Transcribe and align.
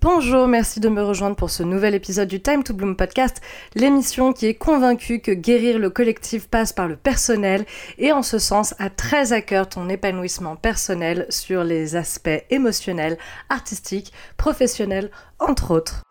Bonjour, 0.00 0.46
merci 0.46 0.78
de 0.78 0.88
me 0.88 1.02
rejoindre 1.02 1.34
pour 1.34 1.50
ce 1.50 1.64
nouvel 1.64 1.92
épisode 1.92 2.28
du 2.28 2.40
Time 2.40 2.62
to 2.62 2.72
Bloom 2.72 2.94
podcast, 2.94 3.40
l'émission 3.74 4.32
qui 4.32 4.46
est 4.46 4.54
convaincue 4.54 5.18
que 5.18 5.32
guérir 5.32 5.80
le 5.80 5.90
collectif 5.90 6.46
passe 6.46 6.72
par 6.72 6.86
le 6.86 6.94
personnel 6.94 7.66
et 7.98 8.12
en 8.12 8.22
ce 8.22 8.38
sens 8.38 8.76
a 8.78 8.90
très 8.90 9.32
à 9.32 9.42
cœur 9.42 9.68
ton 9.68 9.88
épanouissement 9.88 10.54
personnel 10.54 11.26
sur 11.30 11.64
les 11.64 11.96
aspects 11.96 12.44
émotionnels, 12.48 13.18
artistiques, 13.48 14.12
professionnels, 14.36 15.10
entre 15.40 15.72
autres. 15.72 16.04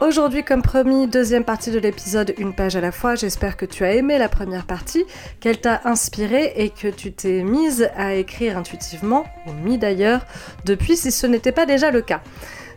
Aujourd'hui, 0.00 0.44
comme 0.44 0.62
promis, 0.62 1.08
deuxième 1.08 1.42
partie 1.42 1.72
de 1.72 1.78
l'épisode, 1.80 2.32
une 2.38 2.54
page 2.54 2.76
à 2.76 2.80
la 2.80 2.92
fois. 2.92 3.16
J'espère 3.16 3.56
que 3.56 3.66
tu 3.66 3.84
as 3.84 3.94
aimé 3.94 4.16
la 4.16 4.28
première 4.28 4.64
partie, 4.64 5.04
qu'elle 5.40 5.60
t'a 5.60 5.80
inspiré 5.84 6.52
et 6.54 6.70
que 6.70 6.86
tu 6.86 7.12
t'es 7.12 7.42
mise 7.42 7.90
à 7.96 8.14
écrire 8.14 8.56
intuitivement, 8.56 9.24
ou 9.48 9.52
mis 9.52 9.76
d'ailleurs, 9.76 10.24
depuis 10.64 10.96
si 10.96 11.10
ce 11.10 11.26
n'était 11.26 11.50
pas 11.50 11.66
déjà 11.66 11.90
le 11.90 12.00
cas. 12.00 12.20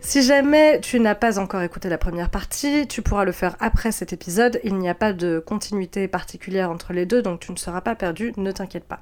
Si 0.01 0.23
jamais 0.23 0.79
tu 0.81 0.99
n'as 0.99 1.13
pas 1.13 1.37
encore 1.37 1.61
écouté 1.61 1.89
la 1.89 1.99
première 1.99 2.31
partie, 2.31 2.87
tu 2.87 3.03
pourras 3.03 3.23
le 3.23 3.31
faire 3.31 3.55
après 3.59 3.91
cet 3.91 4.13
épisode. 4.13 4.59
Il 4.63 4.75
n'y 4.77 4.89
a 4.89 4.95
pas 4.95 5.13
de 5.13 5.37
continuité 5.45 6.07
particulière 6.07 6.71
entre 6.71 6.91
les 6.91 7.05
deux, 7.05 7.21
donc 7.21 7.41
tu 7.41 7.51
ne 7.51 7.57
seras 7.57 7.81
pas 7.81 7.93
perdu, 7.93 8.33
ne 8.37 8.51
t'inquiète 8.51 8.85
pas. 8.85 8.99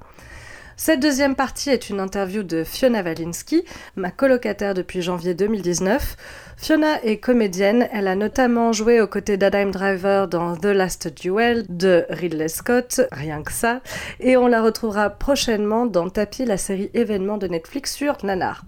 Cette 0.82 1.00
deuxième 1.00 1.34
partie 1.34 1.68
est 1.68 1.90
une 1.90 2.00
interview 2.00 2.42
de 2.42 2.64
Fiona 2.64 3.02
Walinski, 3.02 3.66
ma 3.96 4.10
colocataire 4.10 4.72
depuis 4.72 5.02
janvier 5.02 5.34
2019. 5.34 6.16
Fiona 6.56 7.04
est 7.04 7.18
comédienne, 7.18 7.86
elle 7.92 8.08
a 8.08 8.14
notamment 8.14 8.72
joué 8.72 9.02
aux 9.02 9.06
côtés 9.06 9.36
d'Adam 9.36 9.66
Driver 9.66 10.26
dans 10.26 10.56
The 10.56 10.64
Last 10.64 11.08
Duel 11.20 11.66
de 11.68 12.06
Ridley 12.08 12.48
Scott, 12.48 13.02
rien 13.12 13.42
que 13.42 13.52
ça, 13.52 13.82
et 14.20 14.38
on 14.38 14.46
la 14.46 14.62
retrouvera 14.62 15.10
prochainement 15.10 15.84
dans 15.84 16.08
Tapi, 16.08 16.46
la 16.46 16.56
série 16.56 16.90
événement 16.94 17.36
de 17.36 17.46
Netflix 17.46 17.94
sur 17.94 18.16
Nanar. 18.24 18.64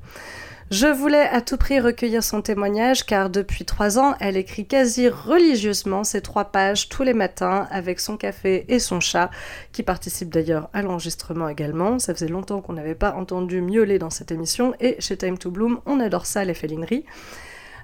Je 0.73 0.87
voulais 0.87 1.29
à 1.29 1.43
tout 1.43 1.59
prix 1.59 1.81
recueillir 1.81 2.25
son 2.25 2.41
témoignage 2.41 3.05
car 3.05 3.29
depuis 3.29 3.66
trois 3.66 3.99
ans, 3.99 4.15
elle 4.21 4.38
écrit 4.38 4.65
quasi 4.65 5.07
religieusement 5.10 6.02
ces 6.02 6.23
trois 6.23 6.46
pages 6.46 6.88
tous 6.88 7.02
les 7.02 7.13
matins 7.13 7.69
avec 7.71 8.01
son 8.01 8.16
café 8.16 8.65
et 8.69 8.79
son 8.79 8.99
chat, 8.99 9.29
qui 9.73 9.83
participe 9.83 10.30
d'ailleurs 10.30 10.71
à 10.73 10.80
l'enregistrement 10.80 11.51
également. 11.51 11.99
Ça 11.99 12.15
faisait 12.15 12.27
longtemps 12.27 12.63
qu'on 12.63 12.73
n'avait 12.73 12.95
pas 12.95 13.13
entendu 13.13 13.61
miauler 13.61 13.99
dans 13.99 14.09
cette 14.09 14.33
émission 14.33 14.73
et 14.80 14.96
chez 14.99 15.19
Time 15.19 15.37
to 15.37 15.51
Bloom, 15.51 15.80
on 15.85 16.01
adore 16.01 16.24
ça, 16.24 16.43
les 16.43 16.55
félineries. 16.55 17.05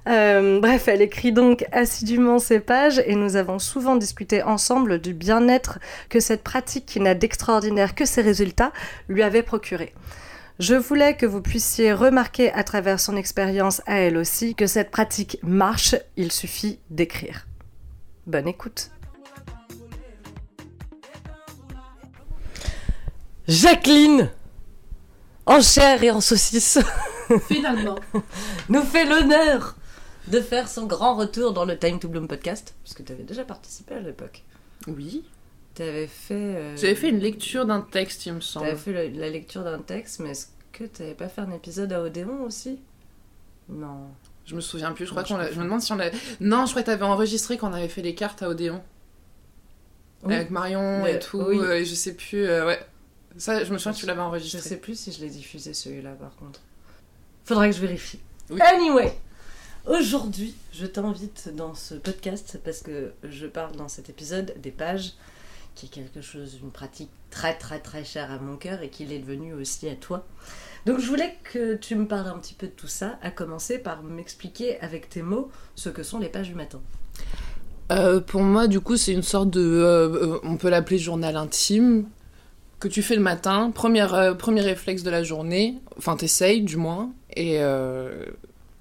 Euh, 0.08 0.58
bref, 0.58 0.88
elle 0.88 1.02
écrit 1.02 1.32
donc 1.32 1.66
assidûment 1.72 2.38
ces 2.38 2.58
pages 2.58 3.02
et 3.04 3.16
nous 3.16 3.36
avons 3.36 3.58
souvent 3.58 3.96
discuté 3.96 4.42
ensemble 4.42 4.98
du 4.98 5.12
bien-être 5.12 5.78
que 6.08 6.20
cette 6.20 6.42
pratique 6.42 6.86
qui 6.86 7.00
n'a 7.00 7.14
d'extraordinaire 7.14 7.94
que 7.94 8.06
ses 8.06 8.22
résultats 8.22 8.72
lui 9.10 9.22
avait 9.22 9.42
procuré. 9.42 9.92
Je 10.58 10.74
voulais 10.74 11.16
que 11.16 11.24
vous 11.24 11.40
puissiez 11.40 11.92
remarquer 11.92 12.50
à 12.50 12.64
travers 12.64 12.98
son 12.98 13.16
expérience 13.16 13.80
à 13.86 13.98
elle 13.98 14.16
aussi 14.16 14.56
que 14.56 14.66
cette 14.66 14.90
pratique 14.90 15.38
marche, 15.44 15.94
il 16.16 16.32
suffit 16.32 16.80
d'écrire. 16.90 17.46
Bonne 18.26 18.48
écoute. 18.48 18.90
Jacqueline 23.46 24.30
En 25.46 25.60
chair 25.62 26.02
et 26.02 26.10
en 26.10 26.20
saucisse 26.20 26.80
Finalement 27.46 28.00
Nous 28.68 28.82
fait 28.82 29.04
l'honneur 29.04 29.76
de 30.26 30.40
faire 30.40 30.68
son 30.68 30.86
grand 30.86 31.14
retour 31.14 31.52
dans 31.52 31.64
le 31.64 31.78
Time 31.78 32.00
to 32.00 32.08
Bloom 32.08 32.26
podcast, 32.26 32.74
parce 32.82 32.94
que 32.94 33.04
tu 33.04 33.12
avais 33.12 33.22
déjà 33.22 33.44
participé 33.44 33.94
à 33.94 34.00
l'époque. 34.00 34.42
Oui. 34.88 35.24
Tu 35.78 35.84
avais 35.84 36.06
fait... 36.08 36.34
euh, 36.34 36.76
J'avais 36.76 36.96
fait 36.96 37.08
une 37.08 37.20
lecture 37.20 37.64
d'un 37.64 37.80
texte, 37.82 38.26
il 38.26 38.32
me 38.32 38.40
Tu 38.40 38.46
semble. 38.46 38.66
avais 38.66 38.76
fait 38.76 39.10
la 39.10 39.30
lecture 39.30 39.62
d'un 39.62 39.78
texte, 39.78 40.18
mais 40.18 40.30
est-ce 40.30 40.48
que 40.72 40.82
tu 40.84 41.02
n'avais 41.02 41.14
pas 41.14 41.28
fait 41.28 41.40
un 41.40 41.52
épisode 41.52 41.92
à 41.92 42.02
Odéon 42.02 42.42
aussi? 42.42 42.80
Non. 43.68 44.08
Je 44.44 44.56
me 44.56 44.60
souviens 44.60 44.90
plus, 44.92 45.04
je 45.06 45.10
crois 45.10 45.22
qu'on 45.22 45.36
je 45.36 45.42
l'a- 45.42 45.52
Je 45.52 45.58
me 45.58 45.64
demande 45.64 45.80
si 45.80 45.92
on 45.92 45.96
l'a. 45.96 46.10
Non, 46.40 46.66
je 46.66 46.70
crois 46.72 46.82
que 46.82 46.86
t'avais 46.86 47.04
enregistré 47.04 47.58
quand 47.58 47.70
on 47.70 47.74
avait 47.74 47.88
fait 47.88 48.02
les 48.02 48.14
cartes 48.16 48.42
à 48.42 48.48
Odéon. 48.48 48.82
Oui. 50.24 50.34
Avec 50.34 50.50
Marion 50.50 51.06
et 51.06 51.20
tout. 51.20 51.40
oui. 51.40 51.58
euh, 51.60 51.74
et 51.78 51.84
je 51.84 51.94
sais 51.94 52.14
plus. 52.14 52.44
euh, 52.44 52.66
ouais. 52.66 52.80
Ça, 53.36 53.62
je 53.62 53.72
me 53.72 53.78
souviens 53.78 53.92
que 53.92 53.98
tu 53.98 54.06
l'avais 54.06 54.18
Je 54.18 54.24
enregistré. 54.24 54.60
sais 54.68 54.78
plus 54.78 54.98
si 54.98 55.12
je 55.12 55.20
l'ai 55.20 55.28
diffusé 55.30 55.74
celui-là 55.74 56.12
par 56.14 56.34
contre. 56.36 56.60
Faudrait 57.44 57.70
que 57.70 57.76
je 57.76 57.80
vérifie. 57.80 58.18
Oui. 58.50 58.60
Anyway, 58.62 59.12
aujourd'hui, 59.86 60.54
je 60.72 60.86
t'invite 60.86 61.54
dans 61.54 61.74
ce 61.74 61.94
podcast 61.94 62.58
parce 62.64 62.80
que 62.80 63.12
je 63.22 63.46
parle 63.46 63.76
dans 63.76 63.88
cet 63.88 64.10
épisode 64.10 64.54
des 64.60 64.72
pages, 64.72 65.12
qui 65.78 65.86
est 65.86 65.88
quelque 65.88 66.20
chose, 66.20 66.58
une 66.60 66.72
pratique 66.72 67.10
très 67.30 67.56
très 67.56 67.78
très 67.78 68.04
chère 68.04 68.32
à 68.32 68.38
mon 68.38 68.56
cœur 68.56 68.82
et 68.82 68.88
qu'il 68.88 69.12
est 69.12 69.20
devenu 69.20 69.54
aussi 69.54 69.88
à 69.88 69.94
toi. 69.94 70.26
Donc 70.86 70.98
je 70.98 71.06
voulais 71.06 71.36
que 71.44 71.76
tu 71.76 71.94
me 71.94 72.06
parles 72.06 72.26
un 72.26 72.38
petit 72.38 72.54
peu 72.54 72.66
de 72.66 72.72
tout 72.72 72.88
ça, 72.88 73.18
à 73.22 73.30
commencer 73.30 73.78
par 73.78 74.02
m'expliquer 74.02 74.80
avec 74.80 75.08
tes 75.08 75.22
mots 75.22 75.50
ce 75.76 75.88
que 75.88 76.02
sont 76.02 76.18
les 76.18 76.28
pages 76.28 76.48
du 76.48 76.54
matin. 76.54 76.80
Euh, 77.92 78.20
pour 78.20 78.42
moi, 78.42 78.66
du 78.66 78.80
coup, 78.80 78.96
c'est 78.96 79.12
une 79.12 79.22
sorte 79.22 79.50
de. 79.50 79.60
euh, 79.60 80.34
euh, 80.34 80.40
on 80.42 80.56
peut 80.56 80.68
l'appeler 80.68 80.98
journal 80.98 81.36
intime 81.36 82.06
que 82.80 82.88
tu 82.88 83.02
fais 83.02 83.14
le 83.14 83.22
matin. 83.22 83.70
Premier 83.70 84.02
réflexe 84.02 85.02
de 85.02 85.10
la 85.10 85.22
journée. 85.22 85.76
Enfin, 85.96 86.16
t'essayes, 86.16 86.62
du 86.62 86.76
moins. 86.76 87.12
Et. 87.36 87.60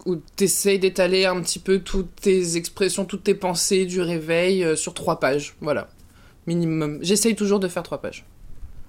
Où 0.05 0.15
t'essayes 0.37 0.79
d'étaler 0.79 1.25
un 1.25 1.41
petit 1.41 1.59
peu 1.59 1.79
toutes 1.79 2.15
tes 2.21 2.55
expressions, 2.55 3.03
toutes 3.03 3.25
tes 3.25 3.35
pensées 3.35 3.85
du 3.85 3.99
réveil 3.99 4.77
sur 4.77 4.93
trois 4.93 5.19
pages. 5.19 5.57
Voilà. 5.59 5.89
Minimum. 6.47 6.99
J'essaye 7.01 7.35
toujours 7.35 7.59
de 7.59 7.67
faire 7.67 7.83
trois 7.83 8.01
pages. 8.01 8.25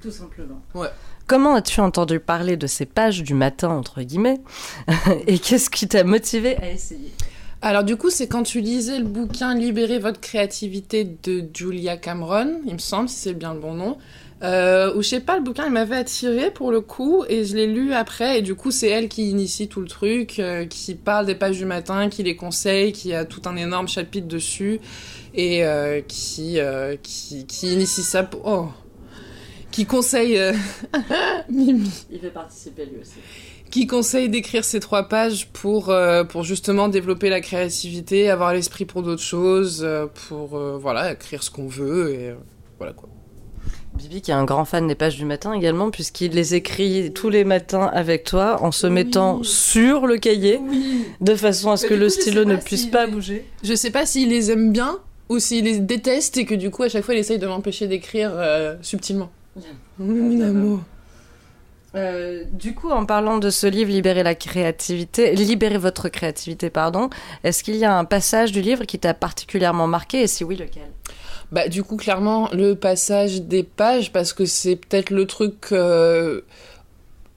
Tout 0.00 0.10
simplement. 0.10 0.62
Ouais. 0.74 0.88
Comment 1.26 1.54
as-tu 1.54 1.80
entendu 1.80 2.20
parler 2.20 2.56
de 2.56 2.66
ces 2.66 2.86
pages 2.86 3.22
du 3.22 3.34
matin, 3.34 3.70
entre 3.70 4.00
guillemets 4.02 4.40
Et 5.26 5.38
qu'est-ce 5.38 5.68
qui 5.68 5.88
t'a 5.88 6.04
motivé 6.04 6.56
à 6.56 6.70
essayer? 6.70 7.12
Alors 7.60 7.82
du 7.82 7.96
coup, 7.96 8.08
c'est 8.08 8.28
quand 8.28 8.44
tu 8.44 8.60
lisais 8.60 9.00
le 9.00 9.04
bouquin 9.04 9.54
Libérez 9.54 9.98
votre 9.98 10.20
créativité 10.20 11.04
de 11.24 11.44
Julia 11.52 11.96
Cameron, 11.96 12.60
il 12.64 12.74
me 12.74 12.78
semble, 12.78 13.08
si 13.08 13.16
c'est 13.16 13.34
bien 13.34 13.52
le 13.52 13.60
bon 13.60 13.74
nom. 13.74 13.98
Euh, 14.42 14.94
ou 14.94 15.02
je 15.02 15.08
sais 15.08 15.20
pas, 15.20 15.36
le 15.36 15.42
bouquin 15.42 15.66
il 15.66 15.72
m'avait 15.72 15.96
attiré 15.96 16.52
pour 16.52 16.70
le 16.70 16.80
coup 16.80 17.24
et 17.28 17.44
je 17.44 17.56
l'ai 17.56 17.66
lu 17.66 17.92
après 17.92 18.38
et 18.38 18.42
du 18.42 18.54
coup 18.54 18.70
c'est 18.70 18.88
elle 18.88 19.08
qui 19.08 19.30
initie 19.30 19.66
tout 19.68 19.80
le 19.80 19.88
truc, 19.88 20.38
euh, 20.38 20.64
qui 20.64 20.94
parle 20.94 21.26
des 21.26 21.34
pages 21.34 21.58
du 21.58 21.64
matin, 21.64 22.08
qui 22.08 22.22
les 22.22 22.36
conseille, 22.36 22.92
qui 22.92 23.12
a 23.14 23.24
tout 23.24 23.42
un 23.46 23.56
énorme 23.56 23.88
chapitre 23.88 24.28
dessus 24.28 24.80
et 25.34 25.64
euh, 25.64 26.00
qui, 26.06 26.60
euh, 26.60 26.94
qui 27.02 27.46
qui 27.46 27.72
initie 27.72 28.02
ça 28.02 28.22
pour 28.22 28.46
oh 28.46 28.68
qui 29.70 29.86
conseille 29.86 30.38
euh, 30.38 30.52
Mimi 31.50 31.90
Il 32.10 32.20
veut 32.20 32.30
participer 32.30 32.86
lui 32.86 33.00
aussi. 33.00 33.18
qui 33.70 33.86
conseille 33.86 34.28
d'écrire 34.28 34.64
ces 34.64 34.80
trois 34.80 35.08
pages 35.08 35.48
pour, 35.52 35.90
euh, 35.90 36.24
pour 36.24 36.42
justement 36.42 36.88
développer 36.88 37.28
la 37.28 37.40
créativité, 37.40 38.30
avoir 38.30 38.52
l'esprit 38.54 38.86
pour 38.86 39.02
d'autres 39.02 39.22
choses, 39.22 39.86
pour 40.28 40.56
euh, 40.56 40.78
voilà, 40.80 41.12
écrire 41.12 41.42
ce 41.42 41.50
qu'on 41.50 41.68
veut 41.68 42.12
et 42.14 42.34
voilà 42.78 42.92
quoi. 42.92 43.08
Bibi 43.98 44.22
qui 44.22 44.30
est 44.30 44.34
un 44.34 44.44
grand 44.44 44.64
fan 44.64 44.86
des 44.86 44.94
pages 44.94 45.16
du 45.16 45.24
matin 45.24 45.52
également, 45.52 45.90
puisqu'il 45.90 46.32
les 46.32 46.54
écrit 46.54 47.12
tous 47.12 47.28
les 47.28 47.44
matins 47.44 47.90
avec 47.92 48.24
toi 48.24 48.62
en 48.62 48.70
se 48.72 48.86
Oui. 48.86 48.92
mettant 48.92 49.42
sur 49.42 50.06
le 50.06 50.16
cahier, 50.18 50.60
Oui. 50.62 51.04
de 51.20 51.34
façon 51.34 51.70
à 51.72 51.76
ce 51.76 51.84
Mais 51.84 51.88
que 51.90 51.94
le 51.94 52.06
coup, 52.06 52.12
stylo 52.12 52.44
ne 52.44 52.56
puisse 52.56 52.86
pas 52.86 53.06
bouger. 53.06 53.44
Je 53.62 53.74
sais 53.74 53.90
pas 53.90 54.06
s'il 54.06 54.28
les 54.30 54.50
aime 54.50 54.72
bien 54.72 54.98
ou 55.28 55.38
s'il 55.38 55.64
les 55.64 55.78
déteste 55.78 56.36
et 56.38 56.44
que 56.46 56.54
du 56.54 56.70
coup 56.70 56.84
à 56.84 56.88
chaque 56.88 57.04
fois 57.04 57.14
il 57.14 57.18
essaye 57.18 57.38
de 57.38 57.46
m'empêcher 57.46 57.86
d'écrire 57.86 58.30
euh, 58.34 58.76
subtilement. 58.82 59.30
Mon 59.98 60.40
amour. 60.40 60.80
Euh, 61.94 62.44
du 62.52 62.74
coup, 62.74 62.90
en 62.90 63.06
parlant 63.06 63.38
de 63.38 63.48
ce 63.48 63.66
livre, 63.66 63.90
Libérer 63.90 64.22
la 64.22 64.34
créativité, 64.34 65.34
Libérer 65.34 65.78
votre 65.78 66.10
créativité, 66.10 66.68
pardon, 66.68 67.08
est-ce 67.44 67.64
qu'il 67.64 67.76
y 67.76 67.84
a 67.86 67.96
un 67.96 68.04
passage 68.04 68.52
du 68.52 68.60
livre 68.60 68.84
qui 68.84 68.98
t'a 68.98 69.14
particulièrement 69.14 69.86
marqué 69.86 70.20
et 70.22 70.26
si 70.26 70.44
oui, 70.44 70.56
lequel? 70.56 70.82
Bah 71.50 71.68
du 71.68 71.82
coup 71.82 71.96
clairement 71.96 72.50
le 72.52 72.74
passage 72.74 73.42
des 73.42 73.62
pages 73.62 74.12
parce 74.12 74.34
que 74.34 74.44
c'est 74.44 74.76
peut-être 74.76 75.08
le 75.08 75.26
truc 75.26 75.68
euh, 75.72 76.42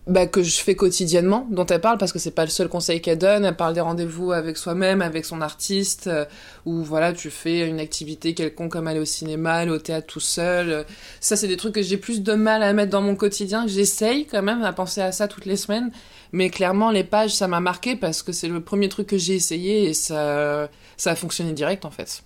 bah, 0.07 0.27
que 0.27 0.43
je 0.43 0.57
fais 0.61 0.75
quotidiennement 0.75 1.47
dont 1.49 1.65
elle 1.67 1.79
parle 1.79 1.97
parce 1.97 2.11
que 2.11 2.19
c'est 2.19 2.31
pas 2.31 2.43
le 2.43 2.49
seul 2.49 2.67
conseil 2.67 2.99
qu'elle 3.01 3.17
donne. 3.19 3.45
Elle 3.45 3.55
parle 3.55 3.73
des 3.73 3.79
rendez-vous 3.79 4.33
avec 4.33 4.57
soi-même, 4.57 5.01
avec 5.01 5.23
son 5.23 5.39
artiste, 5.41 6.07
euh, 6.07 6.25
où 6.65 6.83
voilà 6.83 7.13
tu 7.13 7.29
fais 7.29 7.65
une 7.65 7.79
activité 7.79 8.33
quelconque 8.33 8.73
comme 8.73 8.87
aller 8.87 8.99
au 8.99 9.05
cinéma, 9.05 9.53
aller 9.53 9.71
au 9.71 9.77
théâtre 9.77 10.07
tout 10.07 10.19
seul. 10.19 10.85
Ça 11.21 11.37
c'est 11.37 11.47
des 11.47 11.55
trucs 11.55 11.75
que 11.75 11.81
j'ai 11.81 11.97
plus 11.97 12.21
de 12.21 12.33
mal 12.33 12.63
à 12.63 12.73
mettre 12.73 12.91
dans 12.91 13.01
mon 13.01 13.15
quotidien. 13.15 13.63
que 13.63 13.71
J'essaye 13.71 14.25
quand 14.25 14.41
même 14.41 14.63
à 14.63 14.73
penser 14.73 14.99
à 15.01 15.13
ça 15.13 15.29
toutes 15.29 15.45
les 15.45 15.55
semaines. 15.55 15.89
Mais 16.33 16.49
clairement, 16.49 16.91
les 16.91 17.03
pages, 17.05 17.33
ça 17.33 17.47
m'a 17.47 17.59
marqué 17.61 17.95
parce 17.95 18.23
que 18.23 18.33
c'est 18.33 18.47
le 18.49 18.61
premier 18.61 18.89
truc 18.89 19.07
que 19.07 19.17
j'ai 19.17 19.35
essayé 19.35 19.85
et 19.89 19.93
ça, 19.93 20.69
ça 20.97 21.11
a 21.11 21.15
fonctionné 21.15 21.53
direct 21.53 21.85
en 21.85 21.91
fait. 21.91 22.23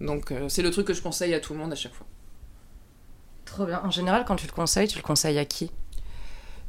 Donc 0.00 0.32
euh, 0.32 0.48
c'est 0.48 0.62
le 0.62 0.70
truc 0.70 0.86
que 0.86 0.94
je 0.94 1.02
conseille 1.02 1.34
à 1.34 1.40
tout 1.40 1.52
le 1.52 1.58
monde 1.58 1.72
à 1.72 1.76
chaque 1.76 1.94
fois. 1.94 2.06
Trop 3.44 3.66
bien. 3.66 3.80
En 3.84 3.90
général, 3.90 4.24
quand 4.26 4.36
tu 4.36 4.46
le 4.46 4.52
conseilles, 4.52 4.88
tu 4.88 4.96
le 4.96 5.02
conseilles 5.02 5.38
à 5.38 5.44
qui? 5.44 5.70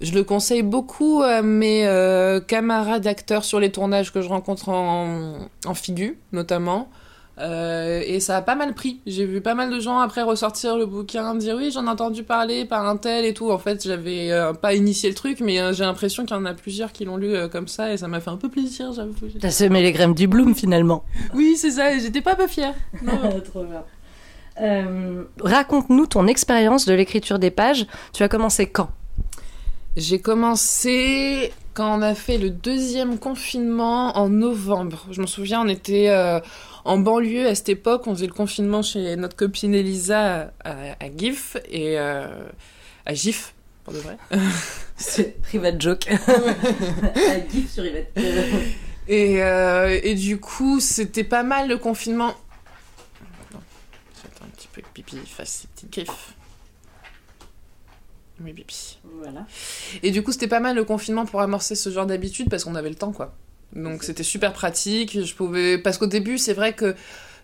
Je 0.02 0.12
le 0.12 0.24
conseille 0.24 0.62
beaucoup 0.62 1.22
à 1.24 1.42
mes 1.42 1.88
euh, 1.88 2.42
camarades 2.42 3.08
acteurs 3.08 3.46
sur 3.46 3.60
les 3.60 3.72
tournages 3.72 4.12
que 4.12 4.22
je 4.22 4.28
rencontre 4.28 4.70
en, 4.70 5.48
en 5.66 5.74
figu, 5.74 6.20
notamment. 6.34 6.90
Euh, 7.38 8.02
et 8.06 8.20
ça 8.20 8.38
a 8.38 8.42
pas 8.42 8.56
mal 8.56 8.74
pris. 8.74 9.02
J'ai 9.06 9.26
vu 9.26 9.42
pas 9.42 9.56
mal 9.56 9.70
de 9.70 9.80
gens 9.80 10.00
après 10.00 10.22
ressortir 10.22 10.78
le 10.78 10.86
bouquin, 10.86 11.36
dire 11.36 11.56
oui, 11.58 11.70
j'en 11.72 11.86
ai 11.86 11.90
entendu 11.90 12.24
parler 12.24 12.66
par 12.66 12.88
un 12.88 12.98
tel 12.98 13.26
et 13.26 13.34
tout. 13.34 13.52
En 13.52 13.58
fait, 13.58 13.84
j'avais 13.84 14.32
euh, 14.32 14.54
pas 14.54 14.74
initié 14.74 15.10
le 15.10 15.16
truc, 15.16 15.42
mais 15.42 15.60
euh, 15.60 15.74
j'ai 15.74 15.84
l'impression 15.84 16.26
qu'il 16.26 16.36
y 16.36 16.40
en 16.40 16.46
a 16.46 16.54
plusieurs 16.54 16.92
qui 16.92 17.06
l'ont 17.06 17.18
lu 17.18 17.36
comme 17.52 17.68
ça 17.68 17.92
et 17.92 17.98
ça 17.98 18.08
m'a 18.08 18.22
fait 18.22 18.30
un 18.30 18.38
peu 18.38 18.50
plaisir, 18.50 18.94
j'avoue. 18.94 19.14
T'as 19.40 19.52
semé 19.52 19.82
les 19.82 19.92
graines 19.92 20.14
du 20.14 20.28
bloom 20.28 20.56
finalement. 20.56 21.04
Oui, 21.34 21.56
c'est 21.58 21.72
ça, 21.72 21.94
et 21.94 22.00
j'étais 22.00 22.22
pas 22.22 22.36
pas 22.36 22.48
fière. 22.48 22.74
Trop 23.46 23.66
bien. 23.66 23.84
Raconte-nous 25.42 26.08
ton 26.08 26.28
expérience 26.28 26.86
de 26.86 26.94
l'écriture 26.94 27.40
des 27.40 27.52
pages. 27.52 27.88
Tu 28.14 28.24
as 28.24 28.30
commencé 28.30 28.68
quand? 28.68 28.90
J'ai 29.96 30.20
commencé 30.20 31.54
quand 31.74 32.00
on 32.00 32.02
a 32.02 32.16
fait 32.16 32.38
le 32.38 32.50
deuxième 32.50 33.18
confinement 33.18 34.18
en 34.18 34.30
novembre. 34.30 35.06
Je 35.12 35.22
me 35.22 35.28
souviens, 35.28 35.62
on 35.62 35.68
était 35.68 36.10
en 36.86 37.00
banlieue 37.00 37.48
à 37.48 37.56
cette 37.56 37.70
époque, 37.70 38.06
on 38.06 38.14
faisait 38.14 38.28
le 38.28 38.34
confinement 38.34 38.84
chez 38.84 39.16
notre 39.16 39.36
copine 39.36 39.74
Elisa 39.74 40.54
à, 40.64 41.10
GIF 41.18 41.58
et 41.70 42.00
euh, 42.00 42.28
à 43.06 43.14
GIF 43.14 43.54
pour 43.84 43.94
de 43.94 44.00
vrai. 44.00 44.18
C'est 44.96 45.42
private 45.42 45.82
joke. 45.82 46.08
à 46.10 47.50
GIF 47.50 47.72
sur 47.72 47.86
Yvette. 47.86 48.18
Et, 49.08 49.44
euh, 49.44 50.00
et 50.02 50.16
du 50.16 50.40
coup, 50.40 50.80
c'était 50.80 51.24
pas 51.24 51.44
mal 51.44 51.68
le 51.68 51.78
confinement. 51.78 52.34
J'attends 53.52 54.46
un 54.46 54.50
petit 54.56 54.68
peu 54.72 54.82
que 54.82 54.88
Pipi 54.94 55.18
fasse 55.26 55.50
ses 55.50 55.68
petites 55.68 55.92
griffes. 55.92 56.34
Oui. 58.44 58.54
Voilà. 59.20 59.46
Et 60.04 60.12
du 60.12 60.24
coup, 60.24 60.32
c'était 60.32 60.48
pas 60.48 60.60
mal 60.60 60.76
le 60.76 60.84
confinement 60.84 61.26
pour 61.26 61.42
amorcer 61.42 61.76
ce 61.76 61.90
genre 61.90 62.06
d'habitude 62.06 62.50
parce 62.50 62.64
qu'on 62.64 62.76
avait 62.76 62.90
le 62.90 62.96
temps, 62.96 63.12
quoi. 63.12 63.34
Donc 63.74 64.04
c'était 64.04 64.24
super 64.24 64.54
pratique. 64.54 65.24
Je 65.24 65.36
pouvais 65.36 65.78
parce 65.78 65.98
qu'au 65.98 66.08
début, 66.08 66.38
c'est 66.38 66.54
vrai 66.54 66.74
que 66.74 66.96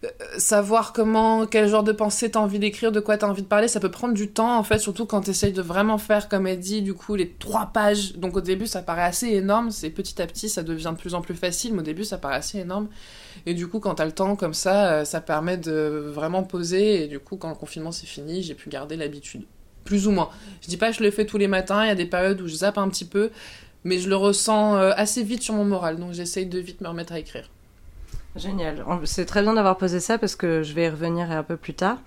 euh, 0.03 0.07
savoir 0.37 0.93
comment, 0.93 1.45
quel 1.45 1.67
genre 1.67 1.83
de 1.83 1.91
pensée 1.91 2.31
t'as 2.31 2.39
envie 2.39 2.57
d'écrire, 2.57 2.91
de 2.91 2.99
quoi 2.99 3.17
t'as 3.17 3.27
envie 3.27 3.43
de 3.43 3.47
parler, 3.47 3.67
ça 3.67 3.79
peut 3.79 3.91
prendre 3.91 4.15
du 4.15 4.29
temps 4.29 4.57
en 4.57 4.63
fait, 4.63 4.79
surtout 4.79 5.05
quand 5.05 5.21
t'essayes 5.21 5.51
de 5.51 5.61
vraiment 5.61 5.99
faire, 5.99 6.27
comme 6.27 6.47
elle 6.47 6.59
dit, 6.59 6.81
du 6.81 6.93
coup, 6.95 7.15
les 7.15 7.29
trois 7.29 7.67
pages. 7.67 8.13
Donc 8.13 8.35
au 8.35 8.41
début, 8.41 8.65
ça 8.65 8.81
paraît 8.81 9.03
assez 9.03 9.27
énorme, 9.27 9.69
c'est 9.69 9.91
petit 9.91 10.19
à 10.21 10.25
petit, 10.25 10.49
ça 10.49 10.63
devient 10.63 10.91
de 10.93 10.99
plus 10.99 11.13
en 11.13 11.21
plus 11.21 11.35
facile, 11.35 11.73
mais 11.73 11.81
au 11.81 11.83
début, 11.83 12.03
ça 12.03 12.17
paraît 12.17 12.37
assez 12.37 12.59
énorme. 12.59 12.87
Et 13.45 13.53
du 13.53 13.67
coup, 13.67 13.79
quand 13.79 13.95
t'as 13.95 14.05
le 14.05 14.11
temps 14.11 14.35
comme 14.35 14.55
ça, 14.55 14.93
euh, 14.93 15.05
ça 15.05 15.21
permet 15.21 15.57
de 15.57 16.09
vraiment 16.11 16.43
poser, 16.43 17.03
et 17.03 17.07
du 17.07 17.19
coup, 17.19 17.37
quand 17.37 17.49
le 17.49 17.55
confinement 17.55 17.91
s'est 17.91 18.07
fini, 18.07 18.41
j'ai 18.41 18.55
pu 18.55 18.69
garder 18.69 18.95
l'habitude. 18.95 19.43
Plus 19.85 20.07
ou 20.07 20.11
moins. 20.11 20.29
Je 20.61 20.67
dis 20.67 20.77
pas 20.77 20.91
que 20.91 20.97
je 20.97 21.03
le 21.03 21.11
fais 21.11 21.25
tous 21.25 21.37
les 21.37 21.47
matins, 21.47 21.83
il 21.83 21.87
y 21.87 21.91
a 21.91 21.95
des 21.95 22.05
périodes 22.05 22.41
où 22.41 22.47
je 22.47 22.55
zappe 22.55 22.77
un 22.77 22.89
petit 22.89 23.05
peu, 23.05 23.31
mais 23.83 23.97
je 23.97 24.09
le 24.09 24.15
ressens 24.15 24.75
euh, 24.75 24.91
assez 24.95 25.23
vite 25.23 25.41
sur 25.41 25.55
mon 25.55 25.65
moral, 25.65 25.97
donc 25.97 26.13
j'essaye 26.13 26.45
de 26.45 26.59
vite 26.59 26.81
me 26.81 26.87
remettre 26.87 27.13
à 27.13 27.19
écrire. 27.19 27.49
Génial. 28.35 28.85
C'est 29.05 29.25
très 29.25 29.41
bien 29.41 29.53
d'avoir 29.53 29.77
posé 29.77 29.99
ça 29.99 30.17
parce 30.17 30.35
que 30.35 30.63
je 30.63 30.73
vais 30.73 30.85
y 30.85 30.89
revenir 30.89 31.31
un 31.31 31.43
peu 31.43 31.57
plus 31.57 31.73
tard. 31.73 31.97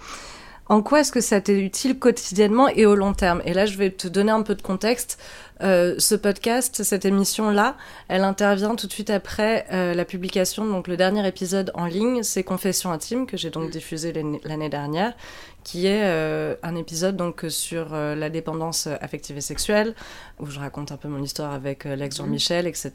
En 0.66 0.80
quoi 0.80 1.00
est-ce 1.00 1.12
que 1.12 1.20
ça 1.20 1.42
t'est 1.42 1.60
utile 1.60 1.98
quotidiennement 1.98 2.68
et 2.68 2.86
au 2.86 2.94
long 2.94 3.12
terme? 3.12 3.42
Et 3.44 3.52
là, 3.52 3.66
je 3.66 3.76
vais 3.76 3.90
te 3.90 4.08
donner 4.08 4.32
un 4.32 4.40
peu 4.40 4.54
de 4.54 4.62
contexte. 4.62 5.18
Euh, 5.62 5.94
ce 5.98 6.14
podcast, 6.14 6.82
cette 6.82 7.04
émission-là, 7.04 7.76
elle 8.08 8.24
intervient 8.24 8.74
tout 8.74 8.86
de 8.86 8.92
suite 8.92 9.10
après 9.10 9.66
euh, 9.72 9.92
la 9.92 10.06
publication, 10.06 10.64
donc 10.64 10.88
le 10.88 10.96
dernier 10.96 11.26
épisode 11.28 11.70
en 11.74 11.84
ligne, 11.84 12.22
c'est 12.22 12.42
Confessions 12.42 12.90
intimes, 12.90 13.26
que 13.26 13.36
j'ai 13.36 13.50
donc 13.50 13.70
diffusé 13.70 14.12
l'année 14.44 14.68
dernière, 14.70 15.12
qui 15.64 15.86
est 15.86 16.04
euh, 16.04 16.54
un 16.62 16.76
épisode 16.76 17.16
donc 17.16 17.46
sur 17.48 17.94
euh, 17.94 18.14
la 18.14 18.30
dépendance 18.30 18.86
affective 19.00 19.38
et 19.38 19.40
sexuelle, 19.40 19.94
où 20.38 20.46
je 20.46 20.60
raconte 20.60 20.92
un 20.92 20.96
peu 20.96 21.08
mon 21.08 21.22
histoire 21.22 21.52
avec 21.52 21.86
euh, 21.86 21.96
l'ex 21.96 22.18
Jean-Michel, 22.18 22.66
etc. 22.66 22.92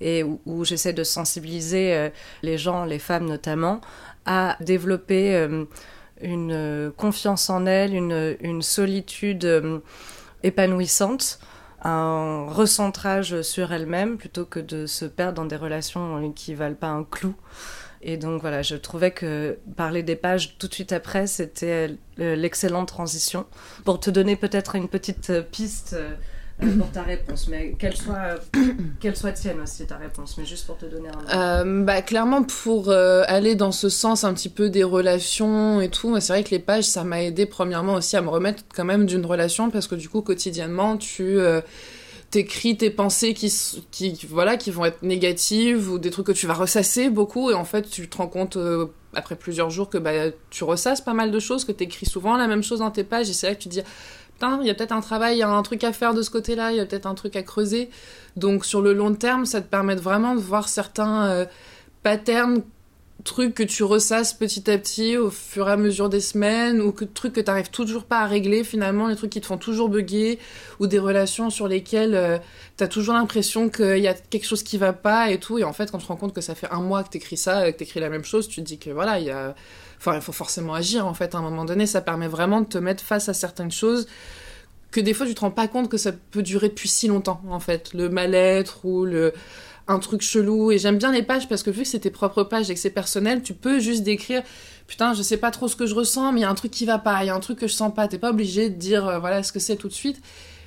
Et 0.00 0.24
où, 0.24 0.64
j'essaie 0.64 0.92
de 0.92 1.04
sensibiliser 1.04 2.10
les 2.42 2.58
gens, 2.58 2.84
les 2.84 2.98
femmes 2.98 3.26
notamment, 3.26 3.80
à 4.26 4.56
développer 4.60 5.48
une 6.20 6.92
confiance 6.96 7.48
en 7.48 7.66
elles, 7.66 7.94
une, 7.94 8.36
une 8.40 8.62
solitude 8.62 9.82
épanouissante 10.42 11.38
un 11.84 12.46
recentrage 12.48 13.42
sur 13.42 13.72
elles-mêmes 13.72 14.16
plutôt 14.16 14.46
que 14.46 14.58
de 14.58 14.86
se 14.86 15.04
perdre 15.04 15.34
dans 15.34 15.44
des 15.44 15.56
relations 15.56 16.32
qui 16.32 16.54
valent 16.54 16.74
pas 16.74 16.88
un 16.88 17.04
clou. 17.04 17.34
Et 18.06 18.18
donc 18.18 18.42
voilà, 18.42 18.60
je 18.60 18.76
trouvais 18.76 19.12
que 19.12 19.56
parler 19.76 20.02
des 20.02 20.14
pages 20.14 20.56
tout 20.58 20.68
de 20.68 20.74
suite 20.74 20.92
après, 20.92 21.26
c'était 21.26 21.96
euh, 22.20 22.36
l'excellente 22.36 22.88
transition. 22.88 23.46
Pour 23.86 23.98
te 23.98 24.10
donner 24.10 24.36
peut-être 24.36 24.76
une 24.76 24.88
petite 24.88 25.30
euh, 25.30 25.40
piste 25.40 25.94
euh, 25.94 26.10
pour 26.78 26.90
ta 26.90 27.02
réponse, 27.02 27.48
mais 27.48 27.72
qu'elle 27.72 27.96
soit, 27.96 28.34
qu'elle 29.00 29.16
soit 29.16 29.32
tienne 29.32 29.58
aussi 29.62 29.86
ta 29.86 29.96
réponse, 29.96 30.36
mais 30.36 30.44
juste 30.44 30.66
pour 30.66 30.76
te 30.76 30.84
donner 30.84 31.08
un. 31.32 31.64
bah, 31.64 32.02
clairement, 32.02 32.42
pour 32.42 32.90
aller 32.90 33.54
dans 33.54 33.72
ce 33.72 33.88
sens 33.88 34.22
un 34.22 34.34
petit 34.34 34.50
peu 34.50 34.68
des 34.68 34.84
relations 34.84 35.80
et 35.80 35.88
tout, 35.88 36.20
c'est 36.20 36.32
vrai 36.34 36.44
que 36.44 36.50
les 36.50 36.58
pages, 36.58 36.84
ça 36.84 37.04
m'a 37.04 37.22
aidé 37.22 37.46
premièrement 37.46 37.94
aussi 37.94 38.18
à 38.18 38.20
me 38.20 38.28
remettre 38.28 38.64
quand 38.74 38.84
même 38.84 39.06
d'une 39.06 39.24
relation 39.24 39.70
parce 39.70 39.88
que 39.88 39.94
du 39.94 40.10
coup, 40.10 40.20
quotidiennement, 40.20 40.98
tu 40.98 41.38
t'écris 42.34 42.76
tes 42.76 42.90
pensées 42.90 43.32
qui, 43.32 43.48
qui, 43.92 44.18
voilà, 44.28 44.56
qui 44.56 44.72
vont 44.72 44.84
être 44.84 45.04
négatives 45.04 45.88
ou 45.88 46.00
des 46.00 46.10
trucs 46.10 46.26
que 46.26 46.32
tu 46.32 46.48
vas 46.48 46.54
ressasser 46.54 47.08
beaucoup 47.08 47.52
et 47.52 47.54
en 47.54 47.64
fait 47.64 47.88
tu 47.88 48.08
te 48.08 48.16
rends 48.16 48.26
compte 48.26 48.56
euh, 48.56 48.86
après 49.12 49.36
plusieurs 49.36 49.70
jours 49.70 49.88
que 49.88 49.98
bah, 49.98 50.32
tu 50.50 50.64
ressasses 50.64 51.00
pas 51.00 51.14
mal 51.14 51.30
de 51.30 51.38
choses, 51.38 51.64
que 51.64 51.70
t'écris 51.70 52.06
souvent 52.06 52.36
la 52.36 52.48
même 52.48 52.64
chose 52.64 52.80
dans 52.80 52.90
tes 52.90 53.04
pages 53.04 53.30
et 53.30 53.32
c'est 53.32 53.46
là 53.46 53.54
que 53.54 53.62
tu 53.62 53.68
te 53.68 53.74
dis 53.74 53.82
putain, 54.32 54.58
il 54.60 54.66
y 54.66 54.70
a 54.70 54.74
peut-être 54.74 54.90
un 54.90 55.00
travail, 55.00 55.36
il 55.36 55.38
y 55.38 55.42
a 55.44 55.48
un 55.48 55.62
truc 55.62 55.84
à 55.84 55.92
faire 55.92 56.12
de 56.12 56.22
ce 56.22 56.30
côté-là, 56.30 56.72
il 56.72 56.76
y 56.76 56.80
a 56.80 56.86
peut-être 56.86 57.06
un 57.06 57.14
truc 57.14 57.36
à 57.36 57.44
creuser. 57.44 57.88
Donc 58.34 58.64
sur 58.64 58.82
le 58.82 58.92
long 58.94 59.14
terme, 59.14 59.46
ça 59.46 59.60
te 59.60 59.68
permet 59.68 59.94
vraiment 59.94 60.34
de 60.34 60.40
voir 60.40 60.68
certains 60.68 61.26
euh, 61.26 61.46
patterns 62.02 62.62
trucs 63.22 63.54
que 63.54 63.62
tu 63.62 63.84
ressasses 63.84 64.34
petit 64.34 64.70
à 64.70 64.76
petit 64.76 65.16
au 65.16 65.30
fur 65.30 65.68
et 65.68 65.72
à 65.72 65.76
mesure 65.76 66.08
des 66.08 66.20
semaines 66.20 66.80
ou 66.80 66.92
que 66.92 67.04
trucs 67.04 67.32
que 67.32 67.40
tu 67.40 67.46
n'arrives 67.46 67.70
toujours 67.70 68.04
pas 68.04 68.20
à 68.20 68.26
régler 68.26 68.64
finalement, 68.64 69.06
les 69.06 69.16
trucs 69.16 69.30
qui 69.30 69.40
te 69.40 69.46
font 69.46 69.56
toujours 69.56 69.88
bugger 69.88 70.38
ou 70.80 70.86
des 70.86 70.98
relations 70.98 71.48
sur 71.48 71.68
lesquelles 71.68 72.14
euh, 72.14 72.38
tu 72.76 72.84
as 72.84 72.88
toujours 72.88 73.14
l'impression 73.14 73.70
qu'il 73.70 73.98
y 73.98 74.08
a 74.08 74.14
quelque 74.14 74.46
chose 74.46 74.62
qui 74.62 74.76
va 74.76 74.92
pas 74.92 75.30
et 75.30 75.38
tout. 75.38 75.58
Et 75.58 75.64
en 75.64 75.72
fait 75.72 75.90
quand 75.90 75.98
tu 75.98 76.04
te 76.04 76.08
rends 76.08 76.16
compte 76.16 76.34
que 76.34 76.40
ça 76.40 76.54
fait 76.54 76.68
un 76.70 76.80
mois 76.80 77.04
que 77.04 77.10
tu 77.10 77.18
écris 77.18 77.36
ça, 77.36 77.70
que 77.72 77.78
tu 77.78 77.84
écris 77.84 78.00
la 78.00 78.10
même 78.10 78.24
chose, 78.24 78.48
tu 78.48 78.60
te 78.60 78.66
dis 78.66 78.78
que 78.78 78.90
voilà, 78.90 79.18
il 79.18 79.26
y 79.26 79.30
a 79.30 79.54
enfin 79.98 80.16
il 80.16 80.20
faut 80.22 80.32
forcément 80.32 80.74
agir 80.74 81.06
en 81.06 81.14
fait 81.14 81.34
à 81.34 81.38
un 81.38 81.42
moment 81.42 81.64
donné, 81.64 81.86
ça 81.86 82.00
permet 82.00 82.28
vraiment 82.28 82.60
de 82.60 82.66
te 82.66 82.78
mettre 82.78 83.02
face 83.02 83.28
à 83.28 83.34
certaines 83.34 83.72
choses 83.72 84.06
que 84.94 85.00
des 85.00 85.12
fois 85.12 85.26
tu 85.26 85.34
te 85.34 85.40
rends 85.40 85.50
pas 85.50 85.66
compte 85.66 85.90
que 85.90 85.96
ça 85.96 86.12
peut 86.12 86.42
durer 86.42 86.68
depuis 86.68 86.88
si 86.88 87.08
longtemps 87.08 87.42
en 87.50 87.58
fait, 87.58 87.92
le 87.94 88.08
mal-être 88.08 88.84
ou 88.84 89.04
le 89.04 89.32
un 89.88 89.98
truc 89.98 90.22
chelou. 90.22 90.72
Et 90.72 90.78
j'aime 90.78 90.98
bien 90.98 91.12
les 91.12 91.22
pages 91.22 91.48
parce 91.48 91.62
que 91.62 91.70
vu 91.70 91.82
que 91.82 91.88
c'est 91.88 92.00
tes 92.00 92.10
propres 92.10 92.44
pages 92.44 92.70
et 92.70 92.74
que 92.74 92.80
c'est 92.80 92.90
personnel, 92.90 93.42
tu 93.42 93.54
peux 93.54 93.78
juste 93.78 94.02
décrire 94.02 94.42
putain, 94.86 95.14
je 95.14 95.22
sais 95.22 95.36
pas 95.36 95.50
trop 95.50 95.68
ce 95.68 95.76
que 95.76 95.86
je 95.86 95.94
ressens, 95.94 96.32
mais 96.32 96.40
il 96.40 96.42
y 96.42 96.46
a 96.46 96.50
un 96.50 96.54
truc 96.54 96.70
qui 96.70 96.84
va 96.84 96.98
pas, 96.98 97.22
il 97.24 97.28
y 97.28 97.30
a 97.30 97.34
un 97.34 97.40
truc 97.40 97.58
que 97.58 97.66
je 97.66 97.74
sens 97.74 97.92
pas. 97.94 98.08
T'es 98.08 98.18
pas 98.18 98.30
obligé 98.30 98.70
de 98.70 98.76
dire 98.76 99.06
euh, 99.06 99.18
voilà 99.18 99.42
ce 99.42 99.52
que 99.52 99.58
c'est 99.58 99.76
tout 99.76 99.88
de 99.88 99.92
suite. 99.92 100.20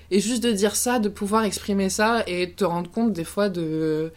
Et 0.10 0.20
juste 0.20 0.44
de 0.44 0.52
dire 0.52 0.76
ça, 0.76 1.00
de 1.00 1.10
pouvoir 1.10 1.44
exprimer 1.44 1.90
ça 1.90 2.24
et 2.28 2.54
te 2.54 2.64
rendre 2.64 2.90
compte 2.90 3.12
des 3.12 3.26
fois 3.26 3.50
de. 3.50 4.12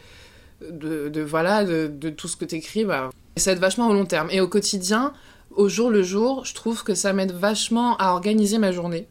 de, 0.60 1.20
voilà, 1.20 1.64
de, 1.64 2.10
tout 2.10 2.28
ce 2.28 2.36
que 2.36 2.44
t'écris, 2.44 2.84
bah, 2.84 3.10
ça 3.36 3.52
aide 3.52 3.58
vachement 3.58 3.88
au 3.88 3.92
long 3.92 4.06
terme. 4.06 4.28
Et 4.30 4.40
au 4.40 4.46
quotidien, 4.46 5.12
au 5.50 5.68
jour 5.68 5.90
le 5.90 6.02
jour, 6.02 6.44
je 6.44 6.54
trouve 6.54 6.84
que 6.84 6.94
ça 6.94 7.12
m'aide 7.12 7.32
vachement 7.32 7.96
à 7.96 8.12
organiser 8.12 8.58
ma 8.58 8.70
journée 8.70 9.08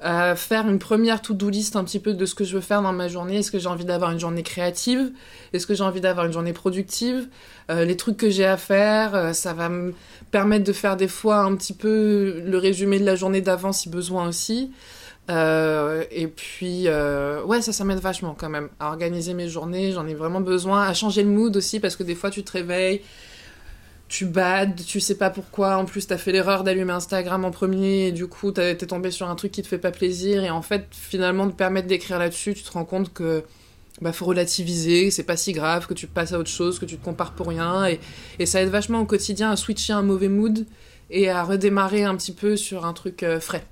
faire 0.00 0.68
une 0.68 0.78
première 0.78 1.20
to-do 1.20 1.50
list 1.50 1.76
un 1.76 1.84
petit 1.84 1.98
peu 1.98 2.14
de 2.14 2.26
ce 2.26 2.34
que 2.34 2.44
je 2.44 2.54
veux 2.54 2.60
faire 2.60 2.82
dans 2.82 2.92
ma 2.92 3.08
journée. 3.08 3.38
Est-ce 3.38 3.50
que 3.50 3.58
j'ai 3.58 3.68
envie 3.68 3.84
d'avoir 3.84 4.10
une 4.10 4.20
journée 4.20 4.42
créative? 4.42 5.12
Est-ce 5.52 5.66
que 5.66 5.74
j'ai 5.74 5.84
envie 5.84 6.00
d'avoir 6.00 6.26
une 6.26 6.32
journée 6.32 6.52
productive? 6.52 7.28
Euh, 7.70 7.84
Les 7.84 7.96
trucs 7.96 8.16
que 8.16 8.30
j'ai 8.30 8.46
à 8.46 8.56
faire, 8.56 9.14
euh, 9.14 9.32
ça 9.32 9.52
va 9.52 9.68
me 9.68 9.94
permettre 10.30 10.64
de 10.64 10.72
faire 10.72 10.96
des 10.96 11.08
fois 11.08 11.38
un 11.38 11.54
petit 11.56 11.72
peu 11.74 12.42
le 12.44 12.58
résumé 12.58 12.98
de 12.98 13.04
la 13.04 13.16
journée 13.16 13.40
d'avant 13.40 13.72
si 13.72 13.88
besoin 13.88 14.28
aussi. 14.28 14.70
Euh, 15.30 16.04
et 16.10 16.26
puis, 16.26 16.88
ouais, 17.46 17.62
ça, 17.62 17.72
ça 17.72 17.84
m'aide 17.84 18.00
vachement 18.00 18.34
quand 18.38 18.48
même 18.48 18.68
à 18.78 18.88
organiser 18.88 19.34
mes 19.34 19.48
journées. 19.48 19.92
J'en 19.92 20.06
ai 20.06 20.14
vraiment 20.14 20.40
besoin. 20.40 20.82
À 20.82 20.94
changer 20.94 21.22
le 21.22 21.30
mood 21.30 21.56
aussi 21.56 21.78
parce 21.78 21.96
que 21.96 22.02
des 22.02 22.14
fois, 22.14 22.30
tu 22.30 22.42
te 22.42 22.52
réveilles 22.52 23.02
tu 24.10 24.26
bades, 24.26 24.84
tu 24.84 24.98
sais 24.98 25.14
pas 25.14 25.30
pourquoi, 25.30 25.76
en 25.76 25.84
plus 25.84 26.08
t'as 26.08 26.18
fait 26.18 26.32
l'erreur 26.32 26.64
d'allumer 26.64 26.92
Instagram 26.92 27.44
en 27.44 27.52
premier, 27.52 28.08
et 28.08 28.12
du 28.12 28.26
coup 28.26 28.50
t'es 28.50 28.76
tombé 28.76 29.12
sur 29.12 29.30
un 29.30 29.36
truc 29.36 29.52
qui 29.52 29.62
te 29.62 29.68
fait 29.68 29.78
pas 29.78 29.92
plaisir, 29.92 30.42
et 30.42 30.50
en 30.50 30.62
fait 30.62 30.86
finalement 30.90 31.46
de 31.46 31.52
permettre 31.52 31.86
d'écrire 31.86 32.18
là-dessus, 32.18 32.54
tu 32.54 32.64
te 32.64 32.72
rends 32.72 32.84
compte 32.84 33.12
que 33.14 33.44
bah 34.02 34.12
faut 34.12 34.24
relativiser, 34.24 35.12
c'est 35.12 35.22
pas 35.22 35.36
si 35.36 35.52
grave, 35.52 35.86
que 35.86 35.94
tu 35.94 36.08
passes 36.08 36.32
à 36.32 36.40
autre 36.40 36.50
chose, 36.50 36.80
que 36.80 36.86
tu 36.86 36.98
te 36.98 37.04
compares 37.04 37.34
pour 37.34 37.46
rien, 37.46 37.86
et, 37.86 38.00
et 38.40 38.46
ça 38.46 38.60
aide 38.60 38.70
vachement 38.70 39.00
au 39.00 39.06
quotidien 39.06 39.52
à 39.52 39.56
switcher 39.56 39.92
un 39.92 40.02
mauvais 40.02 40.28
mood 40.28 40.66
et 41.10 41.30
à 41.30 41.44
redémarrer 41.44 42.02
un 42.02 42.16
petit 42.16 42.32
peu 42.32 42.56
sur 42.56 42.86
un 42.86 42.92
truc 42.92 43.22
euh, 43.22 43.38
frais. 43.38 43.64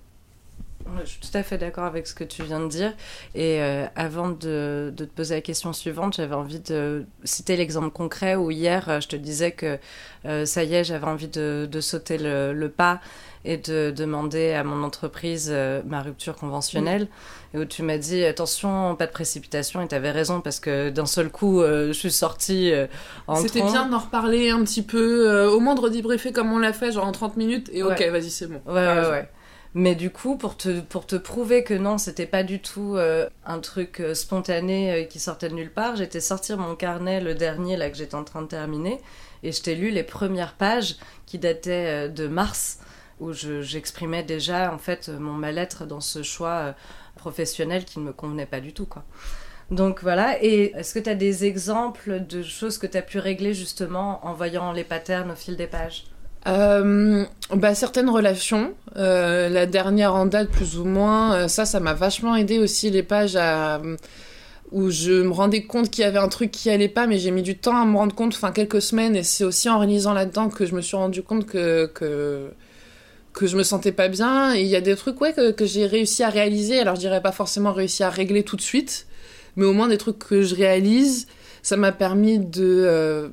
Je 1.04 1.10
suis 1.10 1.20
tout 1.20 1.36
à 1.36 1.42
fait 1.42 1.58
d'accord 1.58 1.84
avec 1.84 2.06
ce 2.06 2.14
que 2.14 2.24
tu 2.24 2.42
viens 2.42 2.60
de 2.60 2.68
dire. 2.68 2.92
Et 3.34 3.60
euh, 3.60 3.86
avant 3.96 4.30
de, 4.30 4.92
te 4.96 5.04
poser 5.04 5.36
la 5.36 5.40
question 5.40 5.72
suivante, 5.72 6.16
j'avais 6.16 6.34
envie 6.34 6.60
de 6.60 7.04
citer 7.24 7.56
l'exemple 7.56 7.90
concret 7.90 8.36
où 8.36 8.50
hier, 8.50 8.88
euh, 8.88 9.00
je 9.00 9.08
te 9.08 9.16
disais 9.16 9.52
que 9.52 9.78
euh, 10.26 10.46
ça 10.46 10.64
y 10.64 10.74
est, 10.74 10.84
j'avais 10.84 11.06
envie 11.06 11.28
de, 11.28 11.68
sauter 11.80 12.18
le, 12.18 12.68
pas 12.68 13.00
et 13.44 13.56
de 13.56 13.92
demander 13.96 14.52
à 14.52 14.64
mon 14.64 14.82
entreprise 14.82 15.48
euh, 15.50 15.80
ma 15.86 16.02
rupture 16.02 16.36
conventionnelle. 16.36 17.08
Et 17.54 17.58
où 17.58 17.64
tu 17.64 17.82
m'as 17.82 17.96
dit 17.96 18.24
attention, 18.24 18.94
pas 18.96 19.06
de 19.06 19.12
précipitation. 19.12 19.80
Et 19.80 19.88
tu 19.88 19.94
avais 19.94 20.10
raison 20.10 20.40
parce 20.40 20.60
que 20.60 20.90
d'un 20.90 21.06
seul 21.06 21.30
coup, 21.30 21.62
je 21.62 21.92
suis 21.92 22.10
sortie 22.10 22.72
en 23.26 23.36
C'était 23.36 23.62
bien 23.62 23.86
d'en 23.86 23.98
reparler 23.98 24.50
un 24.50 24.62
petit 24.64 24.82
peu, 24.82 25.46
au 25.46 25.60
moins 25.60 25.74
de 25.74 25.80
redebriefer 25.80 26.32
comme 26.32 26.52
on 26.52 26.58
l'a 26.58 26.74
fait, 26.74 26.92
genre 26.92 27.06
en 27.06 27.12
30 27.12 27.36
minutes. 27.38 27.70
Et 27.72 27.82
ok, 27.82 28.02
vas-y, 28.10 28.30
c'est 28.30 28.46
bon. 28.48 28.60
Ouais, 28.66 28.86
ouais, 28.86 29.10
ouais. 29.10 29.28
Mais 29.74 29.94
du 29.94 30.10
coup, 30.10 30.36
pour 30.36 30.56
te, 30.56 30.80
pour 30.80 31.06
te 31.06 31.16
prouver 31.16 31.62
que 31.62 31.74
non, 31.74 31.98
c'était 31.98 32.26
pas 32.26 32.42
du 32.42 32.60
tout 32.60 32.96
euh, 32.96 33.28
un 33.44 33.60
truc 33.60 34.00
euh, 34.00 34.14
spontané 34.14 34.92
euh, 34.92 35.04
qui 35.04 35.18
sortait 35.18 35.50
de 35.50 35.54
nulle 35.54 35.70
part, 35.70 35.96
j'étais 35.96 36.20
sortir 36.20 36.56
mon 36.56 36.74
carnet, 36.74 37.20
le 37.20 37.34
dernier 37.34 37.76
là 37.76 37.90
que 37.90 37.96
j'étais 37.96 38.14
en 38.14 38.24
train 38.24 38.42
de 38.42 38.48
terminer, 38.48 38.98
et 39.42 39.52
je 39.52 39.60
t'ai 39.62 39.74
lu 39.74 39.90
les 39.90 40.02
premières 40.02 40.54
pages 40.54 40.96
qui 41.26 41.38
dataient 41.38 42.08
de 42.08 42.26
mars, 42.26 42.78
où 43.20 43.32
j'exprimais 43.32 44.22
déjà 44.22 44.72
en 44.72 44.78
fait 44.78 45.08
mon 45.08 45.32
mal-être 45.32 45.86
dans 45.86 46.00
ce 46.00 46.22
choix 46.22 46.74
professionnel 47.16 47.84
qui 47.84 47.98
ne 47.98 48.04
me 48.06 48.12
convenait 48.12 48.46
pas 48.46 48.60
du 48.60 48.72
tout. 48.72 48.86
quoi. 48.86 49.04
Donc 49.70 50.02
voilà, 50.02 50.42
et 50.42 50.72
est-ce 50.76 50.94
que 50.94 50.98
tu 50.98 51.10
as 51.10 51.14
des 51.14 51.44
exemples 51.44 52.24
de 52.26 52.42
choses 52.42 52.78
que 52.78 52.86
tu 52.86 52.96
as 52.96 53.02
pu 53.02 53.18
régler 53.18 53.52
justement 53.52 54.24
en 54.26 54.32
voyant 54.32 54.72
les 54.72 54.84
patterns 54.84 55.30
au 55.30 55.34
fil 55.34 55.56
des 55.56 55.66
pages? 55.66 56.04
Euh, 56.48 57.24
bah, 57.54 57.74
certaines 57.74 58.08
relations, 58.10 58.72
euh, 58.96 59.48
la 59.48 59.66
dernière 59.66 60.14
en 60.14 60.26
date 60.26 60.48
plus 60.48 60.78
ou 60.78 60.84
moins, 60.84 61.34
euh, 61.34 61.48
ça, 61.48 61.64
ça 61.64 61.80
m'a 61.80 61.94
vachement 61.94 62.36
aidé 62.36 62.58
aussi 62.58 62.90
les 62.90 63.02
pages 63.02 63.36
à, 63.36 63.80
où 64.70 64.90
je 64.90 65.22
me 65.22 65.32
rendais 65.32 65.62
compte 65.62 65.90
qu'il 65.90 66.02
y 66.02 66.06
avait 66.06 66.18
un 66.18 66.28
truc 66.28 66.50
qui 66.50 66.70
allait 66.70 66.88
pas, 66.88 67.06
mais 67.06 67.18
j'ai 67.18 67.30
mis 67.30 67.42
du 67.42 67.56
temps 67.56 67.76
à 67.76 67.84
me 67.84 67.96
rendre 67.96 68.14
compte, 68.14 68.34
enfin 68.34 68.52
quelques 68.52 68.82
semaines, 68.82 69.16
et 69.16 69.22
c'est 69.22 69.44
aussi 69.44 69.68
en 69.68 69.78
réalisant 69.78 70.12
là-dedans 70.12 70.48
que 70.48 70.66
je 70.66 70.74
me 70.74 70.80
suis 70.80 70.96
rendu 70.96 71.22
compte 71.22 71.46
que, 71.46 71.86
que, 71.86 72.50
que 73.32 73.46
je 73.46 73.56
me 73.56 73.62
sentais 73.62 73.92
pas 73.92 74.08
bien. 74.08 74.54
Il 74.54 74.66
y 74.66 74.76
a 74.76 74.80
des 74.80 74.96
trucs 74.96 75.20
ouais, 75.20 75.32
que, 75.32 75.52
que 75.52 75.66
j'ai 75.66 75.86
réussi 75.86 76.22
à 76.22 76.28
réaliser, 76.28 76.80
alors 76.80 76.96
je 76.96 77.00
dirais 77.00 77.22
pas 77.22 77.32
forcément 77.32 77.72
réussi 77.72 78.02
à 78.02 78.10
régler 78.10 78.42
tout 78.42 78.56
de 78.56 78.62
suite, 78.62 79.06
mais 79.56 79.64
au 79.64 79.72
moins 79.72 79.88
des 79.88 79.98
trucs 79.98 80.18
que 80.18 80.42
je 80.42 80.54
réalise, 80.54 81.26
ça 81.62 81.76
m'a 81.76 81.92
permis 81.92 82.38
de 82.38 82.84
euh, 82.86 83.28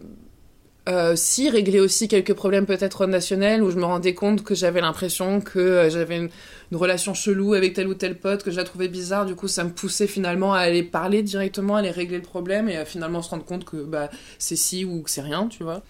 si 1.16 1.50
régler 1.50 1.80
aussi 1.80 2.08
quelques 2.08 2.34
problèmes 2.34 2.68
peut-être 2.68 3.02
relationnels 3.02 3.64
où 3.64 3.72
je 3.72 3.78
me 3.78 3.86
rendais 3.86 4.14
compte 4.14 4.44
que 4.44 4.54
j'avais 4.54 4.82
l'impression 4.82 5.42
que 5.42 5.58
euh, 5.58 5.90
j'avais 5.90 6.18
une, 6.18 6.30
relation 6.72 7.14
chelou 7.14 7.54
avec 7.54 7.74
tel 7.74 7.88
ou 7.88 7.94
tel 7.94 8.20
pote 8.20 8.44
que 8.44 8.52
je 8.52 8.58
la 8.58 8.64
trouvais 8.64 8.88
bizarre. 8.88 9.26
Du 9.26 9.36
coup 9.36 9.48
ça 9.48 9.64
me 9.64 9.72
poussait 9.72 10.08
finalement 10.08 10.54
à 10.54 10.60
aller 10.60 10.84
parler 10.84 11.24
directement 11.24 11.76
à 11.76 11.80
aller 11.80 11.92
régler 11.92 12.18
le 12.18 12.24
problème 12.24 12.70
et 12.70 12.78
à 12.78 12.86
finalement 12.86 13.22
se 13.22 13.30
rendre 13.30 13.46
compte 13.46 13.66
que 13.66 13.78
bah 13.78 14.10
c'est 14.40 14.56
si 14.56 14.86
ou 14.86 15.02
que 15.02 15.10
c'est 15.10 15.22
rien 15.22 15.48
tu 15.48 15.64
vois. 15.64 15.82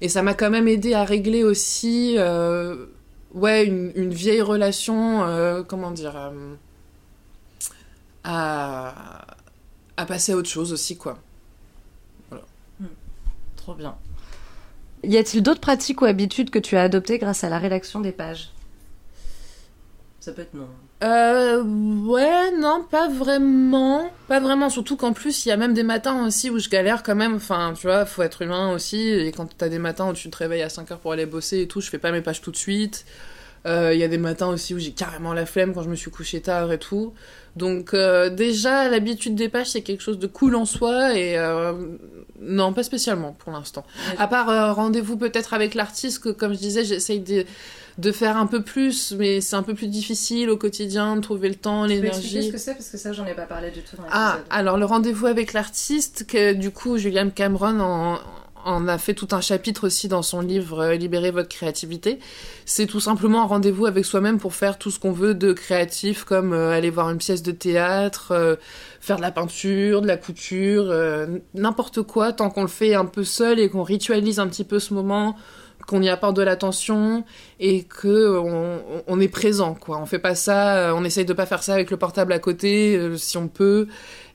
Et 0.00 0.08
ça 0.08 0.22
m'a 0.22 0.34
quand 0.34 0.50
même 0.50 0.66
aidé 0.66 0.94
à 0.94 1.04
régler 1.04 1.44
aussi 1.44 2.14
euh, 2.18 2.86
ouais 3.34 3.66
une, 3.66 4.12
vieille 4.12 4.42
relation 4.42 5.64
comment 5.68 5.90
dire 5.92 6.16
à 8.24 9.36
à 9.96 10.06
passer 10.06 10.32
à 10.32 10.36
autre 10.36 10.48
chose 10.48 10.72
aussi 10.72 10.96
quoi. 10.96 11.18
Voilà. 12.30 12.44
Hmm. 12.80 12.86
trop 13.56 13.74
bien 13.74 13.94
y 15.04 15.16
a-t-il 15.16 15.42
d'autres 15.42 15.60
pratiques 15.60 16.02
ou 16.02 16.04
habitudes 16.04 16.50
que 16.50 16.58
tu 16.58 16.76
as 16.76 16.82
adoptées 16.82 17.18
grâce 17.18 17.44
à 17.44 17.48
la 17.48 17.58
rédaction 17.58 18.00
des 18.00 18.12
pages? 18.12 18.50
Ça 20.20 20.32
peut 20.32 20.42
être 20.42 20.54
non. 20.54 20.68
Euh, 21.02 21.64
ouais, 21.64 22.52
non, 22.56 22.84
pas 22.88 23.08
vraiment. 23.08 24.08
Pas 24.28 24.38
vraiment, 24.38 24.70
surtout 24.70 24.96
qu'en 24.96 25.12
plus, 25.12 25.44
il 25.44 25.48
y 25.48 25.52
a 25.52 25.56
même 25.56 25.74
des 25.74 25.82
matins 25.82 26.24
aussi 26.24 26.48
où 26.48 26.60
je 26.60 26.68
galère 26.68 27.02
quand 27.02 27.16
même. 27.16 27.34
Enfin, 27.34 27.74
tu 27.76 27.88
vois, 27.88 28.06
faut 28.06 28.22
être 28.22 28.42
humain 28.42 28.72
aussi. 28.72 29.08
Et 29.08 29.32
quand 29.32 29.48
t'as 29.58 29.68
des 29.68 29.80
matins 29.80 30.08
où 30.08 30.12
tu 30.12 30.30
te 30.30 30.36
réveilles 30.36 30.62
à 30.62 30.68
5 30.68 30.92
heures 30.92 31.00
pour 31.00 31.10
aller 31.10 31.26
bosser 31.26 31.62
et 31.62 31.66
tout, 31.66 31.80
je 31.80 31.90
fais 31.90 31.98
pas 31.98 32.12
mes 32.12 32.20
pages 32.20 32.40
tout 32.40 32.52
de 32.52 32.56
suite. 32.56 33.04
Euh, 33.66 33.94
il 33.94 34.00
y 34.00 34.04
a 34.04 34.08
des 34.08 34.18
matins 34.18 34.48
aussi 34.48 34.74
où 34.74 34.78
j'ai 34.78 34.90
carrément 34.90 35.32
la 35.32 35.46
flemme 35.46 35.72
quand 35.72 35.82
je 35.82 35.88
me 35.88 35.94
suis 35.94 36.10
couché 36.10 36.40
tard 36.40 36.72
et 36.72 36.78
tout. 36.78 37.12
Donc 37.54 37.94
euh, 37.94 38.28
déjà, 38.28 38.88
l'habitude 38.88 39.34
des 39.34 39.48
pages, 39.48 39.70
c'est 39.70 39.82
quelque 39.82 40.00
chose 40.00 40.18
de 40.18 40.26
cool 40.26 40.56
en 40.56 40.64
soi 40.64 41.16
et 41.16 41.38
euh, 41.38 41.72
non, 42.40 42.72
pas 42.72 42.82
spécialement 42.82 43.36
pour 43.38 43.52
l'instant. 43.52 43.84
À 44.18 44.26
part 44.26 44.74
rendez-vous 44.74 45.16
peut-être 45.16 45.54
avec 45.54 45.74
l'artiste, 45.74 46.20
que 46.20 46.30
comme 46.30 46.54
je 46.54 46.58
disais, 46.58 46.84
j'essaye 46.84 47.20
de, 47.20 47.44
de 47.98 48.12
faire 48.12 48.36
un 48.36 48.46
peu 48.46 48.62
plus, 48.62 49.12
mais 49.16 49.40
c'est 49.40 49.54
un 49.54 49.62
peu 49.62 49.74
plus 49.74 49.88
difficile 49.88 50.50
au 50.50 50.56
quotidien 50.56 51.14
de 51.16 51.20
trouver 51.20 51.48
le 51.48 51.54
temps, 51.54 51.84
l'énergie. 51.84 52.46
ce 52.46 52.52
que 52.52 52.58
c'est? 52.58 52.72
Parce 52.72 52.88
que 52.88 52.96
ça, 52.96 53.12
j'en 53.12 53.26
ai 53.26 53.34
pas 53.34 53.46
parlé 53.46 53.70
du 53.70 53.82
tout 53.82 53.96
dans 53.96 54.04
Ah, 54.10 54.38
alors 54.50 54.78
le 54.78 54.86
rendez-vous 54.86 55.26
avec 55.26 55.52
l'artiste, 55.52 56.26
que 56.26 56.52
du 56.54 56.70
coup, 56.70 56.96
Julian 56.96 57.30
Cameron 57.30 57.80
en 57.80 58.18
on 58.64 58.88
a 58.88 58.98
fait 58.98 59.14
tout 59.14 59.28
un 59.32 59.40
chapitre 59.40 59.86
aussi 59.86 60.08
dans 60.08 60.22
son 60.22 60.40
livre 60.40 60.80
euh, 60.80 60.94
Libérez 60.94 61.30
votre 61.30 61.48
créativité. 61.48 62.18
C'est 62.64 62.86
tout 62.86 63.00
simplement 63.00 63.42
un 63.42 63.46
rendez-vous 63.46 63.86
avec 63.86 64.04
soi-même 64.04 64.38
pour 64.38 64.54
faire 64.54 64.78
tout 64.78 64.90
ce 64.90 64.98
qu'on 64.98 65.12
veut 65.12 65.34
de 65.34 65.52
créatif, 65.52 66.24
comme 66.24 66.52
euh, 66.52 66.70
aller 66.70 66.90
voir 66.90 67.10
une 67.10 67.18
pièce 67.18 67.42
de 67.42 67.52
théâtre, 67.52 68.32
euh, 68.32 68.56
faire 69.00 69.16
de 69.16 69.22
la 69.22 69.30
peinture, 69.30 70.02
de 70.02 70.06
la 70.06 70.16
couture, 70.16 70.94
n'importe 71.54 72.02
quoi, 72.02 72.32
tant 72.32 72.50
qu'on 72.50 72.62
le 72.62 72.68
fait 72.68 72.94
un 72.94 73.04
peu 73.04 73.24
seul 73.24 73.58
et 73.58 73.68
qu'on 73.68 73.82
ritualise 73.82 74.38
un 74.38 74.46
petit 74.46 74.64
peu 74.64 74.78
ce 74.78 74.94
moment, 74.94 75.36
qu'on 75.86 76.02
y 76.02 76.08
apporte 76.08 76.36
de 76.36 76.42
l'attention 76.42 77.24
et 77.60 77.84
que 77.84 78.38
on, 79.06 79.20
est 79.20 79.28
présent 79.28 79.74
quoi. 79.74 79.98
On 79.98 80.06
fait 80.06 80.18
pas 80.18 80.34
ça, 80.34 80.92
on 80.94 81.04
essaye 81.04 81.24
de 81.24 81.32
pas 81.32 81.46
faire 81.46 81.62
ça 81.62 81.74
avec 81.74 81.90
le 81.90 81.96
portable 81.96 82.32
à 82.32 82.38
côté 82.38 82.98
si 83.16 83.36
on 83.36 83.48
peut 83.48 83.86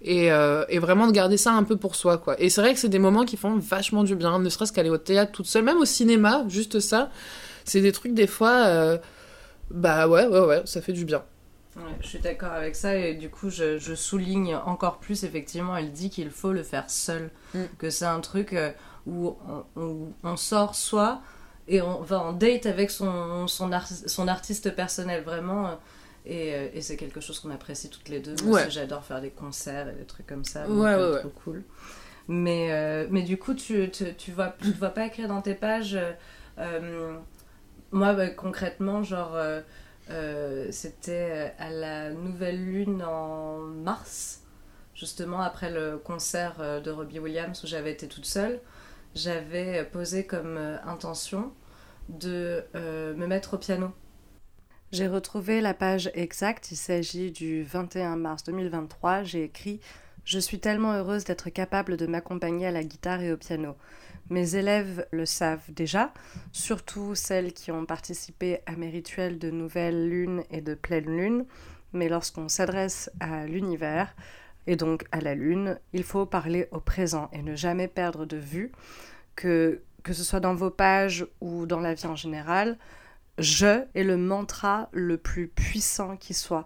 euh, 0.05 0.65
et, 0.69 0.79
vraiment 0.79 1.07
de 1.07 1.11
garder 1.11 1.37
ça 1.37 1.53
un 1.53 1.63
peu 1.63 1.77
pour 1.77 1.95
soi, 1.95 2.17
quoi. 2.17 2.39
Et 2.39 2.49
c'est 2.49 2.61
vrai 2.61 2.73
que 2.73 2.79
c'est 2.79 2.89
des 2.89 2.99
moments 2.99 3.25
qui 3.25 3.37
font 3.37 3.57
vachement 3.57 4.03
du 4.03 4.15
bien, 4.15 4.39
ne 4.39 4.49
serait-ce 4.49 4.71
qu'aller 4.71 4.89
au 4.89 4.97
théâtre 4.97 5.31
toute 5.31 5.47
seule, 5.47 5.63
même 5.63 5.77
au 5.77 5.85
cinéma, 5.85 6.45
juste 6.47 6.79
ça. 6.79 7.09
C'est 7.65 7.81
des 7.81 7.91
trucs, 7.91 8.13
des 8.13 8.27
fois, 8.27 8.65
euh, 8.67 8.97
bah 9.71 10.07
ouais, 10.07 10.27
ouais, 10.27 10.39
ouais, 10.39 10.61
ça 10.65 10.81
fait 10.81 10.93
du 10.93 11.03
bien. 11.03 11.23
je 12.01 12.07
suis 12.07 12.19
d'accord 12.19 12.53
avec 12.53 12.75
ça 12.75 12.95
et 12.95 13.15
du 13.15 13.29
coup 13.29 13.49
je, 13.49 13.77
souligne 13.95 14.55
encore 14.55 14.97
plus 14.97 15.23
effectivement 15.23 15.77
elle 15.77 15.91
dit 15.91 16.09
qu'il 16.09 16.31
faut 16.31 16.51
le 16.51 16.63
faire 16.63 16.89
seul 16.89 17.29
mm. 17.53 17.63
que 17.77 17.89
c'est 17.89 18.05
un 18.05 18.19
truc 18.19 18.53
euh, 18.53 18.71
où 19.05 19.35
on, 19.75 20.37
sort 20.37 20.73
soit 20.75 21.21
et 21.67 21.81
on 21.81 22.01
va 22.01 22.21
en 22.21 22.33
date 22.33 22.65
avec 22.65 22.91
son, 22.91 23.47
son, 23.47 23.69
son 24.05 24.27
artiste 24.27 24.73
personnel 24.75 25.23
vraiment 25.23 25.77
euh, 26.29 26.69
et, 26.73 26.81
c'est 26.81 26.97
quelque 26.97 27.21
chose 27.21 27.39
qu'on 27.39 27.51
apprécie 27.51 27.89
toutes 27.89 28.09
les 28.09 28.19
deux. 28.19 28.35
Moi 28.43 28.67
j'adore 28.69 29.03
faire 29.03 29.21
des 29.21 29.29
concerts 29.29 29.89
et 29.89 29.93
des 29.93 30.05
trucs 30.05 30.27
comme 30.27 30.45
ça. 30.45 30.67
Ouais, 30.67 30.91
euh, 30.91 31.13
ouais, 31.13 31.19
trop 31.19 31.29
cool. 31.29 31.63
Mais, 32.27 32.71
euh, 32.71 33.07
mais 33.09 33.21
du 33.21 33.37
coup, 33.37 33.53
tu, 33.53 33.89
tu, 33.89 34.13
tu, 34.15 34.31
vois, 34.31 34.53
tu 34.61 34.73
te 34.73 34.77
vois 34.77 34.89
pas 34.89 35.05
écrire 35.05 35.29
dans 35.29 35.41
tes 35.41 35.55
pages. 35.55 35.97
moi, 37.91 38.13
bah, 38.13 38.29
concrètement, 38.29 39.03
genre, 39.03 39.37
c'était 40.71 41.53
à 41.57 41.69
la 41.69 42.11
nouvelle 42.11 42.63
lune 42.63 43.03
en 43.03 43.59
mars, 43.59 44.41
justement 44.93 45.41
après 45.41 45.71
le 45.71 45.97
concert 45.97 46.81
de 46.81 46.91
Robbie 46.91 47.19
Williams 47.19 47.63
où 47.63 47.67
j'avais 47.67 47.91
été 47.91 48.07
toute 48.07 48.25
seule. 48.25 48.59
J'avais 49.17 49.83
posé 49.83 50.25
comme 50.27 50.57
intention 50.85 51.51
de 52.07 52.63
me 52.73 53.25
mettre 53.25 53.55
au 53.55 53.57
piano 53.57 53.91
j'ai 54.93 55.07
retrouvé 55.07 55.59
la 55.59 55.73
page 55.73 56.09
exacte, 56.13 56.71
il 56.71 56.77
s'agit 56.77 57.29
du 57.31 57.63
21 57.63 58.15
mars 58.15 58.45
2023. 58.45 59.23
J'ai 59.23 59.43
écrit 59.43 59.81
Je 60.23 60.39
suis 60.39 60.59
tellement 60.59 60.93
heureuse 60.93 61.25
d'être 61.25 61.49
capable 61.49 61.97
de 61.97 62.07
m'accompagner 62.07 62.67
à 62.67 62.71
la 62.71 62.85
guitare 62.85 63.21
et 63.21 63.33
au 63.33 63.37
piano. 63.37 63.75
Mes 64.29 64.55
élèves 64.55 65.05
le 65.11 65.25
savent 65.25 65.69
déjà, 65.73 66.13
surtout 66.53 67.15
celles 67.15 67.51
qui 67.51 67.69
ont 67.69 67.85
participé 67.85 68.59
à 68.65 68.77
mes 68.77 68.89
rituels 68.89 69.39
de 69.39 69.51
nouvelle 69.51 70.07
lune 70.07 70.43
et 70.51 70.61
de 70.61 70.73
pleine 70.73 71.17
lune. 71.17 71.45
Mais 71.91 72.07
lorsqu'on 72.07 72.47
s'adresse 72.47 73.11
à 73.19 73.45
l'univers, 73.45 74.15
et 74.67 74.75
donc 74.75 75.05
à 75.11 75.21
la 75.21 75.33
lune, 75.33 75.79
il 75.93 76.03
faut 76.03 76.25
parler 76.25 76.67
au 76.71 76.79
présent 76.79 77.29
et 77.33 77.41
ne 77.41 77.55
jamais 77.55 77.87
perdre 77.87 78.25
de 78.25 78.37
vue 78.37 78.71
que, 79.35 79.81
que 80.03 80.13
ce 80.13 80.23
soit 80.23 80.41
dans 80.41 80.55
vos 80.55 80.69
pages 80.69 81.25
ou 81.41 81.65
dans 81.65 81.79
la 81.79 81.93
vie 81.93 82.05
en 82.05 82.15
général, 82.15 82.77
je 83.37 83.83
est 83.95 84.03
le 84.03 84.17
mantra 84.17 84.89
le 84.91 85.17
plus 85.17 85.47
puissant 85.47 86.17
qui 86.17 86.33
soit. 86.33 86.65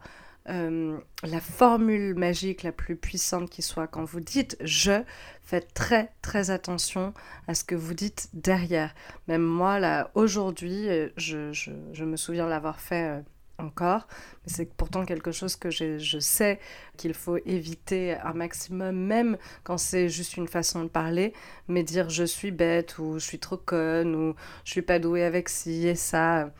Euh, 0.50 0.98
la 1.24 1.40
formule 1.40 2.16
magique 2.16 2.64
la 2.64 2.72
plus 2.72 2.96
puissante 2.96 3.50
qui 3.50 3.62
soit. 3.62 3.86
Quand 3.86 4.04
vous 4.04 4.20
dites 4.20 4.58
je, 4.62 5.04
faites 5.44 5.72
très 5.74 6.12
très 6.24 6.50
attention 6.50 7.14
à 7.48 7.54
ce 7.54 7.64
que 7.64 7.76
vous 7.76 7.94
dites 7.94 8.30
derrière. 8.34 8.96
Même 9.28 9.44
moi, 9.44 9.80
là, 9.80 10.10
aujourd'hui, 10.16 10.90
euh, 10.90 11.10
je, 11.18 11.54
je, 11.54 12.04
me 12.04 12.18
souviens 12.18 12.48
l'avoir 12.48 12.80
fait 12.80 13.10
euh, 13.10 13.22
encore. 13.62 14.08
Mais 14.46 14.54
c'est 14.54 14.66
pourtant 14.66 15.06
quelque 15.06 15.32
chose 15.32 15.56
que 15.56 15.70
je 15.70 16.20
sais 16.20 16.60
qu'il 16.98 17.14
faut 17.14 17.38
éviter 17.46 18.16
un 18.16 18.34
maximum, 18.34 18.96
même 18.96 19.38
quand 19.64 19.78
c'est 19.78 20.10
juste 20.10 20.38
une 20.38 20.48
façon 20.48 20.84
de 20.84 20.90
parler. 20.90 21.34
Mais 21.68 21.84
dire 21.84 22.10
je 22.10 22.24
suis 22.24 22.52
bête 22.52 22.98
ou 22.98 23.20
je 23.20 23.26
suis 23.26 23.40
trop 23.40 23.58
conne 23.58 24.16
ou 24.16 24.36
je 24.66 24.72
suis 24.72 24.82
pas 24.82 25.00
douée 25.00 25.24
avec 25.24 25.50
ci 25.50 25.88
et 25.88 25.96
ça. 25.96 26.52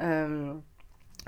Euh, 0.00 0.54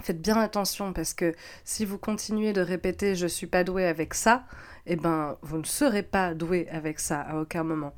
faites 0.02 0.20
bien 0.20 0.36
attention 0.36 0.92
parce 0.92 1.14
que 1.14 1.34
si 1.64 1.84
vous 1.84 1.98
continuez 1.98 2.52
de 2.52 2.60
répéter 2.60 3.14
je 3.14 3.26
suis 3.26 3.46
pas 3.46 3.64
douée 3.64 3.86
avec 3.86 4.14
ça, 4.14 4.44
eh 4.86 4.96
ben 4.96 5.36
vous 5.42 5.58
ne 5.58 5.64
serez 5.64 6.02
pas 6.02 6.34
doué 6.34 6.68
avec 6.70 7.00
ça 7.00 7.20
à 7.20 7.36
aucun 7.36 7.64
moment. 7.64 7.94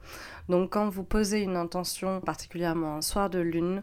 Donc 0.48 0.72
quand 0.72 0.88
vous 0.88 1.04
posez 1.04 1.40
une 1.42 1.56
intention, 1.56 2.20
particulièrement 2.20 2.96
un 2.96 3.02
soir 3.02 3.30
de 3.30 3.38
lune, 3.38 3.82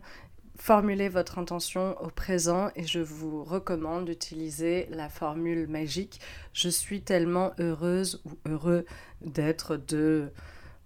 formulez 0.57 1.09
votre 1.09 1.38
intention 1.38 1.95
au 2.01 2.07
présent 2.07 2.69
et 2.75 2.85
je 2.85 3.00
vous 3.00 3.43
recommande 3.43 4.05
d'utiliser 4.05 4.88
la 4.89 5.09
formule 5.09 5.67
magique 5.67 6.19
je 6.53 6.69
suis 6.69 7.01
tellement 7.01 7.51
heureuse 7.59 8.21
ou 8.25 8.31
heureux 8.50 8.85
d'être 9.21 9.77
de 9.77 10.31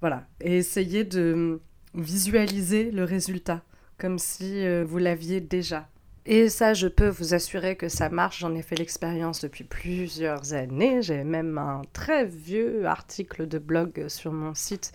voilà 0.02 0.26
et 0.42 0.58
essayez 0.58 1.04
de 1.04 1.62
visualiser 1.94 2.92
le 2.92 3.04
résultat 3.04 3.64
comme 3.98 4.20
si 4.20 4.66
euh, 4.66 4.86
vous 4.88 4.98
l'aviez 4.98 5.42
déjà 5.42 5.88
et 6.32 6.50
ça, 6.50 6.76
je 6.76 6.88
peux 6.88 7.08
vous 7.08 7.34
assurer 7.34 7.76
que 7.76 7.90
ça 7.90 8.10
marche. 8.10 8.42
J'en 8.42 8.54
ai 8.54 8.62
fait 8.62 8.76
l'expérience 8.76 9.42
depuis 9.42 9.64
plusieurs 9.64 10.54
années. 10.54 11.02
J'ai 11.02 11.24
même 11.24 11.58
un 11.58 11.82
très 11.92 12.26
vieux 12.26 12.86
article 12.86 13.48
de 13.48 13.58
blog 13.58 14.08
sur 14.10 14.32
mon 14.32 14.54
site 14.54 14.92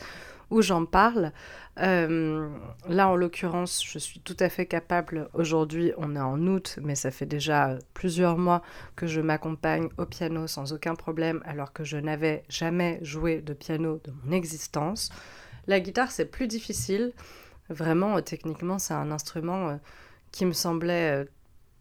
où 0.55 0.63
j'en 0.63 0.87
parle. 0.87 1.33
Euh, 1.81 2.49
là, 2.89 3.09
en 3.09 3.17
l'occurrence, 3.17 3.83
je 3.85 3.99
suis 3.99 4.21
tout 4.21 4.37
à 4.39 4.49
fait 4.49 4.67
capable. 4.67 5.29
Aujourd'hui, 5.35 5.93
on 5.97 6.15
est 6.15 6.21
en 6.21 6.41
août, 6.47 6.79
mais 6.81 6.95
ça 6.95 7.11
fait 7.11 7.27
déjà 7.27 7.77
plusieurs 7.93 8.39
mois 8.39 8.63
que 8.95 9.09
je 9.09 9.21
m'accompagne 9.21 9.89
au 9.99 10.07
piano 10.07 10.47
sans 10.47 10.73
aucun 10.73 10.95
problème, 10.95 11.43
alors 11.45 11.73
que 11.73 11.83
je 11.83 11.97
n'avais 11.97 12.45
jamais 12.49 13.01
joué 13.03 13.43
de 13.43 13.53
piano 13.53 14.01
de 14.05 14.13
mon 14.23 14.31
existence. 14.31 15.11
La 15.67 15.81
guitare, 15.81 16.13
c'est 16.13 16.27
plus 16.27 16.47
difficile. 16.47 17.13
Vraiment, 17.69 18.23
techniquement, 18.23 18.79
c'est 18.79 18.95
un 18.95 19.11
instrument 19.11 19.71
euh, 19.71 19.77
qui 20.31 20.47
me 20.47 20.53
semblait 20.53 21.23
euh, 21.23 21.25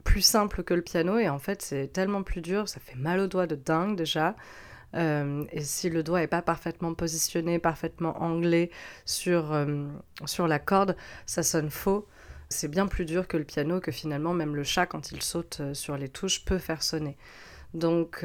plus 0.04 0.22
simple 0.22 0.64
que 0.64 0.74
le 0.74 0.82
piano, 0.82 1.20
et 1.20 1.30
en 1.30 1.40
fait, 1.40 1.62
c'est 1.62 1.94
tellement 1.94 2.24
plus 2.24 2.42
dur, 2.42 2.68
ça 2.68 2.80
fait 2.80 2.98
mal 2.98 3.20
aux 3.20 3.28
doigts 3.28 3.48
de 3.48 3.56
dingue 3.56 3.96
déjà. 3.96 4.36
Euh, 4.96 5.46
et 5.52 5.62
si 5.62 5.90
le 5.90 6.04
doigt 6.04 6.20
n'est 6.20 6.28
pas 6.28 6.42
parfaitement 6.42 6.94
positionné, 6.94 7.60
parfaitement 7.60 8.22
anglé 8.22 8.72
sur, 9.06 9.54
euh, 9.54 9.88
sur 10.26 10.48
la 10.48 10.60
corde, 10.60 10.96
ça 11.26 11.44
sonne 11.44 11.70
faux. 11.70 12.08
C'est 12.50 12.68
bien 12.68 12.86
plus 12.88 13.06
dur 13.06 13.28
que 13.28 13.38
le 13.38 13.44
piano, 13.44 13.80
que 13.80 13.92
finalement 13.92 14.34
même 14.34 14.56
le 14.56 14.64
chat, 14.64 14.86
quand 14.86 15.12
il 15.12 15.24
saute 15.24 15.60
euh, 15.62 15.74
sur 15.74 15.98
les 15.98 16.10
touches, 16.10 16.46
peut 16.46 16.60
faire 16.60 16.84
sonner. 16.84 17.18
Donc 17.74 18.24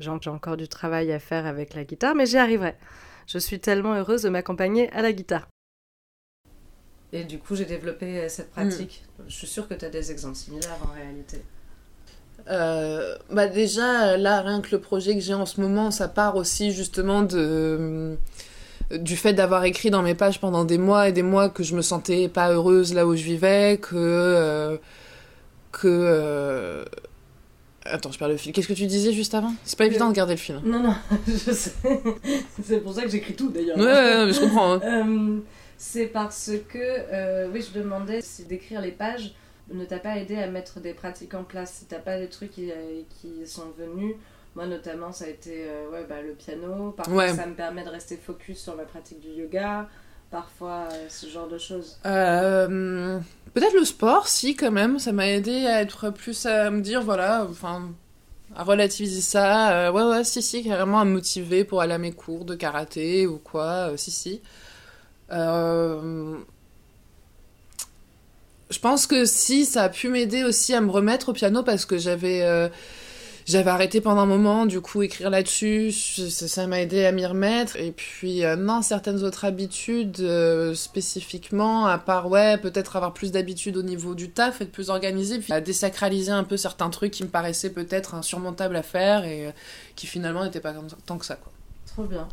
j'ai 0.00 0.10
encore 0.10 0.56
du 0.56 0.66
travail 0.66 1.12
à 1.12 1.20
faire 1.20 1.46
avec 1.46 1.74
la 1.74 1.84
guitare, 1.84 2.16
mais 2.16 2.26
j'y 2.26 2.38
arriverai. 2.38 2.74
Je 3.28 3.38
suis 3.38 3.60
tellement 3.60 3.94
heureuse 3.94 4.22
de 4.22 4.30
m'accompagner 4.30 4.90
à 4.90 5.00
la 5.00 5.12
guitare. 5.12 5.46
Et 7.12 7.22
du 7.22 7.38
coup, 7.38 7.54
j'ai 7.54 7.66
développé 7.66 8.28
cette 8.28 8.50
pratique. 8.50 9.04
Mm. 9.20 9.22
Je 9.28 9.32
suis 9.32 9.46
sûre 9.46 9.68
que 9.68 9.74
tu 9.74 9.84
as 9.84 9.90
des 9.90 10.10
exemples 10.10 10.34
similaires 10.34 10.78
en 10.82 10.92
réalité. 10.92 11.40
Euh, 12.48 13.16
bah 13.30 13.46
déjà, 13.46 14.16
là, 14.16 14.40
rien 14.42 14.60
que 14.60 14.70
le 14.72 14.80
projet 14.80 15.14
que 15.14 15.20
j'ai 15.20 15.34
en 15.34 15.46
ce 15.46 15.60
moment, 15.60 15.90
ça 15.90 16.08
part 16.08 16.36
aussi 16.36 16.72
justement 16.72 17.22
de 17.22 18.16
euh, 18.92 18.98
du 18.98 19.16
fait 19.16 19.32
d'avoir 19.32 19.64
écrit 19.64 19.90
dans 19.90 20.02
mes 20.02 20.14
pages 20.14 20.40
pendant 20.40 20.64
des 20.64 20.78
mois 20.78 21.08
et 21.08 21.12
des 21.12 21.22
mois 21.22 21.48
que 21.48 21.62
je 21.62 21.74
me 21.74 21.82
sentais 21.82 22.28
pas 22.28 22.52
heureuse 22.52 22.94
là 22.94 23.06
où 23.06 23.14
je 23.14 23.22
vivais, 23.22 23.78
que 23.80 23.96
euh, 23.96 24.76
que 25.72 26.84
Attends, 27.86 28.12
je 28.12 28.18
perds 28.18 28.28
le 28.28 28.36
fil. 28.36 28.52
Qu'est-ce 28.52 28.68
que 28.68 28.74
tu 28.74 28.86
disais 28.86 29.12
juste 29.12 29.34
avant? 29.34 29.52
C'est 29.64 29.78
pas 29.78 29.86
évident 29.86 30.08
de 30.08 30.14
garder 30.14 30.34
le 30.34 30.38
fil. 30.38 30.54
Hein. 30.54 30.62
Non, 30.64 30.80
non, 30.80 30.94
je 31.26 31.52
sais. 31.52 31.72
c'est 32.62 32.80
pour 32.80 32.94
ça 32.94 33.02
que 33.02 33.08
j'écris 33.08 33.34
tout 33.34 33.48
d'ailleurs. 33.48 33.78
Ouais, 33.78 33.84
ouais, 33.84 34.26
mais 34.26 34.32
je 34.32 34.40
comprends. 34.40 34.74
Hein. 34.74 35.40
c'est 35.78 36.06
parce 36.06 36.50
que, 36.68 37.48
oui, 37.50 37.64
je 37.66 37.78
demandais 37.78 38.20
si 38.20 38.44
d'écrire 38.44 38.80
les 38.80 38.92
pages 38.92 39.34
ne 39.70 39.84
t'a 39.84 39.98
pas 39.98 40.16
aidé 40.16 40.36
à 40.36 40.46
mettre 40.48 40.80
des 40.80 40.94
pratiques 40.94 41.34
en 41.34 41.44
place 41.44 41.72
Si 41.78 41.84
t'as 41.86 41.98
pas 41.98 42.18
des 42.18 42.28
trucs 42.28 42.52
qui, 42.52 42.70
euh, 42.70 43.02
qui, 43.20 43.46
sont 43.46 43.72
venus, 43.78 44.16
moi 44.54 44.66
notamment 44.66 45.12
ça 45.12 45.26
a 45.26 45.28
été 45.28 45.64
euh, 45.66 45.90
ouais, 45.90 46.04
bah, 46.08 46.22
le 46.22 46.32
piano, 46.32 46.90
parfois 46.90 47.28
ça 47.28 47.46
me 47.46 47.54
permet 47.54 47.84
de 47.84 47.90
rester 47.90 48.16
focus 48.16 48.60
sur 48.60 48.76
ma 48.76 48.84
pratique 48.84 49.20
du 49.20 49.28
yoga, 49.28 49.88
parfois 50.30 50.88
euh, 50.92 51.06
ce 51.08 51.26
genre 51.26 51.48
de 51.48 51.58
choses. 51.58 51.98
Peut-être 52.02 53.74
le 53.74 53.84
sport, 53.84 54.28
si 54.28 54.54
quand 54.54 54.70
même, 54.70 55.00
ça 55.00 55.10
m'a 55.12 55.28
aidé 55.28 55.66
à 55.66 55.80
être 55.80 56.10
plus 56.10 56.46
à 56.46 56.70
me 56.70 56.80
dire, 56.80 57.02
voilà, 57.02 57.46
enfin 57.50 57.90
à 58.54 58.64
relativiser 58.64 59.20
ça. 59.20 59.92
ouais, 59.92 60.02
ouais, 60.02 60.24
si, 60.24 60.42
si, 60.42 60.64
carrément 60.64 61.00
à 61.00 61.04
me 61.04 61.12
motiver 61.12 61.64
pour 61.64 61.80
aller 61.80 61.94
à 61.94 61.98
mes 61.98 62.12
cours 62.12 62.44
de 62.44 62.54
karaté 62.54 63.26
ou 63.26 63.38
quoi, 63.38 63.96
si, 63.96 64.10
si. 64.10 64.40
Euh, 65.32 66.38
je 68.70 68.78
pense 68.78 69.06
que 69.06 69.24
si, 69.24 69.66
ça 69.66 69.84
a 69.84 69.88
pu 69.88 70.08
m'aider 70.08 70.44
aussi 70.44 70.74
à 70.74 70.80
me 70.80 70.90
remettre 70.90 71.30
au 71.30 71.32
piano 71.32 71.62
parce 71.62 71.84
que 71.84 71.98
j'avais 71.98 72.42
euh, 72.42 72.68
j'avais 73.44 73.70
arrêté 73.70 74.00
pendant 74.00 74.20
un 74.20 74.26
moment, 74.26 74.64
du 74.64 74.80
coup 74.80 75.02
écrire 75.02 75.28
là-dessus, 75.28 75.90
ça 75.90 76.66
m'a 76.68 76.80
aidé 76.80 77.04
à 77.04 77.10
m'y 77.10 77.26
remettre. 77.26 77.76
Et 77.76 77.90
puis 77.90 78.44
euh, 78.44 78.54
non, 78.54 78.82
certaines 78.82 79.24
autres 79.24 79.44
habitudes 79.44 80.20
euh, 80.20 80.74
spécifiquement, 80.74 81.86
à 81.86 81.98
part 81.98 82.28
ouais, 82.28 82.58
peut-être 82.58 82.94
avoir 82.94 83.12
plus 83.12 83.32
d'habitude 83.32 83.76
au 83.76 83.82
niveau 83.82 84.14
du 84.14 84.30
taf, 84.30 84.60
être 84.60 84.70
plus 84.70 84.88
organisé, 84.88 85.40
puis 85.40 85.52
à 85.52 85.60
désacraliser 85.60 86.30
un 86.30 86.44
peu 86.44 86.56
certains 86.56 86.90
trucs 86.90 87.12
qui 87.12 87.24
me 87.24 87.28
paraissaient 87.28 87.72
peut-être 87.72 88.14
insurmontables 88.14 88.76
à 88.76 88.82
faire 88.82 89.24
et 89.24 89.52
qui 89.96 90.06
finalement 90.06 90.44
n'étaient 90.44 90.60
pas 90.60 90.74
tant 91.06 91.18
que 91.18 91.26
ça 91.26 91.36
quoi. 91.36 91.52
Trop 91.86 92.04
bien. 92.04 92.28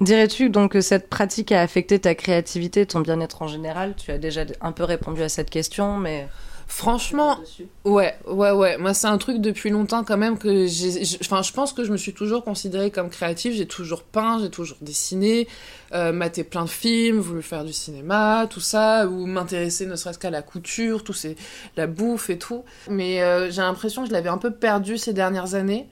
Dirais-tu 0.00 0.50
donc 0.50 0.72
que 0.72 0.80
cette 0.80 1.08
pratique 1.08 1.52
a 1.52 1.62
affecté 1.62 1.98
ta 1.98 2.14
créativité, 2.14 2.86
ton 2.86 3.00
bien-être 3.00 3.42
en 3.42 3.48
général? 3.48 3.94
Tu 3.96 4.10
as 4.10 4.18
déjà 4.18 4.44
un 4.60 4.72
peu 4.72 4.84
répondu 4.84 5.22
à 5.22 5.28
cette 5.28 5.50
question, 5.50 5.96
mais... 5.96 6.28
Franchement, 6.68 7.38
ouais, 7.84 8.16
ouais, 8.26 8.50
ouais. 8.50 8.76
Moi, 8.76 8.92
c'est 8.92 9.06
un 9.06 9.18
truc 9.18 9.40
depuis 9.40 9.70
longtemps 9.70 10.02
quand 10.02 10.16
même 10.16 10.36
que 10.36 10.66
j'ai. 10.66 11.00
Enfin, 11.20 11.40
je 11.40 11.52
pense 11.52 11.72
que 11.72 11.84
je 11.84 11.92
me 11.92 11.96
suis 11.96 12.12
toujours 12.12 12.42
considérée 12.42 12.90
comme 12.90 13.08
créative. 13.08 13.52
J'ai 13.52 13.68
toujours 13.68 14.02
peint, 14.02 14.40
j'ai 14.42 14.50
toujours 14.50 14.76
dessiné, 14.80 15.46
euh, 15.92 16.12
maté 16.12 16.42
plein 16.42 16.64
de 16.64 16.68
films, 16.68 17.20
voulu 17.20 17.42
faire 17.42 17.64
du 17.64 17.72
cinéma, 17.72 18.48
tout 18.50 18.60
ça, 18.60 19.06
ou 19.06 19.26
m'intéresser 19.26 19.86
ne 19.86 19.94
serait-ce 19.94 20.18
qu'à 20.18 20.30
la 20.30 20.42
couture, 20.42 21.04
tout 21.04 21.12
c'est 21.12 21.36
la 21.76 21.86
bouffe 21.86 22.30
et 22.30 22.38
tout. 22.38 22.64
Mais 22.90 23.22
euh, 23.22 23.48
j'ai 23.48 23.62
l'impression 23.62 24.02
que 24.02 24.08
je 24.08 24.12
l'avais 24.12 24.28
un 24.28 24.38
peu 24.38 24.50
perdu 24.50 24.98
ces 24.98 25.12
dernières 25.12 25.54
années 25.54 25.88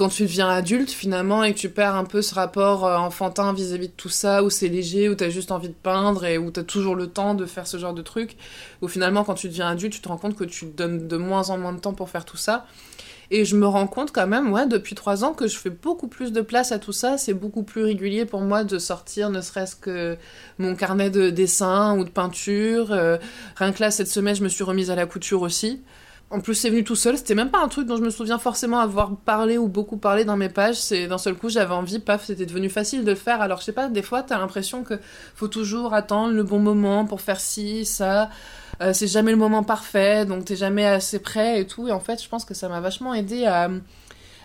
quand 0.00 0.08
tu 0.08 0.22
deviens 0.22 0.48
adulte 0.48 0.90
finalement 0.90 1.44
et 1.44 1.52
que 1.52 1.58
tu 1.58 1.68
perds 1.68 1.94
un 1.94 2.04
peu 2.04 2.22
ce 2.22 2.34
rapport 2.34 2.86
euh, 2.86 2.96
enfantin 2.96 3.52
vis-à-vis 3.52 3.88
de 3.88 3.92
tout 3.92 4.08
ça, 4.08 4.42
où 4.42 4.48
c'est 4.48 4.68
léger, 4.68 5.10
où 5.10 5.14
t'as 5.14 5.28
juste 5.28 5.52
envie 5.52 5.68
de 5.68 5.74
peindre 5.74 6.24
et 6.24 6.38
où 6.38 6.50
t'as 6.50 6.62
toujours 6.62 6.96
le 6.96 7.08
temps 7.08 7.34
de 7.34 7.44
faire 7.44 7.66
ce 7.66 7.76
genre 7.76 7.92
de 7.92 8.00
trucs, 8.00 8.38
où 8.80 8.88
finalement 8.88 9.24
quand 9.24 9.34
tu 9.34 9.50
deviens 9.50 9.68
adulte, 9.68 9.92
tu 9.92 10.00
te 10.00 10.08
rends 10.08 10.16
compte 10.16 10.36
que 10.36 10.44
tu 10.44 10.64
donnes 10.64 11.06
de 11.06 11.16
moins 11.18 11.50
en 11.50 11.58
moins 11.58 11.74
de 11.74 11.80
temps 11.80 11.92
pour 11.92 12.08
faire 12.08 12.24
tout 12.24 12.38
ça. 12.38 12.64
Et 13.30 13.44
je 13.44 13.54
me 13.56 13.66
rends 13.66 13.86
compte 13.86 14.10
quand 14.10 14.26
même, 14.26 14.50
ouais, 14.50 14.66
depuis 14.66 14.94
trois 14.94 15.22
ans, 15.22 15.34
que 15.34 15.46
je 15.46 15.58
fais 15.58 15.68
beaucoup 15.68 16.08
plus 16.08 16.32
de 16.32 16.40
place 16.40 16.72
à 16.72 16.78
tout 16.78 16.92
ça. 16.92 17.18
C'est 17.18 17.34
beaucoup 17.34 17.62
plus 17.62 17.84
régulier 17.84 18.24
pour 18.24 18.40
moi 18.40 18.64
de 18.64 18.78
sortir, 18.78 19.28
ne 19.28 19.42
serait-ce 19.42 19.76
que 19.76 20.16
mon 20.58 20.74
carnet 20.74 21.10
de 21.10 21.28
dessin 21.28 21.98
ou 21.98 22.04
de 22.04 22.10
peinture. 22.10 22.90
Euh, 22.90 23.18
rien 23.56 23.72
que 23.72 23.82
là, 23.82 23.90
cette 23.90 24.08
semaine, 24.08 24.34
je 24.34 24.42
me 24.42 24.48
suis 24.48 24.64
remise 24.64 24.90
à 24.90 24.94
la 24.94 25.04
couture 25.04 25.42
aussi. 25.42 25.82
En 26.30 26.40
plus, 26.40 26.54
c'est 26.54 26.70
venu 26.70 26.84
tout 26.84 26.94
seul. 26.94 27.18
C'était 27.18 27.34
même 27.34 27.50
pas 27.50 27.58
un 27.58 27.66
truc 27.66 27.88
dont 27.88 27.96
je 27.96 28.02
me 28.02 28.10
souviens 28.10 28.38
forcément 28.38 28.78
avoir 28.78 29.16
parlé 29.16 29.58
ou 29.58 29.66
beaucoup 29.66 29.96
parlé 29.96 30.24
dans 30.24 30.36
mes 30.36 30.48
pages. 30.48 30.76
C'est 30.76 31.08
d'un 31.08 31.18
seul 31.18 31.34
coup, 31.34 31.48
j'avais 31.48 31.74
envie, 31.74 31.98
paf, 31.98 32.26
c'était 32.26 32.46
devenu 32.46 32.70
facile 32.70 33.04
de 33.04 33.10
le 33.10 33.16
faire. 33.16 33.40
Alors, 33.40 33.58
je 33.58 33.64
sais 33.64 33.72
pas, 33.72 33.88
des 33.88 34.02
fois, 34.02 34.22
t'as 34.22 34.38
l'impression 34.38 34.84
que 34.84 34.94
faut 35.34 35.48
toujours 35.48 35.92
attendre 35.92 36.32
le 36.32 36.44
bon 36.44 36.60
moment 36.60 37.04
pour 37.04 37.20
faire 37.20 37.40
ci, 37.40 37.84
ça. 37.84 38.30
Euh, 38.80 38.92
c'est 38.92 39.08
jamais 39.08 39.32
le 39.32 39.36
moment 39.36 39.64
parfait, 39.64 40.24
donc 40.24 40.44
t'es 40.44 40.56
jamais 40.56 40.86
assez 40.86 41.18
prêt 41.18 41.60
et 41.60 41.66
tout. 41.66 41.88
Et 41.88 41.92
en 41.92 42.00
fait, 42.00 42.22
je 42.22 42.28
pense 42.28 42.44
que 42.44 42.54
ça 42.54 42.68
m'a 42.68 42.80
vachement 42.80 43.12
aidé 43.12 43.46
à 43.46 43.68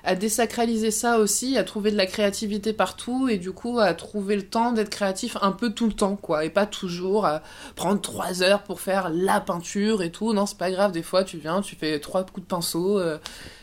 à 0.06 0.15
désacraliser 0.15 0.91
ça 0.91 1.18
aussi, 1.18 1.58
à 1.58 1.63
trouver 1.63 1.91
de 1.91 1.98
la 1.98 2.06
créativité 2.06 2.74
partout 2.74 3.28
et 3.28 3.38
du 3.38 3.52
coup 3.52 3.80
à 3.80 3.94
trouver 3.96 4.36
le 4.36 4.44
temps 4.44 4.72
d'être 4.72 4.91
créatif 4.91 5.36
un 5.41 5.52
peu 5.52 5.72
tout 5.72 5.88
le 5.88 5.94
temps, 5.94 6.15
quoi, 6.15 6.46
et 6.46 6.52
pas 6.52 6.68
toujours 6.68 7.26
à 7.26 7.41
prendre 7.76 8.00
trois 8.00 8.44
heures 8.44 8.63
pour 8.63 8.82
faire 8.82 9.10
la 9.10 9.41
peinture 9.41 10.04
et 10.04 10.12
tout. 10.12 10.32
Non, 10.34 10.46
c'est 10.46 10.58
pas 10.58 10.70
grave, 10.70 10.91
des 10.91 11.02
fois 11.02 11.24
tu 11.24 11.38
viens, 11.38 11.62
tu 11.62 11.76
fais 11.76 12.00
trois 12.00 12.24
coups 12.24 12.41
de 12.41 12.48
pinceau 12.48 13.00
euh, 13.00 13.18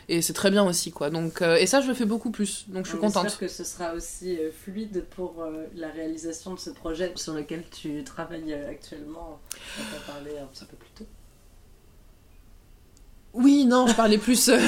et 0.09 0.21
c'est 0.21 0.33
très 0.33 0.51
bien 0.51 0.65
aussi, 0.65 0.91
quoi. 0.91 1.09
Donc, 1.09 1.41
euh, 1.41 1.55
et 1.55 1.65
ça, 1.65 1.79
je 1.79 1.87
le 1.87 1.93
fais 1.93 2.05
beaucoup 2.05 2.29
plus, 2.29 2.65
donc 2.67 2.85
je 2.85 2.91
suis 2.91 2.99
contente. 2.99 3.23
J'espère 3.23 3.39
que 3.39 3.47
ce 3.47 3.63
sera 3.63 3.93
aussi 3.93 4.37
euh, 4.37 4.51
fluide 4.51 5.05
pour 5.15 5.45
la 5.75 5.87
réalisation 5.87 6.53
de 6.53 6.59
ce 6.59 6.71
projet 6.71 7.13
sur 7.15 7.33
lequel 7.33 7.63
tu 7.71 8.03
travailles 8.03 8.53
actuellement. 8.53 9.39
On 9.79 9.83
va 9.83 10.13
parler 10.13 10.37
un 10.37 10.45
petit 10.47 10.65
peu 10.65 10.75
plus 10.75 10.89
tôt. 10.89 11.05
Oui, 13.33 13.65
non, 13.65 13.87
je 13.87 13.95
parlais 13.95 14.17
plus. 14.17 14.51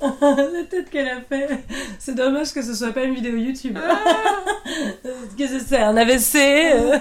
la 0.20 0.64
tête 0.68 0.90
qu'elle 0.90 1.08
a 1.08 1.20
fait. 1.20 1.64
C'est 1.98 2.14
dommage 2.14 2.52
que 2.52 2.62
ce 2.62 2.74
soit 2.74 2.92
pas 2.92 3.02
une 3.02 3.14
vidéo 3.14 3.36
YouTube. 3.36 3.78
Qu'est-ce 5.36 5.52
que 5.58 5.60
c'est 5.60 5.78
Un 5.78 5.96
AVC 5.96 6.36
euh 6.36 6.98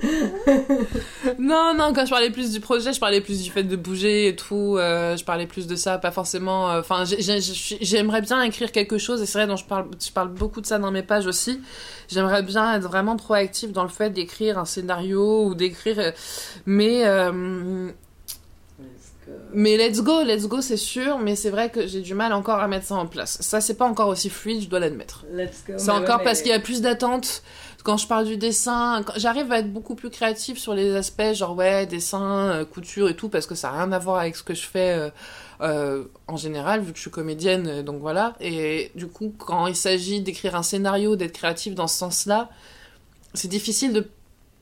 Non, 1.38 1.74
non, 1.76 1.92
quand 1.92 2.06
je 2.06 2.10
parlais 2.10 2.30
plus 2.30 2.52
du 2.52 2.60
projet, 2.60 2.92
je 2.92 3.00
parlais 3.00 3.20
plus 3.20 3.42
du 3.42 3.50
fait 3.50 3.64
de 3.64 3.76
bouger 3.76 4.28
et 4.28 4.36
tout. 4.36 4.76
Euh, 4.78 5.16
je 5.16 5.24
parlais 5.24 5.46
plus 5.46 5.66
de 5.66 5.76
ça, 5.76 5.98
pas 5.98 6.10
forcément. 6.10 6.70
Euh, 6.70 6.80
enfin, 6.80 7.04
j'aimerais 7.04 8.22
bien 8.22 8.42
écrire 8.42 8.72
quelque 8.72 8.96
chose, 8.96 9.20
et 9.20 9.26
c'est 9.26 9.38
vrai, 9.38 9.46
dont 9.46 9.56
je 9.56 9.64
parle, 9.64 9.88
je 10.04 10.10
parle 10.10 10.28
beaucoup 10.28 10.60
de 10.60 10.66
ça 10.66 10.78
dans 10.78 10.90
mes 10.90 11.02
pages 11.02 11.26
aussi. 11.26 11.60
J'aimerais 12.08 12.42
bien 12.42 12.74
être 12.76 12.84
vraiment 12.84 13.16
proactive 13.16 13.72
dans 13.72 13.82
le 13.82 13.90
fait 13.90 14.10
d'écrire 14.10 14.58
un 14.58 14.64
scénario 14.64 15.44
ou 15.44 15.54
d'écrire. 15.54 16.12
Mais 16.64 17.04
Mais 19.52 19.76
let's 19.76 20.02
go, 20.02 20.22
let's 20.22 20.46
go, 20.46 20.60
c'est 20.60 20.76
sûr, 20.76 21.18
mais 21.18 21.34
c'est 21.34 21.50
vrai 21.50 21.70
que 21.70 21.86
j'ai 21.86 22.00
du 22.00 22.14
mal 22.14 22.32
encore 22.32 22.60
à 22.60 22.68
mettre 22.68 22.86
ça 22.86 22.96
en 22.96 23.06
place. 23.06 23.38
Ça, 23.40 23.60
c'est 23.60 23.74
pas 23.74 23.86
encore 23.86 24.08
aussi 24.08 24.28
fluide, 24.28 24.62
je 24.62 24.68
dois 24.68 24.78
l'admettre. 24.78 25.24
C'est 25.76 25.90
encore 25.90 26.22
parce 26.22 26.42
qu'il 26.42 26.50
y 26.50 26.54
a 26.54 26.60
plus 26.60 26.82
d'attentes. 26.82 27.42
Quand 27.84 27.96
je 27.96 28.06
parle 28.06 28.26
du 28.26 28.36
dessin, 28.36 29.02
j'arrive 29.16 29.50
à 29.52 29.60
être 29.60 29.72
beaucoup 29.72 29.94
plus 29.94 30.10
créative 30.10 30.58
sur 30.58 30.74
les 30.74 30.94
aspects, 30.94 31.32
genre 31.32 31.56
ouais, 31.56 31.86
dessin, 31.86 32.50
euh, 32.50 32.64
couture 32.64 33.08
et 33.08 33.16
tout, 33.16 33.28
parce 33.28 33.46
que 33.46 33.54
ça 33.54 33.70
n'a 33.70 33.78
rien 33.78 33.92
à 33.92 33.98
voir 33.98 34.18
avec 34.18 34.36
ce 34.36 34.42
que 34.42 34.52
je 34.52 34.66
fais 34.66 34.92
euh, 34.92 35.10
euh, 35.62 36.04
en 36.26 36.36
général, 36.36 36.80
vu 36.80 36.90
que 36.92 36.96
je 36.96 37.02
suis 37.02 37.10
comédienne, 37.10 37.82
donc 37.82 38.00
voilà. 38.00 38.34
Et 38.40 38.90
du 38.94 39.06
coup, 39.06 39.32
quand 39.38 39.66
il 39.66 39.76
s'agit 39.76 40.20
d'écrire 40.20 40.56
un 40.56 40.62
scénario, 40.62 41.16
d'être 41.16 41.32
créative 41.32 41.74
dans 41.74 41.86
ce 41.86 41.96
sens-là, 41.96 42.50
c'est 43.32 43.48
difficile 43.48 43.92
de 43.92 44.06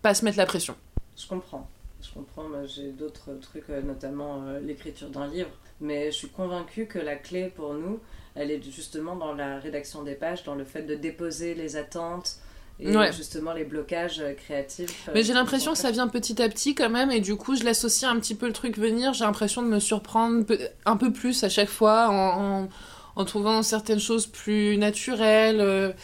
pas 0.02 0.14
se 0.14 0.24
mettre 0.24 0.38
la 0.38 0.46
pression. 0.46 0.76
Je 1.16 1.26
comprends 1.26 1.68
comprends, 2.16 2.48
j'ai 2.66 2.90
d'autres 2.90 3.34
trucs, 3.40 3.68
euh, 3.70 3.82
notamment 3.82 4.42
euh, 4.46 4.60
l'écriture 4.60 5.10
d'un 5.10 5.26
livre, 5.26 5.50
mais 5.80 6.10
je 6.10 6.16
suis 6.16 6.28
convaincue 6.28 6.86
que 6.86 6.98
la 6.98 7.16
clé 7.16 7.52
pour 7.54 7.74
nous, 7.74 8.00
elle 8.34 8.50
est 8.50 8.62
justement 8.62 9.16
dans 9.16 9.34
la 9.34 9.58
rédaction 9.58 10.02
des 10.02 10.14
pages, 10.14 10.42
dans 10.44 10.54
le 10.54 10.64
fait 10.64 10.82
de 10.82 10.94
déposer 10.94 11.54
les 11.54 11.76
attentes 11.76 12.36
et 12.78 12.92
justement 13.12 13.54
les 13.54 13.64
blocages 13.64 14.20
euh, 14.20 14.34
créatifs. 14.34 15.08
Mais 15.14 15.22
j'ai 15.22 15.32
l'impression 15.32 15.72
que 15.72 15.78
ça 15.78 15.90
vient 15.90 16.08
petit 16.08 16.42
à 16.42 16.48
petit 16.48 16.74
quand 16.74 16.90
même, 16.90 17.10
et 17.10 17.20
du 17.20 17.36
coup 17.36 17.54
je 17.54 17.64
l'associe 17.64 18.10
un 18.10 18.18
petit 18.18 18.34
peu 18.34 18.46
le 18.46 18.52
truc 18.52 18.78
venir, 18.78 19.12
j'ai 19.12 19.24
l'impression 19.24 19.62
de 19.62 19.68
me 19.68 19.78
surprendre 19.78 20.44
un 20.84 20.96
peu 20.96 21.12
plus 21.12 21.44
à 21.44 21.48
chaque 21.48 21.70
fois 21.70 22.08
en, 22.10 22.68
en, 23.16 23.24
trouvant 23.24 23.62
certaines 23.62 24.00
choses 24.00 24.26
plus 24.26 24.76
naturelles 24.76 25.94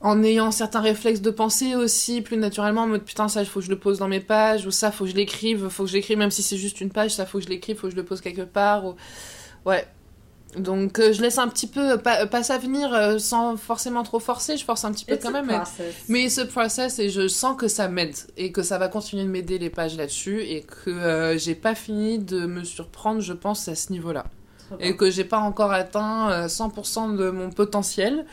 en 0.00 0.22
ayant 0.22 0.52
certains 0.52 0.80
réflexes 0.80 1.20
de 1.20 1.30
pensée 1.30 1.74
aussi, 1.74 2.20
plus 2.20 2.36
naturellement, 2.36 2.82
en 2.82 2.86
mode 2.86 3.04
putain, 3.04 3.28
ça, 3.28 3.40
il 3.40 3.46
faut 3.46 3.60
que 3.60 3.66
je 3.66 3.70
le 3.70 3.78
pose 3.78 3.98
dans 3.98 4.08
mes 4.08 4.20
pages, 4.20 4.64
ou 4.64 4.70
ça, 4.70 4.92
faut 4.92 5.04
que 5.04 5.10
je 5.10 5.16
l'écrive, 5.16 5.68
faut 5.68 5.84
que 5.84 5.90
je 5.90 5.94
l'écrive, 5.94 6.18
même 6.18 6.30
si 6.30 6.42
c'est 6.42 6.56
juste 6.56 6.80
une 6.80 6.90
page, 6.90 7.14
ça, 7.14 7.26
faut 7.26 7.38
que 7.38 7.44
je 7.44 7.50
l'écrive, 7.50 7.76
faut 7.76 7.88
que 7.88 7.92
je 7.92 7.96
le 7.96 8.04
pose 8.04 8.20
quelque 8.20 8.42
part. 8.42 8.86
Ou... 8.86 8.94
Ouais. 9.66 9.86
Donc, 10.56 10.98
euh, 10.98 11.12
je 11.12 11.20
laisse 11.20 11.36
un 11.38 11.48
petit 11.48 11.66
peu, 11.66 11.98
pas, 11.98 12.26
pas 12.26 12.42
ça 12.42 12.56
venir 12.58 12.94
euh, 12.94 13.18
sans 13.18 13.56
forcément 13.56 14.02
trop 14.02 14.18
forcer, 14.18 14.56
je 14.56 14.64
force 14.64 14.84
un 14.84 14.92
petit 14.92 15.04
peu 15.04 15.18
quand 15.20 15.32
même. 15.32 15.62
Mais, 16.08 16.28
ce 16.28 16.40
process, 16.40 17.00
et 17.00 17.10
je 17.10 17.26
sens 17.26 17.56
que 17.56 17.68
ça 17.68 17.88
m'aide, 17.88 18.16
et 18.36 18.52
que 18.52 18.62
ça 18.62 18.78
va 18.78 18.88
continuer 18.88 19.24
de 19.24 19.28
m'aider 19.28 19.58
les 19.58 19.68
pages 19.68 19.96
là-dessus, 19.96 20.42
et 20.42 20.62
que 20.62 20.90
euh, 20.90 21.36
j'ai 21.38 21.54
pas 21.56 21.74
fini 21.74 22.18
de 22.18 22.46
me 22.46 22.62
surprendre, 22.62 23.20
je 23.20 23.32
pense, 23.32 23.66
à 23.68 23.74
ce 23.74 23.92
niveau-là. 23.92 24.24
Et 24.80 24.96
que 24.96 25.10
j'ai 25.10 25.24
pas 25.24 25.38
encore 25.38 25.72
atteint 25.72 26.46
100% 26.46 27.16
de 27.16 27.30
mon 27.30 27.48
potentiel 27.48 28.26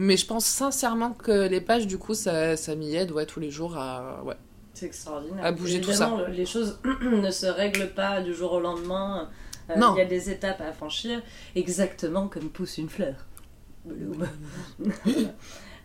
mais 0.00 0.16
je 0.16 0.24
pense 0.24 0.46
sincèrement 0.46 1.12
que 1.12 1.46
les 1.46 1.60
pages, 1.60 1.86
du 1.86 1.98
coup, 1.98 2.14
ça, 2.14 2.56
ça 2.56 2.74
m'y 2.74 2.96
aide 2.96 3.12
ouais, 3.12 3.26
tous 3.26 3.38
les 3.38 3.50
jours 3.50 3.76
à, 3.76 4.22
ouais, 4.24 4.34
c'est 4.72 4.86
extraordinaire. 4.86 5.44
à 5.44 5.52
bouger 5.52 5.82
tout 5.82 5.92
ça. 5.92 6.10
Les 6.30 6.46
choses 6.46 6.78
ne 7.02 7.30
se 7.30 7.44
règlent 7.44 7.90
pas 7.90 8.22
du 8.22 8.34
jour 8.34 8.52
au 8.52 8.60
lendemain. 8.60 9.28
Euh, 9.68 9.74
il 9.76 9.98
y 9.98 10.00
a 10.00 10.06
des 10.06 10.30
étapes 10.30 10.62
à 10.62 10.72
franchir, 10.72 11.20
exactement 11.54 12.28
comme 12.28 12.48
pousse 12.48 12.78
une 12.78 12.88
fleur. 12.88 13.14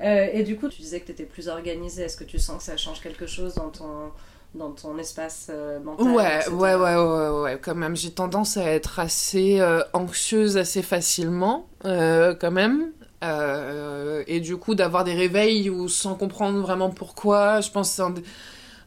euh, 0.01 0.27
et 0.31 0.43
du 0.43 0.55
coup, 0.57 0.69
tu 0.69 0.81
disais 0.81 1.01
que 1.01 1.07
tu 1.07 1.11
étais 1.11 1.25
plus 1.25 1.49
organisée. 1.49 2.03
Est-ce 2.03 2.15
que 2.15 2.23
tu 2.23 2.39
sens 2.39 2.59
que 2.59 2.63
ça 2.63 2.77
change 2.77 3.01
quelque 3.01 3.27
chose 3.27 3.55
dans 3.55 3.69
ton, 3.69 4.11
dans 4.55 4.71
ton 4.71 4.97
espace 4.97 5.47
euh, 5.49 5.81
mental 5.81 6.07
ouais, 6.07 6.49
ouais, 6.49 6.75
ouais, 6.75 6.95
ouais, 6.95 7.41
ouais, 7.41 7.59
quand 7.61 7.75
même. 7.75 7.97
J'ai 7.97 8.11
tendance 8.11 8.55
à 8.55 8.63
être 8.71 8.99
assez 8.99 9.59
euh, 9.59 9.81
anxieuse 9.91 10.55
assez 10.55 10.81
facilement, 10.81 11.67
quand 11.83 12.51
même. 12.51 12.93
Euh, 13.25 14.23
et 14.27 14.39
du 14.39 14.57
coup, 14.57 14.75
d'avoir 14.75 15.03
des 15.03 15.13
réveils 15.13 15.69
où, 15.69 15.87
sans 15.89 16.15
comprendre 16.15 16.59
vraiment 16.59 16.89
pourquoi, 16.89 17.61
je 17.61 17.71
pense 17.71 17.99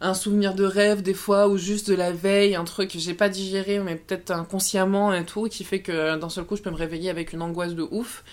un, 0.00 0.14
souvenir 0.14 0.54
de 0.54 0.64
rêve 0.64 1.02
des 1.02 1.14
fois, 1.14 1.48
ou 1.48 1.56
juste 1.58 1.90
de 1.90 1.94
la 1.94 2.12
veille, 2.12 2.54
un 2.54 2.64
truc 2.64 2.90
que 2.92 2.98
j'ai 2.98 3.14
pas 3.14 3.28
digéré, 3.28 3.78
mais 3.80 3.96
peut-être 3.96 4.30
inconsciemment 4.30 5.12
et 5.12 5.24
tout, 5.24 5.44
qui 5.48 5.64
fait 5.64 5.80
que 5.80 6.16
d'un 6.16 6.28
seul 6.28 6.44
coup, 6.44 6.56
je 6.56 6.62
peux 6.62 6.70
me 6.70 6.76
réveiller 6.76 7.10
avec 7.10 7.32
une 7.32 7.42
angoisse 7.42 7.74
de 7.74 7.86
ouf. 7.90 8.24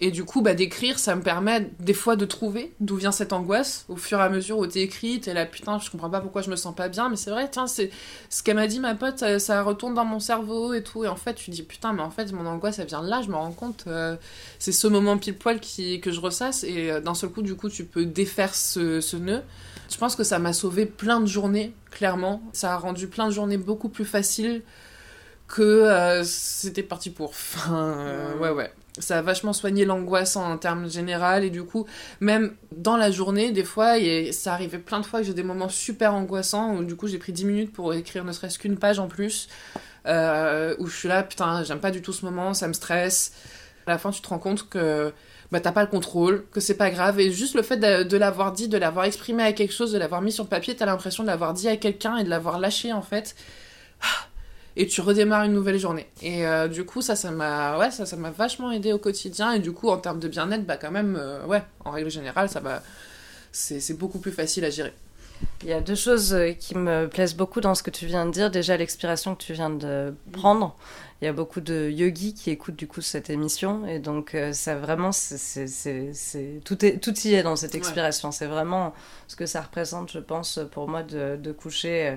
Et 0.00 0.10
du 0.10 0.24
coup, 0.24 0.42
bah, 0.42 0.54
d'écrire, 0.54 0.98
ça 0.98 1.16
me 1.16 1.22
permet 1.22 1.70
des 1.80 1.94
fois 1.94 2.14
de 2.14 2.24
trouver 2.24 2.72
d'où 2.80 2.96
vient 2.96 3.10
cette 3.10 3.32
angoisse. 3.32 3.84
Au 3.88 3.96
fur 3.96 4.18
et 4.18 4.22
à 4.22 4.28
mesure 4.28 4.58
où 4.58 4.66
t'es 4.66 4.80
écrit, 4.80 5.20
t'es 5.20 5.34
là, 5.34 5.44
putain, 5.44 5.78
je 5.78 5.90
comprends 5.90 6.10
pas 6.10 6.20
pourquoi 6.20 6.42
je 6.42 6.50
me 6.50 6.56
sens 6.56 6.74
pas 6.74 6.88
bien, 6.88 7.08
mais 7.08 7.16
c'est 7.16 7.30
vrai, 7.30 7.48
tiens, 7.50 7.66
c'est 7.66 7.90
ce 8.30 8.42
qu'elle 8.42 8.56
m'a 8.56 8.68
dit, 8.68 8.78
ma 8.78 8.94
pote, 8.94 9.24
ça, 9.38 9.62
retourne 9.62 9.94
dans 9.94 10.04
mon 10.04 10.20
cerveau 10.20 10.72
et 10.72 10.82
tout. 10.82 11.04
Et 11.04 11.08
en 11.08 11.16
fait, 11.16 11.34
tu 11.34 11.50
dis, 11.50 11.62
putain, 11.62 11.92
mais 11.92 12.02
en 12.02 12.10
fait, 12.10 12.32
mon 12.32 12.46
angoisse, 12.46 12.78
elle 12.78 12.86
vient 12.86 13.02
de 13.02 13.08
là, 13.08 13.22
je 13.22 13.28
me 13.28 13.34
rends 13.34 13.52
compte, 13.52 13.84
euh, 13.88 14.16
c'est 14.58 14.72
ce 14.72 14.86
moment 14.86 15.18
pile 15.18 15.36
poil 15.36 15.58
qui, 15.58 16.00
que 16.00 16.12
je 16.12 16.20
ressasse. 16.20 16.62
Et 16.64 16.90
euh, 16.90 17.00
d'un 17.00 17.14
seul 17.14 17.30
coup, 17.30 17.42
du 17.42 17.56
coup, 17.56 17.68
tu 17.68 17.84
peux 17.84 18.04
défaire 18.04 18.54
ce, 18.54 19.00
ce 19.00 19.16
nœud. 19.16 19.42
Je 19.90 19.96
pense 19.96 20.14
que 20.14 20.24
ça 20.24 20.38
m'a 20.38 20.52
sauvé 20.52 20.86
plein 20.86 21.20
de 21.20 21.26
journées, 21.26 21.72
clairement. 21.90 22.42
Ça 22.52 22.74
a 22.74 22.76
rendu 22.76 23.08
plein 23.08 23.26
de 23.26 23.32
journées 23.32 23.56
beaucoup 23.56 23.88
plus 23.88 24.04
faciles 24.04 24.62
que 25.48 25.62
euh, 25.62 26.22
c'était 26.24 26.82
parti 26.82 27.10
pour. 27.10 27.30
Enfin, 27.30 28.34
ouais, 28.40 28.50
ouais 28.50 28.70
ça 29.00 29.18
a 29.18 29.22
vachement 29.22 29.52
soigné 29.52 29.84
l'angoisse 29.84 30.36
en 30.36 30.56
termes 30.58 30.90
général 30.90 31.44
et 31.44 31.50
du 31.50 31.64
coup 31.64 31.86
même 32.20 32.54
dans 32.76 32.96
la 32.96 33.10
journée 33.10 33.52
des 33.52 33.64
fois 33.64 33.98
et 33.98 34.32
ça 34.32 34.52
arrivait 34.52 34.78
plein 34.78 35.00
de 35.00 35.06
fois 35.06 35.20
que 35.20 35.26
j'ai 35.26 35.34
des 35.34 35.42
moments 35.42 35.68
super 35.68 36.14
angoissants 36.14 36.76
où 36.76 36.84
du 36.84 36.96
coup 36.96 37.08
j'ai 37.08 37.18
pris 37.18 37.32
10 37.32 37.44
minutes 37.44 37.72
pour 37.72 37.94
écrire 37.94 38.24
ne 38.24 38.32
serait-ce 38.32 38.58
qu'une 38.58 38.78
page 38.78 38.98
en 38.98 39.08
plus 39.08 39.48
euh, 40.06 40.74
où 40.78 40.86
je 40.86 40.96
suis 40.96 41.08
là 41.08 41.22
putain 41.22 41.64
j'aime 41.64 41.80
pas 41.80 41.90
du 41.90 42.02
tout 42.02 42.12
ce 42.12 42.24
moment 42.24 42.54
ça 42.54 42.68
me 42.68 42.72
stresse. 42.72 43.32
À 43.86 43.92
la 43.92 43.98
fin 43.98 44.10
tu 44.10 44.20
te 44.20 44.28
rends 44.28 44.38
compte 44.38 44.68
que 44.68 45.12
bah 45.50 45.60
t'as 45.60 45.72
pas 45.72 45.82
le 45.82 45.88
contrôle 45.88 46.44
que 46.52 46.60
c'est 46.60 46.76
pas 46.76 46.90
grave 46.90 47.18
et 47.20 47.30
juste 47.32 47.54
le 47.54 47.62
fait 47.62 47.78
de, 47.78 48.02
de 48.02 48.16
l'avoir 48.18 48.52
dit 48.52 48.68
de 48.68 48.76
l'avoir 48.76 49.06
exprimé 49.06 49.42
à 49.42 49.52
quelque 49.52 49.72
chose 49.72 49.92
de 49.92 49.98
l'avoir 49.98 50.20
mis 50.20 50.32
sur 50.32 50.46
papier 50.46 50.76
t'as 50.76 50.84
l'impression 50.84 51.22
de 51.22 51.28
l'avoir 51.28 51.54
dit 51.54 51.68
à 51.68 51.76
quelqu'un 51.78 52.18
et 52.18 52.24
de 52.24 52.28
l'avoir 52.28 52.58
lâché 52.58 52.92
en 52.92 53.00
fait 53.00 53.34
et 54.78 54.86
tu 54.86 55.00
redémarres 55.00 55.44
une 55.44 55.52
nouvelle 55.52 55.78
journée. 55.78 56.06
Et 56.22 56.46
euh, 56.46 56.68
du 56.68 56.84
coup, 56.84 57.02
ça, 57.02 57.16
ça 57.16 57.32
m'a, 57.32 57.76
ouais, 57.78 57.90
ça, 57.90 58.06
ça 58.06 58.16
m'a 58.16 58.30
vachement 58.30 58.70
aidé 58.70 58.92
au 58.92 58.98
quotidien. 58.98 59.52
Et 59.52 59.58
du 59.58 59.72
coup, 59.72 59.88
en 59.88 59.98
termes 59.98 60.20
de 60.20 60.28
bien-être, 60.28 60.64
bah 60.64 60.76
quand 60.76 60.92
même, 60.92 61.16
euh, 61.20 61.44
ouais, 61.46 61.62
en 61.84 61.90
règle 61.90 62.10
générale, 62.10 62.48
ça 62.48 62.60
va, 62.60 62.80
c'est 63.50 63.98
beaucoup 63.98 64.20
plus 64.20 64.30
facile 64.30 64.64
à 64.64 64.70
gérer. 64.70 64.94
Il 65.62 65.68
y 65.68 65.72
a 65.72 65.80
deux 65.80 65.96
choses 65.96 66.32
euh, 66.32 66.52
qui 66.52 66.76
me 66.76 67.08
plaisent 67.08 67.34
beaucoup 67.34 67.60
dans 67.60 67.74
ce 67.74 67.82
que 67.82 67.90
tu 67.90 68.06
viens 68.06 68.24
de 68.24 68.30
dire. 68.30 68.52
Déjà, 68.52 68.76
l'expiration 68.76 69.34
que 69.34 69.42
tu 69.42 69.52
viens 69.52 69.70
de 69.70 70.14
prendre. 70.30 70.76
Il 71.20 71.24
y 71.24 71.28
a 71.28 71.32
beaucoup 71.32 71.60
de 71.60 71.90
yogis 71.90 72.32
qui 72.34 72.50
écoutent 72.50 72.76
du 72.76 72.86
coup 72.86 73.00
cette 73.00 73.30
émission. 73.30 73.84
Et 73.84 73.98
donc, 73.98 74.36
ça 74.52 74.76
vraiment, 74.76 75.10
c'est, 75.10 75.66
tout, 76.64 76.84
est, 76.84 76.98
tout 76.98 77.18
y 77.26 77.34
est 77.34 77.42
dans 77.42 77.56
cette 77.56 77.74
expiration. 77.74 78.30
C'est 78.30 78.46
vraiment 78.46 78.94
ce 79.26 79.34
que 79.34 79.44
ça 79.44 79.60
représente, 79.60 80.12
je 80.12 80.20
pense, 80.20 80.60
pour 80.70 80.86
moi, 80.86 81.02
de, 81.02 81.36
de 81.36 81.50
coucher 81.50 82.16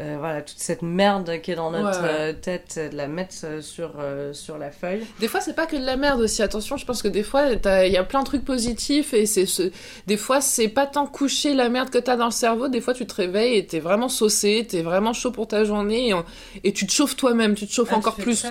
euh, 0.00 0.16
voilà, 0.18 0.40
toute 0.40 0.58
cette 0.58 0.80
merde 0.80 1.40
qui 1.42 1.50
est 1.50 1.56
dans 1.56 1.70
notre 1.70 2.00
euh, 2.04 2.32
tête, 2.32 2.80
de 2.90 2.96
la 2.96 3.06
mettre 3.06 3.34
euh, 3.44 3.60
sur, 3.60 3.92
sur 4.32 4.56
la 4.56 4.70
feuille. 4.70 5.04
Des 5.18 5.28
fois, 5.28 5.40
c'est 5.40 5.54
pas 5.54 5.66
que 5.66 5.76
de 5.76 5.84
la 5.84 5.96
merde 5.96 6.20
aussi. 6.20 6.42
Attention, 6.42 6.78
je 6.78 6.86
pense 6.86 7.02
que 7.02 7.08
des 7.08 7.22
fois, 7.22 7.48
il 7.52 7.92
y 7.92 7.96
a 7.98 8.04
plein 8.04 8.20
de 8.20 8.24
trucs 8.24 8.44
positifs 8.44 9.12
et 9.12 9.26
c'est 9.26 9.44
ce... 9.44 9.70
des 10.06 10.16
fois, 10.16 10.40
c'est 10.40 10.68
pas 10.68 10.86
tant 10.86 11.06
coucher 11.06 11.54
la 11.54 11.68
merde 11.68 11.90
que 11.90 11.98
t'as 11.98 12.16
dans 12.16 12.26
le 12.26 12.30
cerveau. 12.30 12.68
Des 12.68 12.80
fois, 12.80 12.94
tu 12.94 13.06
te 13.06 13.14
réveilles 13.14 13.56
et 13.56 13.66
t'es 13.66 13.80
vraiment 13.80 14.08
saucé, 14.08 14.66
t'es 14.68 14.80
vraiment 14.80 15.12
chaud 15.12 15.32
pour 15.32 15.48
ta 15.48 15.64
journée 15.64 16.14
et, 16.64 16.72
tu 16.72 16.86
te 16.86 16.92
chauffes 16.92 17.16
toi-même, 17.16 17.54
tu 17.54 17.66
te 17.66 17.72
chauffes 17.72 17.90
ah, 17.92 17.98
encore 17.98 18.16
plus. 18.16 18.46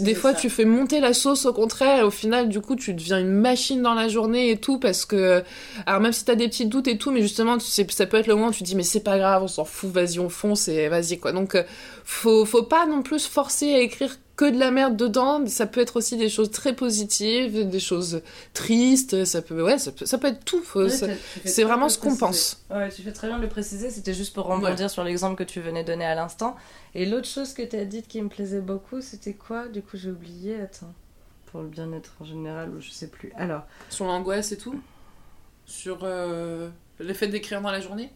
Des 0.00 0.14
fois, 0.14 0.34
tu 0.34 0.50
fais 0.50 0.64
monter 0.64 0.98
la 1.00 1.12
sauce 1.12 1.46
au 1.46 1.52
contraire 1.52 1.98
et 1.98 2.02
au 2.02 2.10
final, 2.10 2.48
du 2.48 2.60
coup, 2.60 2.74
tu 2.74 2.92
deviens 2.94 3.20
une 3.20 3.30
machine 3.30 3.82
dans 3.82 3.94
la 3.94 4.08
journée 4.08 4.50
et 4.50 4.56
tout 4.56 4.78
parce 4.78 5.04
que, 5.04 5.44
alors 5.86 6.00
même 6.00 6.12
si 6.12 6.24
t'as 6.24 6.34
des 6.34 6.48
petits 6.48 6.66
doutes 6.66 6.88
et 6.88 6.98
tout, 6.98 7.12
mais 7.12 7.22
justement, 7.22 7.56
tu 7.56 7.66
sais, 7.66 7.86
ça 7.88 8.06
peut 8.06 8.16
être 8.16 8.26
le 8.26 8.34
moment 8.34 8.48
où 8.48 8.52
tu 8.52 8.60
te 8.60 8.64
dis, 8.64 8.74
mais 8.74 8.82
c'est 8.82 9.04
pas 9.04 9.18
grave, 9.18 9.44
on 9.44 9.48
s'en 9.48 9.64
fout, 9.64 9.90
vas-y, 9.90 10.18
on 10.18 10.28
fonce 10.28 10.66
et 10.66 10.87
vas-y 10.88 11.18
quoi. 11.18 11.32
Donc 11.32 11.54
euh, 11.54 11.62
faut 12.04 12.44
faut 12.44 12.62
pas 12.62 12.86
non 12.86 13.02
plus 13.02 13.26
forcer 13.26 13.74
à 13.74 13.80
écrire 13.80 14.16
que 14.36 14.48
de 14.48 14.58
la 14.58 14.70
merde 14.70 14.96
dedans, 14.96 15.44
ça 15.48 15.66
peut 15.66 15.80
être 15.80 15.96
aussi 15.96 16.16
des 16.16 16.28
choses 16.28 16.52
très 16.52 16.72
positives, 16.72 17.68
des 17.68 17.80
choses 17.80 18.22
tristes, 18.54 19.24
ça 19.24 19.42
peut 19.42 19.60
ouais, 19.60 19.78
ça 19.78 19.90
peut, 19.90 20.06
ça 20.06 20.16
peut 20.16 20.28
être 20.28 20.44
tout, 20.44 20.62
c'est 21.44 21.64
vraiment 21.64 21.88
ce 21.88 21.98
qu'on 21.98 22.16
pense. 22.16 22.64
Ouais, 22.70 22.88
tu 22.88 23.02
fais 23.02 23.12
très 23.12 23.26
bien 23.26 23.38
de 23.38 23.42
le 23.42 23.48
préciser, 23.48 23.90
c'était 23.90 24.14
juste 24.14 24.34
pour 24.34 24.46
rebondir 24.46 24.90
sur 24.90 25.02
l'exemple 25.02 25.34
que 25.34 25.42
tu 25.42 25.60
venais 25.60 25.82
donner 25.82 26.04
à 26.04 26.14
l'instant. 26.14 26.54
Et 26.94 27.04
l'autre 27.04 27.26
chose 27.26 27.52
que 27.52 27.62
tu 27.62 27.74
as 27.74 27.84
dite 27.84 28.06
qui 28.06 28.22
me 28.22 28.28
plaisait 28.28 28.60
beaucoup, 28.60 29.00
c'était 29.00 29.34
quoi? 29.34 29.66
Du 29.66 29.82
coup, 29.82 29.96
j'ai 29.96 30.10
oublié, 30.10 30.60
attends. 30.60 30.94
Pour 31.46 31.62
le 31.62 31.68
bien-être 31.68 32.12
en 32.20 32.24
général, 32.24 32.70
ou 32.70 32.80
je 32.80 32.90
sais 32.90 33.08
plus. 33.08 33.32
Alors, 33.34 33.62
sur 33.90 34.04
l'angoisse 34.04 34.52
et 34.52 34.58
tout? 34.58 34.80
Sur 35.66 36.00
euh, 36.02 36.68
l'effet 37.00 37.26
d'écrire 37.26 37.60
dans 37.60 37.72
la 37.72 37.80
journée? 37.80 38.12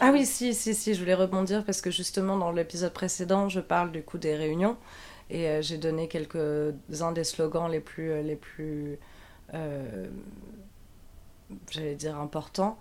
Ah 0.00 0.10
oui, 0.12 0.26
si, 0.26 0.54
si, 0.54 0.74
si, 0.74 0.94
je 0.94 1.00
voulais 1.00 1.14
rebondir 1.14 1.64
parce 1.64 1.80
que 1.80 1.90
justement 1.90 2.36
dans 2.36 2.52
l'épisode 2.52 2.92
précédent, 2.92 3.48
je 3.48 3.60
parle 3.60 3.92
du 3.92 4.02
coup 4.02 4.18
des 4.18 4.34
réunions 4.34 4.76
et 5.30 5.48
euh, 5.48 5.62
j'ai 5.62 5.78
donné 5.78 6.08
quelques-uns 6.08 7.12
des 7.12 7.24
slogans 7.24 7.70
les 7.70 7.80
plus, 7.80 8.10
euh, 8.10 8.22
les 8.22 8.36
plus 8.36 8.98
euh, 9.54 10.06
j'allais 11.70 11.94
dire 11.94 12.18
importants, 12.18 12.78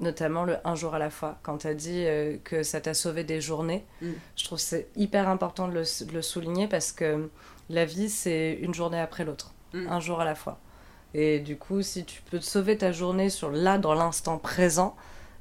notamment 0.00 0.44
le 0.44 0.56
un 0.64 0.74
jour 0.74 0.94
à 0.94 0.98
la 0.98 1.10
fois. 1.10 1.38
Quand 1.42 1.58
tu 1.58 1.66
as 1.66 1.74
dit 1.74 2.06
que 2.44 2.62
ça 2.62 2.80
t'a 2.80 2.94
sauvé 2.94 3.24
des 3.24 3.40
journées, 3.40 3.84
mm. 4.00 4.12
je 4.36 4.44
trouve 4.44 4.58
c'est 4.58 4.88
hyper 4.96 5.28
important 5.28 5.68
de 5.68 5.74
le, 5.74 6.22
souligner 6.22 6.66
parce 6.66 6.92
que 6.92 7.28
la 7.68 7.84
vie 7.84 8.08
c'est 8.08 8.58
une 8.60 8.72
journée 8.72 9.00
après 9.00 9.24
l'autre, 9.24 9.52
mm. 9.74 9.88
un 9.88 10.00
jour 10.00 10.20
à 10.20 10.24
la 10.24 10.34
fois. 10.34 10.58
Et 11.14 11.38
du 11.40 11.56
coup, 11.56 11.82
si 11.82 12.04
tu 12.04 12.22
peux 12.22 12.38
te 12.38 12.44
sauver 12.44 12.76
ta 12.76 12.90
journée 12.90 13.30
sur 13.30 13.50
là, 13.50 13.78
dans 13.78 13.94
l'instant 13.94 14.38
présent, 14.38 14.96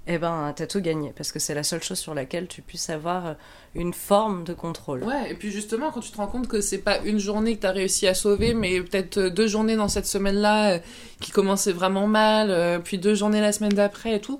eh 0.06 0.18
ben, 0.18 0.52
t'as 0.54 0.68
tout 0.68 0.82
gagné, 0.82 1.14
parce 1.16 1.32
que 1.32 1.40
c'est 1.40 1.54
la 1.54 1.64
seule 1.64 1.82
chose 1.82 1.98
sur 1.98 2.14
laquelle 2.14 2.48
tu 2.48 2.62
puisses 2.62 2.90
avoir 2.90 3.26
euh, 3.26 3.34
une 3.74 3.94
forme 3.94 4.44
de 4.44 4.54
contrôle. 4.54 5.04
Ouais, 5.04 5.32
et 5.32 5.34
puis 5.34 5.50
justement, 5.50 5.92
quand 5.92 6.02
tu 6.02 6.12
te 6.12 6.18
rends 6.18 6.28
compte 6.28 6.50
que 6.50 6.60
c'est 6.60 6.80
pas 6.80 7.00
une 7.00 7.20
journée 7.20 7.56
que 7.56 7.62
t'as 7.62 7.72
réussi 7.72 8.06
à 8.08 8.14
sauver, 8.14 8.54
mais 8.54 8.82
peut-être 8.82 9.18
euh, 9.18 9.30
deux 9.30 9.48
journées 9.48 9.78
dans 9.78 9.88
cette 9.88 10.06
semaine-là 10.06 10.74
euh, 10.74 10.80
qui 11.22 11.32
commençaient 11.32 11.72
vraiment 11.72 12.08
mal, 12.08 12.82
puis 12.84 12.98
deux 12.98 13.16
journées 13.16 13.40
la 13.40 13.54
semaine 13.54 13.72
d'après 13.72 14.16
et 14.16 14.20
tout, 14.20 14.40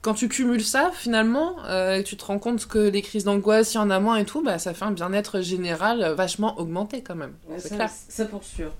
quand 0.00 0.14
tu 0.14 0.28
cumules 0.28 0.64
ça, 0.64 0.90
finalement, 0.94 1.56
tu 2.04 2.16
te 2.16 2.24
rends 2.24 2.38
compte 2.38 2.66
que 2.66 2.78
les 2.78 3.02
crises 3.02 3.24
d'angoisse, 3.24 3.74
il 3.74 3.76
y 3.76 3.80
en 3.80 3.90
a 3.90 3.98
moins 4.00 4.16
et 4.16 4.24
tout, 4.24 4.42
bah, 4.42 4.58
ça 4.58 4.72
fait 4.72 4.84
un 4.84 4.92
bien-être 4.92 5.40
général 5.40 6.14
vachement 6.16 6.58
augmenté 6.58 7.02
quand 7.02 7.16
même. 7.16 7.34
c'est 7.58 7.74
clair. 7.74 7.90
Ça 8.08 8.24
pour 8.24 8.44
sûr. 8.44 8.72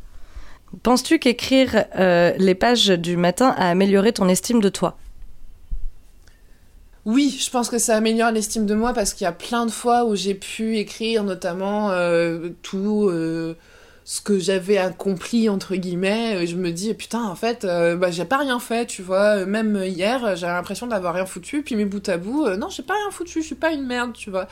Penses-tu 0.82 1.18
qu'écrire 1.18 1.84
les 2.38 2.54
pages 2.54 2.86
du 2.86 3.16
matin 3.16 3.54
a 3.58 3.68
amélioré 3.68 4.12
ton 4.12 4.28
estime 4.28 4.60
de 4.60 4.68
toi? 4.68 4.96
Oui, 7.08 7.34
je 7.40 7.48
pense 7.48 7.70
que 7.70 7.78
ça 7.78 7.96
améliore 7.96 8.32
l'estime 8.32 8.66
de 8.66 8.74
moi 8.74 8.92
parce 8.92 9.14
qu'il 9.14 9.24
y 9.24 9.28
a 9.28 9.32
plein 9.32 9.64
de 9.64 9.70
fois 9.70 10.04
où 10.04 10.14
j'ai 10.14 10.34
pu 10.34 10.76
écrire 10.76 11.24
notamment 11.24 11.90
euh, 11.90 12.50
tout 12.60 13.08
euh, 13.08 13.56
ce 14.04 14.20
que 14.20 14.38
j'avais 14.38 14.76
accompli 14.76 15.48
entre 15.48 15.74
guillemets. 15.76 16.42
Et 16.42 16.46
je 16.46 16.54
me 16.56 16.70
dis 16.70 16.92
putain 16.92 17.24
en 17.24 17.34
fait 17.34 17.64
euh, 17.64 17.96
bah, 17.96 18.10
j'ai 18.10 18.26
pas 18.26 18.36
rien 18.36 18.60
fait, 18.60 18.84
tu 18.84 19.00
vois. 19.00 19.46
Même 19.46 19.82
hier 19.86 20.36
j'ai 20.36 20.46
l'impression 20.46 20.86
d'avoir 20.86 21.14
rien 21.14 21.24
foutu. 21.24 21.62
Puis 21.62 21.76
mes 21.76 21.86
bout 21.86 22.06
à 22.10 22.18
bout, 22.18 22.46
non 22.58 22.68
j'ai 22.68 22.82
pas 22.82 22.92
rien 22.92 23.10
foutu, 23.10 23.40
je 23.40 23.46
suis 23.46 23.54
pas 23.54 23.72
une 23.72 23.86
merde, 23.86 24.12
tu 24.12 24.28
vois. 24.28 24.46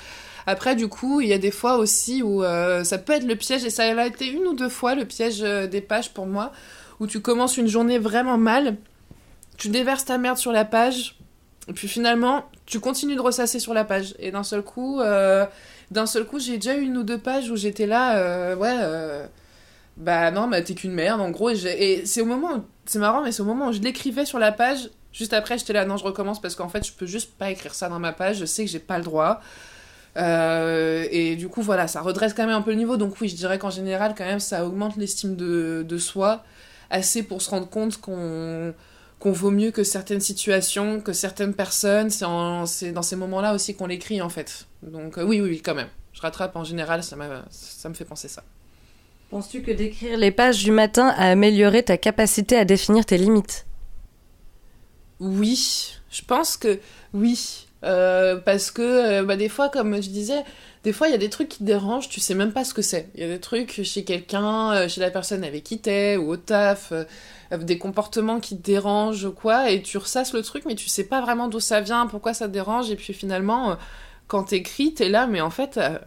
Après 0.46 0.74
du 0.74 0.88
coup 0.88 1.20
il 1.20 1.28
y 1.28 1.34
a 1.34 1.38
des 1.38 1.50
fois 1.50 1.76
aussi 1.76 2.22
où 2.22 2.42
ça 2.42 2.96
peut 2.96 3.12
être 3.12 3.26
le 3.26 3.36
piège 3.36 3.66
et 3.66 3.70
ça 3.70 3.82
a 3.82 4.06
été 4.06 4.28
une 4.28 4.46
ou 4.46 4.54
deux 4.54 4.70
fois 4.70 4.94
le 4.94 5.04
piège 5.04 5.40
des 5.40 5.82
pages 5.82 6.14
pour 6.14 6.26
moi 6.26 6.52
où 7.00 7.06
tu 7.06 7.20
commences 7.20 7.58
une 7.58 7.68
journée 7.68 7.98
vraiment 7.98 8.38
mal, 8.38 8.78
tu 9.58 9.68
déverses 9.68 10.06
ta 10.06 10.16
merde 10.16 10.38
sur 10.38 10.52
la 10.52 10.64
page 10.64 11.16
et 11.68 11.72
puis 11.72 11.88
finalement, 11.88 12.44
tu 12.64 12.78
continues 12.80 13.16
de 13.16 13.20
ressasser 13.20 13.58
sur 13.58 13.74
la 13.74 13.84
page. 13.84 14.14
Et 14.18 14.30
d'un 14.30 14.44
seul 14.44 14.62
coup, 14.62 15.00
euh, 15.00 15.46
coup, 16.28 16.38
j'ai 16.38 16.56
déjà 16.56 16.76
eu 16.76 16.82
une 16.82 16.96
ou 16.96 17.02
deux 17.02 17.18
pages 17.18 17.50
où 17.50 17.56
j'étais 17.56 17.86
là, 17.86 18.18
euh, 18.18 18.54
ouais, 18.54 18.76
euh, 18.80 19.26
bah 19.96 20.30
non, 20.30 20.46
bah 20.46 20.62
t'es 20.62 20.74
qu'une 20.74 20.92
merde, 20.92 21.20
en 21.20 21.30
gros. 21.30 21.50
Et, 21.50 22.02
c'est 22.06 22.20
au 22.20 22.24
moment, 22.24 22.64
c'est 22.84 23.00
marrant, 23.00 23.22
mais 23.22 23.32
c'est 23.32 23.42
au 23.42 23.46
moment 23.46 23.68
où 23.68 23.72
je 23.72 23.80
l'écrivais 23.80 24.24
sur 24.24 24.38
la 24.38 24.52
page. 24.52 24.90
Juste 25.12 25.32
après, 25.32 25.58
j'étais 25.58 25.72
là, 25.72 25.84
non, 25.84 25.96
je 25.96 26.04
recommence 26.04 26.40
parce 26.40 26.54
qu'en 26.54 26.68
fait, 26.68 26.86
je 26.86 26.92
peux 26.92 27.06
juste 27.06 27.32
pas 27.36 27.50
écrire 27.50 27.74
ça 27.74 27.88
dans 27.88 27.98
ma 27.98 28.12
page. 28.12 28.38
Je 28.38 28.44
sais 28.44 28.64
que 28.64 28.70
j'ai 28.70 28.78
pas 28.78 28.98
le 28.98 29.04
droit. 29.04 29.40
et 30.16 31.36
du 31.36 31.48
coup, 31.48 31.62
voilà, 31.62 31.88
ça 31.88 32.00
redresse 32.00 32.32
quand 32.34 32.46
même 32.46 32.54
un 32.54 32.62
peu 32.62 32.70
le 32.70 32.76
niveau. 32.76 32.96
Donc 32.96 33.20
oui, 33.20 33.28
je 33.28 33.34
dirais 33.34 33.58
qu'en 33.58 33.70
général, 33.70 34.14
quand 34.16 34.24
même, 34.24 34.40
ça 34.40 34.64
augmente 34.66 34.96
l'estime 34.96 35.34
de 35.36 35.98
soi 35.98 36.44
assez 36.90 37.24
pour 37.24 37.42
se 37.42 37.50
rendre 37.50 37.68
compte 37.68 38.00
qu'on 38.00 38.72
qu'on 39.18 39.32
vaut 39.32 39.50
mieux 39.50 39.70
que 39.70 39.84
certaines 39.84 40.20
situations, 40.20 41.00
que 41.00 41.12
certaines 41.12 41.54
personnes. 41.54 42.10
C'est 42.10 42.92
dans 42.92 43.02
ces 43.02 43.16
moments-là 43.16 43.54
aussi 43.54 43.74
qu'on 43.74 43.86
l'écrit, 43.86 44.20
en 44.20 44.28
fait. 44.28 44.66
Donc, 44.82 45.18
euh, 45.18 45.24
oui, 45.24 45.40
oui, 45.40 45.50
oui, 45.50 45.62
quand 45.62 45.74
même. 45.74 45.88
Je 46.12 46.20
rattrape 46.20 46.56
en 46.56 46.64
général, 46.64 47.02
ça, 47.02 47.16
ça 47.50 47.88
me 47.88 47.94
fait 47.94 48.04
penser 48.04 48.28
ça. 48.28 48.42
Penses-tu 49.30 49.62
que 49.62 49.70
d'écrire 49.70 50.16
les 50.16 50.30
pages 50.30 50.62
du 50.62 50.70
matin 50.70 51.08
a 51.08 51.30
amélioré 51.30 51.82
ta 51.82 51.96
capacité 51.96 52.56
à 52.56 52.64
définir 52.64 53.04
tes 53.04 53.18
limites? 53.18 53.66
Oui, 55.18 55.94
je 56.10 56.22
pense 56.22 56.56
que 56.56 56.78
oui. 57.12 57.66
Euh, 57.84 58.36
parce 58.36 58.70
que 58.70 58.82
euh, 58.82 59.24
bah, 59.24 59.36
des 59.36 59.48
fois, 59.48 59.68
comme 59.68 59.94
je 59.96 60.08
disais, 60.08 60.42
des 60.84 60.92
fois 60.92 61.08
il 61.08 61.10
y 61.10 61.14
a 61.14 61.18
des 61.18 61.28
trucs 61.28 61.48
qui 61.48 61.58
te 61.58 61.64
dérangent, 61.64 62.08
tu 62.08 62.20
sais 62.20 62.34
même 62.34 62.52
pas 62.52 62.64
ce 62.64 62.72
que 62.72 62.82
c'est. 62.82 63.08
Il 63.14 63.20
y 63.20 63.24
a 63.24 63.28
des 63.28 63.40
trucs 63.40 63.82
chez 63.82 64.04
quelqu'un, 64.04 64.88
chez 64.88 65.00
la 65.00 65.10
personne 65.10 65.44
avec 65.44 65.64
qui 65.64 65.78
t'es, 65.78 66.16
ou 66.16 66.30
au 66.30 66.36
taf, 66.36 66.92
des 67.52 67.78
comportements 67.78 68.40
qui 68.40 68.56
te 68.56 68.62
dérangent 68.62 69.32
quoi, 69.34 69.70
et 69.70 69.82
tu 69.82 69.98
ressasses 69.98 70.32
le 70.32 70.42
truc, 70.42 70.64
mais 70.66 70.74
tu 70.74 70.88
sais 70.88 71.04
pas 71.04 71.20
vraiment 71.20 71.48
d'où 71.48 71.60
ça 71.60 71.80
vient, 71.80 72.06
pourquoi 72.06 72.34
ça 72.34 72.48
te 72.48 72.52
dérange, 72.52 72.90
et 72.90 72.96
puis 72.96 73.12
finalement, 73.12 73.72
euh, 73.72 73.74
quand 74.28 74.44
t'écris, 74.44 74.94
t'es 74.94 75.08
là, 75.08 75.26
mais 75.26 75.40
en 75.40 75.50
fait, 75.50 75.76
euh, 75.78 75.98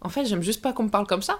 en 0.00 0.08
fait, 0.08 0.24
j'aime 0.24 0.42
juste 0.42 0.62
pas 0.62 0.72
qu'on 0.72 0.84
me 0.84 0.90
parle 0.90 1.06
comme 1.06 1.22
ça. 1.22 1.38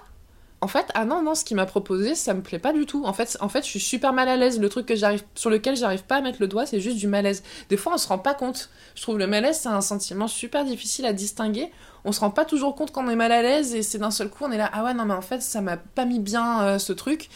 En 0.63 0.67
fait, 0.69 0.85
ah 0.93 1.03
non, 1.03 1.21
non, 1.21 1.35
ce 1.35 1.43
qu'il 1.43 1.57
m'a 1.57 1.65
proposé, 1.65 2.15
ça 2.15 2.33
me 2.33 2.41
plaît 2.41 2.57
pas 2.57 2.71
du 2.71 2.85
tout. 2.85 3.03
En 3.03 3.11
fait, 3.11 3.35
en 3.41 3.49
fait, 3.49 3.65
je 3.65 3.69
suis 3.69 3.81
super 3.81 4.13
mal 4.13 4.29
à 4.29 4.37
l'aise. 4.37 4.61
Le 4.61 4.69
truc 4.69 4.85
que 4.85 4.95
j'arrive, 4.95 5.21
sur 5.35 5.49
lequel 5.49 5.75
j'arrive 5.75 6.03
pas 6.03 6.15
à 6.15 6.21
mettre 6.21 6.37
le 6.39 6.47
doigt, 6.47 6.65
c'est 6.65 6.79
juste 6.79 6.95
du 6.95 7.07
malaise. 7.07 7.43
Des 7.67 7.75
fois, 7.75 7.95
on 7.95 7.97
se 7.97 8.07
rend 8.07 8.17
pas 8.17 8.33
compte. 8.33 8.69
Je 8.95 9.01
trouve 9.01 9.17
le 9.17 9.27
malaise, 9.27 9.59
c'est 9.61 9.67
un 9.67 9.81
sentiment 9.81 10.29
super 10.29 10.63
difficile 10.63 11.05
à 11.05 11.11
distinguer. 11.11 11.69
On 12.05 12.13
se 12.13 12.21
rend 12.21 12.29
pas 12.29 12.45
toujours 12.45 12.75
compte 12.75 12.91
qu'on 12.91 13.09
est 13.09 13.17
mal 13.17 13.33
à 13.33 13.41
l'aise 13.41 13.75
et 13.75 13.83
c'est 13.83 13.97
d'un 13.97 14.09
seul 14.09 14.29
coup, 14.29 14.45
on 14.45 14.53
est 14.53 14.57
là, 14.57 14.69
ah 14.71 14.85
ouais, 14.85 14.93
non, 14.93 15.03
mais 15.03 15.13
en 15.13 15.21
fait, 15.21 15.41
ça 15.41 15.59
m'a 15.59 15.75
pas 15.75 16.05
mis 16.05 16.19
bien 16.19 16.61
euh, 16.61 16.79
ce 16.79 16.93
truc. 16.93 17.29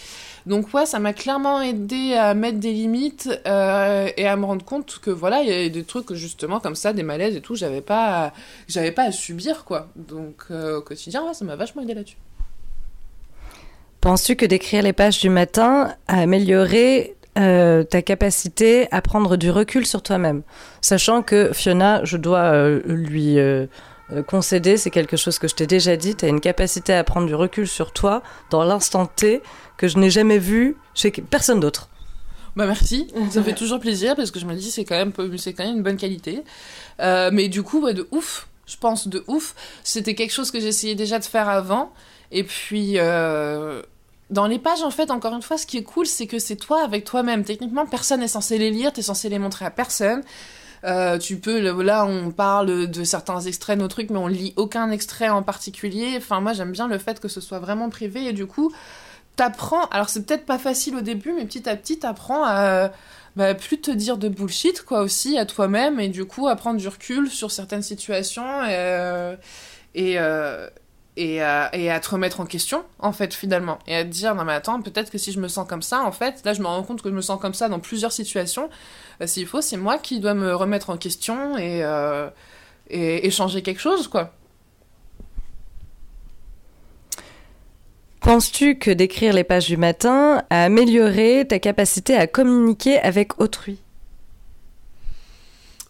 Donc 0.45 0.73
ouais, 0.73 0.85
ça 0.85 0.99
m'a 0.99 1.11
clairement 1.11 1.61
aidé 1.61 2.13
à 2.13 2.33
mettre 2.33 2.59
des 2.59 2.71
limites 2.71 3.29
euh, 3.45 4.07
et 4.15 4.25
à 4.25 4.37
me 4.37 4.45
rendre 4.45 4.63
compte 4.63 4.99
que 4.99 5.11
voilà, 5.11 5.41
il 5.41 5.49
y 5.49 5.65
a 5.65 5.67
des 5.67 5.83
trucs 5.83 6.13
justement 6.13 6.61
comme 6.61 6.75
ça, 6.75 6.93
des 6.93 7.03
malaises 7.03 7.35
et 7.35 7.41
tout, 7.41 7.55
j'avais 7.55 7.81
pas, 7.81 8.31
j'avais 8.69 8.93
pas 8.93 9.03
à 9.03 9.11
subir 9.11 9.65
quoi. 9.65 9.89
Donc 9.97 10.45
euh, 10.49 10.77
au 10.77 10.81
quotidien, 10.81 11.25
ouais, 11.25 11.33
ça 11.33 11.43
m'a 11.43 11.57
vachement 11.57 11.81
aidé 11.81 11.93
là-dessus. 11.93 12.15
Penses-tu 14.07 14.37
que 14.37 14.45
d'écrire 14.45 14.83
les 14.83 14.93
pages 14.93 15.19
du 15.19 15.29
matin 15.29 15.93
a 16.07 16.21
amélioré 16.21 17.17
euh, 17.37 17.83
ta 17.83 18.01
capacité 18.01 18.87
à 18.91 19.01
prendre 19.01 19.35
du 19.35 19.51
recul 19.51 19.85
sur 19.85 20.01
toi-même? 20.01 20.43
Sachant 20.79 21.21
que 21.21 21.51
Fiona, 21.51 22.05
je 22.05 22.15
dois 22.15 22.69
lui 22.85 23.37
concéder, 24.27 24.77
c'est 24.77 24.91
quelque 24.91 25.17
chose 25.17 25.39
que 25.39 25.49
je 25.49 25.55
t'ai 25.55 25.67
déjà 25.67 25.97
dit, 25.97 26.15
tu 26.15 26.23
as 26.23 26.29
une 26.29 26.39
capacité 26.39 26.93
à 26.93 27.03
prendre 27.03 27.27
du 27.27 27.35
recul 27.35 27.67
sur 27.67 27.91
toi 27.91 28.23
dans 28.49 28.63
l'instant 28.63 29.07
T 29.07 29.41
que 29.75 29.89
je 29.89 29.97
n'ai 29.97 30.09
jamais 30.09 30.37
vu 30.37 30.77
chez 30.93 31.11
personne 31.11 31.59
d'autre. 31.59 31.89
Bah 32.55 32.65
merci, 32.65 33.09
ça 33.29 33.43
fait 33.43 33.55
toujours 33.55 33.81
plaisir 33.81 34.15
parce 34.15 34.31
que 34.31 34.39
je 34.39 34.45
me 34.45 34.55
dis 34.55 34.71
c'est 34.71 34.85
quand 34.85 34.95
même 34.95 35.11
c'est 35.37 35.51
quand 35.51 35.65
même 35.65 35.75
une 35.75 35.83
bonne 35.83 35.97
qualité. 35.97 36.45
Euh, 37.01 37.29
mais 37.33 37.49
du 37.49 37.61
coup 37.61 37.85
de 37.91 38.07
ouf, 38.11 38.47
je 38.67 38.77
pense 38.77 39.09
de 39.09 39.25
ouf. 39.27 39.53
C'était 39.83 40.15
quelque 40.15 40.31
chose 40.31 40.49
que 40.49 40.61
j'essayais 40.61 40.95
déjà 40.95 41.19
de 41.19 41.25
faire 41.25 41.49
avant 41.49 41.91
et 42.31 42.45
puis 42.45 42.99
euh, 42.99 43.81
dans 44.29 44.47
les 44.47 44.59
pages 44.59 44.83
en 44.83 44.91
fait 44.91 45.09
encore 45.11 45.33
une 45.33 45.41
fois 45.41 45.57
ce 45.57 45.65
qui 45.65 45.77
est 45.77 45.83
cool 45.83 46.05
c'est 46.05 46.27
que 46.27 46.39
c'est 46.39 46.55
toi 46.55 46.83
avec 46.83 47.05
toi-même. 47.05 47.43
Techniquement 47.43 47.85
personne 47.85 48.19
n'est 48.19 48.27
censé 48.27 48.57
les 48.57 48.71
lire, 48.71 48.93
t'es 48.93 49.01
censé 49.01 49.29
les 49.29 49.39
montrer 49.39 49.65
à 49.65 49.71
personne. 49.71 50.23
Euh, 50.83 51.17
tu 51.17 51.37
peux, 51.37 51.59
là, 51.81 52.05
on 52.05 52.31
parle 52.31 52.87
de 52.87 53.03
certains 53.03 53.41
extraits, 53.41 53.79
nos 53.79 53.87
trucs, 53.87 54.11
mais 54.11 54.19
on 54.19 54.27
lit 54.27 54.53
aucun 54.57 54.91
extrait 54.91 55.27
en 55.27 55.41
particulier. 55.41 56.13
Enfin, 56.17 56.39
moi, 56.39 56.53
j'aime 56.53 56.71
bien 56.71 56.87
le 56.87 56.99
fait 56.99 57.19
que 57.19 57.27
ce 57.27 57.41
soit 57.41 57.57
vraiment 57.57 57.89
privé 57.89 58.25
et 58.25 58.33
du 58.33 58.45
coup, 58.45 58.71
t'apprends, 59.35 59.85
alors 59.87 60.09
c'est 60.09 60.25
peut-être 60.25 60.45
pas 60.45 60.57
facile 60.59 60.95
au 60.95 61.01
début, 61.01 61.33
mais 61.33 61.45
petit 61.45 61.67
à 61.67 61.75
petit, 61.75 61.99
t'apprends 61.99 62.43
à 62.45 62.91
bah, 63.35 63.53
plus 63.53 63.79
te 63.79 63.91
dire 63.91 64.17
de 64.17 64.29
bullshit, 64.29 64.81
quoi, 64.83 65.01
aussi, 65.01 65.37
à 65.37 65.45
toi-même, 65.45 65.99
et 65.99 66.09
du 66.09 66.25
coup, 66.25 66.47
à 66.47 66.55
prendre 66.55 66.79
du 66.79 66.87
recul 66.87 67.29
sur 67.29 67.51
certaines 67.51 67.83
situations, 67.83 68.63
et, 68.63 68.73
euh, 68.73 69.35
euh, 69.95 70.69
et, 71.17 71.41
à, 71.41 71.69
et, 71.75 71.91
à, 71.91 71.99
te 71.99 72.09
remettre 72.09 72.39
en 72.39 72.45
question, 72.45 72.85
en 72.99 73.11
fait, 73.11 73.33
finalement. 73.33 73.79
Et 73.87 73.95
à 73.95 74.03
te 74.03 74.09
dire, 74.09 74.35
non 74.35 74.45
mais 74.45 74.53
attends, 74.53 74.81
peut-être 74.81 75.11
que 75.11 75.17
si 75.17 75.31
je 75.31 75.39
me 75.39 75.47
sens 75.47 75.67
comme 75.67 75.81
ça, 75.81 76.03
en 76.03 76.11
fait, 76.11 76.41
là, 76.45 76.53
je 76.53 76.61
me 76.61 76.67
rends 76.67 76.83
compte 76.83 77.01
que 77.01 77.09
je 77.09 77.15
me 77.15 77.21
sens 77.21 77.39
comme 77.41 77.53
ça 77.53 77.67
dans 77.67 77.79
plusieurs 77.79 78.11
situations. 78.11 78.69
Bah, 79.19 79.27
s'il 79.27 79.47
faut, 79.47 79.61
c'est 79.61 79.77
moi 79.77 79.97
qui 79.97 80.19
dois 80.19 80.35
me 80.35 80.55
remettre 80.55 80.89
en 80.89 80.97
question 80.97 81.57
et, 81.57 81.83
euh, 81.83 82.29
et, 82.89 83.25
et 83.25 83.31
changer 83.31 83.61
quelque 83.61 83.81
chose, 83.81 84.07
quoi. 84.07 84.33
Penses-tu 88.21 88.77
que 88.77 88.91
d'écrire 88.91 89.33
les 89.33 89.43
pages 89.43 89.67
du 89.67 89.77
matin 89.77 90.43
a 90.49 90.65
amélioré 90.65 91.45
ta 91.47 91.59
capacité 91.59 92.15
à 92.15 92.27
communiquer 92.27 92.99
avec 92.99 93.39
autrui? 93.39 93.81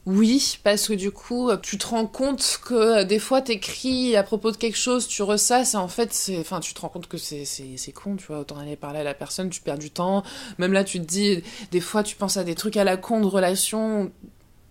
Oui, 0.08 0.58
parce 0.64 0.88
que 0.88 0.94
du 0.94 1.12
coup, 1.12 1.52
tu 1.62 1.78
te 1.78 1.86
rends 1.88 2.08
compte 2.08 2.62
que 2.64 3.04
des 3.04 3.20
fois, 3.20 3.42
t'écris 3.42 4.16
à 4.16 4.24
propos 4.24 4.52
de 4.52 4.56
quelque 4.56 4.78
chose, 4.78 5.06
tu 5.06 5.22
ressasses, 5.22 5.74
et 5.74 5.78
en 5.78 5.90
fait, 5.90 6.14
c'est, 6.14 6.40
enfin, 6.40 6.62
tu 6.62 6.74
te 6.74 6.80
rends 6.80 6.88
compte 6.88 7.08
que 7.08 7.18
c'est, 7.18 7.44
c'est, 7.44 7.92
con, 7.92 8.16
tu 8.16 8.26
vois, 8.28 8.40
autant 8.40 8.58
aller 8.58 8.78
parler 8.78 9.00
à 9.00 9.04
la 9.04 9.14
personne, 9.14 9.50
tu 9.50 9.60
perds 9.60 9.78
du 9.78 9.92
temps. 9.92 10.24
Même 10.60 10.72
là, 10.72 10.86
tu 10.86 11.02
te 11.02 11.06
dis, 11.06 11.44
des 11.72 11.82
fois, 11.82 12.04
tu 12.04 12.16
penses 12.16 12.38
à 12.38 12.46
des 12.46 12.56
trucs 12.56 12.78
à 12.78 12.86
la 12.86 12.96
con 12.96 13.20
de 13.20 13.26
relation, 13.26 14.10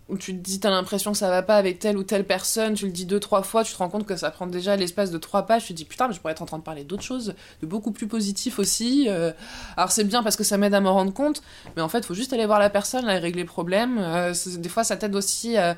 où 0.09 0.17
tu 0.17 0.33
te 0.33 0.39
dis, 0.39 0.61
t'as 0.61 0.71
l'impression 0.71 1.11
que 1.11 1.19
ça 1.19 1.29
va 1.29 1.43
pas 1.43 1.57
avec 1.57 1.81
telle 1.81 1.97
ou 1.97 2.05
telle 2.05 2.25
personne, 2.25 2.75
tu 2.75 2.87
le 2.87 2.93
dis 2.93 3.07
deux, 3.07 3.19
trois 3.19 3.43
fois, 3.43 3.65
tu 3.65 3.73
te 3.73 3.79
rends 3.79 3.89
compte 3.89 4.07
que 4.07 4.17
ça 4.17 4.31
prend 4.31 4.47
déjà 4.47 4.77
l'espace 4.77 5.11
de 5.11 5.19
trois 5.19 5.47
pages, 5.47 5.65
tu 5.65 5.73
te 5.73 5.79
dis, 5.79 5.85
putain, 5.85 6.07
mais 6.07 6.15
je 6.15 6.21
pourrais 6.21 6.33
être 6.33 6.43
en 6.43 6.47
train 6.47 6.59
de 6.59 6.63
parler 6.63 6.85
d'autres 6.85 7.03
choses, 7.03 7.35
de 7.61 7.67
beaucoup 7.67 7.91
plus 7.91 8.07
positif 8.07 8.61
aussi. 8.61 9.07
Euh. 9.09 9.33
alors 9.77 9.91
c'est 9.91 10.05
bien 10.05 10.23
parce 10.23 10.37
que 10.37 10.45
ça 10.45 10.59
m'aide 10.59 10.75
à 10.75 10.81
m'en 10.81 10.93
rendre 10.93 11.13
compte, 11.13 11.43
mais 11.75 11.83
en 11.83 11.89
fait, 11.89 12.05
faut 12.05 12.15
juste 12.15 12.33
aller 12.33 12.47
voir 12.47 12.61
la 12.61 12.71
personne, 12.71 13.05
là, 13.05 13.17
et 13.17 13.19
régler 13.19 13.43
le 13.43 13.49
problème. 13.49 13.99
Euh, 13.99 14.33
des 14.59 14.69
fois, 14.69 14.85
ça 14.85 14.97
t'aide 14.97 15.17
aussi 15.17 15.57
à, 15.57 15.77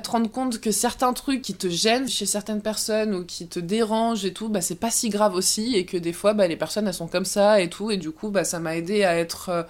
te 0.00 0.10
rendre 0.10 0.30
compte 0.30 0.60
que 0.60 0.72
certains 0.72 1.12
trucs 1.12 1.42
qui 1.42 1.54
te 1.54 1.68
gênent 1.68 2.08
chez 2.08 2.26
certaines 2.26 2.62
personnes 2.62 3.14
ou 3.14 3.24
qui 3.24 3.46
te 3.46 3.60
dérangent 3.60 4.24
et 4.24 4.32
tout, 4.32 4.48
bah, 4.48 4.60
c'est 4.60 4.74
pas 4.74 4.90
si 4.90 5.08
grave 5.08 5.34
aussi, 5.34 5.76
et 5.76 5.86
que 5.86 5.96
des 5.96 6.12
fois, 6.12 6.34
bah, 6.34 6.48
les 6.48 6.56
personnes, 6.56 6.88
elles 6.88 6.94
sont 6.94 7.08
comme 7.08 7.24
ça 7.24 7.60
et 7.60 7.70
tout, 7.70 7.92
et 7.92 7.96
du 7.96 8.10
coup, 8.10 8.30
bah, 8.30 8.42
ça 8.42 8.58
m'a 8.58 8.76
aidé 8.76 9.04
à 9.04 9.16
être... 9.16 9.50
Euh, 9.50 9.62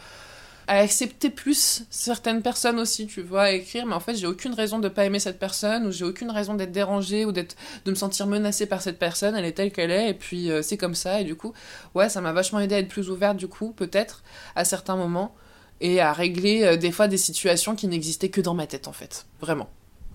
à 0.67 0.79
accepter 0.79 1.31
plus 1.31 1.85
certaines 1.91 2.43
personnes 2.43 2.79
aussi, 2.79 3.07
tu 3.07 3.23
vois, 3.23 3.43
à 3.43 3.51
écrire, 3.51 3.87
mais 3.87 3.95
en 3.95 4.01
fait, 4.01 4.15
j'ai 4.15 4.27
aucune 4.27 4.55
raison 4.55 4.79
de 4.79 4.89
pas 4.89 5.05
aimer 5.05 5.19
cette 5.19 5.39
personne, 5.39 5.87
ou 5.87 5.91
j'ai 5.93 6.05
aucune 6.05 6.31
raison 6.31 6.55
d'être 6.55 6.73
dérangée, 6.73 7.25
ou 7.25 7.33
d'être, 7.33 7.57
de 7.85 7.91
me 7.91 7.97
sentir 7.97 8.27
menacée 8.27 8.67
par 8.67 8.83
cette 8.83 8.99
personne, 8.99 9.35
elle 9.35 9.45
est 9.45 9.53
telle 9.53 9.73
qu'elle 9.73 9.91
est, 9.91 10.11
et 10.11 10.15
puis 10.15 10.51
euh, 10.51 10.63
c'est 10.63 10.77
comme 10.77 10.95
ça, 10.95 11.21
et 11.21 11.25
du 11.25 11.35
coup, 11.35 11.53
ouais, 11.95 12.09
ça 12.09 12.21
m'a 12.21 12.33
vachement 12.33 12.61
aidé 12.61 12.75
à 12.75 12.79
être 12.79 12.89
plus 12.89 13.11
ouverte, 13.11 13.37
du 13.37 13.49
coup, 13.49 13.73
peut-être, 13.73 14.23
à 14.55 14.65
certains 14.65 14.97
moments. 14.97 15.35
et 15.83 16.01
à 16.01 16.13
régler 16.13 16.77
des 16.79 16.93
fois 16.93 17.09
des 17.09 17.17
situations 17.19 17.75
qui 17.75 17.89
n'existaient 17.89 18.29
que 18.29 18.41
dans 18.41 18.55
ma 18.55 18.67
tête 18.67 18.87
en 18.87 18.93
fait, 18.93 19.27
vraiment. 19.41 19.69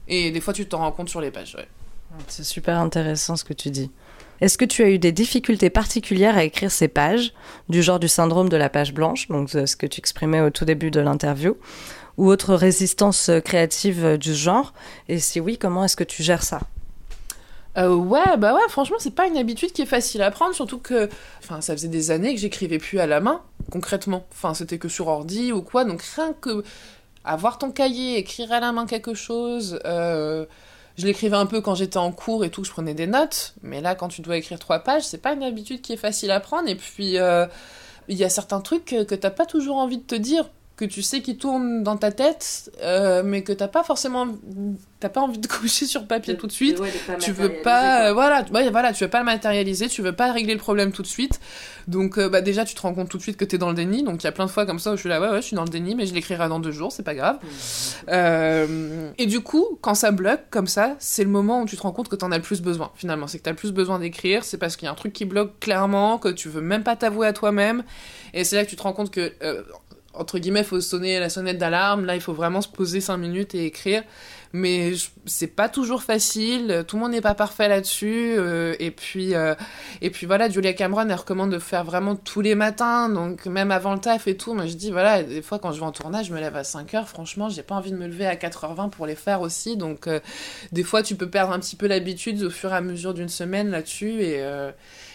Et 0.08 0.32
des 0.32 0.40
fois 0.40 0.54
tu 0.54 0.66
t'en 0.66 0.78
rends 0.78 0.94
compte 0.94 1.10
sur 1.10 1.20
les 1.20 1.30
pages. 1.30 1.56
Ouais. 1.56 1.68
C'est 2.28 2.46
super 2.46 2.80
intéressant 2.80 3.36
ce 3.36 3.44
que 3.44 3.54
tu 3.54 3.70
dis. 3.70 3.92
Est-ce 4.41 4.58
que 4.58 4.65
tu 4.65 4.84
as 4.84 4.89
eu 4.89 5.00
des 5.00 5.12
difficultés 5.12 5.69
particulières 5.69 6.38
à 6.38 6.43
écrire 6.43 6.71
ces 6.71 6.88
pages, 6.88 7.34
du 7.69 7.82
genre 7.82 8.00
du 8.00 8.08
syndrome 8.08 8.50
de 8.50 8.58
la 8.58 8.69
page 8.69 8.93
blanche, 8.93 9.28
donc 9.28 9.50
ce 9.50 9.76
que 9.76 9.86
tu 9.86 10.00
exprimais 10.00 10.41
au 10.41 10.50
tout 10.50 10.65
début 10.65 10.91
de 10.91 11.00
l'interview, 11.00 11.58
ou 12.17 12.30
autre 12.30 12.56
résistance 12.56 13.32
créative 13.43 14.17
du 14.17 14.34
genre? 14.34 14.73
Et 15.08 15.19
si 15.19 15.39
oui, 15.39 15.58
comment 15.58 15.84
est-ce 15.84 15.95
que 15.95 16.04
tu 16.04 16.23
gères 16.23 16.43
ça? 16.43 16.62
Euh, 17.78 17.93
ouais, 17.93 18.38
bah 18.38 18.56
ouais, 18.56 18.69
franchement, 18.69 18.97
c'est 19.00 19.13
pas 19.13 19.28
une 19.28 19.38
habitude 19.38 19.71
qui 19.71 19.84
est 19.84 19.88
facile 19.88 20.23
à 20.23 20.32
prendre, 20.32 20.56
surtout 20.56 20.80
que, 20.80 21.10
enfin, 21.43 21.62
ça 21.62 21.73
faisait 21.73 21.88
des 21.88 22.10
années 22.10 22.34
que 22.34 22.41
j'écrivais 22.41 22.80
plus 22.80 23.00
à 23.00 23.06
la 23.06 23.19
main, 23.19 23.41
concrètement. 23.71 24.26
Enfin, 24.32 24.56
c'était 24.56 24.80
que 24.80 24.89
sur 24.89 25.08
ordi 25.08 25.52
ou 25.52 25.62
quoi, 25.62 25.86
donc 25.86 26.02
rien 26.02 26.34
que 26.41 26.63
avoir 27.23 27.60
ton 27.60 27.69
cahier, 27.71 28.17
écrire 28.17 28.52
à 28.52 28.60
la 28.60 28.71
main 28.71 28.88
quelque 28.88 29.13
chose, 29.13 29.80
euh, 29.86 30.45
je 30.98 31.06
l'écrivais 31.06 31.36
un 31.36 31.46
peu 31.46 31.62
quand 31.62 31.76
j'étais 31.76 31.98
en 31.98 32.12
cours 32.12 32.44
et 32.44 32.50
tout, 32.50 32.64
je 32.64 32.72
prenais 32.72 32.94
des 32.94 33.08
notes, 33.08 33.54
mais 33.62 33.82
là, 33.82 33.96
quand 33.96 34.08
tu 34.08 34.22
dois 34.22 34.38
écrire 34.38 34.58
trois 34.58 34.80
pages, 34.80 35.04
c'est 35.04 35.22
pas 35.22 35.34
une 35.34 35.44
habitude 35.44 35.82
qui 35.82 35.94
est 35.94 35.98
facile 35.98 36.32
à 36.32 36.40
prendre. 36.40 36.68
Et 36.68 36.76
puis, 36.76 37.20
euh, 37.20 37.46
il 38.08 38.18
y 38.18 38.24
a 38.24 38.30
certains 38.30 38.62
trucs 38.62 38.86
que, 38.86 39.04
que 39.04 39.16
t'as 39.16 39.30
pas 39.30 39.46
toujours 39.46 39.78
envie 39.78 39.98
de 39.98 40.04
te 40.04 40.16
dire 40.16 40.50
que 40.78 40.86
tu 40.86 41.02
sais 41.02 41.22
qui 41.22 41.38
tourne 41.38 41.82
dans 41.82 41.98
ta 41.98 42.12
tête, 42.12 42.72
euh, 42.84 43.24
mais 43.26 43.42
que 43.42 43.52
t'as 43.52 43.68
pas 43.68 43.84
forcément, 43.84 44.28
t'as 45.00 45.10
pas 45.10 45.22
envie 45.22 45.40
de 45.40 45.48
coucher 45.48 45.88
sur 45.88 46.06
papier 46.06 46.38
tout 46.38 46.46
de 46.46 46.52
suite. 46.52 46.80
tu 47.20 47.32
veux 47.32 47.52
pas, 47.63 48.13
voilà, 48.13 48.46
voilà, 48.52 48.94
tu 48.94 49.04
veux 49.04 49.10
pas 49.10 49.20
le 49.20 49.26
matérialiser, 49.26 49.88
tu 49.88 50.04
veux 50.04 50.13
pas 50.13 50.32
régler 50.32 50.54
le 50.54 50.60
problème 50.60 50.92
tout 50.92 51.02
de 51.02 51.08
suite. 51.08 51.40
Donc, 51.88 52.20
euh, 52.20 52.30
bah 52.30 52.42
déjà, 52.42 52.63
tu 52.63 52.76
te 52.76 52.82
rends 52.82 52.94
compte 52.94 53.10
tout 53.10 53.18
de 53.18 53.24
suite 53.24 53.38
que 53.38 53.46
t'es 53.46 53.58
dans 53.58 53.70
le 53.70 53.74
déni. 53.74 54.04
Donc, 54.04 54.22
il 54.22 54.26
y 54.26 54.28
a 54.28 54.32
plein 54.32 54.46
de 54.46 54.52
fois 54.52 54.68
comme 54.68 54.78
ça 54.78 54.92
où 54.92 54.96
je 54.96 55.00
suis 55.00 55.10
là, 55.10 55.20
ouais, 55.20 55.30
ouais, 55.30 55.42
je 55.42 55.48
suis 55.48 55.56
dans 55.56 55.63
le 55.63 55.70
déni, 55.70 55.96
mais 55.96 56.06
je 56.06 56.13
l'écrirai 56.13 56.48
dans 56.48 56.60
deux 56.60 56.72
jours, 56.72 56.92
c'est 56.92 57.04
pas 57.04 57.16
grave. 57.16 57.38
Mmh. 57.42 57.48
Euh, 58.10 59.12
et 59.18 59.26
du 59.26 59.40
coup, 59.40 59.80
quand 59.82 59.96
ça 59.96 60.12
bloque 60.12 60.44
comme 60.52 60.68
ça, 60.68 60.96
c'est 61.00 61.24
le 61.24 61.30
moment 61.30 61.62
où 61.62 61.66
tu 61.66 61.76
te 61.76 61.82
rends 61.82 61.92
compte 61.92 62.10
que 62.10 62.16
t'en 62.16 62.32
as 62.32 62.38
le 62.38 62.44
plus 62.44 62.62
besoin. 62.62 62.92
Finalement, 62.96 63.26
c'est 63.26 63.40
que 63.40 63.44
t'as 63.44 63.52
le 63.52 63.58
plus 63.58 63.72
besoin 63.72 63.98
d'écrire, 63.98 64.44
c'est 64.44 64.58
parce 64.58 64.76
qu'il 64.76 64.86
y 64.86 64.90
a 64.90 64.92
un 64.92 64.96
truc 64.96 65.13
qui 65.13 65.26
bloque 65.26 65.60
clairement, 65.60 66.20
que 66.20 66.30
tu 66.30 66.50
veux 66.50 66.62
même 66.62 66.84
pas 66.84 66.96
t'avouer 66.96 67.26
à 67.26 67.34
toi-même. 67.34 67.84
Et 68.36 68.44
c'est 68.44 68.58
là 68.58 68.66
que 68.66 68.70
tu 68.70 68.76
te 68.76 68.84
rends 68.84 68.94
compte 68.94 69.10
que 69.10 69.34
entre 70.18 70.40
guillemets, 70.40 70.62
il 70.62 70.66
faut 70.66 70.82
sonner 70.82 71.20
la 71.20 71.30
sonnette 71.30 71.58
d'alarme. 71.58 72.06
Là, 72.06 72.16
il 72.16 72.22
faut 72.22 72.34
vraiment 72.34 72.62
se 72.62 72.68
poser 72.68 73.02
cinq 73.02 73.18
minutes 73.18 73.56
et 73.56 73.66
écrire. 73.66 74.04
Mais 74.54 74.94
c'est 75.26 75.48
pas 75.48 75.70
toujours 75.70 76.04
facile. 76.04 76.86
Tout 76.88 76.96
le 76.96 77.02
monde 77.02 77.12
n'est 77.12 77.22
pas 77.22 77.36
parfait 77.36 77.68
là-dessus. 77.68 78.36
Euh, 78.38 78.76
et 78.80 78.92
puis, 78.92 79.36
euh, 79.36 79.56
et 80.02 80.10
puis 80.10 80.26
voilà, 80.26 80.50
Julia 80.50 80.74
Cameron, 80.74 81.08
elle 81.10 81.16
recommande 81.16 81.52
de 81.52 81.60
faire 81.60 81.84
vraiment 81.84 82.16
tous 82.16 82.42
les 82.42 82.56
matins. 82.56 83.10
Donc, 83.10 83.46
même 83.46 83.72
avant 83.72 83.94
le 83.94 84.00
taf 84.00 84.28
et 84.28 84.38
tout. 84.38 84.54
Moi, 84.54 84.66
je 84.66 84.74
dis, 84.74 84.92
voilà, 84.92 85.24
des 85.24 85.42
fois, 85.42 85.60
quand 85.60 85.72
je 85.72 85.80
vais 85.80 85.86
en 85.86 85.92
tournage, 85.92 86.28
je 86.28 86.34
me 86.34 86.40
lève 86.40 86.56
à 86.56 86.64
5 86.64 86.94
heures. 86.94 87.10
Franchement, 87.10 87.50
j'ai 87.50 87.64
pas 87.64 87.76
envie 87.76 87.92
de 87.92 87.98
me 87.98 88.08
lever 88.08 88.26
à 88.26 88.36
4h20 88.36 88.90
pour 88.90 89.06
les 89.06 89.16
faire 89.16 89.42
aussi. 89.42 89.78
Donc, 89.78 90.08
euh, 90.08 90.20
des 90.72 90.84
fois, 90.84 91.04
tu 91.04 91.16
peux 91.16 91.30
perdre 91.30 91.54
un 91.54 91.60
petit 91.60 91.76
peu 91.76 91.88
l'habitude 91.88 92.42
au 92.44 92.50
fur 92.50 92.72
et 92.72 92.76
à 92.76 92.82
mesure 92.82 93.14
d'une 93.14 93.30
semaine 93.30 93.70
là-dessus. 93.70 94.22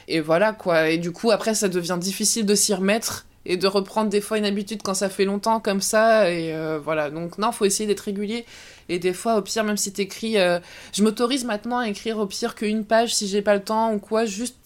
Et 0.09 0.21
voilà, 0.21 0.53
quoi. 0.53 0.91
Et 0.91 0.99
du 0.99 1.13
coup, 1.13 1.31
après, 1.31 1.55
ça 1.55 1.69
devient 1.69 1.99
difficile 1.99 2.45
de 2.45 2.55
s'y 2.55 2.75
remettre 2.75 3.27
et 3.45 3.57
de 3.57 3.67
reprendre 3.67 4.09
des 4.09 4.21
fois 4.21 4.39
une 4.39 4.45
habitude 4.45 4.83
quand 4.83 4.95
ça 4.95 5.09
fait 5.09 5.25
longtemps 5.25 5.61
comme 5.61 5.81
ça 5.81 6.31
et 6.31 6.55
euh, 6.55 6.79
voilà. 6.79 7.11
Donc 7.11 7.39
non 7.39 7.53
faut 7.53 7.65
essayer 7.65 7.87
d'être 7.87 8.01
régulier. 8.01 8.45
Et 8.89 8.99
des 8.99 9.13
fois 9.13 9.37
au 9.37 9.43
pire 9.43 9.65
même 9.65 9.77
si 9.77 9.93
t'écris 9.93 10.39
euh, 10.39 10.59
je 10.93 11.03
m'autorise 11.03 11.45
maintenant 11.45 11.79
à 11.79 11.89
écrire 11.89 12.19
au 12.19 12.27
pire 12.27 12.55
qu'une 12.55 12.85
page 12.85 13.15
si 13.15 13.27
j'ai 13.29 13.43
pas 13.43 13.55
le 13.55 13.63
temps 13.63 13.93
ou 13.93 13.99
quoi 13.99 14.25
juste 14.25 14.57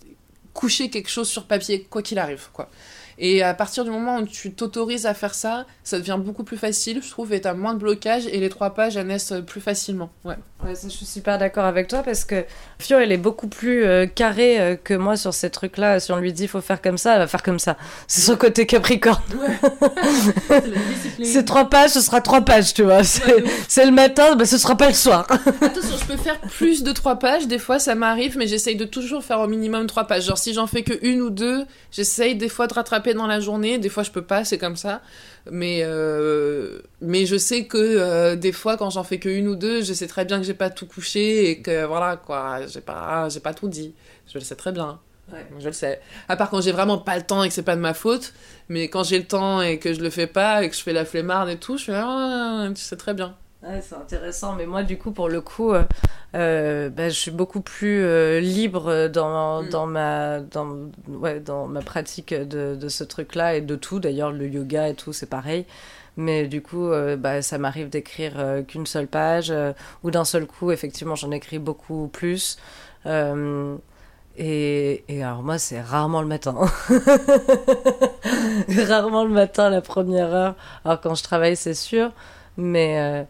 coucher 0.52 0.88
quelque 0.88 1.10
chose 1.10 1.28
sur 1.28 1.44
papier 1.44 1.86
quoi 1.88 2.02
qu'il 2.02 2.18
arrive 2.18 2.48
quoi 2.52 2.68
et 3.18 3.42
à 3.42 3.55
partir 3.55 3.85
du 3.85 3.90
moment 3.90 4.18
où 4.18 4.26
tu 4.26 4.52
t'autorises 4.52 5.07
à 5.07 5.14
faire 5.14 5.35
ça, 5.35 5.64
ça 5.85 5.98
devient 5.98 6.18
beaucoup 6.18 6.44
plus 6.44 6.59
facile, 6.59 7.02
je 7.02 7.11
trouve, 7.11 7.33
et 7.33 7.40
t'as 7.40 7.55
moins 7.55 7.72
de 7.72 7.79
blocage 7.79 8.26
et 8.26 8.38
les 8.38 8.48
trois 8.50 8.74
pages, 8.74 8.96
elles 8.96 9.07
naissent 9.07 9.33
plus 9.46 9.61
facilement. 9.61 10.11
Ouais. 10.24 10.37
ouais 10.64 10.74
ça, 10.74 10.88
je 10.88 10.92
suis 10.94 11.07
super 11.07 11.38
d'accord 11.38 11.64
avec 11.64 11.88
toi 11.88 12.02
parce 12.02 12.24
que 12.24 12.44
Fio, 12.79 12.98
elle 12.98 13.12
est 13.12 13.16
beaucoup 13.16 13.48
plus 13.48 13.85
euh, 13.85 14.07
carrée 14.07 14.61
euh, 14.61 14.76
que 14.76 14.92
moi 14.92 15.16
sur 15.16 15.33
ces 15.33 15.48
trucs-là. 15.48 15.98
Si 15.98 16.12
on 16.12 16.18
lui 16.18 16.33
dit 16.33 16.42
il 16.42 16.48
faut 16.48 16.61
faire 16.61 16.83
comme 16.83 16.98
ça, 16.98 17.14
elle 17.14 17.20
va 17.20 17.26
faire 17.26 17.42
comme 17.42 17.59
ça. 17.59 17.76
C'est 18.07 18.20
son 18.20 18.37
côté 18.37 18.66
Capricorne. 18.66 19.22
Ouais. 19.38 20.62
c'est 21.24 21.44
trois 21.44 21.70
pages, 21.70 21.90
ce 21.90 22.02
sera 22.02 22.20
trois 22.20 22.42
pages, 22.42 22.74
tu 22.74 22.83
vois. 22.83 23.02
C'est 23.02 23.87
le 23.87 23.92
matin, 23.92 24.37
bah, 24.37 24.44
ce 24.44 24.59
sera 24.59 24.76
pas 24.76 24.88
le 24.88 24.94
soir. 24.94 25.26
Attention, 25.62 25.96
je 25.98 26.05
peux 26.05 26.18
faire 26.18 26.38
plus 26.40 26.83
de 26.83 26.92
trois 26.92 27.18
pages, 27.18 27.46
des 27.46 27.59
fois 27.59 27.79
ça 27.79 27.94
m'arrive, 27.94 28.37
mais 28.37 28.46
j'essaye 28.46 28.76
de 28.76 28.85
toujours 28.85 29.24
faire 29.24 29.40
au 29.40 29.48
minimum 29.48 29.87
trois 29.87 30.05
pages. 30.05 30.26
Genre 30.26 30.38
si 30.38 30.52
j'en 30.52 30.66
fais 30.66 30.83
que 30.83 30.94
une 31.00 31.22
ou 31.22 31.31
deux, 31.31 31.64
j'essaye 31.90 32.37
des 32.37 32.50
fois 32.50 32.66
de 32.66 32.74
rattraper 32.74 33.05
dans 33.14 33.26
la 33.26 33.40
journée. 33.40 33.78
Des 33.78 33.88
fois, 33.88 34.02
je 34.02 34.10
peux 34.10 34.22
pas, 34.22 34.44
c'est 34.44 34.58
comme 34.58 34.76
ça. 34.76 35.02
Mais, 35.50 35.80
euh, 35.82 36.80
mais 37.00 37.26
je 37.26 37.36
sais 37.36 37.66
que 37.66 37.78
euh, 37.78 38.36
des 38.36 38.52
fois, 38.52 38.76
quand 38.76 38.90
j'en 38.90 39.04
fais 39.04 39.18
que 39.18 39.28
une 39.28 39.48
ou 39.48 39.56
deux, 39.56 39.82
je 39.82 39.92
sais 39.92 40.06
très 40.06 40.24
bien 40.24 40.38
que 40.38 40.44
j'ai 40.44 40.54
pas 40.54 40.70
tout 40.70 40.86
couché 40.86 41.50
et 41.50 41.62
que 41.62 41.84
voilà, 41.84 42.16
quoi, 42.16 42.66
j'ai 42.66 42.80
pas, 42.80 43.28
j'ai 43.28 43.40
pas 43.40 43.54
tout 43.54 43.68
dit. 43.68 43.94
Je 44.28 44.38
le 44.38 44.44
sais 44.44 44.56
très 44.56 44.72
bien. 44.72 45.00
Je 45.58 45.66
le 45.66 45.72
sais. 45.72 46.00
À 46.28 46.36
part 46.36 46.50
quand 46.50 46.60
j'ai 46.60 46.70
vraiment 46.70 46.98
pas 46.98 47.16
le 47.16 47.22
temps 47.22 47.42
et 47.42 47.48
que 47.48 47.54
c'est 47.54 47.62
pas 47.62 47.74
de 47.74 47.80
ma 47.80 47.94
faute. 47.94 48.32
Mais 48.68 48.88
quand 48.88 49.02
j'ai 49.02 49.18
le 49.18 49.26
temps 49.26 49.60
et 49.60 49.78
que 49.78 49.92
je 49.92 50.00
le 50.00 50.10
fais 50.10 50.28
pas 50.28 50.62
et 50.62 50.70
que 50.70 50.76
je 50.76 50.82
fais 50.82 50.92
la 50.92 51.04
flemmarde 51.04 51.48
et 51.48 51.56
tout, 51.56 51.78
je 51.78 51.86
fais, 51.86 51.94
ah, 51.94 52.68
tu 52.74 52.80
sais 52.80 52.96
très 52.96 53.14
bien 53.14 53.34
c'est 53.83 53.96
intéressant, 53.96 54.55
mais 54.55 54.66
moi, 54.66 54.83
du 54.83 54.98
coup, 54.98 55.11
pour 55.11 55.29
le 55.29 55.40
coup, 55.40 55.72
euh, 55.72 55.83
euh, 56.35 56.88
bah, 56.88 57.09
je 57.09 57.14
suis 57.14 57.31
beaucoup 57.31 57.61
plus 57.61 58.02
euh, 58.02 58.40
libre 58.40 59.09
dans, 59.09 59.62
mm. 59.62 59.68
dans, 59.70 59.87
ma, 59.87 60.40
dans, 60.40 60.76
ouais, 61.09 61.40
dans 61.40 61.66
ma 61.66 61.83
pratique 61.83 62.33
de, 62.33 62.76
de 62.76 62.88
ce 62.88 63.05
truc-là 63.05 63.57
et 63.57 63.61
de 63.61 63.76
tout. 63.76 63.98
D'ailleurs, 63.98 64.33
le 64.33 64.48
yoga 64.48 64.88
et 64.88 64.94
tout, 64.94 65.12
c'est 65.12 65.29
pareil. 65.29 65.66
Mais 66.16 66.46
du 66.46 66.62
coup, 66.62 66.88
bah, 67.18 67.42
ça 67.42 67.59
m'arrive 67.59 67.90
d'écrire 67.90 68.64
qu'une 68.66 68.87
seule 68.87 69.07
page, 69.07 69.52
ou 70.02 70.11
d'un 70.11 70.24
seul 70.24 70.46
coup, 70.46 70.70
effectivement, 70.70 71.14
j'en 71.14 71.31
écris 71.31 71.59
beaucoup 71.59 72.09
plus. 72.09 72.57
Et, 73.05 75.05
et, 75.09 75.22
alors 75.22 75.42
moi, 75.42 75.59
c'est 75.59 75.79
rarement 75.79 76.22
le 76.22 76.26
matin. 76.26 76.55
rarement 78.88 79.24
le 79.24 79.31
matin, 79.31 79.68
la 79.68 79.83
première 79.83 80.33
heure. 80.33 80.55
Alors 80.87 81.02
quand 81.02 81.14
je 81.14 81.22
travaille, 81.22 81.55
c'est 81.55 81.74
sûr. 81.74 82.12
Mais 82.57 83.26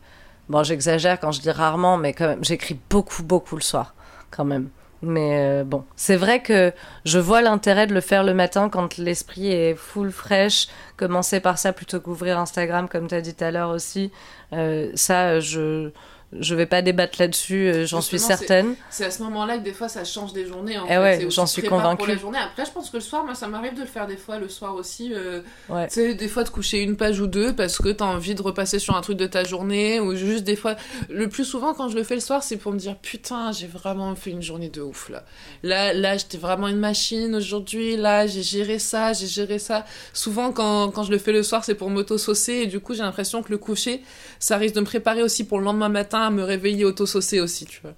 Bon, 0.49 0.63
j'exagère 0.63 1.19
quand 1.19 1.33
je 1.33 1.41
dis 1.41 1.51
rarement, 1.51 1.97
mais 1.97 2.13
quand 2.13 2.29
même, 2.29 2.45
j'écris 2.45 2.79
beaucoup, 2.89 3.23
beaucoup 3.23 3.57
le 3.57 3.63
soir, 3.63 3.95
quand 4.31 4.45
même. 4.45 4.69
Mais 5.03 5.39
euh, 5.39 5.65
bon, 5.65 5.85
c'est 5.95 6.17
vrai 6.17 6.41
que 6.41 6.73
je 7.05 7.19
vois 7.19 7.43
l'intérêt 7.43 7.87
de 7.87 7.95
le 7.95 8.01
faire 8.01 8.25
le 8.25 8.33
matin 8.33 8.69
quand 8.71 8.97
l'esprit 8.97 9.53
est 9.53 9.75
full 9.75 10.11
fraîche. 10.11 10.69
Commencer 10.97 11.41
par 11.41 11.59
ça 11.59 11.73
plutôt 11.73 12.01
qu'ouvrir 12.01 12.39
Instagram, 12.39 12.89
comme 12.89 13.07
tu 13.07 13.15
as 13.15 13.21
dit 13.21 13.35
tout 13.35 13.45
à 13.45 13.51
l'heure 13.51 13.71
aussi. 13.71 14.11
Euh, 14.53 14.91
ça, 14.95 15.39
je, 15.41 15.91
je 16.33 16.55
vais 16.55 16.67
pas 16.67 16.83
débattre 16.83 17.21
là-dessus, 17.21 17.69
euh, 17.69 17.87
j'en 17.87 18.01
suis 18.01 18.19
certaine. 18.19 18.75
C'est 18.91 19.05
à 19.05 19.11
ce 19.11 19.23
moment-là 19.23 19.59
que 19.59 19.63
des 19.63 19.73
fois 19.73 19.89
ça 19.89 20.05
change 20.05 20.33
des 20.33 20.45
journées. 20.45 20.77
En 20.77 20.87
eh 20.89 20.99
ouais, 20.99 21.27
j'en 21.31 21.47
suis 21.47 21.63
convaincue. 21.63 22.09
la 22.09 22.17
journée. 22.17 22.39
Après, 22.39 22.65
je 22.65 22.73
pense 22.73 22.91
que 22.91 22.97
le 22.97 23.03
soir, 23.03 23.25
moi, 23.25 23.35
ça 23.35 23.47
m'arrive 23.47 23.75
de 23.75 23.81
le 23.81 23.87
faire 23.87 24.07
des 24.07 24.17
fois, 24.17 24.39
le 24.39 24.49
soir 24.49 24.75
aussi. 24.75 25.13
Euh, 25.15 25.41
Tu 25.69 25.75
sais, 25.89 26.15
des 26.15 26.29
fois 26.29 26.43
de 26.43 26.49
coucher 26.49 26.83
une 26.83 26.97
page 26.97 27.21
ou 27.21 27.29
deux 27.29 27.55
parce 27.55 27.79
que 27.79 27.91
tu 27.91 28.03
as 28.03 28.07
envie 28.07 28.35
de 28.35 28.43
repasser 28.43 28.79
sur 28.81 28.97
un 28.97 29.01
truc 29.03 29.17
de 29.17 29.27
ta 29.27 29.45
journée 29.45 30.01
ou 30.01 30.17
juste 30.17 30.45
des 30.45 30.57
fois. 30.57 30.75
Le 31.09 31.29
plus 31.29 31.45
souvent, 31.45 31.75
quand 31.75 31.89
je 31.89 31.97
le 31.97 32.03
fais 32.03 32.15
le 32.17 32.21
soir, 32.21 32.43
c'est 32.43 32.57
pour 32.57 32.73
me 32.73 32.79
dire 32.79 32.97
putain, 32.97 33.53
j'ai 33.53 33.69
vraiment 33.69 34.15
fait 34.17 34.31
une 34.31 34.43
journée 34.43 34.69
de 34.69 34.81
ouf 34.81 35.09
là. 35.09 35.25
Là, 35.63 35.93
là, 35.93 36.17
j'étais 36.17 36.39
vraiment 36.39 36.67
une 36.67 36.79
machine 36.79 37.35
aujourd'hui. 37.37 37.97
Là, 37.97 38.27
j'ai 38.27 38.43
géré 38.43 38.81
ça, 38.81 39.13
j'ai 39.13 39.29
géré 39.29 39.61
ça. 39.61 39.85
Souvent, 40.13 40.51
quand, 40.51 40.91
quand 40.91 41.05
je 41.05 41.13
le 41.13 41.19
fais 41.19 41.33
le 41.33 41.45
soir, 41.45 41.65
c'est 41.65 41.77
pour 41.77 41.89
m'auto-saucer 41.89 42.53
et 42.53 42.67
du 42.67 42.81
coup, 42.81 42.95
j'ai 42.95 43.03
l'impression 43.03 43.43
que 43.45 43.51
le 43.51 43.59
coucher, 43.59 44.03
ça 44.41 44.57
risque 44.57 44.75
de 44.75 44.81
me 44.81 44.87
préparer 44.87 45.23
aussi 45.23 45.45
pour 45.45 45.59
le 45.59 45.65
lendemain 45.65 45.89
matin 45.89 46.16
à 46.25 46.31
me 46.31 46.43
réveiller 46.43 46.85
auto-saucé 46.85 47.41
aussi, 47.41 47.67
tu 47.67 47.81
vois. 47.83 47.95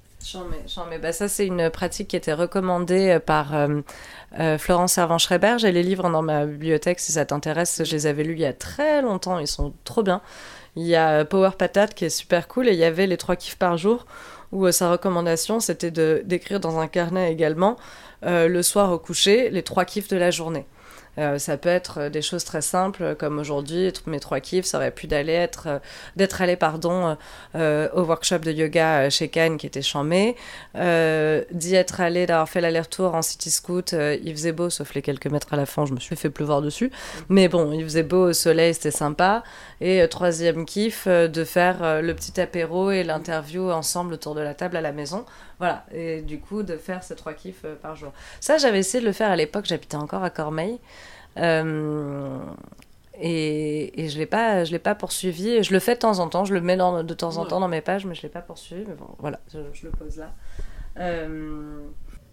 Bah, 1.01 1.13
ça, 1.13 1.29
c'est 1.29 1.47
une 1.47 1.71
pratique 1.71 2.09
qui 2.09 2.17
était 2.17 2.33
recommandée 2.33 3.11
euh, 3.11 3.21
par 3.21 3.55
euh, 3.55 3.81
euh, 4.39 4.59
Florence 4.59 4.95
Servan-Schreiber. 4.95 5.57
J'ai 5.59 5.73
les 5.73 5.83
livres 5.83 6.11
dans 6.11 6.23
ma 6.23 6.45
bibliothèque 6.45 7.01
si 7.01 7.13
ça 7.13 7.25
t'intéresse. 7.25 7.83
Je 7.85 7.93
les 7.93 8.07
avais 8.07 8.25
lus 8.25 8.35
il 8.35 8.41
y 8.41 8.45
a 8.45 8.53
très 8.53 9.01
longtemps. 9.01 9.39
Ils 9.39 9.47
sont 9.47 9.73
trop 9.85 10.03
bien. 10.03 10.21
Il 10.77 10.87
y 10.87 10.97
a 10.97 11.25
Power 11.25 11.53
Patate 11.57 11.95
qui 11.95 12.05
est 12.05 12.11
super 12.11 12.47
cool 12.49 12.69
et 12.69 12.73
il 12.73 12.79
y 12.79 12.85
avait 12.85 13.07
les 13.07 13.17
trois 13.17 13.37
kiffs 13.37 13.57
par 13.57 13.79
jour 13.79 14.07
où 14.53 14.71
sa 14.71 14.91
recommandation 14.91 15.61
c'était 15.61 15.91
d'écrire 15.91 16.61
dans 16.61 16.79
un 16.79 16.87
carnet 16.87 17.33
également 17.33 17.77
le 18.23 18.63
soir 18.63 18.93
au 18.93 18.99
coucher 18.99 19.51
les 19.51 19.63
trois 19.63 19.85
kiffs 19.85 20.09
de 20.09 20.17
la 20.17 20.31
journée. 20.31 20.67
Euh, 21.19 21.39
ça 21.39 21.57
peut 21.57 21.69
être 21.69 21.99
euh, 21.99 22.11
des 22.11 22.23
choses 22.23 22.45
très 22.45 22.61
simples 22.61 23.17
comme 23.17 23.39
aujourd'hui, 23.39 23.93
mes 24.07 24.21
trois 24.21 24.41
kiffs, 24.41 24.67
ça 24.67 24.79
aurait 24.79 24.93
pu 24.93 25.07
d'aller 25.09 25.33
être 25.33 25.65
euh, 25.67 25.79
d'être 26.17 26.41
allé 26.41 26.57
pardon 26.57 27.17
au 27.55 28.03
workshop 28.03 28.39
de 28.39 28.53
yoga 28.53 29.11
chez 29.11 29.29
Cannes 29.29 29.57
qui 29.57 29.67
était 29.67 29.83
chambé, 29.83 30.37
d'y 30.75 31.75
être 31.75 32.01
allé, 32.01 32.27
d'avoir 32.27 32.49
fait 32.49 32.61
l'aller-retour 32.61 33.15
en 33.15 33.23
city 33.23 33.51
scoot, 33.51 33.93
il 33.93 34.33
faisait 34.33 34.53
beau 34.53 34.71
sauf 34.71 34.95
les 34.95 35.03
quelques 35.03 35.27
mètres 35.27 35.53
à 35.53 35.57
la 35.57 35.67
fin, 35.67 35.87
je 35.87 35.93
me 35.93 36.01
suis 36.01 36.17
fait 36.17 36.31
pleuvoir 36.31 36.63
dessus, 36.63 36.91
mais 37.29 37.49
bon, 37.49 37.73
il 37.73 37.83
faisait 37.85 38.03
beau 38.03 38.29
au 38.29 38.33
soleil, 38.33 38.75
c'était 38.75 38.91
sympa. 38.91 39.43
Et 39.81 40.07
troisième 40.09 40.65
kiff, 40.65 41.07
de 41.09 41.45
faire 41.45 42.03
le 42.03 42.15
petit 42.15 42.41
apéro 42.41 42.91
et 42.91 43.05
l'interview 43.05 43.71
ensemble 43.71 44.15
autour 44.15 44.35
de 44.35 44.41
la 44.41 44.55
table 44.55 44.77
à 44.77 44.81
la 44.81 44.93
maison. 44.93 45.25
Voilà, 45.59 45.85
et 45.93 46.23
du 46.23 46.39
coup 46.39 46.63
de 46.63 46.77
faire 46.77 47.03
ces 47.03 47.17
trois 47.17 47.33
kiffs 47.33 47.65
par 47.83 47.97
jour. 47.97 48.13
Ça, 48.41 48.59
j'avais 48.59 48.79
essayé 48.79 49.01
de 49.01 49.07
le 49.07 49.13
faire 49.13 49.31
à 49.31 49.37
l'époque, 49.37 49.65
j'habitais 49.67 49.97
encore 49.97 50.23
à 50.23 50.31
Cormeil. 50.31 50.79
Euh, 51.39 52.39
et, 53.21 54.05
et 54.05 54.09
je 54.09 54.19
l'ai 54.19 54.27
pas, 54.27 54.65
je 54.65 54.73
l'ai 54.73 54.79
pas 54.79 54.95
poursuivi. 54.95 55.63
Je 55.63 55.73
le 55.73 55.81
fais 55.81 55.95
de 55.95 56.01
temps 56.01 56.19
en 56.19 56.29
temps, 56.29 56.45
je 56.45 56.55
le 56.55 56.61
mets 56.61 56.77
dans, 56.77 57.03
de 57.03 57.15
temps 57.15 57.37
en 57.37 57.47
temps 57.47 57.61
dans 57.61 57.69
mes 57.69 57.81
pages, 57.81 58.07
mais 58.07 58.15
je 58.15 58.23
l'ai 58.23 58.29
pas 58.29 58.43
poursuivi. 58.43 58.85
Mais 58.87 58.95
bon, 58.95 59.09
voilà, 59.19 59.41
je, 59.53 59.59
je 59.73 59.87
le 59.87 59.91
pose 59.91 60.19
là. 60.19 60.33
Euh, 60.99 61.81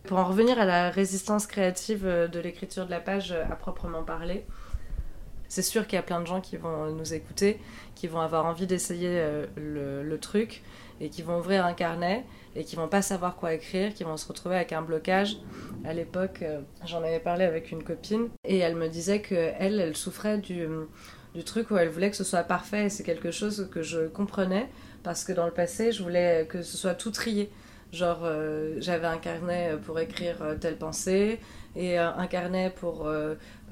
pour 0.03 0.17
en 0.17 0.25
revenir 0.25 0.59
à 0.59 0.65
la 0.65 0.89
résistance 0.89 1.47
créative 1.47 2.05
de 2.05 2.39
l'écriture 2.39 2.85
de 2.85 2.91
la 2.91 2.99
page 2.99 3.31
à 3.31 3.55
proprement 3.55 4.03
parler, 4.03 4.45
c'est 5.47 5.61
sûr 5.61 5.87
qu'il 5.87 5.95
y 5.95 5.99
a 5.99 6.03
plein 6.03 6.21
de 6.21 6.27
gens 6.27 6.41
qui 6.41 6.57
vont 6.57 6.91
nous 6.91 7.13
écouter, 7.13 7.59
qui 7.95 8.07
vont 8.07 8.19
avoir 8.19 8.45
envie 8.45 8.67
d'essayer 8.67 9.09
euh, 9.11 9.45
le, 9.55 10.03
le, 10.03 10.19
truc 10.19 10.63
et 10.99 11.09
qui 11.09 11.21
vont 11.21 11.37
ouvrir 11.37 11.65
un 11.65 11.73
carnet 11.73 12.25
et 12.55 12.63
qui 12.63 12.75
vont 12.75 12.87
pas 12.87 13.01
savoir 13.01 13.35
quoi 13.35 13.53
écrire, 13.53 13.93
qui 13.93 14.03
vont 14.03 14.17
se 14.17 14.27
retrouver 14.27 14.55
avec 14.55 14.73
un 14.73 14.81
blocage. 14.81 15.37
À 15.83 15.93
l'époque, 15.93 16.39
euh, 16.41 16.61
j'en 16.85 16.99
avais 17.03 17.19
parlé 17.19 17.45
avec 17.45 17.71
une 17.71 17.83
copine 17.83 18.29
et 18.43 18.57
elle 18.59 18.75
me 18.75 18.87
disait 18.87 19.21
que 19.21 19.35
elle, 19.59 19.79
elle 19.79 19.95
souffrait 19.95 20.37
du, 20.37 20.67
du 21.33 21.43
truc 21.43 21.71
où 21.71 21.77
elle 21.77 21.89
voulait 21.89 22.09
que 22.09 22.15
ce 22.15 22.23
soit 22.23 22.43
parfait 22.43 22.89
c'est 22.89 23.03
quelque 23.03 23.31
chose 23.31 23.69
que 23.71 23.81
je 23.81 24.07
comprenais 24.07 24.69
parce 25.03 25.23
que 25.23 25.33
dans 25.33 25.45
le 25.45 25.51
passé, 25.51 25.91
je 25.91 26.01
voulais 26.01 26.47
que 26.49 26.61
ce 26.61 26.77
soit 26.77 26.95
tout 26.95 27.11
trié. 27.11 27.51
Genre, 27.91 28.21
euh, 28.23 28.75
j'avais 28.79 29.05
un 29.05 29.17
carnet 29.17 29.77
pour 29.85 29.99
écrire 29.99 30.41
euh, 30.41 30.55
telle 30.55 30.77
pensée 30.77 31.39
et 31.75 31.97
un 31.97 32.25
carnet 32.27 32.71
pour 32.73 33.05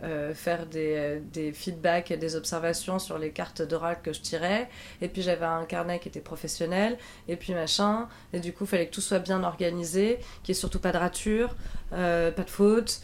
euh, 0.03 0.33
faire 0.33 0.65
des, 0.65 1.51
feedbacks 1.53 2.11
et 2.11 2.17
des 2.17 2.35
observations 2.35 2.99
sur 2.99 3.17
les 3.17 3.31
cartes 3.31 3.61
d'oral 3.61 3.97
que 4.03 4.13
je 4.13 4.21
tirais. 4.21 4.69
Et 5.01 5.07
puis 5.07 5.21
j'avais 5.21 5.45
un 5.45 5.65
carnet 5.65 5.99
qui 5.99 6.09
était 6.09 6.21
professionnel, 6.21 6.97
et 7.27 7.35
puis 7.35 7.53
machin. 7.53 8.07
Et 8.33 8.39
du 8.39 8.53
coup, 8.53 8.65
il 8.65 8.67
fallait 8.67 8.87
que 8.87 8.93
tout 8.93 9.01
soit 9.01 9.19
bien 9.19 9.43
organisé, 9.43 10.19
qu'il 10.43 10.53
n'y 10.53 10.57
ait 10.57 10.59
surtout 10.59 10.79
pas 10.79 10.91
de 10.91 10.97
rature, 10.97 11.55
pas 11.91 12.31
de 12.31 12.49
faute. 12.49 13.01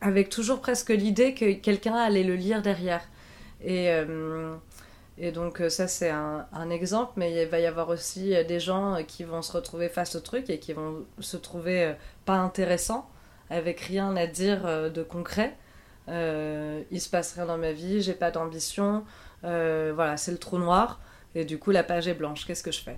avec 0.00 0.28
toujours 0.30 0.60
presque 0.60 0.90
l'idée 0.90 1.34
que 1.34 1.52
quelqu'un 1.52 1.94
allait 1.94 2.24
le 2.24 2.36
lire 2.36 2.62
derrière. 2.62 3.02
Et 5.18 5.30
donc 5.30 5.60
euh, 5.60 5.68
ça 5.68 5.88
c'est 5.88 6.10
un, 6.10 6.46
un, 6.52 6.70
exemple, 6.70 7.12
mais 7.16 7.42
il 7.42 7.48
va 7.48 7.60
y 7.60 7.66
avoir 7.66 7.90
aussi 7.90 8.34
euh, 8.34 8.44
des 8.44 8.58
gens 8.58 8.94
euh, 8.94 9.02
qui 9.02 9.24
vont 9.24 9.42
se 9.42 9.52
retrouver 9.52 9.88
face 9.88 10.16
au 10.16 10.20
truc 10.20 10.48
et 10.48 10.58
qui 10.58 10.72
vont 10.72 11.04
se 11.20 11.36
trouver 11.36 11.94
pas 12.24 12.38
intéressants, 12.38 13.08
avec 13.50 13.80
rien 13.80 14.16
à 14.16 14.26
dire 14.26 14.90
de 14.90 15.02
concret. 15.02 15.56
Euh, 16.08 16.82
il 16.90 17.00
se 17.00 17.08
passe 17.08 17.34
rien 17.34 17.46
dans 17.46 17.58
ma 17.58 17.72
vie, 17.72 18.02
j'ai 18.02 18.14
pas 18.14 18.30
d'ambition, 18.30 19.04
euh, 19.44 19.92
voilà, 19.94 20.16
c'est 20.16 20.32
le 20.32 20.38
trou 20.38 20.58
noir, 20.58 21.00
et 21.34 21.44
du 21.44 21.58
coup 21.58 21.70
la 21.70 21.84
page 21.84 22.08
est 22.08 22.14
blanche, 22.14 22.44
qu'est-ce 22.44 22.62
que 22.62 22.72
je 22.72 22.80
fais? 22.80 22.96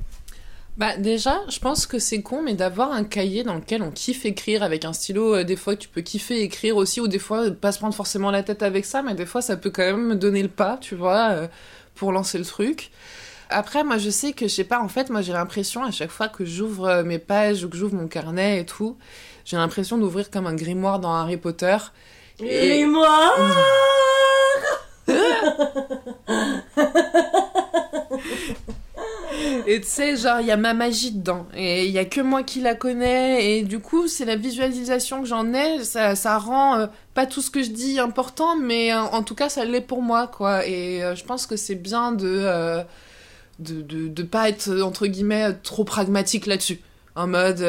Bah 0.78 0.96
déjà, 0.96 1.42
je 1.48 1.60
pense 1.60 1.86
que 1.86 1.98
c'est 1.98 2.22
con, 2.22 2.42
mais 2.42 2.54
d'avoir 2.54 2.92
un 2.92 3.04
cahier 3.04 3.44
dans 3.44 3.54
lequel 3.54 3.82
on 3.82 3.90
kiffe 3.90 4.24
écrire 4.24 4.62
avec 4.62 4.84
un 4.84 4.92
stylo, 4.92 5.36
euh, 5.36 5.44
des 5.44 5.54
fois 5.54 5.76
tu 5.76 5.88
peux 5.88 6.00
kiffer 6.00 6.40
écrire 6.42 6.76
aussi, 6.76 7.00
ou 7.00 7.06
des 7.06 7.18
fois 7.18 7.50
pas 7.50 7.72
se 7.72 7.78
prendre 7.78 7.94
forcément 7.94 8.30
la 8.30 8.42
tête 8.42 8.62
avec 8.62 8.86
ça, 8.86 9.02
mais 9.02 9.14
des 9.14 9.26
fois 9.26 9.42
ça 9.42 9.56
peut 9.58 9.70
quand 9.70 9.84
même 9.84 10.06
me 10.06 10.16
donner 10.16 10.42
le 10.42 10.48
pas, 10.48 10.78
tu 10.80 10.94
vois, 10.94 11.28
euh, 11.30 11.48
pour 11.94 12.10
lancer 12.10 12.38
le 12.38 12.44
truc. 12.44 12.90
Après, 13.50 13.84
moi 13.84 13.98
je 13.98 14.08
sais 14.08 14.32
que, 14.32 14.48
je 14.48 14.54
sais 14.54 14.64
pas, 14.64 14.80
en 14.80 14.88
fait, 14.88 15.10
moi 15.10 15.20
j'ai 15.20 15.34
l'impression 15.34 15.84
à 15.84 15.90
chaque 15.90 16.10
fois 16.10 16.28
que 16.28 16.46
j'ouvre 16.46 16.86
euh, 16.86 17.04
mes 17.04 17.18
pages 17.18 17.64
ou 17.64 17.68
que 17.68 17.76
j'ouvre 17.76 17.94
mon 17.94 18.08
carnet 18.08 18.60
et 18.60 18.66
tout, 18.66 18.96
j'ai 19.44 19.56
l'impression 19.56 19.98
d'ouvrir 19.98 20.30
comme 20.30 20.46
un 20.46 20.54
grimoire 20.54 20.98
dans 20.98 21.14
Harry 21.14 21.36
Potter. 21.36 21.76
Grimoire 22.38 23.36
Et 29.66 29.80
tu 29.80 29.86
sais, 29.86 30.16
genre, 30.16 30.40
il 30.40 30.46
y 30.46 30.50
a 30.50 30.56
ma 30.56 30.74
magie 30.74 31.12
dedans. 31.12 31.46
Et 31.54 31.86
il 31.86 31.90
y 31.90 31.98
a 31.98 32.04
que 32.04 32.20
moi 32.20 32.42
qui 32.42 32.60
la 32.60 32.74
connais. 32.74 33.58
Et 33.58 33.62
du 33.62 33.78
coup, 33.78 34.08
c'est 34.08 34.24
la 34.24 34.36
visualisation 34.36 35.22
que 35.22 35.28
j'en 35.28 35.52
ai. 35.52 35.84
Ça, 35.84 36.14
ça 36.14 36.38
rend 36.38 36.76
euh, 36.76 36.86
pas 37.14 37.26
tout 37.26 37.40
ce 37.40 37.50
que 37.50 37.62
je 37.62 37.70
dis 37.70 37.98
important, 37.98 38.56
mais 38.56 38.92
euh, 38.92 39.00
en 39.00 39.22
tout 39.22 39.34
cas, 39.34 39.48
ça 39.48 39.64
l'est 39.64 39.80
pour 39.80 40.02
moi, 40.02 40.26
quoi. 40.26 40.66
Et 40.66 41.02
euh, 41.02 41.14
je 41.14 41.24
pense 41.24 41.46
que 41.46 41.56
c'est 41.56 41.74
bien 41.74 42.12
de, 42.12 42.84
de, 43.58 43.82
de, 43.82 44.08
de, 44.08 44.22
pas 44.22 44.48
être, 44.48 44.70
entre 44.82 45.06
guillemets, 45.06 45.54
trop 45.62 45.84
pragmatique 45.84 46.46
là-dessus. 46.46 46.80
En 47.16 47.26
mode, 47.26 47.60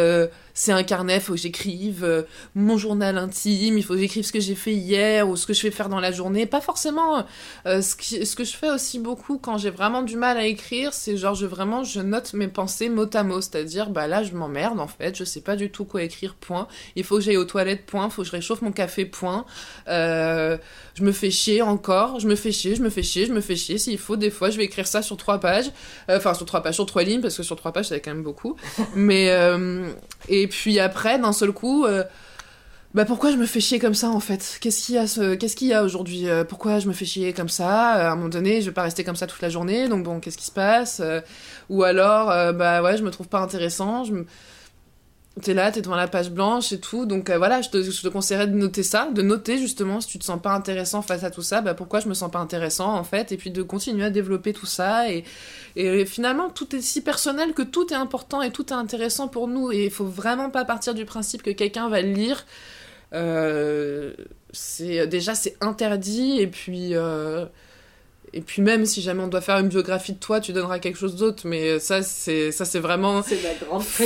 c'est 0.57 0.71
un 0.71 0.83
carnet, 0.83 1.19
faut 1.19 1.33
que 1.33 1.39
j'écrive 1.39 2.05
euh, 2.05 2.23
mon 2.55 2.77
journal 2.77 3.17
intime, 3.17 3.77
il 3.77 3.83
faut 3.83 3.93
que 3.93 3.99
j'écrive 3.99 4.23
ce 4.23 4.31
que 4.31 4.39
j'ai 4.39 4.55
fait 4.55 4.71
hier 4.71 5.27
ou 5.27 5.35
ce 5.35 5.45
que 5.45 5.53
je 5.53 5.61
vais 5.61 5.69
faire 5.69 5.89
dans 5.89 5.99
la 5.99 6.13
journée. 6.13 6.45
Pas 6.45 6.61
forcément 6.61 7.25
euh, 7.67 7.81
ce, 7.81 7.95
que 8.35 8.43
je 8.45 8.55
fais 8.55 8.71
aussi 8.71 8.99
beaucoup 8.99 9.37
quand 9.37 9.57
j'ai 9.57 9.69
vraiment 9.69 10.01
du 10.01 10.15
mal 10.15 10.37
à 10.37 10.45
écrire, 10.45 10.93
c'est 10.93 11.17
genre 11.17 11.35
je 11.35 11.45
vraiment 11.45 11.83
je 11.83 11.99
note 11.99 12.33
mes 12.33 12.47
pensées 12.47 12.87
mot 12.87 13.05
à 13.13 13.23
mot, 13.23 13.41
c'est-à-dire 13.41 13.89
bah 13.89 14.07
là 14.07 14.23
je 14.23 14.31
m'emmerde 14.31 14.79
en 14.79 14.87
fait, 14.87 15.17
je 15.17 15.25
sais 15.25 15.41
pas 15.41 15.57
du 15.57 15.69
tout 15.69 15.83
quoi 15.83 16.03
écrire. 16.03 16.35
Point. 16.35 16.67
Il 16.95 17.03
faut 17.03 17.15
que 17.17 17.21
j'aille 17.21 17.37
aux 17.37 17.45
toilettes. 17.45 17.85
Point. 17.85 18.09
Faut 18.09 18.21
que 18.21 18.27
je 18.27 18.31
réchauffe 18.31 18.61
mon 18.61 18.71
café. 18.71 19.05
Point. 19.05 19.45
Euh, 19.89 20.57
je 20.93 21.03
me 21.03 21.11
fais 21.11 21.31
chier 21.31 21.61
encore, 21.61 22.21
je 22.21 22.27
me 22.27 22.35
fais 22.35 22.53
chier, 22.53 22.75
je 22.75 22.81
me 22.81 22.89
fais 22.89 23.03
chier, 23.03 23.25
je 23.25 23.33
me 23.33 23.41
fais 23.41 23.57
chier. 23.57 23.77
S'il 23.77 23.97
faut, 23.97 24.15
des 24.15 24.29
fois 24.29 24.49
je 24.51 24.57
vais 24.57 24.63
écrire 24.63 24.87
ça 24.87 25.01
sur 25.01 25.17
trois 25.17 25.41
pages, 25.41 25.69
enfin 26.07 26.33
sur 26.33 26.45
trois 26.45 26.63
pages, 26.63 26.75
sur 26.75 26.85
trois 26.85 27.03
lignes 27.03 27.19
parce 27.19 27.35
que 27.35 27.43
sur 27.43 27.57
trois 27.57 27.73
pages 27.73 27.89
c'est 27.89 27.99
quand 27.99 28.13
même 28.13 28.23
beaucoup. 28.23 28.55
Mais 28.95 29.31
euh, 29.31 29.89
et 30.45 30.47
puis 30.47 30.79
après, 30.79 31.17
d'un 31.17 31.33
seul 31.33 31.51
coup, 31.51 31.85
euh, 31.85 32.03
bah 32.93 33.03
pourquoi 33.03 33.31
je 33.31 33.35
me 33.37 33.47
fais 33.47 33.59
chier 33.59 33.79
comme 33.79 33.95
ça 33.95 34.09
en 34.09 34.19
fait? 34.19 34.59
Qu'est-ce 34.61 34.85
qu'il 34.85 35.67
y 35.67 35.73
a, 35.73 35.83
aujourd'hui? 35.83 36.29
Euh, 36.29 36.43
Pourquoi 36.43 36.77
je 36.77 36.87
me 36.87 36.93
fais 36.93 37.05
chier 37.05 37.33
comme 37.33 37.49
ça? 37.49 37.93
À 37.93 38.11
un 38.11 38.15
moment 38.15 38.29
donné, 38.29 38.61
je 38.61 38.67
vais 38.67 38.73
pas 38.73 38.83
rester 38.83 39.03
comme 39.03 39.15
ça 39.15 39.25
toute 39.25 39.41
la 39.41 39.49
journée, 39.49 39.87
donc 39.87 40.03
bon, 40.03 40.19
qu'est-ce 40.19 40.37
qui 40.37 40.45
se 40.45 40.51
passe? 40.51 41.01
Ou 41.69 41.81
alors, 41.81 42.29
euh, 42.29 42.53
bah 42.53 42.83
ouais, 42.83 42.95
je 42.95 43.03
me 43.03 43.09
trouve 43.09 43.27
pas 43.27 43.39
intéressant. 43.39 44.03
T'es 45.41 45.53
là, 45.53 45.69
t'es 45.69 45.81
devant 45.81 45.97
la 45.97 46.07
page 46.07 46.31
blanche 46.31 46.71
et 46.71 46.79
tout, 46.79 47.05
donc 47.05 47.29
euh, 47.29 47.37
voilà, 47.37 47.61
je 47.61 47.69
te, 47.69 47.83
je 47.83 48.07
conseillerais 48.07 48.47
de 48.47 48.53
noter 48.53 48.83
ça, 48.83 49.09
de 49.11 49.21
noter 49.21 49.57
justement 49.57 49.99
si 49.99 50.07
tu 50.07 50.17
te 50.17 50.23
sens 50.23 50.41
pas 50.41 50.53
intéressant 50.53 51.01
face 51.01 51.25
à 51.25 51.29
tout 51.29 51.41
ça, 51.41 51.59
bah 51.59 51.73
pourquoi 51.73 51.99
je 51.99 52.07
me 52.07 52.13
sens 52.13 52.31
pas 52.31 52.39
intéressant 52.39 52.93
en 52.93 53.03
fait, 53.03 53.33
et 53.33 53.37
puis 53.37 53.51
de 53.51 53.61
continuer 53.61 54.05
à 54.05 54.09
développer 54.09 54.53
tout 54.53 54.65
ça, 54.65 55.11
et, 55.11 55.25
et 55.75 56.05
finalement 56.05 56.49
tout 56.49 56.73
est 56.73 56.79
si 56.79 57.01
personnel 57.01 57.53
que 57.53 57.63
tout 57.63 57.91
est 57.91 57.97
important 57.97 58.41
et 58.41 58.51
tout 58.51 58.67
est 58.67 58.77
intéressant 58.77 59.27
pour 59.27 59.49
nous, 59.49 59.73
et 59.73 59.83
il 59.83 59.91
faut 59.91 60.05
vraiment 60.05 60.49
pas 60.49 60.63
partir 60.63 60.93
du 60.93 61.03
principe 61.03 61.43
que 61.43 61.51
quelqu'un 61.51 61.89
va 61.89 62.01
le 62.01 62.13
lire, 62.13 62.45
euh, 63.13 64.13
c'est 64.53 65.05
déjà 65.05 65.35
c'est 65.35 65.57
interdit, 65.59 66.39
et 66.39 66.47
puis... 66.47 66.95
Euh, 66.95 67.45
et 68.35 68.41
puis 68.41 68.61
même 68.61 68.85
si 68.85 69.01
jamais 69.01 69.23
on 69.23 69.29
doit 69.29 69.39
faire 69.39 69.59
une 69.59 69.69
biographie 69.69 70.11
de 70.11 70.19
toi, 70.19 70.41
tu 70.41 70.51
donneras 70.51 70.79
quelque 70.79 70.97
chose 70.97 71.15
d'autre. 71.15 71.43
Mais 71.45 71.79
ça, 71.79 72.03
c'est 72.03 72.51
ça, 72.51 72.65
c'est 72.65 72.79
vraiment. 72.79 73.23
C'est 73.23 73.41
la 73.41 73.53
grande 73.53 73.81
faut, 73.81 74.05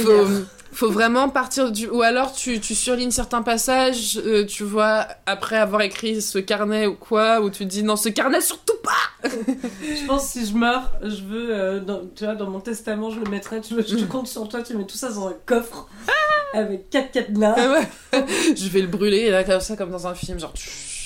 faut 0.72 0.92
vraiment 0.92 1.30
partir 1.30 1.72
du. 1.72 1.88
Ou 1.90 2.04
alors 2.04 2.32
tu, 2.32 2.60
tu 2.60 2.76
surlignes 2.76 3.10
certains 3.10 3.42
passages, 3.42 4.22
euh, 4.24 4.46
tu 4.46 4.64
vois, 4.64 5.08
après 5.26 5.58
avoir 5.58 5.82
écrit 5.82 6.22
ce 6.22 6.38
carnet 6.38 6.86
ou 6.86 6.94
quoi, 6.94 7.42
où 7.42 7.50
tu 7.50 7.66
dis 7.66 7.82
non, 7.82 7.96
ce 7.96 8.10
carnet 8.10 8.40
surtout 8.40 8.78
pas. 8.84 9.30
je 9.30 10.06
pense 10.06 10.26
que 10.26 10.40
si 10.40 10.46
je 10.46 10.56
meurs, 10.56 10.92
je 11.02 11.24
veux, 11.24 11.48
euh, 11.50 11.80
dans, 11.80 12.02
tu 12.16 12.24
vois, 12.24 12.36
dans 12.36 12.52
mon 12.52 12.60
testament, 12.60 13.10
je 13.10 13.20
le 13.20 13.32
mettrai. 13.32 13.62
Tu, 13.62 13.74
je 13.74 13.96
te 13.96 14.06
compte 14.06 14.28
sur 14.28 14.48
toi, 14.48 14.62
tu 14.62 14.78
mets 14.78 14.86
tout 14.86 14.98
ça 14.98 15.12
dans 15.12 15.28
un 15.28 15.36
coffre 15.48 15.88
avec 16.54 16.92
quatre 16.92 17.12
cadenas. 17.12 17.56
je 18.14 18.70
vais 18.70 18.82
le 18.82 18.88
brûler 18.88 19.32
là 19.32 19.44
comme 19.44 19.60
ça, 19.60 19.76
comme 19.76 19.90
dans 19.90 20.06
un 20.06 20.14
film, 20.14 20.40
genre. 20.40 20.54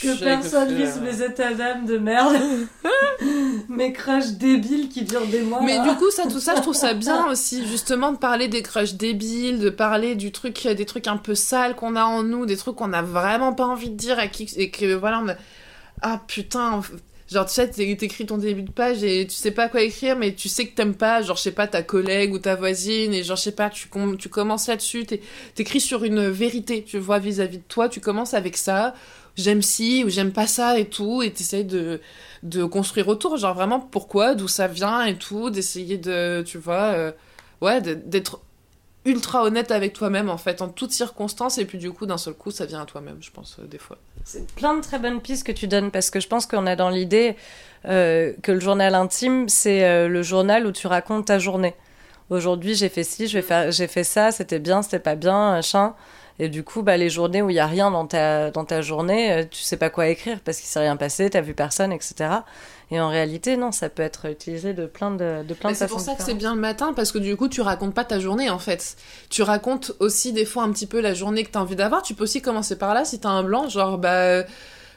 Que 0.04 0.24
personne 0.24 0.76
lise 0.76 1.00
mes 1.02 1.22
états 1.22 1.54
d'âme 1.54 1.86
de 1.86 1.98
merde. 1.98 2.36
mes 3.70 3.94
crushs 3.94 4.34
débiles 4.34 4.90
qui 4.90 5.04
durent 5.04 5.28
des 5.28 5.42
mois. 5.42 5.62
Mais 5.62 5.80
du 5.82 5.96
coup, 5.96 6.12
ça, 6.12 6.24
tout 6.24 6.40
ça, 6.40 6.56
je 6.56 6.62
trouve 6.62 6.76
ça 6.76 6.94
bien 6.94 7.28
aussi, 7.28 7.66
justement, 7.68 8.12
de 8.12 8.18
parler 8.18 8.48
des 8.48 8.62
crushs 8.62 8.96
débiles, 8.96 9.60
de 9.60 9.70
parler 9.70 10.16
du 10.16 10.32
truc, 10.32 10.68
des 10.68 10.86
trucs 10.86 11.08
un 11.08 11.18
peu 11.18 11.36
sales 11.36 11.76
qu'on 11.76 11.96
a 11.96 12.04
en 12.04 12.24
nous, 12.24 12.46
des 12.46 12.58
trucs 12.58 12.76
qu'on 12.76 12.94
a 12.94 13.02
vraiment 13.02 13.54
pas 13.54 13.66
envie 13.66 13.90
de 13.90 13.96
dire 13.96 14.20
à 14.20 14.28
qui, 14.28 14.50
et 14.58 14.70
que 14.70 14.94
voilà, 14.94 15.22
on 15.24 15.30
a... 15.30 15.36
ah 16.02 16.22
putain, 16.28 16.82
genre 17.32 17.46
tu 17.46 17.54
sais, 17.54 17.70
t'écris 17.70 18.26
ton 18.26 18.38
début 18.38 18.64
de 18.64 18.72
page 18.72 19.04
et 19.04 19.26
tu 19.28 19.36
sais 19.36 19.52
pas 19.52 19.70
quoi 19.70 19.82
écrire, 19.82 20.18
mais 20.18 20.34
tu 20.34 20.50
sais 20.50 20.68
que 20.68 20.76
t'aimes 20.76 20.96
pas, 20.96 21.22
genre 21.22 21.38
je 21.38 21.42
sais 21.42 21.52
pas, 21.52 21.68
ta 21.68 21.82
collègue 21.82 22.34
ou 22.34 22.40
ta 22.40 22.56
voisine, 22.56 23.14
et 23.14 23.24
genre 23.24 23.38
je 23.38 23.44
sais 23.44 23.52
pas, 23.52 23.70
tu, 23.70 23.88
com 23.88 24.18
tu 24.18 24.30
commences 24.30 24.68
là-dessus, 24.68 25.06
t'écris 25.56 25.82
sur 25.82 26.04
une 26.04 26.30
vérité, 26.30 26.84
tu 26.84 27.00
vois, 27.00 27.20
vis-à-vis 27.20 27.58
-vis 27.58 27.62
de 27.62 27.68
toi, 27.68 27.90
tu 27.90 28.00
commences 28.00 28.34
avec 28.34 28.58
ça 28.58 28.94
j'aime 29.36 29.62
ci 29.62 30.04
ou 30.06 30.10
j'aime 30.10 30.32
pas 30.32 30.48
ça 30.48 30.78
et 30.78 30.86
tout, 30.86 31.22
et 31.24 31.32
t'essayes 31.32 31.66
de, 31.66 32.02
de 32.44 32.64
construire 32.64 33.08
autour, 33.08 33.38
genre 33.38 33.56
vraiment 33.56 33.80
pourquoi, 33.80 34.36
d'où 34.36 34.48
ça 34.48 34.68
vient 34.68 35.04
et 35.06 35.16
tout, 35.16 35.50
d'essayer 35.50 35.98
de, 35.98 36.44
tu 36.46 36.58
vois, 36.58 36.94
euh, 36.94 37.12
ouais, 37.62 37.82
d'être 37.82 38.42
ultra 39.06 39.44
honnête 39.44 39.72
avec 39.72 39.94
toi-même 39.94 40.30
en 40.30 40.38
fait, 40.38 40.62
en 40.62 40.70
toutes 40.70 40.92
circonstances, 40.92 41.58
et 41.58 41.66
puis 41.66 41.78
du 41.78 41.92
coup, 41.92 42.06
d'un 42.06 42.18
seul 42.18 42.34
coup, 42.34 42.52
ça 42.52 42.66
vient 42.66 42.82
à 42.82 42.86
toi-même, 42.86 43.18
je 43.22 43.32
pense, 43.32 43.58
euh, 43.60 43.66
des 43.66 43.80
fois. 43.80 43.98
C'est 44.24 44.50
plein 44.54 44.78
de 44.78 44.82
très 44.82 45.00
bonnes 45.00 45.20
pistes 45.20 45.46
que 45.46 45.52
tu 45.52 45.68
donnes, 45.68 45.92
parce 45.92 46.10
que 46.10 46.20
je 46.20 46.28
pense 46.28 46.46
qu'on 46.46 46.66
a 46.66 46.76
dans 46.76 46.90
l'idée 46.90 47.36
euh, 47.86 48.34
que 48.42 48.52
le 48.52 48.60
journal 48.60 48.96
intime, 48.96 49.50
c'est 49.50 50.08
le 50.08 50.24
journal 50.24 50.66
où 50.66 50.72
tu 50.72 50.88
racontes 50.88 51.26
ta 51.26 51.40
journée. 51.40 51.76
Aujourd'hui, 52.30 52.74
j'ai 52.74 52.88
fait 52.88 53.04
ci, 53.04 53.28
j'ai 53.28 53.42
fait 53.42 54.04
ça, 54.04 54.32
c'était 54.32 54.60
bien, 54.60 54.82
c'était 54.82 55.00
pas 55.00 55.16
bien, 55.16 55.52
machin. 55.52 55.94
Et 56.40 56.50
du 56.50 56.64
coup, 56.64 56.82
bah, 56.82 56.98
les 56.98 57.10
journées 57.10 57.42
où 57.42 57.50
il 57.50 57.54
n'y 57.54 57.60
a 57.60 57.68
rien 57.68 57.92
dans 57.92 58.08
ta, 58.08 58.52
dans 58.52 58.66
ta 58.66 58.82
journée, 58.82 59.32
euh, 59.32 59.44
tu 59.50 59.62
sais 59.62 59.78
pas 59.78 59.90
quoi 59.90 60.08
écrire 60.08 60.40
parce 60.44 60.58
qu'il 60.58 60.68
s'est 60.68 60.80
rien 60.80 60.98
passé, 60.98 61.30
t'as 61.30 61.42
vu 61.42 61.54
personne, 61.54 61.92
etc. 61.92 62.30
Et 62.92 63.00
en 63.00 63.10
réalité, 63.10 63.56
non, 63.56 63.72
ça 63.72 63.90
peut 63.90 64.04
être 64.04 64.26
utilisé 64.26 64.74
de 64.74 64.86
plein 64.86 65.12
de, 65.12 65.44
de, 65.44 65.54
plein 65.54 65.72
de 65.72 65.76
C'est 65.76 65.88
pour 65.88 66.00
ça 66.00 66.16
que 66.16 66.24
c'est 66.24 66.34
bien 66.34 66.56
le 66.56 66.62
matin 66.62 66.94
parce 66.94 67.12
que 67.12 67.18
du 67.18 67.36
coup, 67.36 67.48
tu 67.48 67.62
racontes 67.62 67.94
pas 67.94 68.04
ta 68.04 68.20
journée 68.20 68.50
en 68.50 68.60
fait. 68.60 68.96
Tu 69.30 69.42
racontes 69.42 69.94
aussi 70.00 70.34
des 70.34 70.46
fois 70.46 70.64
un 70.64 70.72
petit 70.72 70.88
peu 70.88 71.02
la 71.02 71.14
journée 71.14 71.44
que 71.44 71.52
tu 71.52 71.58
as 71.58 71.62
envie 71.62 71.76
d'avoir. 71.76 72.02
Tu 72.02 72.14
peux 72.14 72.24
aussi 72.24 72.42
commencer 72.42 72.78
par 72.78 72.94
là 72.94 73.06
si 73.06 73.20
tu 73.20 73.28
as 73.28 73.32
un 73.32 73.44
blanc, 73.44 73.70
genre, 73.70 73.98
bah 73.98 74.44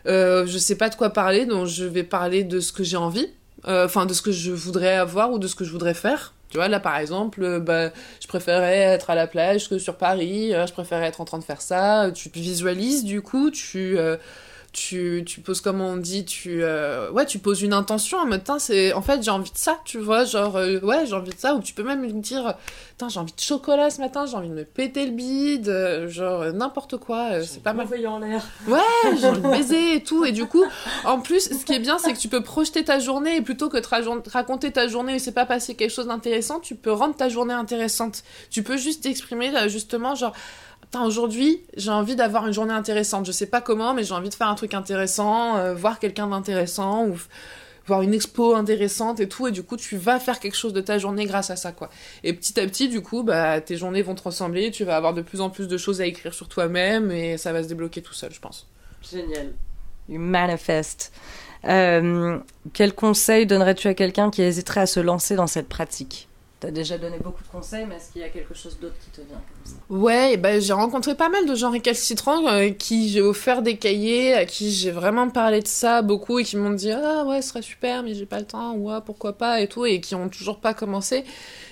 euh, 0.07 0.47
je 0.47 0.59
sais 0.59 0.77
pas 0.77 0.89
de 0.89 0.95
quoi 0.95 1.11
parler, 1.11 1.47
donc 1.47 1.67
je 1.67 1.85
vais 1.85 2.05
parler 2.05 2.45
de 2.45 2.61
ce 2.61 2.73
que 2.73 2.85
j'ai 2.85 2.97
envie, 2.97 3.29
euh, 3.67 3.87
enfin 3.87 4.07
de 4.07 4.15
ce 4.15 4.23
que 4.23 4.31
je 4.33 4.53
voudrais 4.53 4.95
avoir 4.95 5.33
ou 5.33 5.39
de 5.39 5.49
ce 5.49 5.55
que 5.55 5.65
je 5.65 5.73
voudrais 5.73 5.95
faire. 5.95 6.35
Tu 6.51 6.57
vois, 6.57 6.69
là 6.69 6.81
par 6.81 6.97
exemple, 6.97 7.43
euh, 7.43 7.61
bah, 7.61 7.91
je 8.21 8.29
préférais 8.29 8.79
être 8.79 9.11
à 9.11 9.15
la 9.15 9.27
plage 9.27 9.69
que 9.69 9.79
sur 9.79 9.97
Paris, 9.97 10.53
je 10.53 10.73
préférais 10.73 11.07
être 11.07 11.21
en 11.21 11.25
train 11.25 11.39
de 11.39 11.45
faire 11.45 11.61
ça. 11.61 12.11
Tu 12.15 12.31
visualises 12.33 13.05
du 13.05 13.23
coup, 13.23 13.51
tu 13.51 13.99
tu, 14.77 15.25
tu 15.27 15.41
poses 15.41 15.63
comme 15.63 15.81
on 15.81 15.97
dit 15.97 16.27
tu 16.27 16.63
euh, 16.63 17.11
ouais 17.11 17.25
tu 17.25 17.39
poses 17.39 17.63
une 17.63 17.73
intention 17.73 18.19
en 18.19 18.27
mode 18.27 18.43
c'est 18.59 18.93
en 18.93 19.01
fait 19.01 19.23
j'ai 19.23 19.31
envie 19.31 19.51
de 19.51 19.57
ça 19.57 19.81
tu 19.87 19.99
vois 19.99 20.25
genre 20.25 20.57
euh, 20.57 20.79
ouais 20.81 21.07
j'ai 21.07 21.15
envie 21.15 21.31
de 21.33 21.39
ça. 21.39 21.55
Ou 21.55 21.61
tu 21.61 21.73
peux 21.73 21.83
même 21.83 22.21
dire 22.21 22.55
j'ai 23.09 23.19
envie 23.19 23.33
de 23.33 23.41
chocolat 23.41 23.89
ce 23.89 24.01
matin 24.03 24.27
j'ai 24.27 24.37
envie 24.37 24.51
de 24.51 24.55
me 24.55 24.65
péter 24.65 25.07
le 25.07 25.13
bide 25.13 25.69
euh, 25.69 26.09
genre 26.09 26.53
n'importe 26.53 26.99
quoi 26.99 27.43
c'est 27.43 27.63
pas 27.63 27.73
mal. 27.73 27.87
en 28.07 28.19
l'air. 28.19 28.45
Ouais 28.69 28.79
j'ai 29.19 29.27
envie 29.27 29.41
de 29.41 29.49
baiser 29.51 29.95
et 29.95 30.03
tout. 30.03 30.27
Et 30.27 30.33
du 30.33 30.45
coup 30.45 30.65
en 31.05 31.21
plus 31.21 31.49
ce 31.49 31.65
qui 31.65 31.73
est 31.73 31.79
bien 31.79 31.97
c'est 31.99 32.13
que 32.13 32.19
tu 32.19 32.29
peux 32.29 32.43
projeter 32.43 32.85
ta 32.85 32.99
journée 32.99 33.37
et 33.37 33.41
plutôt 33.41 33.71
que 33.71 33.79
de 33.79 34.31
raconter 34.31 34.73
ta 34.73 34.89
journée 34.89 35.15
et 35.15 35.19
c'est 35.19 35.33
pas 35.33 35.47
passé 35.47 35.75
quelque 35.75 35.93
chose 35.93 36.09
d'intéressant 36.09 36.61
tu 36.61 36.75
peux 36.75 36.93
rendre 36.93 37.17
ta 37.17 37.31
journée 37.31 37.55
intéressante. 37.55 38.25
Tu 38.51 38.63
peux 38.63 38.77
juste 38.77 39.07
exprimer 39.07 39.51
justement 39.69 40.15
genre 40.15 40.35
aujourd'hui, 40.95 41.63
j'ai 41.77 41.91
envie 41.91 42.17
d'avoir 42.17 42.47
une 42.47 42.53
journée 42.53 42.73
intéressante. 42.73 43.27
Je 43.27 43.33
sais 43.33 43.47
pas 43.47 43.61
comment, 43.61 43.95
mais 43.95 44.05
j'ai 44.05 44.15
envie 44.15 44.29
de 44.29 44.35
faire 44.35 44.49
un 44.49 44.55
truc 44.55 44.75
intéressant, 44.75 45.57
euh, 45.57 45.75
voir 45.75 45.99
quelqu'un 45.99 46.29
d'intéressant 46.29 47.07
ou 47.07 47.17
voir 47.87 48.03
une 48.03 48.15
expo 48.15 48.55
intéressante 48.55 49.21
et 49.21 49.29
tout. 49.29 49.47
Et 49.47 49.53
du 49.53 49.63
coup, 49.63 49.77
tu 49.77 49.97
vas 49.97 50.19
faire 50.19 50.41
quelque 50.41 50.57
chose 50.57 50.73
de 50.73 50.81
ta 50.81 50.99
journée 50.99 51.27
grâce 51.27 51.51
à 51.51 51.57
ça, 51.57 51.73
quoi. 51.73 51.91
Et 52.25 52.33
petit 52.33 52.59
à 52.59 52.67
petit, 52.67 52.89
du 52.89 53.01
coup, 53.01 53.23
bah, 53.23 53.61
tes 53.61 53.77
journées 53.77 54.03
vont 54.03 54.15
te 54.15 54.23
ressembler. 54.23 54.71
Tu 54.71 54.85
vas 54.85 54.97
avoir 54.97 55.15
de 55.15 55.23
plus 55.23 55.41
en 55.41 55.51
plus 55.51 55.69
de 55.69 55.77
choses 55.77 56.01
à 56.01 56.07
écrire 56.07 56.35
sur 56.35 56.49
toi-même 56.49 57.11
et 57.11 57.37
ça 57.37 57.53
va 57.53 57.63
se 57.63 57.69
débloquer 57.69 58.03
tout 58.03 58.15
seul, 58.15 58.33
je 58.33 58.41
pense. 58.41 58.69
Génial. 59.09 59.53
You 60.09 60.21
manifest. 60.21 61.13
Euh, 61.65 62.39
quel 62.73 62.95
conseil 62.95 63.47
donnerais-tu 63.47 63.89
à 63.89 63.95
quelqu'un 63.95 64.31
qui 64.31 64.43
hésiterait 64.43 64.83
à 64.83 64.87
se 64.87 65.01
lancer 65.01 65.35
dans 65.37 65.47
cette 65.47 65.69
pratique? 65.69 66.26
Tu 66.61 66.67
as 66.67 66.71
déjà 66.71 66.97
donné 66.97 67.19
beaucoup 67.19 67.43
de 67.43 67.49
conseils, 67.49 67.85
mais 67.87 67.97
est-ce 67.97 68.13
qu'il 68.13 68.23
y 68.23 68.25
a 68.25 68.31
quelque 68.31 68.55
chose 68.55 68.79
d'autre 68.81 68.95
qui 69.05 69.11
te 69.11 69.21
vient 69.27 69.37
comme 69.37 69.73
ça? 69.73 69.77
Ouais, 69.91 70.37
bah, 70.39 70.59
j'ai 70.59 70.73
rencontré 70.73 71.15
pas 71.15 71.29
mal 71.29 71.47
de 71.47 71.55
gens 71.55 71.71
récalcitrants 71.71 72.49
euh, 72.49 72.71
qui 72.71 73.11
j'ai 73.11 73.21
offert 73.21 73.61
des 73.61 73.77
cahiers, 73.77 74.33
à 74.33 74.47
qui 74.47 74.73
j'ai 74.73 74.91
vraiment 74.91 75.29
parlé 75.29 75.61
de 75.61 75.67
ça 75.67 76.01
beaucoup 76.01 76.39
et 76.39 76.45
qui 76.45 76.57
m'ont 76.57 76.71
dit 76.71 76.91
Ah 76.91 77.25
ouais, 77.27 77.43
ce 77.43 77.51
serait 77.51 77.63
super, 77.63 78.03
mais 78.03 78.15
j'ai 78.15 78.25
pas 78.25 78.41
le 78.41 78.47
temps, 78.47 78.75
ou 78.75 78.91
ah, 78.91 79.03
pourquoi 79.03 79.37
pas, 79.37 79.61
et 79.61 79.69
tout, 79.69 79.85
et 79.85 80.01
qui 80.01 80.15
ont 80.15 80.31
toujours 80.31 80.61
pas 80.61 80.73
commencé. 80.73 81.25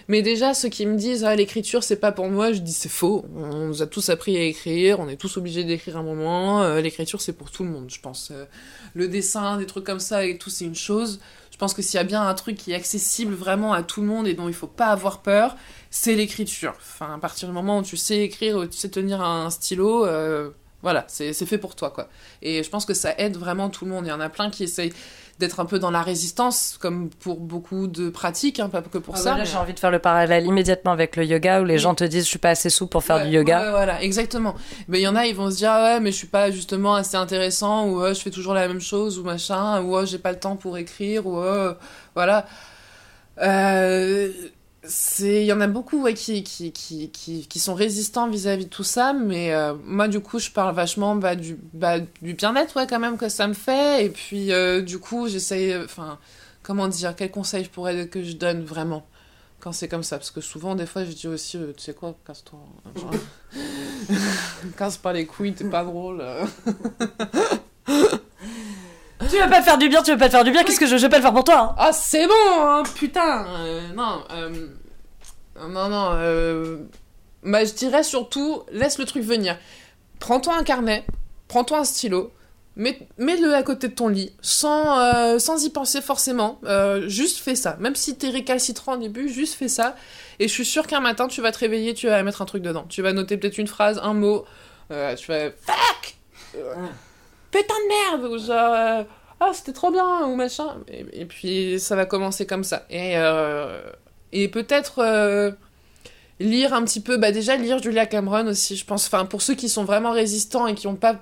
Mais 0.08 0.20
déjà, 0.20 0.52
ceux 0.52 0.68
qui 0.68 0.84
me 0.84 0.96
disent 0.96 1.24
Ah, 1.24 1.34
l'écriture, 1.34 1.82
c'est 1.82 1.96
pas 1.96 2.12
pour 2.12 2.28
moi, 2.28 2.52
je 2.52 2.60
dis 2.60 2.72
C'est 2.72 2.90
faux. 2.90 3.24
On 3.34 3.68
nous 3.68 3.82
a 3.82 3.86
tous 3.86 4.10
appris 4.10 4.36
à 4.36 4.42
écrire, 4.42 5.00
on 5.00 5.08
est 5.08 5.16
tous 5.16 5.38
obligés 5.38 5.64
d'écrire 5.64 5.96
un 5.96 6.02
moment. 6.02 6.62
Euh, 6.62 6.82
l'écriture, 6.82 7.22
c'est 7.22 7.32
pour 7.32 7.50
tout 7.50 7.64
le 7.64 7.70
monde, 7.70 7.86
je 7.88 8.00
pense. 8.00 8.30
Euh, 8.30 8.44
le 8.92 9.08
dessin, 9.08 9.56
des 9.56 9.66
trucs 9.66 9.84
comme 9.84 10.00
ça 10.00 10.26
et 10.26 10.36
tout, 10.36 10.50
c'est 10.50 10.66
une 10.66 10.74
chose. 10.74 11.20
Pense 11.64 11.72
que 11.72 11.80
s'il 11.80 11.96
y 11.96 12.00
a 12.02 12.04
bien 12.04 12.28
un 12.28 12.34
truc 12.34 12.58
qui 12.58 12.72
est 12.72 12.74
accessible 12.74 13.32
vraiment 13.32 13.72
à 13.72 13.82
tout 13.82 14.02
le 14.02 14.06
monde 14.06 14.28
et 14.28 14.34
dont 14.34 14.48
il 14.48 14.54
faut 14.54 14.66
pas 14.66 14.88
avoir 14.88 15.22
peur, 15.22 15.56
c'est 15.88 16.14
l'écriture. 16.14 16.74
Enfin, 16.76 17.14
à 17.14 17.18
partir 17.18 17.48
du 17.48 17.54
moment 17.54 17.78
où 17.78 17.82
tu 17.82 17.96
sais 17.96 18.18
écrire, 18.18 18.58
où 18.58 18.66
tu 18.66 18.76
sais 18.76 18.90
tenir 18.90 19.22
un 19.22 19.48
stylo, 19.48 20.04
euh, 20.04 20.50
voilà, 20.84 21.06
c'est 21.08 21.32
fait 21.46 21.56
pour 21.56 21.74
toi, 21.74 21.88
quoi. 21.88 22.08
Et 22.42 22.62
je 22.62 22.68
pense 22.68 22.84
que 22.84 22.92
ça 22.92 23.14
aide 23.16 23.38
vraiment 23.38 23.70
tout 23.70 23.86
le 23.86 23.90
monde. 23.90 24.04
Il 24.04 24.10
y 24.10 24.12
en 24.12 24.20
a 24.20 24.28
plein 24.28 24.50
qui 24.50 24.64
essayent 24.64 24.92
d'être 25.38 25.58
un 25.58 25.64
peu 25.64 25.78
dans 25.78 25.90
la 25.90 26.02
résistance, 26.02 26.76
comme 26.78 27.08
pour 27.08 27.40
beaucoup 27.40 27.86
de 27.86 28.10
pratiques, 28.10 28.60
hein, 28.60 28.68
pas 28.68 28.82
que 28.82 28.98
pour 28.98 29.14
ah 29.16 29.18
ça. 29.18 29.44
J'ai 29.44 29.56
envie 29.56 29.72
de 29.72 29.80
faire 29.80 29.90
le 29.90 29.98
parallèle 29.98 30.44
immédiatement 30.44 30.92
avec 30.92 31.16
le 31.16 31.24
yoga, 31.24 31.62
où 31.62 31.64
les 31.64 31.78
gens 31.78 31.94
te 31.94 32.04
disent 32.04 32.24
je 32.24 32.28
suis 32.28 32.38
pas 32.38 32.50
assez 32.50 32.68
souple 32.68 32.92
pour 32.92 33.02
faire 33.02 33.24
du 33.24 33.32
yoga. 33.32 33.70
voilà, 33.70 34.02
exactement. 34.02 34.54
Mais 34.88 35.00
il 35.00 35.02
y 35.02 35.08
en 35.08 35.16
a, 35.16 35.26
ils 35.26 35.34
vont 35.34 35.50
se 35.50 35.56
dire 35.56 35.70
ouais, 35.70 36.00
mais 36.00 36.12
je 36.12 36.16
suis 36.18 36.26
pas 36.26 36.50
justement 36.50 36.94
assez 36.94 37.16
intéressant, 37.16 37.88
ou 37.88 38.06
je 38.06 38.20
fais 38.20 38.30
toujours 38.30 38.52
la 38.52 38.68
même 38.68 38.82
chose, 38.82 39.18
ou 39.18 39.24
machin, 39.24 39.80
ou 39.80 40.04
j'ai 40.04 40.18
pas 40.18 40.32
le 40.32 40.38
temps 40.38 40.56
pour 40.56 40.76
écrire, 40.76 41.26
ou 41.26 41.42
voilà. 42.14 42.46
Euh, 43.40 44.30
il 45.20 45.44
y 45.44 45.52
en 45.52 45.60
a 45.60 45.66
beaucoup 45.66 46.02
ouais, 46.02 46.14
qui, 46.14 46.42
qui, 46.42 46.72
qui, 46.72 47.10
qui, 47.10 47.58
sont 47.58 47.74
résistants 47.74 48.28
vis-à-vis 48.28 48.66
de 48.66 48.70
tout 48.70 48.84
ça 48.84 49.12
mais 49.14 49.52
euh, 49.54 49.74
moi 49.84 50.08
du 50.08 50.20
coup 50.20 50.38
je 50.38 50.50
parle 50.50 50.74
vachement 50.74 51.16
bah, 51.16 51.36
du, 51.36 51.56
bah, 51.72 52.00
du 52.20 52.34
bien-être 52.34 52.76
ouais 52.76 52.86
quand 52.86 52.98
même 52.98 53.16
que 53.16 53.28
ça 53.28 53.46
me 53.46 53.54
fait. 53.54 54.04
Et 54.04 54.10
puis 54.10 54.52
euh, 54.52 54.82
du 54.82 54.98
coup 54.98 55.28
j'essaye 55.28 55.74
enfin 55.76 56.18
comment 56.62 56.88
dire 56.88 57.16
quel 57.16 57.30
conseil 57.30 57.64
je 57.64 57.70
pourrais 57.70 58.08
que 58.08 58.22
je 58.22 58.34
donne 58.34 58.64
vraiment 58.64 59.06
quand 59.60 59.72
c'est 59.72 59.88
comme 59.88 60.02
ça? 60.02 60.18
Parce 60.18 60.30
que 60.30 60.40
souvent 60.40 60.74
des 60.74 60.86
fois 60.86 61.04
je 61.04 61.12
dis 61.12 61.28
aussi 61.28 61.56
euh, 61.56 61.72
tu 61.74 61.82
sais 61.82 61.94
quoi 61.94 62.14
casse-toi 62.26 62.58
casse 64.76 64.98
pas 64.98 65.12
les 65.12 65.24
couilles 65.26 65.54
t'es 65.54 65.64
pas 65.64 65.84
drôle 65.84 66.22
Tu 69.30 69.38
vas 69.38 69.48
pas 69.48 69.62
faire 69.62 69.78
du 69.78 69.88
bien, 69.88 70.02
tu 70.02 70.10
vas 70.10 70.16
pas 70.16 70.30
faire 70.30 70.44
du 70.44 70.50
bien, 70.50 70.64
qu'est-ce 70.64 70.80
que 70.80 70.86
je, 70.86 70.96
vais 70.96 71.08
pas 71.08 71.20
faire 71.20 71.32
pour 71.32 71.44
toi 71.44 71.58
hein 71.58 71.74
Ah, 71.78 71.92
c'est 71.92 72.26
bon, 72.26 72.32
hein, 72.58 72.82
putain 72.94 73.46
euh, 73.58 73.80
Non, 73.94 74.24
euh, 74.32 74.66
non, 75.68 75.88
non, 75.88 76.10
euh, 76.14 76.78
bah, 77.42 77.64
je 77.64 77.72
dirais 77.72 78.02
surtout, 78.02 78.62
laisse 78.72 78.98
le 78.98 79.04
truc 79.04 79.22
venir. 79.22 79.56
Prends-toi 80.18 80.56
un 80.56 80.62
carnet, 80.62 81.04
prends-toi 81.48 81.78
un 81.78 81.84
stylo, 81.84 82.32
mets-le 82.76 83.54
à 83.54 83.62
côté 83.62 83.88
de 83.88 83.94
ton 83.94 84.08
lit, 84.08 84.32
sans, 84.40 85.38
sans 85.38 85.64
y 85.64 85.70
penser 85.70 86.00
forcément, 86.00 86.60
juste 87.06 87.38
fais 87.38 87.54
ça. 87.54 87.76
Même 87.80 87.94
si 87.94 88.16
t'es 88.16 88.30
récalcitrant 88.30 88.94
au 88.94 88.98
début, 88.98 89.28
juste 89.28 89.54
fais 89.54 89.68
ça. 89.68 89.96
Et 90.38 90.48
je 90.48 90.52
suis 90.52 90.64
sûre 90.64 90.86
qu'un 90.86 91.00
matin, 91.00 91.28
tu 91.28 91.40
vas 91.40 91.52
te 91.52 91.58
réveiller, 91.58 91.94
tu 91.94 92.08
vas 92.08 92.22
mettre 92.22 92.42
un 92.42 92.46
truc 92.46 92.62
dedans. 92.62 92.86
Tu 92.88 93.02
vas 93.02 93.12
noter 93.12 93.36
peut-être 93.36 93.58
une 93.58 93.68
phrase, 93.68 94.00
un 94.02 94.14
mot, 94.14 94.44
tu 94.88 95.26
vas... 95.28 95.50
Fuck 95.50 96.16
putain 97.54 97.74
de 97.74 97.88
merde 97.88 98.32
ou 98.32 98.38
genre 98.38 98.72
euh, 98.72 99.04
ah 99.40 99.50
c'était 99.52 99.72
trop 99.72 99.90
bien 99.90 100.26
ou 100.26 100.34
machin. 100.34 100.76
Et, 100.88 101.24
puis 101.24 101.78
ça 101.78 101.96
va 101.96 102.04
commencer 102.04 102.46
comme 102.46 102.64
ça. 102.64 102.84
Et 102.90 103.16
euh, 103.16 103.80
et 104.32 104.48
peut-être 104.48 104.98
euh, 104.98 105.52
lire 106.40 106.74
un 106.74 106.82
petit 106.84 107.00
peu 107.00 107.16
bah 107.16 107.30
déjà 107.30 107.56
lire 107.56 107.80
Julia 107.80 108.06
Cameron 108.06 108.48
aussi 108.48 108.76
je 108.76 108.84
pense. 108.84 109.06
Enfin 109.06 109.24
pour 109.24 109.42
ceux 109.42 109.54
qui 109.54 109.68
sont 109.68 109.84
vraiment 109.84 110.10
résistants 110.10 110.66
et 110.66 110.74
qui 110.74 110.86
ont 110.86 110.96
pas 110.96 111.20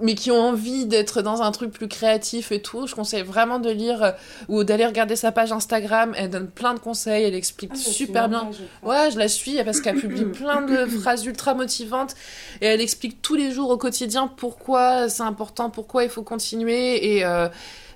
mais 0.00 0.14
qui 0.14 0.30
ont 0.30 0.40
envie 0.40 0.86
d'être 0.86 1.22
dans 1.22 1.42
un 1.42 1.52
truc 1.52 1.70
plus 1.70 1.88
créatif 1.88 2.50
et 2.50 2.60
tout, 2.60 2.86
je 2.86 2.94
conseille 2.94 3.22
vraiment 3.22 3.58
de 3.58 3.70
lire 3.70 4.02
euh, 4.02 4.10
ou 4.48 4.64
d'aller 4.64 4.86
regarder 4.86 5.16
sa 5.16 5.30
page 5.30 5.52
Instagram. 5.52 6.14
Elle 6.16 6.30
donne 6.30 6.48
plein 6.48 6.74
de 6.74 6.80
conseils, 6.80 7.24
elle 7.24 7.34
explique 7.34 7.70
ah, 7.74 7.76
super 7.76 8.28
bien. 8.28 8.50
ouais, 8.82 9.10
je 9.12 9.18
la 9.18 9.28
suis 9.28 9.62
parce 9.62 9.80
qu'elle 9.80 9.96
publie 9.96 10.24
plein 10.32 10.62
de 10.62 10.86
phrases 10.86 11.24
ultra 11.24 11.54
motivantes 11.54 12.14
et 12.60 12.66
elle 12.66 12.80
explique 12.80 13.22
tous 13.22 13.36
les 13.36 13.52
jours 13.52 13.70
au 13.70 13.76
quotidien 13.76 14.26
pourquoi 14.26 15.08
c'est 15.08 15.22
important, 15.22 15.70
pourquoi 15.70 16.02
il 16.04 16.10
faut 16.10 16.22
continuer 16.22 17.14
et 17.14 17.24
euh, 17.24 17.48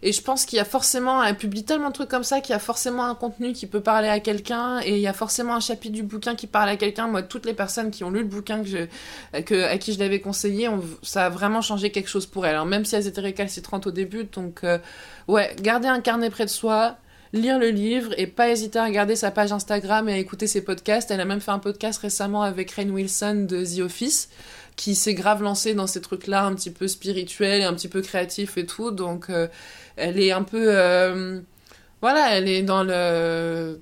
et 0.02 0.12
je 0.12 0.22
pense 0.22 0.44
qu'il 0.44 0.56
y 0.56 0.60
a 0.60 0.64
forcément, 0.64 1.22
elle 1.22 1.36
publie 1.36 1.64
tellement 1.64 1.88
de 1.88 1.94
trucs 1.94 2.08
comme 2.08 2.24
ça 2.24 2.40
qu'il 2.40 2.52
y 2.52 2.56
a 2.56 2.58
forcément 2.58 3.04
un 3.04 3.14
contenu 3.14 3.52
qui 3.52 3.66
peut 3.66 3.80
parler 3.80 4.08
à 4.08 4.20
quelqu'un 4.20 4.80
et 4.84 4.96
il 4.96 5.00
y 5.00 5.06
a 5.06 5.12
forcément 5.12 5.54
un 5.54 5.60
chapitre 5.60 5.94
du 5.94 6.02
bouquin 6.02 6.34
qui 6.34 6.46
parle 6.46 6.68
à 6.68 6.76
quelqu'un. 6.76 7.08
Moi, 7.08 7.22
toutes 7.22 7.46
les 7.46 7.54
personnes 7.54 7.90
qui 7.90 8.04
ont 8.04 8.10
lu 8.10 8.20
le 8.20 8.26
bouquin 8.26 8.62
que 8.62 9.64
à 9.64 9.78
qui 9.78 9.92
je 9.92 9.98
l'avais 9.98 10.20
conseillé, 10.20 10.68
ça 11.02 11.26
a 11.26 11.28
vraiment 11.28 11.60
changé 11.60 11.90
quelque 11.90 12.08
chose 12.08 12.26
pour 12.26 12.46
elles. 12.46 12.54
Alors, 12.54 12.66
même 12.66 12.84
si 12.84 12.94
elles 12.94 13.06
étaient 13.06 13.20
récalcitrantes 13.20 13.86
au 13.86 13.90
début, 13.90 14.24
donc, 14.24 14.60
euh, 14.64 14.78
ouais, 15.26 15.54
garder 15.60 15.88
un 15.88 16.00
carnet 16.00 16.30
près 16.30 16.44
de 16.44 16.50
soi, 16.50 16.96
lire 17.32 17.58
le 17.58 17.68
livre 17.68 18.12
et 18.16 18.26
pas 18.26 18.48
hésiter 18.48 18.78
à 18.78 18.84
regarder 18.84 19.16
sa 19.16 19.30
page 19.30 19.52
Instagram 19.52 20.08
et 20.08 20.14
à 20.14 20.18
écouter 20.18 20.46
ses 20.46 20.62
podcasts. 20.62 21.10
Elle 21.10 21.20
a 21.20 21.24
même 21.24 21.40
fait 21.40 21.50
un 21.50 21.58
podcast 21.58 22.00
récemment 22.00 22.42
avec 22.42 22.70
Rain 22.72 22.88
Wilson 22.88 23.46
de 23.48 23.64
The 23.64 23.80
Office 23.80 24.28
qui 24.78 24.94
s'est 24.94 25.14
grave 25.14 25.42
lancé 25.42 25.74
dans 25.74 25.88
ces 25.88 26.00
trucs-là 26.00 26.44
un 26.44 26.54
petit 26.54 26.70
peu 26.70 26.86
spirituels 26.86 27.62
et 27.62 27.64
un 27.64 27.74
petit 27.74 27.88
peu 27.88 28.00
créatifs 28.00 28.56
et 28.56 28.64
tout. 28.64 28.92
Donc, 28.92 29.28
euh, 29.28 29.48
elle 29.96 30.20
est 30.20 30.30
un 30.30 30.44
peu 30.44 30.66
euh, 30.68 31.40
voilà, 32.00 32.36
elle 32.36 32.48
est 32.48 32.62
dans 32.62 32.84
le 32.84 33.80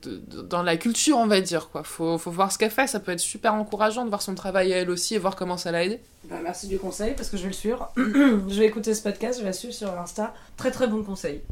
dans 0.49 0.63
la 0.63 0.79
culture, 0.79 1.19
on 1.19 1.27
va 1.27 1.43
dire 1.43 1.69
quoi. 1.69 1.85
Faut 1.85 2.17
faut 2.17 2.31
voir 2.31 2.51
ce 2.51 2.57
qu'elle 2.57 2.71
fait, 2.71 2.87
ça 2.87 2.99
peut 2.99 3.13
être 3.13 3.21
super 3.21 3.53
encourageant 3.53 4.05
de 4.05 4.09
voir 4.09 4.23
son 4.23 4.35
travail 4.35 4.73
à 4.73 4.79
elle 4.79 4.91
aussi 4.91 5.15
et 5.15 5.19
voir 5.19 5.37
comment 5.37 5.59
ça 5.59 5.71
l'a 5.71 5.85
aidé. 5.85 6.01
Bah, 6.31 6.37
merci 6.43 6.67
du 6.67 6.79
conseil 6.79 7.13
parce 7.15 7.29
que 7.29 7.37
je 7.37 7.43
vais 7.43 7.51
le 7.51 7.55
suivre. 7.55 7.93
je 7.97 8.59
vais 8.59 8.67
écouter 8.67 8.95
ce 8.95 9.03
podcast, 9.03 9.39
je 9.39 9.43
vais 9.45 9.51
la 9.51 9.53
suivre 9.53 9.75
sur 9.75 9.91
Insta. 10.01 10.33
Très 10.57 10.71
très 10.71 10.87
bon 10.87 11.03
conseil. 11.05 11.43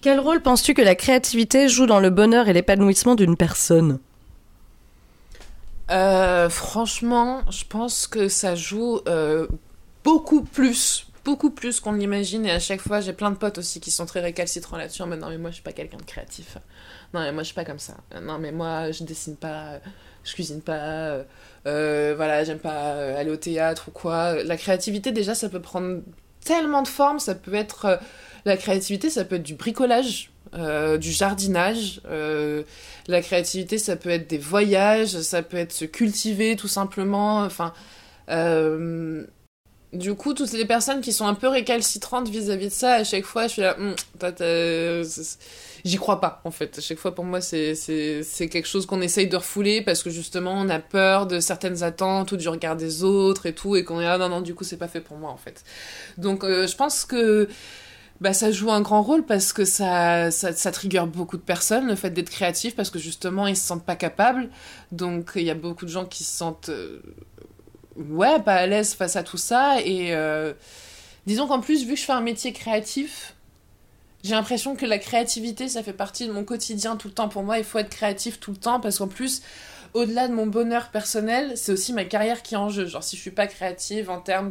Quel 0.00 0.20
rôle 0.20 0.40
penses-tu 0.40 0.72
que 0.72 0.80
la 0.80 0.94
créativité 0.94 1.68
joue 1.68 1.84
dans 1.84 2.00
le 2.00 2.08
bonheur 2.08 2.48
et 2.48 2.54
l'épanouissement 2.54 3.14
d'une 3.14 3.36
personne? 3.36 3.98
Euh, 5.90 6.48
Franchement, 6.48 7.42
je 7.50 7.64
pense 7.64 8.06
que 8.06 8.28
ça 8.28 8.54
joue 8.54 9.00
euh, 9.08 9.46
beaucoup 10.04 10.42
plus 10.42 11.06
beaucoup 11.24 11.50
plus 11.50 11.80
qu'on 11.80 11.92
l'imagine. 11.92 12.46
Et 12.46 12.50
à 12.50 12.58
chaque 12.58 12.80
fois 12.80 13.00
j'ai 13.00 13.12
plein 13.12 13.30
de 13.30 13.36
potes 13.36 13.58
aussi 13.58 13.80
qui 13.80 13.90
sont 13.90 14.06
très 14.06 14.20
récalcitrants 14.20 14.76
là-dessus 14.76 15.04
mais 15.04 15.16
non 15.16 15.28
mais 15.28 15.38
moi 15.38 15.50
je 15.50 15.54
suis 15.54 15.62
pas 15.62 15.72
quelqu'un 15.72 15.98
de 15.98 16.02
créatif. 16.02 16.58
Non 17.14 17.20
mais 17.20 17.32
moi 17.32 17.42
je 17.42 17.46
suis 17.46 17.54
pas 17.54 17.64
comme 17.64 17.78
ça. 17.78 17.94
Non 18.20 18.38
mais 18.38 18.52
moi 18.52 18.90
je 18.90 19.04
dessine 19.04 19.36
pas 19.36 19.78
je 20.24 20.32
cuisine 20.34 20.60
pas 20.60 21.24
euh, 21.66 22.14
voilà 22.16 22.42
j'aime 22.44 22.58
pas 22.58 23.16
aller 23.16 23.30
au 23.30 23.36
théâtre 23.36 23.84
ou 23.88 23.90
quoi. 23.92 24.42
La 24.42 24.56
créativité 24.56 25.12
déjà 25.12 25.34
ça 25.34 25.48
peut 25.48 25.62
prendre 25.62 26.00
tellement 26.44 26.82
de 26.82 26.88
formes 26.88 27.20
ça 27.20 27.36
peut 27.36 27.54
être 27.54 28.00
la 28.44 28.56
créativité 28.56 29.08
ça 29.08 29.24
peut 29.24 29.36
être 29.36 29.42
du 29.44 29.54
bricolage 29.54 30.31
euh, 30.54 30.98
du 30.98 31.10
jardinage 31.12 32.00
la 33.08 33.20
créativité 33.20 33.78
ça 33.78 33.96
peut 33.96 34.10
être 34.10 34.28
des 34.28 34.38
voyages 34.38 35.20
ça 35.20 35.42
peut 35.42 35.56
être 35.56 35.72
se 35.72 35.84
cultiver 35.84 36.56
tout 36.56 36.68
simplement 36.68 37.40
enfin 37.40 37.72
du 39.92 40.14
coup, 40.14 40.32
toutes 40.32 40.52
les 40.52 40.64
personnes 40.64 41.02
qui 41.02 41.12
sont 41.12 41.26
un 41.26 41.34
peu 41.34 41.48
récalcitrantes 41.48 42.28
vis-à-vis 42.28 42.68
de 42.68 42.72
ça, 42.72 42.94
à 42.94 43.04
chaque 43.04 43.24
fois, 43.24 43.46
je 43.46 43.52
suis 43.52 43.62
là, 43.62 43.76
hum, 43.78 43.94
j'y 45.84 45.96
crois 45.96 46.20
pas, 46.20 46.40
en 46.44 46.50
fait. 46.50 46.78
À 46.78 46.80
chaque 46.80 46.98
fois, 46.98 47.14
pour 47.14 47.24
moi, 47.24 47.42
c'est 47.42 47.74
quelque 48.50 48.66
chose 48.66 48.86
qu'on 48.86 49.02
essaye 49.02 49.26
de 49.26 49.36
refouler 49.36 49.82
parce 49.82 50.02
que 50.02 50.08
justement, 50.08 50.54
on 50.54 50.70
a 50.70 50.78
peur 50.78 51.26
de 51.26 51.40
certaines 51.40 51.82
attentes 51.82 52.32
ou 52.32 52.36
du 52.38 52.48
regard 52.48 52.76
des 52.76 53.04
autres 53.04 53.44
et 53.44 53.54
tout, 53.54 53.76
et 53.76 53.84
qu'on 53.84 54.00
est 54.00 54.04
là, 54.04 54.16
non, 54.16 54.30
non, 54.30 54.40
du 54.40 54.54
coup, 54.54 54.64
c'est 54.64 54.78
pas 54.78 54.88
fait 54.88 55.00
pour 55.00 55.18
moi, 55.18 55.30
en 55.30 55.36
fait. 55.36 55.62
Donc, 56.16 56.42
euh, 56.42 56.66
je 56.66 56.74
pense 56.74 57.04
que 57.04 57.48
bah, 58.22 58.32
ça 58.32 58.52
joue 58.52 58.70
un 58.70 58.80
grand 58.82 59.02
rôle 59.02 59.24
parce 59.26 59.52
que 59.52 59.64
ça, 59.64 60.30
ça, 60.30 60.52
ça 60.52 60.70
trigger 60.70 61.02
beaucoup 61.06 61.36
de 61.36 61.42
personnes, 61.42 61.88
le 61.88 61.96
fait 61.96 62.10
d'être 62.10 62.30
créatif, 62.30 62.76
parce 62.76 62.88
que 62.88 63.00
justement, 63.00 63.48
ils 63.48 63.56
se 63.56 63.66
sentent 63.66 63.84
pas 63.84 63.96
capables. 63.96 64.48
Donc, 64.92 65.32
il 65.34 65.42
y 65.42 65.50
a 65.50 65.54
beaucoup 65.54 65.84
de 65.84 65.90
gens 65.90 66.04
qui 66.04 66.22
se 66.22 66.30
sentent. 66.30 66.68
Euh, 66.68 67.02
ouais, 67.96 68.38
pas 68.40 68.54
à 68.54 68.66
l'aise 68.68 68.94
face 68.94 69.16
à 69.16 69.24
tout 69.24 69.38
ça. 69.38 69.80
Et 69.84 70.14
euh, 70.14 70.52
disons 71.26 71.48
qu'en 71.48 71.58
plus, 71.58 71.84
vu 71.84 71.94
que 71.94 71.98
je 71.98 72.04
fais 72.04 72.12
un 72.12 72.20
métier 72.20 72.52
créatif, 72.52 73.34
j'ai 74.22 74.36
l'impression 74.36 74.76
que 74.76 74.86
la 74.86 74.98
créativité, 74.98 75.66
ça 75.66 75.82
fait 75.82 75.92
partie 75.92 76.28
de 76.28 76.32
mon 76.32 76.44
quotidien 76.44 76.94
tout 76.94 77.08
le 77.08 77.14
temps. 77.14 77.28
Pour 77.28 77.42
moi, 77.42 77.58
il 77.58 77.64
faut 77.64 77.80
être 77.80 77.90
créatif 77.90 78.38
tout 78.38 78.52
le 78.52 78.56
temps 78.56 78.78
parce 78.78 78.98
qu'en 78.98 79.08
plus, 79.08 79.42
au-delà 79.94 80.26
de 80.26 80.32
mon 80.32 80.46
bonheur 80.46 80.88
personnel, 80.88 81.52
c'est 81.56 81.72
aussi 81.72 81.92
ma 81.92 82.04
carrière 82.04 82.42
qui 82.42 82.54
est 82.54 82.58
en 82.58 82.70
jeu. 82.70 82.86
Genre, 82.86 83.02
si 83.02 83.16
je 83.16 83.20
suis 83.20 83.30
pas 83.30 83.46
créative 83.46 84.08
en 84.10 84.20
termes 84.20 84.50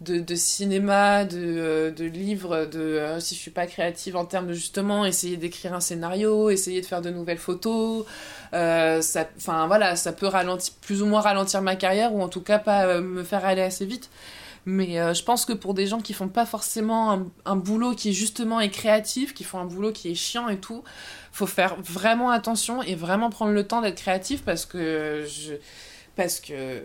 de, 0.00 0.34
cinéma, 0.34 1.24
de, 1.24 1.38
euh, 1.38 1.90
de 1.90 2.04
livres, 2.04 2.64
de, 2.64 2.78
euh, 2.78 3.20
si 3.20 3.34
je 3.34 3.40
suis 3.40 3.50
pas 3.50 3.66
créative 3.66 4.16
en 4.16 4.24
termes 4.24 4.46
de 4.46 4.54
justement 4.54 5.04
essayer 5.04 5.36
d'écrire 5.36 5.74
un 5.74 5.80
scénario, 5.80 6.50
essayer 6.50 6.80
de 6.80 6.86
faire 6.86 7.02
de 7.02 7.10
nouvelles 7.10 7.38
photos, 7.38 8.06
euh, 8.54 9.02
ça, 9.02 9.28
ça 9.38 10.12
peut 10.12 10.26
ralentir, 10.26 10.74
plus 10.80 11.02
ou 11.02 11.06
moins 11.06 11.20
ralentir 11.20 11.60
ma 11.60 11.76
carrière 11.76 12.14
ou 12.14 12.22
en 12.22 12.28
tout 12.28 12.42
cas 12.42 12.58
pas 12.58 13.00
me 13.00 13.22
faire 13.22 13.44
aller 13.44 13.62
assez 13.62 13.84
vite. 13.84 14.10
Mais 14.66 15.14
je 15.14 15.22
pense 15.22 15.44
que 15.44 15.52
pour 15.52 15.74
des 15.74 15.86
gens 15.86 16.00
qui 16.00 16.12
font 16.12 16.28
pas 16.28 16.46
forcément 16.46 17.26
un, 17.44 17.56
boulot 17.56 17.94
qui 17.94 18.12
justement 18.12 18.60
est 18.60 18.70
créatif, 18.70 19.34
qui 19.34 19.44
font 19.44 19.58
un 19.58 19.64
boulot 19.64 19.92
qui 19.92 20.10
est 20.10 20.14
chiant 20.14 20.48
et 20.48 20.58
tout, 20.58 20.84
faut 21.32 21.46
faire 21.46 21.76
vraiment 21.80 22.30
attention 22.30 22.82
et 22.82 22.94
vraiment 22.94 23.30
prendre 23.30 23.52
le 23.52 23.66
temps 23.66 23.80
d'être 23.80 23.96
créatif 23.96 24.42
parce 24.42 24.66
que 24.66 25.24
je 25.26 25.54
parce 26.16 26.40
que 26.40 26.82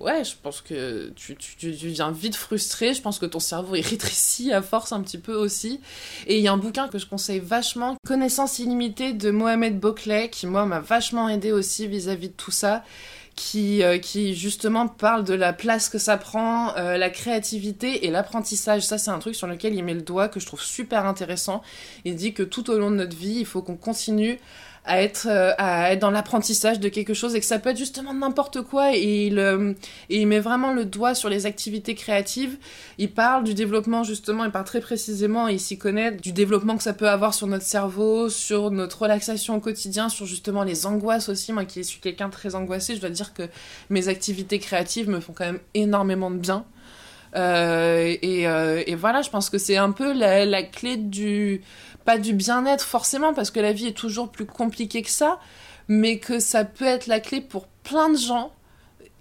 ouais 0.00 0.24
je 0.24 0.34
pense 0.42 0.60
que 0.60 1.10
tu, 1.14 1.36
tu, 1.36 1.56
tu, 1.56 1.70
viens 1.70 2.10
vite 2.10 2.36
frustré. 2.36 2.92
Je 2.92 3.00
pense 3.00 3.18
que 3.18 3.26
ton 3.26 3.40
cerveau 3.40 3.74
est 3.74 3.86
rétréci 3.86 4.52
à 4.52 4.60
force 4.60 4.92
un 4.92 5.00
petit 5.00 5.18
peu 5.18 5.34
aussi. 5.34 5.80
Et 6.26 6.36
il 6.36 6.42
y 6.42 6.48
a 6.48 6.52
un 6.52 6.58
bouquin 6.58 6.88
que 6.88 6.98
je 6.98 7.06
conseille 7.06 7.40
vachement 7.40 7.96
Connaissance 8.06 8.58
illimitée 8.58 9.12
de 9.14 9.30
Mohamed 9.30 9.78
Boclet 9.80 10.28
qui 10.28 10.46
moi 10.46 10.66
m'a 10.66 10.80
vachement 10.80 11.28
aidé 11.28 11.52
aussi 11.52 11.86
vis-à-vis 11.86 12.26
-vis 12.26 12.30
de 12.30 12.36
tout 12.36 12.50
ça 12.50 12.84
qui, 13.34 13.82
euh, 13.82 13.98
qui 13.98 14.34
justement 14.34 14.88
parle 14.88 15.24
de 15.24 15.34
la 15.34 15.52
place 15.52 15.88
que 15.88 15.98
ça 15.98 16.16
prend, 16.16 16.76
euh, 16.76 16.98
la 16.98 17.10
créativité 17.10 18.06
et 18.06 18.10
l'apprentissage. 18.10 18.82
Ça, 18.82 18.98
c'est 18.98 19.10
un 19.10 19.18
truc 19.18 19.34
sur 19.34 19.46
lequel 19.46 19.74
il 19.74 19.84
met 19.84 19.94
le 19.94 20.02
doigt 20.02 20.28
que 20.28 20.40
je 20.40 20.46
trouve 20.46 20.62
super 20.62 21.06
intéressant. 21.06 21.62
Il 22.04 22.16
dit 22.16 22.34
que 22.34 22.42
tout 22.42 22.70
au 22.70 22.78
long 22.78 22.90
de 22.90 22.96
notre 22.96 23.16
vie, 23.16 23.38
il 23.38 23.46
faut 23.46 23.62
qu'on 23.62 23.76
continue 23.76 24.38
à 24.84 25.00
être, 25.00 25.28
euh, 25.30 25.52
à 25.58 25.92
être 25.92 26.00
dans 26.00 26.10
l'apprentissage 26.10 26.80
de 26.80 26.88
quelque 26.88 27.14
chose 27.14 27.34
et 27.36 27.40
que 27.40 27.46
ça 27.46 27.58
peut 27.60 27.70
être 27.70 27.78
justement 27.78 28.12
n'importe 28.12 28.62
quoi 28.62 28.96
et 28.96 29.26
il, 29.26 29.38
euh, 29.38 29.74
et 30.10 30.20
il 30.20 30.26
met 30.26 30.40
vraiment 30.40 30.72
le 30.72 30.84
doigt 30.84 31.14
sur 31.14 31.28
les 31.28 31.46
activités 31.46 31.94
créatives. 31.94 32.56
Il 32.98 33.12
parle 33.12 33.44
du 33.44 33.54
développement 33.54 34.02
justement, 34.02 34.44
il 34.44 34.50
parle 34.50 34.64
très 34.64 34.80
précisément, 34.80 35.46
il 35.46 35.60
s'y 35.60 35.78
connaît, 35.78 36.10
du 36.10 36.32
développement 36.32 36.76
que 36.76 36.82
ça 36.82 36.94
peut 36.94 37.08
avoir 37.08 37.32
sur 37.32 37.46
notre 37.46 37.64
cerveau, 37.64 38.28
sur 38.28 38.72
notre 38.72 39.02
relaxation 39.02 39.54
au 39.54 39.60
quotidien, 39.60 40.08
sur 40.08 40.26
justement 40.26 40.64
les 40.64 40.84
angoisses 40.84 41.28
aussi. 41.28 41.52
Moi 41.52 41.64
qui 41.64 41.84
suis 41.84 42.00
quelqu'un 42.00 42.28
très 42.28 42.56
angoissé, 42.56 42.96
je 42.96 43.00
dois 43.00 43.10
dire 43.10 43.34
que 43.34 43.44
mes 43.88 44.08
activités 44.08 44.58
créatives 44.58 45.08
me 45.08 45.20
font 45.20 45.32
quand 45.32 45.46
même 45.46 45.60
énormément 45.74 46.30
de 46.30 46.38
bien. 46.38 46.64
Euh, 47.34 48.14
et, 48.20 48.42
et, 48.42 48.94
voilà, 48.94 49.22
je 49.22 49.30
pense 49.30 49.48
que 49.48 49.56
c'est 49.56 49.78
un 49.78 49.90
peu 49.90 50.12
la, 50.12 50.44
la 50.44 50.62
clé 50.62 50.98
du 50.98 51.62
pas 52.04 52.18
du 52.18 52.32
bien-être 52.32 52.84
forcément, 52.84 53.34
parce 53.34 53.50
que 53.50 53.60
la 53.60 53.72
vie 53.72 53.86
est 53.86 53.96
toujours 53.96 54.30
plus 54.30 54.46
compliquée 54.46 55.02
que 55.02 55.10
ça, 55.10 55.38
mais 55.88 56.18
que 56.18 56.38
ça 56.38 56.64
peut 56.64 56.84
être 56.84 57.06
la 57.06 57.20
clé 57.20 57.40
pour 57.40 57.66
plein 57.66 58.10
de 58.10 58.16
gens 58.16 58.52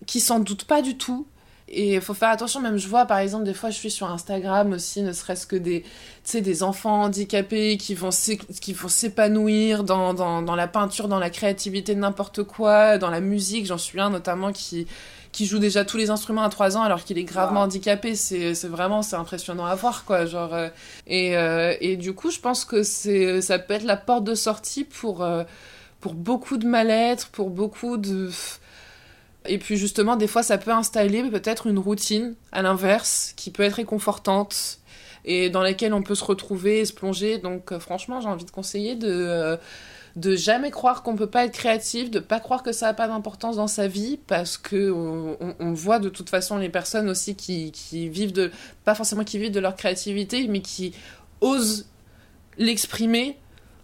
qui 0.06 0.20
s'en 0.20 0.40
doutent 0.40 0.66
pas 0.66 0.82
du 0.82 0.98
tout. 0.98 1.28
Et 1.74 1.94
il 1.94 2.02
faut 2.02 2.14
faire 2.14 2.30
attention, 2.30 2.60
même 2.60 2.78
je 2.78 2.88
vois 2.90 3.06
par 3.06 3.20
exemple, 3.20 3.46
des 3.46 3.54
fois 3.54 3.70
je 3.70 3.78
suis 3.78 3.92
sur 3.92 4.12
Instagram 4.12 4.74
aussi, 4.74 5.04
ne 5.04 5.14
serait-ce 5.14 5.48
que 5.48 5.56
des, 5.56 5.86
des 6.34 6.64
enfants 6.64 7.04
handicapés 7.04 7.78
qui 7.78 7.96
vont 7.96 8.12
s'épanouir 8.12 9.86
dans, 9.86 10.14
dans, 10.14 10.42
dans 10.42 10.56
la 10.56 10.68
peinture, 10.68 11.08
dans 11.08 11.20
la 11.20 11.30
créativité, 11.30 11.96
n'importe 11.96 12.44
quoi, 12.44 12.98
dans 12.98 13.10
la 13.10 13.22
musique. 13.22 13.66
J'en 13.68 13.78
suis 13.78 14.02
un 14.02 14.10
notamment 14.10 14.52
qui, 14.52 14.86
qui 15.32 15.46
joue 15.46 15.60
déjà 15.60 15.86
tous 15.86 15.98
les 15.98 16.10
instruments 16.10 16.44
à 16.44 16.50
3 16.50 16.78
ans 16.78 16.82
alors 16.82 17.04
qu'il 17.04 17.18
est 17.18 17.24
gravement 17.24 17.62
handicapé. 17.62 18.16
C'est, 18.16 18.54
c'est 18.54 18.68
vraiment 18.68 19.02
c'est 19.02 19.16
impressionnant 19.16 19.66
à 19.66 19.76
voir 19.76 20.06
quoi. 20.06 20.26
Genre 20.26 20.54
euh, 20.54 20.70
et, 21.08 21.38
euh, 21.38 21.76
et 21.80 21.98
du 21.98 22.14
coup 22.14 22.32
je 22.32 22.40
pense 22.40 22.66
que 22.66 22.84
c'est 22.84 23.42
ça 23.42 23.60
peut 23.60 23.74
être 23.74 23.84
la 23.84 23.98
porte 23.98 24.24
de 24.24 24.36
sortie 24.36 24.84
pour 24.84 25.24
euh, 25.24 25.44
pour 26.00 26.14
beaucoup 26.14 26.58
de 26.58 26.68
mal-être, 26.68 27.30
pour 27.30 27.50
beaucoup 27.50 27.98
de 27.98 28.30
et 29.46 29.58
puis 29.58 29.78
justement 29.78 30.18
des 30.18 30.28
fois 30.28 30.44
ça 30.44 30.58
peut 30.58 30.72
installer 30.72 31.24
peut-être 31.24 31.68
une 31.68 31.80
routine 31.80 32.36
à 32.52 32.62
l'inverse 32.62 33.34
qui 33.38 33.52
peut 33.52 33.64
être 33.64 33.76
réconfortante 33.76 34.80
et 35.24 35.50
dans 35.50 35.62
laquelle 35.62 35.94
on 35.94 36.02
peut 36.02 36.16
se 36.16 36.24
retrouver 36.24 36.80
et 36.80 36.86
se 36.86 36.94
plonger. 36.94 37.38
Donc 37.38 37.78
franchement 37.80 38.20
j'ai 38.20 38.28
envie 38.28 38.46
de 38.46 38.52
conseiller 38.52 38.96
de 38.96 39.58
de 40.16 40.36
jamais 40.36 40.72
croire 40.72 41.04
qu'on 41.04 41.16
peut 41.16 41.30
pas 41.30 41.46
être 41.46 41.54
créatif, 41.54 42.12
de 42.12 42.20
pas 42.20 42.40
croire 42.40 42.64
que 42.64 42.72
ça 42.72 42.90
a 42.90 42.94
pas 42.94 43.08
d'importance 43.08 43.56
dans 43.56 43.68
sa 43.68 43.88
vie, 43.88 44.20
parce 44.28 44.58
que 44.58 44.92
on, 44.92 45.38
on, 45.60 45.74
voit 45.74 46.00
de 46.00 46.10
toute 46.10 46.30
façon 46.30 46.58
les 46.58 46.70
personnes 46.70 47.10
aussi 47.10 47.36
qui, 47.36 47.72
qui 47.72 48.10
vivent 48.10 48.34
de, 48.34 48.52
pas 48.84 48.96
forcément 48.96 49.24
qui 49.24 49.38
vivent 49.38 49.52
de 49.52 49.60
leur 49.60 49.76
créativité, 49.76 50.48
mais 50.48 50.62
qui 50.62 50.94
osent 51.42 51.88
l'exprimer 52.58 53.38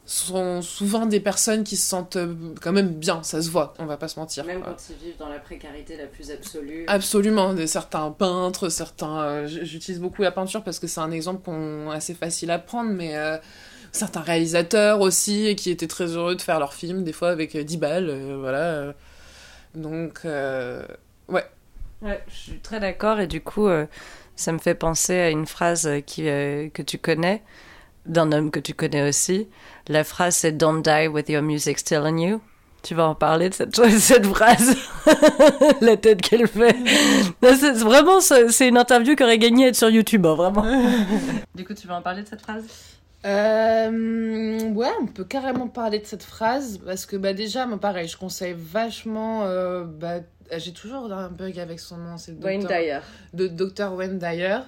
sont 0.07 0.61
souvent 0.61 1.05
des 1.05 1.19
personnes 1.19 1.65
qui 1.65 1.75
se 1.75 1.85
sentent 1.85 2.15
euh, 2.15 2.33
quand 2.61 2.71
même 2.71 2.93
bien, 2.93 3.21
ça 3.23 3.41
se 3.41 3.49
voit, 3.49 3.73
on 3.77 3.85
va 3.85 3.97
pas 3.97 4.07
se 4.07 4.17
mentir. 4.17 4.45
Même 4.45 4.61
quand 4.63 4.77
ils 4.89 5.05
vivent 5.05 5.17
dans 5.17 5.27
la 5.27 5.37
précarité 5.37 5.97
la 5.97 6.05
plus 6.07 6.31
absolue. 6.31 6.85
Absolument, 6.87 7.53
certains 7.67 8.09
peintres, 8.11 8.69
certains... 8.69 9.19
Euh, 9.19 9.47
j'utilise 9.47 9.99
beaucoup 9.99 10.21
la 10.21 10.31
peinture 10.31 10.63
parce 10.63 10.79
que 10.79 10.87
c'est 10.87 11.01
un 11.01 11.11
exemple 11.11 11.51
assez 11.91 12.13
facile 12.13 12.51
à 12.51 12.59
prendre, 12.59 12.89
mais 12.89 13.17
euh, 13.17 13.37
certains 13.97 14.21
réalisateurs 14.21 15.01
aussi 15.01 15.55
qui 15.55 15.69
étaient 15.69 15.87
très 15.87 16.05
heureux 16.05 16.35
de 16.35 16.41
faire 16.41 16.59
leurs 16.59 16.73
films, 16.73 17.03
des 17.03 17.13
fois 17.13 17.29
avec 17.29 17.57
10 17.57 17.77
balles, 17.77 18.35
voilà. 18.39 18.93
Donc, 19.75 20.21
ouais. 20.23 21.45
Ouais, 22.03 22.23
je 22.27 22.35
suis 22.35 22.59
très 22.59 22.79
d'accord 22.79 23.19
et 23.19 23.27
du 23.27 23.41
coup, 23.41 23.67
ça 24.35 24.51
me 24.51 24.59
fait 24.59 24.75
penser 24.75 25.15
à 25.19 25.29
une 25.29 25.47
phrase 25.47 25.89
qui, 26.05 26.23
que 26.23 26.81
tu 26.81 26.97
connais 26.97 27.41
d'un 28.07 28.31
homme 28.31 28.51
que 28.51 28.59
tu 28.59 28.73
connais 28.73 29.07
aussi. 29.07 29.47
La 29.87 30.03
phrase 30.03 30.37
c'est 30.37 30.53
Don't 30.53 30.81
die 30.81 31.07
with 31.07 31.29
your 31.29 31.41
music 31.41 31.79
still 31.79 32.03
in 32.05 32.17
you. 32.17 32.41
Tu 32.83 32.95
vas 32.95 33.07
en 33.07 33.15
parler 33.15 33.49
de 33.49 33.53
cette, 33.53 33.75
cette 33.99 34.25
phrase, 34.25 34.75
la 35.81 35.97
tête 35.97 36.21
qu'elle 36.21 36.47
fait. 36.47 36.75
C'est 37.41 37.73
vraiment, 37.79 38.21
c'est 38.21 38.67
une 38.67 38.77
interview 38.77 39.15
qui 39.15 39.23
aurait 39.23 39.37
gagné 39.37 39.65
à 39.65 39.67
être 39.69 39.75
sur 39.75 39.89
YouTube, 39.89 40.25
hein, 40.25 40.35
vraiment. 40.35 40.65
du 41.55 41.65
coup, 41.65 41.73
tu 41.73 41.87
vas 41.87 41.97
en 41.97 42.01
parler 42.01 42.23
de 42.23 42.27
cette 42.27 42.41
phrase? 42.41 42.65
Euh, 43.25 44.59
ouais, 44.69 44.91
on 45.01 45.07
peut 45.07 45.23
carrément 45.23 45.67
parler 45.67 45.99
de 45.99 46.05
cette 46.05 46.23
phrase 46.23 46.79
parce 46.85 47.05
que 47.05 47.15
bah 47.15 47.33
déjà, 47.33 47.65
moi 47.65 47.79
pareil, 47.79 48.07
je 48.07 48.17
conseille 48.17 48.55
vachement. 48.57 49.43
Euh, 49.45 49.83
bah, 49.83 50.19
j'ai 50.57 50.71
toujours 50.71 51.11
un 51.11 51.29
bug 51.29 51.59
avec 51.59 51.79
son 51.79 51.97
nom, 51.97 52.17
c'est 52.17 52.33
Wayne 52.43 52.65
Dyer. 52.65 52.99
De 53.33 53.47
Dr 53.47 53.93
Wayne 53.93 54.17
Dyer. 54.17 54.59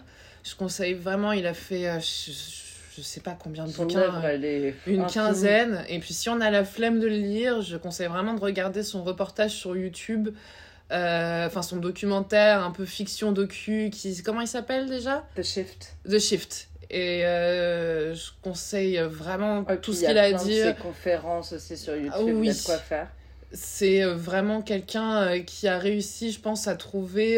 Je 0.43 0.56
conseille 0.56 0.93
vraiment, 0.93 1.32
il 1.32 1.45
a 1.45 1.54
fait. 1.54 1.88
Euh, 1.88 2.00
je 2.00 3.02
sais 3.02 3.22
pas 3.22 3.38
combien 3.41 3.66
de 3.66 3.72
bouquins, 3.72 4.22
une 4.88 5.06
quinzaine. 5.06 5.86
Et 5.88 6.00
puis 6.00 6.14
si 6.14 6.28
on 6.30 6.41
a 6.41 6.52
la 6.52 6.66
flemme 6.66 7.00
de 7.00 7.08
le 7.08 7.16
lire, 7.16 7.62
je 7.62 7.78
conseille 7.78 8.08
vraiment 8.08 8.34
de 8.34 8.41
regarder 8.41 8.84
son 8.84 9.04
reportage 9.04 9.52
sur 9.52 9.78
YouTube, 9.78 10.30
euh, 10.91 11.47
enfin 11.47 11.62
son 11.62 11.78
documentaire 11.78 12.62
un 12.62 12.72
peu 12.72 12.84
fiction 12.84 13.32
docu, 13.32 13.89
qui 13.89 14.22
comment 14.22 14.41
il 14.41 14.47
s'appelle 14.47 14.89
déjà? 14.89 15.26
The 15.36 15.43
Shift. 15.43 15.95
The 16.10 16.20
Shift. 16.20 16.69
Et 16.90 17.26
euh, 17.26 18.16
je 18.16 18.32
conseille 18.42 18.98
vraiment 18.98 19.64
tout 19.82 19.94
ce 19.94 20.06
qu'il 20.06 20.18
a, 20.18 20.24
à 20.24 20.34
dire. 20.34 20.76
Ses 20.76 20.82
conférences 20.82 21.54
aussi 21.54 21.78
sur 21.78 21.96
YouTube, 21.96 22.12
ah, 22.14 22.24
oui. 22.24 22.50
de 22.50 22.66
quoi 22.66 22.78
faire. 22.78 23.08
C'est 23.52 24.04
euh, 24.04 24.16
vraiment 24.16 24.62
quelqu'un 24.62 25.42
qui 25.42 25.68
a 25.68 25.78
réussi, 25.78 26.32
je 26.32 26.40
pense, 26.40 26.68
à 26.68 26.76
trouver 26.76 27.38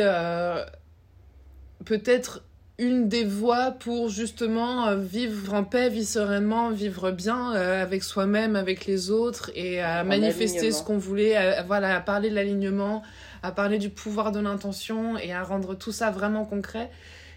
peut-être 1.86 2.44
une 2.82 3.08
des 3.08 3.24
voies 3.24 3.72
pour 3.72 4.10
justement 4.10 4.88
euh, 4.88 4.96
vivre 4.96 5.54
en 5.54 5.64
paix, 5.64 5.90
vivre 5.90 6.08
sereinement, 6.08 6.72
vivre 6.72 7.12
bien 7.12 7.54
euh, 7.54 7.82
avec 7.82 8.04
soi-même, 8.04 8.56
avec 8.56 8.88
les 8.88 9.12
autres 9.12 9.52
et 9.56 9.82
à 9.82 10.04
manifester 10.04 10.72
ce 10.72 10.84
qu'on 10.84 10.98
voulait, 10.98 11.36
à, 11.36 11.62
voilà, 11.62 11.96
à 11.96 12.00
parler 12.00 12.32
de 12.32 12.36
l'alignement, 12.36 13.04
à 13.44 13.52
parler 13.52 13.78
du 13.78 13.90
pouvoir 13.90 14.32
de 14.32 14.40
l'intention 14.40 15.18
et 15.18 15.32
à 15.32 15.44
rendre 15.44 15.76
tout 15.76 15.92
ça 15.92 16.10
vraiment 16.10 16.44
concret. 16.44 16.90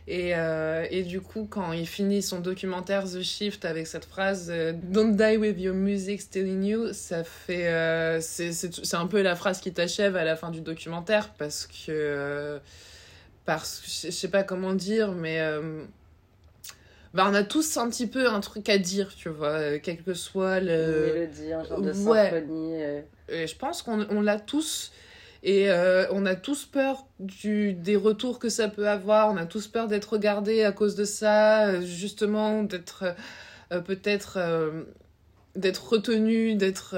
Et, 0.07 0.35
euh, 0.35 0.87
et, 0.91 1.03
du 1.03 1.23
coup, 1.23 1.47
quand 1.49 1.73
il 1.73 1.87
finit 1.87 2.21
son 2.21 2.41
documentaire 2.41 3.05
The 3.05 3.23
Shift 3.23 3.65
avec 3.65 3.87
cette 3.87 4.05
phrase 4.05 4.53
Don't 4.83 5.17
die 5.17 5.39
with 5.39 5.59
your 5.59 5.75
music 5.75 6.21
still 6.21 6.47
in 6.47 6.63
you, 6.63 6.93
ça 6.93 7.25
fait. 7.25 8.21
c'est 8.21 8.95
un 8.95 9.07
peu 9.07 9.23
la 9.23 9.35
phrase 9.35 9.61
qui 9.61 9.73
t'achève 9.73 10.17
à 10.17 10.25
la 10.25 10.37
fin 10.37 10.51
du 10.51 10.61
documentaire 10.61 11.31
parce 11.39 11.67
que 11.67 12.61
parce 13.47 13.81
que 13.81 14.09
je 14.09 14.11
sais 14.11 14.29
pas 14.29 14.43
comment 14.43 14.75
dire, 14.75 15.13
mais 15.13 15.41
bah, 17.15 17.27
on 17.31 17.35
a 17.35 17.43
tous 17.43 17.79
un 17.79 17.89
petit 17.89 18.07
peu 18.07 18.29
un 18.29 18.41
truc 18.41 18.69
à 18.69 18.77
dire, 18.77 19.15
tu 19.17 19.31
vois, 19.31 19.79
quel 19.79 20.03
que 20.03 20.13
soit 20.13 20.61
le. 20.61 21.09
Une 21.09 21.15
mélodie, 21.15 21.53
un 21.53 21.65
genre 21.65 21.81
de 21.81 21.93
symphonie. 21.95 22.75
Et 23.31 23.47
je 23.47 23.57
pense 23.57 23.81
qu'on 23.81 24.07
on 24.11 24.21
l'a 24.21 24.39
tous. 24.39 24.93
Et 25.47 25.71
euh, 25.71 26.07
on 26.11 26.25
a 26.25 26.37
tous 26.37 26.65
peur 26.65 27.07
du, 27.21 27.75
des 27.75 27.97
retours 27.97 28.39
que 28.39 28.49
ça 28.49 28.69
peut 28.69 28.89
avoir, 28.89 29.31
on 29.31 29.37
a 29.37 29.45
tous 29.45 29.69
peur 29.69 29.89
d'être 29.89 30.15
regardé 30.15 30.65
à 30.65 30.73
cause 30.73 30.95
de 30.95 31.05
ça, 31.05 31.83
justement, 31.83 32.63
d'être 32.63 33.05
euh, 33.71 33.81
peut-être 33.83 34.39
euh, 34.39 34.85
d'être 35.55 35.87
retenu, 35.87 36.55
d'être 36.55 36.97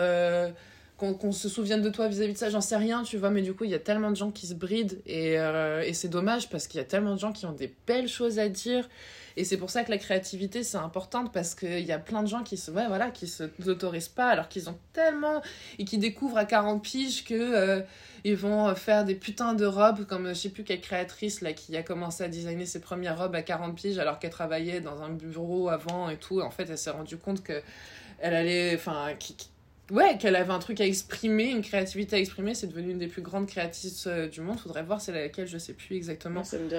qu'on 0.96 1.32
se 1.32 1.48
souvienne 1.48 1.82
de 1.82 1.90
toi 1.90 2.06
vis-à-vis 2.06 2.34
de 2.34 2.38
ça, 2.38 2.48
j'en 2.48 2.60
sais 2.60 2.76
rien, 2.76 3.02
tu 3.02 3.18
vois, 3.18 3.30
mais 3.30 3.42
du 3.42 3.52
coup, 3.52 3.64
il 3.64 3.70
y 3.70 3.74
a 3.74 3.80
tellement 3.80 4.10
de 4.10 4.16
gens 4.16 4.30
qui 4.30 4.46
se 4.46 4.54
brident 4.54 4.96
et, 5.04 5.34
et 5.34 5.92
c'est 5.92 6.08
dommage 6.08 6.48
parce 6.48 6.68
qu'il 6.68 6.78
y 6.78 6.80
a 6.80 6.86
tellement 6.86 7.14
de 7.14 7.20
gens 7.20 7.32
qui 7.32 7.44
ont 7.44 7.52
des 7.52 7.74
belles 7.86 8.08
choses 8.08 8.38
à 8.38 8.48
dire 8.48 8.88
et 9.36 9.44
c'est 9.44 9.56
pour 9.56 9.70
ça 9.70 9.84
que 9.84 9.90
la 9.90 9.98
créativité, 9.98 10.62
c'est 10.62 10.78
importante 10.78 11.32
parce 11.32 11.54
qu'il 11.54 11.84
y 11.84 11.92
a 11.92 11.98
plein 11.98 12.22
de 12.22 12.28
gens 12.28 12.42
qui 12.42 12.56
se, 12.56 12.70
ouais, 12.70 12.86
voilà, 12.86 13.10
qui 13.10 13.26
se 13.26 13.44
autorisent 13.66 14.08
pas 14.08 14.28
alors 14.28 14.48
qu'ils 14.48 14.70
ont 14.70 14.78
tellement 14.92 15.42
et 15.78 15.84
qui 15.84 15.98
découvrent 15.98 16.38
à 16.38 16.46
40 16.46 16.82
piges 16.82 17.24
que 17.24 17.34
euh, 17.34 17.80
ils 18.24 18.36
vont 18.36 18.74
faire 18.74 19.04
des 19.04 19.14
putains 19.14 19.54
de 19.54 19.66
robes 19.66 20.06
comme 20.06 20.28
je 20.28 20.34
sais 20.34 20.48
plus 20.48 20.64
quelle 20.64 20.80
créatrice 20.80 21.42
là 21.42 21.52
qui 21.52 21.76
a 21.76 21.82
commencé 21.82 22.24
à 22.24 22.28
designer 22.28 22.66
ses 22.66 22.80
premières 22.80 23.18
robes 23.18 23.34
à 23.34 23.42
40 23.42 23.76
piges 23.76 23.98
alors 23.98 24.18
qu'elle 24.18 24.30
travaillait 24.30 24.80
dans 24.80 25.02
un 25.02 25.10
bureau 25.10 25.68
avant 25.68 26.08
et 26.08 26.16
tout. 26.16 26.40
En 26.40 26.50
fait, 26.50 26.68
elle 26.70 26.78
s'est 26.78 26.90
rendue 26.90 27.18
compte 27.18 27.42
que 27.42 27.62
elle 28.18 28.34
allait, 28.34 28.74
enfin, 28.74 29.08
ouais, 29.90 30.16
qu'elle 30.18 30.36
avait 30.36 30.52
un 30.52 30.58
truc 30.58 30.80
à 30.80 30.86
exprimer, 30.86 31.50
une 31.50 31.62
créativité 31.62 32.16
à 32.16 32.18
exprimer. 32.18 32.54
C'est 32.54 32.66
devenu 32.66 32.92
une 32.92 32.98
des 32.98 33.08
plus 33.08 33.22
grandes 33.22 33.46
créatrices 33.46 34.06
euh, 34.06 34.28
du 34.28 34.40
monde. 34.40 34.58
Faudrait 34.58 34.82
voir 34.82 35.00
c'est 35.00 35.12
laquelle, 35.12 35.46
je 35.46 35.58
sais 35.58 35.74
plus 35.74 35.96
exactement. 35.96 36.42
ça 36.44 36.58
me 36.58 36.68
dit. 36.68 36.74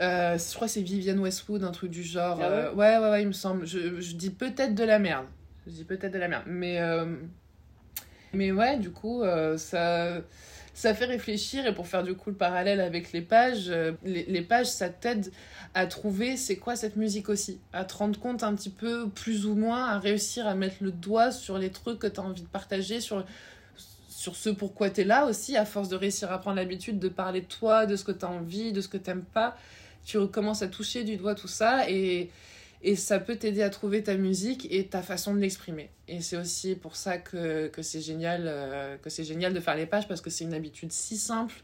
Euh, 0.00 0.38
je 0.38 0.54
crois 0.54 0.66
que 0.66 0.74
c'est 0.74 0.82
Vivienne 0.82 1.18
Westwood, 1.18 1.64
un 1.64 1.70
truc 1.70 1.90
du 1.90 2.02
genre. 2.02 2.38
Ah 2.40 2.46
euh, 2.46 2.72
ouais, 2.72 2.98
ouais, 2.98 3.10
ouais, 3.10 3.22
il 3.22 3.28
me 3.28 3.32
semble. 3.32 3.66
Je, 3.66 4.00
je 4.00 4.14
dis 4.14 4.30
peut-être 4.30 4.74
de 4.74 4.84
la 4.84 4.98
merde. 4.98 5.26
Je 5.66 5.72
dis 5.72 5.84
peut-être 5.84 6.12
de 6.12 6.18
la 6.18 6.28
merde. 6.28 6.44
Mais, 6.46 6.80
euh, 6.80 7.16
mais 8.32 8.52
ouais, 8.52 8.78
du 8.78 8.90
coup, 8.90 9.22
ça, 9.56 10.20
ça 10.72 10.94
fait 10.94 11.04
réfléchir. 11.04 11.66
Et 11.66 11.74
pour 11.74 11.88
faire 11.88 12.02
du 12.02 12.14
coup 12.14 12.30
le 12.30 12.36
parallèle 12.36 12.80
avec 12.80 13.12
les 13.12 13.22
pages, 13.22 13.72
les, 14.04 14.24
les, 14.24 14.42
pages, 14.42 14.66
ça 14.66 14.88
t'aide 14.88 15.30
à 15.74 15.86
trouver 15.86 16.36
c'est 16.36 16.56
quoi 16.56 16.76
cette 16.76 16.96
musique 16.96 17.28
aussi. 17.28 17.58
À 17.72 17.84
te 17.84 17.94
rendre 17.94 18.18
compte 18.18 18.42
un 18.42 18.54
petit 18.54 18.70
peu, 18.70 19.08
plus 19.08 19.46
ou 19.46 19.54
moins, 19.54 19.86
à 19.86 19.98
réussir 19.98 20.46
à 20.46 20.54
mettre 20.54 20.76
le 20.80 20.92
doigt 20.92 21.32
sur 21.32 21.58
les 21.58 21.70
trucs 21.70 21.98
que 21.98 22.06
tu 22.06 22.20
as 22.20 22.22
envie 22.22 22.42
de 22.42 22.48
partager, 22.48 23.00
sur 23.00 23.24
sur 24.08 24.34
ce 24.34 24.50
pourquoi 24.50 24.90
tu 24.90 25.02
es 25.02 25.04
là 25.04 25.26
aussi, 25.26 25.56
à 25.56 25.64
force 25.64 25.88
de 25.88 25.94
réussir 25.94 26.32
à 26.32 26.38
prendre 26.38 26.56
l'habitude 26.56 26.98
de 26.98 27.08
parler 27.08 27.42
de 27.42 27.46
toi, 27.46 27.86
de 27.86 27.94
ce 27.94 28.02
que 28.02 28.10
tu 28.10 28.24
as 28.24 28.28
envie, 28.28 28.72
de 28.72 28.80
ce 28.80 28.88
que 28.88 28.96
tu 28.96 29.12
pas 29.32 29.56
tu 30.04 30.18
recommences 30.18 30.62
à 30.62 30.68
toucher 30.68 31.04
du 31.04 31.16
doigt 31.16 31.34
tout 31.34 31.48
ça 31.48 31.88
et, 31.90 32.30
et 32.82 32.96
ça 32.96 33.18
peut 33.18 33.36
t'aider 33.36 33.62
à 33.62 33.70
trouver 33.70 34.02
ta 34.02 34.16
musique 34.16 34.66
et 34.72 34.86
ta 34.86 35.02
façon 35.02 35.34
de 35.34 35.40
l'exprimer. 35.40 35.90
Et 36.06 36.20
c'est 36.20 36.36
aussi 36.36 36.74
pour 36.74 36.96
ça 36.96 37.18
que, 37.18 37.68
que 37.68 37.82
c'est 37.82 38.00
génial, 38.00 38.44
euh, 38.46 38.96
génial 39.06 39.52
de 39.52 39.60
faire 39.60 39.76
les 39.76 39.86
pages 39.86 40.08
parce 40.08 40.20
que 40.20 40.30
c'est 40.30 40.44
une 40.44 40.54
habitude 40.54 40.92
si 40.92 41.16
simple, 41.16 41.54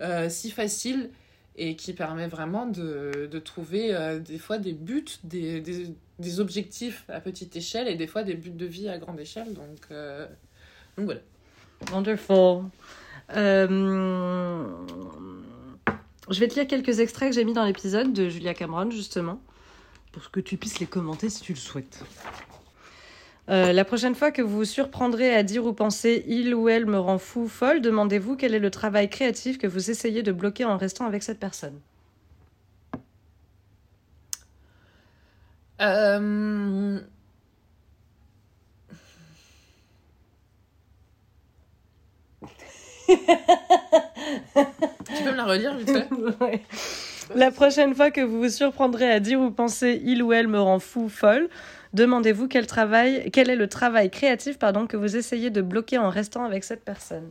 euh, 0.00 0.28
si 0.28 0.50
facile 0.50 1.10
et 1.56 1.76
qui 1.76 1.92
permet 1.92 2.28
vraiment 2.28 2.66
de, 2.66 3.28
de 3.30 3.38
trouver 3.38 3.94
euh, 3.94 4.18
des 4.18 4.38
fois 4.38 4.58
des 4.58 4.72
buts, 4.72 5.04
des, 5.24 5.60
des, 5.60 5.94
des, 6.18 6.40
objectifs 6.40 7.04
à 7.08 7.20
petite 7.20 7.56
échelle 7.56 7.88
et 7.88 7.94
des 7.94 8.06
fois 8.06 8.22
des 8.22 8.34
buts 8.34 8.50
de 8.50 8.66
vie 8.66 8.88
à 8.88 8.98
grande 8.98 9.20
échelle. 9.20 9.54
Donc, 9.54 9.88
donc 10.96 11.06
voilà. 11.06 11.20
Wonderful. 11.92 12.64
Euh, 13.34 14.68
je 16.30 16.40
vais 16.40 16.48
te 16.48 16.54
lire 16.54 16.66
quelques 16.66 17.00
extraits 17.00 17.30
que 17.30 17.34
j'ai 17.34 17.44
mis 17.44 17.52
dans 17.52 17.64
l'épisode 17.64 18.12
de 18.12 18.28
Julia 18.28 18.54
Cameron, 18.54 18.90
justement, 18.90 19.40
pour 20.12 20.30
que 20.30 20.40
tu 20.40 20.56
puisses 20.56 20.80
les 20.80 20.86
commenter 20.86 21.30
si 21.30 21.42
tu 21.42 21.52
le 21.52 21.58
souhaites. 21.58 22.04
Euh, 23.48 23.72
la 23.72 23.84
prochaine 23.84 24.16
fois 24.16 24.32
que 24.32 24.42
vous 24.42 24.56
vous 24.56 24.64
surprendrez 24.64 25.34
à 25.34 25.44
dire 25.44 25.64
ou 25.64 25.72
penser 25.72 26.24
il 26.26 26.54
ou 26.54 26.68
elle 26.68 26.86
me 26.86 26.98
rend 26.98 27.18
fou, 27.18 27.46
folle, 27.46 27.80
demandez-vous 27.80 28.36
quel 28.36 28.54
est 28.54 28.58
le 28.58 28.70
travail 28.70 29.08
créatif 29.08 29.56
que 29.58 29.68
vous 29.68 29.90
essayez 29.90 30.24
de 30.24 30.32
bloquer 30.32 30.64
en 30.64 30.76
restant 30.76 31.06
avec 31.06 31.22
cette 31.22 31.38
personne. 31.38 31.78
Euh... 35.80 37.00
tu 43.06 43.16
peux 45.24 45.30
me 45.30 45.36
la 45.36 45.44
relire 45.44 45.76
vite 45.76 45.90
fait 45.90 46.08
La 47.34 47.50
prochaine 47.50 47.94
fois 47.94 48.10
que 48.10 48.20
vous 48.20 48.42
vous 48.42 48.48
surprendrez 48.48 49.10
à 49.10 49.18
dire 49.20 49.40
ou 49.40 49.50
penser 49.50 50.00
il 50.04 50.22
ou 50.22 50.32
elle 50.32 50.46
me 50.48 50.60
rend 50.60 50.78
fou, 50.78 51.08
folle, 51.08 51.48
demandez-vous 51.92 52.46
quel 52.46 52.66
travail, 52.66 53.30
quel 53.32 53.50
est 53.50 53.56
le 53.56 53.68
travail 53.68 54.10
créatif 54.10 54.58
pardon, 54.58 54.86
que 54.86 54.96
vous 54.96 55.16
essayez 55.16 55.50
de 55.50 55.60
bloquer 55.62 55.98
en 55.98 56.08
restant 56.08 56.44
avec 56.44 56.62
cette 56.62 56.84
personne. 56.84 57.30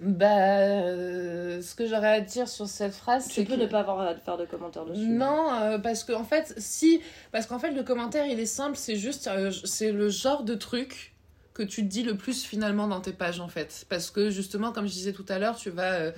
Bah, 0.00 0.26
euh, 0.28 1.60
ce 1.60 1.74
que 1.74 1.84
j'aurais 1.86 2.12
à 2.12 2.20
dire 2.20 2.46
sur 2.46 2.68
cette 2.68 2.94
phrase, 2.94 3.26
c'est 3.28 3.44
que... 3.44 3.54
ne 3.54 3.66
pas 3.66 3.80
avoir 3.80 4.00
à 4.00 4.14
faire 4.14 4.36
de 4.36 4.44
commentaire 4.44 4.84
dessus. 4.84 5.08
Non, 5.08 5.52
euh, 5.54 5.78
parce 5.78 6.04
qu'en 6.04 6.20
en 6.20 6.24
fait, 6.24 6.54
si, 6.56 7.00
parce 7.32 7.46
qu'en 7.46 7.58
fait, 7.58 7.72
le 7.72 7.82
commentaire, 7.82 8.24
il 8.26 8.38
est 8.38 8.46
simple, 8.46 8.76
c'est 8.76 8.94
juste, 8.94 9.26
euh, 9.26 9.50
c'est 9.64 9.90
le 9.90 10.08
genre 10.08 10.44
de 10.44 10.54
truc 10.54 11.16
que 11.58 11.64
tu 11.64 11.82
dis 11.82 12.04
le 12.04 12.16
plus 12.16 12.44
finalement 12.44 12.86
dans 12.86 13.00
tes 13.00 13.12
pages 13.12 13.40
en 13.40 13.48
fait. 13.48 13.84
Parce 13.88 14.12
que 14.12 14.30
justement, 14.30 14.70
comme 14.70 14.86
je 14.86 14.92
disais 14.92 15.12
tout 15.12 15.26
à 15.28 15.40
l'heure, 15.40 15.56
tu 15.56 15.70
vas, 15.70 15.94
euh, 15.94 16.12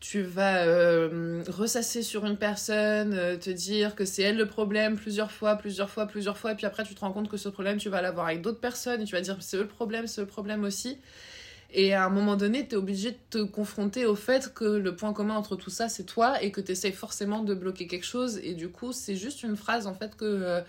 tu 0.00 0.22
vas 0.22 0.64
euh, 0.64 1.44
ressasser 1.48 2.02
sur 2.02 2.24
une 2.24 2.38
personne, 2.38 3.12
euh, 3.12 3.36
te 3.36 3.50
dire 3.50 3.94
que 3.94 4.06
c'est 4.06 4.22
elle 4.22 4.38
le 4.38 4.46
problème 4.46 4.96
plusieurs 4.96 5.30
fois, 5.30 5.56
plusieurs 5.56 5.90
fois, 5.90 6.06
plusieurs 6.06 6.38
fois, 6.38 6.52
et 6.52 6.54
puis 6.54 6.64
après 6.64 6.84
tu 6.84 6.94
te 6.94 7.00
rends 7.00 7.12
compte 7.12 7.28
que 7.28 7.36
ce 7.36 7.50
problème, 7.50 7.76
tu 7.76 7.90
vas 7.90 8.00
l'avoir 8.00 8.26
avec 8.28 8.40
d'autres 8.40 8.58
personnes, 8.58 9.02
et 9.02 9.04
tu 9.04 9.14
vas 9.14 9.20
dire 9.20 9.36
c'est 9.40 9.58
eux 9.58 9.62
le 9.62 9.68
problème, 9.68 10.06
c'est 10.06 10.22
le 10.22 10.26
problème 10.26 10.64
aussi. 10.64 10.96
Et 11.72 11.92
à 11.92 12.06
un 12.06 12.08
moment 12.08 12.36
donné, 12.36 12.66
tu 12.66 12.74
es 12.74 12.78
obligé 12.78 13.10
de 13.12 13.18
te 13.28 13.42
confronter 13.42 14.06
au 14.06 14.16
fait 14.16 14.52
que 14.54 14.64
le 14.64 14.96
point 14.96 15.12
commun 15.12 15.36
entre 15.36 15.56
tout 15.56 15.70
ça, 15.70 15.90
c'est 15.90 16.04
toi, 16.04 16.42
et 16.42 16.50
que 16.52 16.62
tu 16.62 16.72
essayes 16.72 16.92
forcément 16.92 17.44
de 17.44 17.54
bloquer 17.54 17.86
quelque 17.86 18.06
chose, 18.06 18.40
et 18.42 18.54
du 18.54 18.70
coup, 18.70 18.92
c'est 18.92 19.14
juste 19.14 19.42
une 19.42 19.56
phrase 19.56 19.86
en 19.86 19.94
fait 19.94 20.16
que 20.16 20.62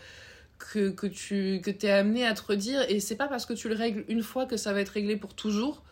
que, 0.74 0.90
que 0.90 1.08
tu 1.08 1.62
que 1.64 1.72
es 1.86 1.92
amené 1.92 2.26
à 2.26 2.34
te 2.34 2.42
redire. 2.44 2.84
Et 2.90 3.00
c'est 3.00 3.16
pas 3.16 3.28
parce 3.28 3.46
que 3.46 3.54
tu 3.54 3.70
le 3.70 3.76
règles 3.76 4.06
une 4.08 4.24
fois 4.24 4.46
que 4.46 4.58
ça 4.58 4.74
va 4.74 4.82
être 4.82 4.90
réglé 4.90 5.16
pour 5.18 5.34
toujours. 5.34 5.84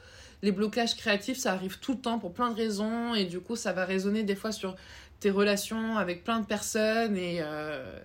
Les 0.42 0.52
blocages 0.52 0.96
créatifs, 0.96 1.38
ça 1.38 1.52
arrive 1.52 1.80
tout 1.80 1.94
le 1.94 2.00
temps 2.00 2.20
pour 2.20 2.34
plein 2.34 2.50
de 2.50 2.56
raisons. 2.56 3.14
Et 3.14 3.26
du 3.26 3.40
coup, 3.40 3.56
ça 3.56 3.74
va 3.74 3.86
résonner 3.86 4.24
des 4.24 4.36
fois 4.36 4.52
sur 4.52 4.76
tes 5.20 5.32
relations 5.32 5.98
avec 5.98 6.24
plein 6.24 6.40
de 6.40 6.46
personnes. 6.46 7.18
Et 7.18 7.40
euh, 7.42 8.00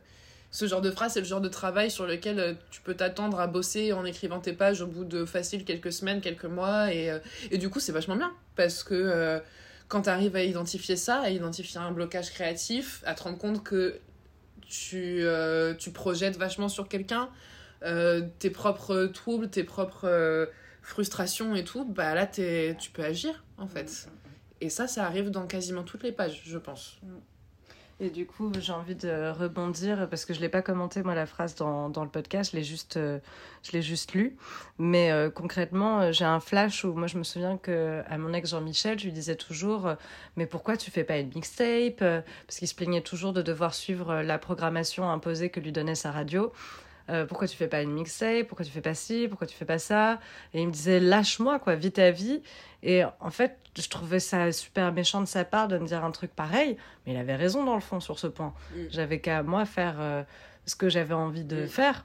ce 0.51 0.67
genre 0.67 0.81
de 0.81 0.91
phrase, 0.91 1.13
c'est 1.13 1.21
le 1.21 1.27
genre 1.27 1.41
de 1.41 1.49
travail 1.49 1.91
sur 1.91 2.07
lequel 2.07 2.41
euh, 2.41 2.55
tu 2.71 2.81
peux 2.81 2.95
t'attendre 2.95 3.39
à 3.39 3.47
bosser 3.47 3.93
en 3.93 4.05
écrivant 4.05 4.41
tes 4.41 4.53
pages 4.53 4.81
au 4.81 4.87
bout 4.87 5.05
de 5.05 5.25
facile 5.25 5.65
quelques 5.65 5.93
semaines, 5.93 6.21
quelques 6.21 6.45
mois. 6.45 6.93
Et, 6.93 7.11
euh, 7.11 7.19
et 7.51 7.59
du 7.59 7.71
coup, 7.71 7.81
c'est 7.81 7.93
vachement 7.93 8.17
bien. 8.17 8.33
Parce 8.57 8.83
que 8.83 9.41
quand 9.89 10.03
tu 10.03 10.09
arrives 10.09 10.37
à 10.37 10.43
identifier 10.43 10.97
ça, 10.97 11.21
à 11.21 11.31
identifier 11.31 11.79
un 11.81 11.93
blocage 11.93 12.31
créatif, 12.31 13.03
à 13.05 13.15
te 13.15 13.23
rendre 13.23 13.39
compte 13.39 13.63
que 13.63 14.01
tu, 14.69 15.23
euh, 15.23 15.75
tu 15.75 15.91
projettes 15.91 16.37
vachement 16.37 16.69
sur 16.69 16.89
quelqu'un, 16.89 17.31
euh, 17.83 18.23
tes 18.39 18.51
propres 18.51 19.07
troubles, 19.07 19.49
tes 19.51 19.65
propres 19.65 20.09
euh, 20.09 20.47
frustrations 20.83 21.55
et 21.55 21.65
tout, 21.65 21.85
bah 21.85 22.15
là, 22.15 22.27
tu 22.27 22.91
peux 22.93 23.05
agir, 23.05 23.45
en 23.59 23.67
fait. 23.67 23.85
Mm, 23.85 24.11
mm, 24.11 24.13
mm. 24.13 24.35
Et 24.61 24.71
ça, 24.71 24.87
ça 24.87 25.05
arrive 25.05 25.31
dans 25.31 25.47
quasiment 25.47 25.83
toutes 25.83 26.03
les 26.03 26.13
pages, 26.13 26.43
je 26.45 26.59
pense. 26.59 26.99
Et 28.01 28.11
du 28.11 28.27
coup, 28.27 28.51
j'ai 28.59 28.73
envie 28.73 28.97
de 28.97 29.31
rebondir 29.31 30.09
parce 30.11 30.25
que 30.25 30.35
je 30.35 30.41
l'ai 30.41 30.49
pas 30.49 30.63
commenté 30.63 31.03
moi 31.05 31.15
la 31.15 31.27
phrase 31.27 31.55
dans, 31.55 31.89
dans 31.89 32.03
le 32.03 32.11
podcast, 32.11 32.51
je 32.51 32.57
l'ai 32.57 32.65
juste 32.65 32.97
euh, 32.97 33.21
juste 33.63 34.15
lu. 34.15 34.37
Mais 34.79 35.13
euh, 35.13 35.31
concrètement, 35.31 36.01
euh, 36.01 36.13
j'ai 36.13 36.25
un 36.25 36.41
flash 36.41 36.85
où 36.85 36.93
moi 36.95 37.07
je 37.07 37.19
me 37.19 37.23
souviens 37.23 37.57
que 37.57 38.03
à 38.09 38.19
mon 38.19 38.33
ex 38.33 38.51
Jean-Michel, 38.51 38.99
je 38.99 39.05
lui 39.05 39.13
disais 39.13 39.37
toujours 39.37 39.95
mais 40.37 40.47
pourquoi 40.47 40.77
tu 40.77 40.91
fais 40.91 41.05
pas 41.05 41.19
une 41.19 41.31
mixtape 41.35 41.99
parce 41.99 42.59
qu'il 42.59 42.67
se 42.67 42.75
plaignait 42.75 43.01
toujours 43.01 43.33
de 43.33 43.43
devoir 43.43 43.75
suivre 43.75 44.23
la 44.23 44.39
programmation 44.39 45.09
imposée 45.09 45.51
que 45.51 45.61
lui 45.61 45.71
donnait 45.71 45.95
sa 45.95 46.11
radio. 46.11 46.53
Euh, 47.11 47.27
pourquoi 47.27 47.47
tu 47.47 47.57
fais 47.57 47.69
pas 47.69 47.83
une 47.83 47.93
mixtape, 47.93 48.47
pourquoi 48.47 48.65
tu 48.65 48.73
fais 48.73 48.81
pas 48.81 48.95
ci, 48.95 49.27
pourquoi 49.29 49.47
tu 49.47 49.55
fais 49.55 49.65
pas 49.65 49.79
ça? 49.79 50.21
Et 50.55 50.63
il 50.63 50.69
me 50.69 50.73
disait, 50.73 51.01
lâche-moi, 51.01 51.59
quoi, 51.59 51.75
vis 51.75 51.93
ta 51.93 52.11
vie. 52.11 52.43
Et 52.83 53.03
en 53.21 53.31
fait, 53.31 53.59
je 53.79 53.89
trouvais 53.89 54.21
ça 54.21 54.51
super 54.53 54.93
méchant 54.93 55.21
de 55.21 55.27
sa 55.27 55.45
part 55.45 55.69
de 55.69 55.79
me 55.79 55.87
dire 55.87 56.05
un 56.05 56.11
truc 56.11 56.35
pareil, 56.35 56.77
mais 57.07 57.13
il 57.13 57.17
avait 57.19 57.37
raison 57.37 57.65
dans 57.65 57.75
le 57.75 57.81
fond 57.81 58.01
sur 58.01 58.19
ce 58.19 58.27
point. 58.27 58.55
Mm. 58.75 58.81
J'avais 58.91 59.21
qu'à 59.21 59.43
moi 59.43 59.65
faire 59.65 59.97
euh, 59.99 60.23
ce 60.67 60.77
que 60.77 60.89
j'avais 60.89 61.15
envie 61.15 61.45
de 61.45 61.65
mm. 61.65 61.69
faire. 61.69 62.05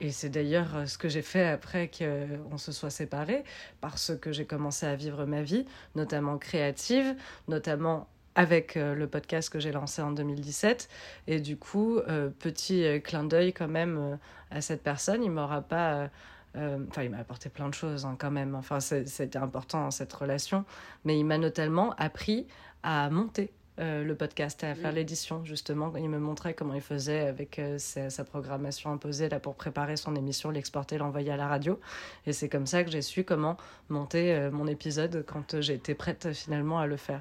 Et 0.00 0.12
c'est 0.12 0.28
d'ailleurs 0.28 0.76
euh, 0.76 0.86
ce 0.86 0.96
que 0.96 1.08
j'ai 1.08 1.22
fait 1.22 1.46
après 1.46 1.90
qu'on 1.90 2.56
se 2.56 2.72
soit 2.72 2.90
séparés, 2.90 3.44
parce 3.80 4.12
que 4.16 4.32
j'ai 4.32 4.46
commencé 4.46 4.86
à 4.86 4.94
vivre 4.94 5.24
ma 5.26 5.42
vie, 5.42 5.66
notamment 5.94 6.38
créative, 6.38 7.16
notamment 7.48 8.08
avec 8.38 8.76
euh, 8.76 8.94
le 8.94 9.08
podcast 9.08 9.50
que 9.50 9.58
j'ai 9.58 9.72
lancé 9.72 10.00
en 10.00 10.12
2017. 10.12 10.88
Et 11.26 11.40
du 11.40 11.56
coup, 11.56 11.98
euh, 11.98 12.30
petit 12.30 12.84
euh, 12.84 13.00
clin 13.00 13.24
d'œil 13.24 13.52
quand 13.52 13.66
même 13.66 14.16
à 14.52 14.60
cette 14.60 14.82
personne, 14.82 15.22
il 15.24 15.30
m'aura 15.30 15.60
pas... 15.60 16.08
Enfin, 16.56 17.04
il 17.04 17.10
m'a 17.10 17.18
apporté 17.18 17.50
plein 17.50 17.68
de 17.68 17.74
choses 17.74 18.04
hein, 18.04 18.16
quand 18.18 18.32
même. 18.32 18.56
Enfin, 18.56 18.80
c'était 18.80 19.38
important 19.38 19.92
cette 19.92 20.12
relation. 20.12 20.64
Mais 21.04 21.16
il 21.16 21.24
m'a 21.24 21.38
notamment 21.38 21.94
appris 21.98 22.48
à 22.82 23.10
monter 23.10 23.52
euh, 23.80 24.02
le 24.02 24.16
podcast, 24.16 24.64
à 24.64 24.74
faire 24.74 24.90
l'édition, 24.90 25.44
justement. 25.44 25.92
Il 25.96 26.08
me 26.08 26.18
montrait 26.18 26.52
comment 26.52 26.74
il 26.74 26.80
faisait 26.80 27.20
avec 27.20 27.60
euh, 27.60 27.78
sa, 27.78 28.24
programmation 28.24 28.90
imposée 28.90 29.28
là, 29.28 29.38
pour 29.38 29.54
préparer 29.54 29.96
son 29.96 30.16
émission, 30.16 30.50
l'exporter, 30.50 30.98
l'envoyer 30.98 31.30
à 31.30 31.36
la 31.36 31.46
radio. 31.46 31.78
Et 32.26 32.32
c'est 32.32 32.48
comme 32.48 32.66
ça 32.66 32.82
que 32.82 32.90
j'ai 32.90 33.02
su 33.02 33.22
comment 33.22 33.56
monter 33.88 34.34
euh, 34.34 34.50
mon 34.50 34.66
épisode 34.66 35.24
quand 35.28 35.54
été 35.54 35.94
prête 35.94 36.32
finalement 36.32 36.80
à 36.80 36.86
le 36.88 36.96
faire. 36.96 37.20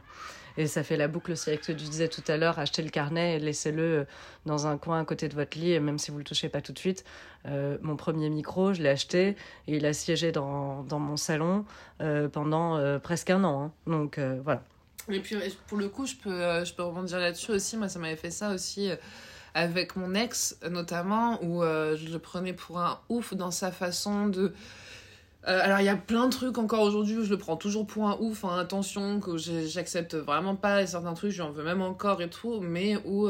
Et 0.58 0.68
ça 0.68 0.84
fait 0.84 0.98
la 0.98 1.08
boucle 1.08 1.32
aussi 1.32 1.50
avec 1.50 1.64
ce 1.64 1.72
que 1.72 1.78
tu 1.78 1.86
disais 1.86 2.08
tout 2.08 2.24
à 2.28 2.38
l'heure, 2.38 2.60
achetez 2.60 2.82
le 2.82 2.90
carnet 2.90 3.36
et 3.36 3.40
laissez-le 3.40 4.06
dans 4.46 4.68
un 4.68 4.78
coin 4.78 5.02
à 5.02 5.06
côté 5.06 5.30
de 5.30 5.36
votre 5.36 5.58
lit, 5.58 5.80
même 5.80 6.00
si 6.00 6.12
vous 6.12 6.18
ne 6.18 6.22
le 6.22 6.26
touchez 6.26 6.50
pas 6.50 6.62
tout 6.62 6.74
de 6.74 6.80
suite. 6.80 7.06
mon 7.46 7.96
premier 7.96 8.30
micro, 8.30 8.74
je 8.74 8.82
l'ai 8.82 8.90
acheté 8.90 9.36
et 9.68 9.78
il 9.78 9.86
a 9.86 9.94
siégé 9.94 10.32
dans, 10.32 10.84
dans 10.84 11.00
mon 11.00 11.16
salon 11.16 11.66
pendant 12.34 13.00
presque 13.00 13.30
un 13.30 13.44
an. 13.44 13.66
Hein. 13.66 13.72
Donc 13.86 14.20
voilà. 14.44 14.64
Et 15.10 15.20
puis 15.20 15.36
pour 15.68 15.78
le 15.78 15.90
coup, 15.90 16.06
je 16.06 16.16
peux, 16.16 16.30
euh, 16.30 16.66
je 16.66 16.74
peux 16.74 16.84
rebondir 16.84 17.20
là-dessus 17.20 17.52
aussi. 17.52 17.78
Moi, 17.78 17.88
ça 17.88 18.00
m'avait 18.00 18.16
fait 18.16 18.32
ça 18.32 18.54
aussi 18.54 18.92
euh, 18.92 18.96
avec 19.54 19.96
mon 19.96 20.14
ex, 20.14 20.58
notamment, 20.70 21.42
où 21.44 21.64
euh, 21.64 21.96
je 21.96 22.12
le 22.12 22.20
prenais 22.20 22.54
pour 22.54 22.80
un 22.80 23.00
ouf 23.10 23.34
dans 23.34 23.52
sa 23.52 23.72
façon 23.72 24.28
de. 24.28 24.54
Alors, 25.48 25.80
il 25.80 25.86
y 25.86 25.90
a 25.90 25.96
plein 25.96 26.26
de 26.26 26.32
trucs 26.32 26.58
encore 26.58 26.82
aujourd'hui 26.82 27.18
où 27.18 27.24
je 27.24 27.30
le 27.30 27.38
prends 27.38 27.58
toujours 27.58 27.88
pour 27.88 28.08
un 28.08 28.18
ouf. 28.20 28.44
Hein, 28.46 28.58
attention, 28.60 29.20
que 29.20 29.38
j'accepte 29.38 30.16
vraiment 30.16 30.56
pas 30.56 30.86
certains 30.86 31.14
trucs, 31.14 31.32
j'en 31.32 31.52
veux 31.52 31.64
même 31.64 31.82
encore 31.82 32.22
et 32.22 32.30
tout, 32.30 32.60
mais 32.60 32.98
où. 33.06 33.30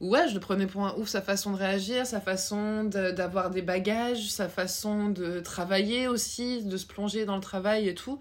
ouais, 0.00 0.28
je 0.28 0.34
le 0.34 0.40
prenais 0.40 0.66
pour 0.66 0.86
un 0.86 0.94
ouf, 0.96 1.08
sa 1.08 1.22
façon 1.22 1.52
de 1.52 1.56
réagir, 1.56 2.06
sa 2.06 2.20
façon 2.20 2.84
d'avoir 2.84 3.50
des 3.50 3.62
bagages, 3.62 4.30
sa 4.30 4.48
façon 4.48 5.08
de 5.08 5.40
travailler 5.40 6.08
aussi, 6.08 6.62
de 6.62 6.76
se 6.76 6.86
plonger 6.86 7.24
dans 7.24 7.36
le 7.36 7.42
travail 7.42 7.88
et 7.88 7.94
tout. 7.94 8.20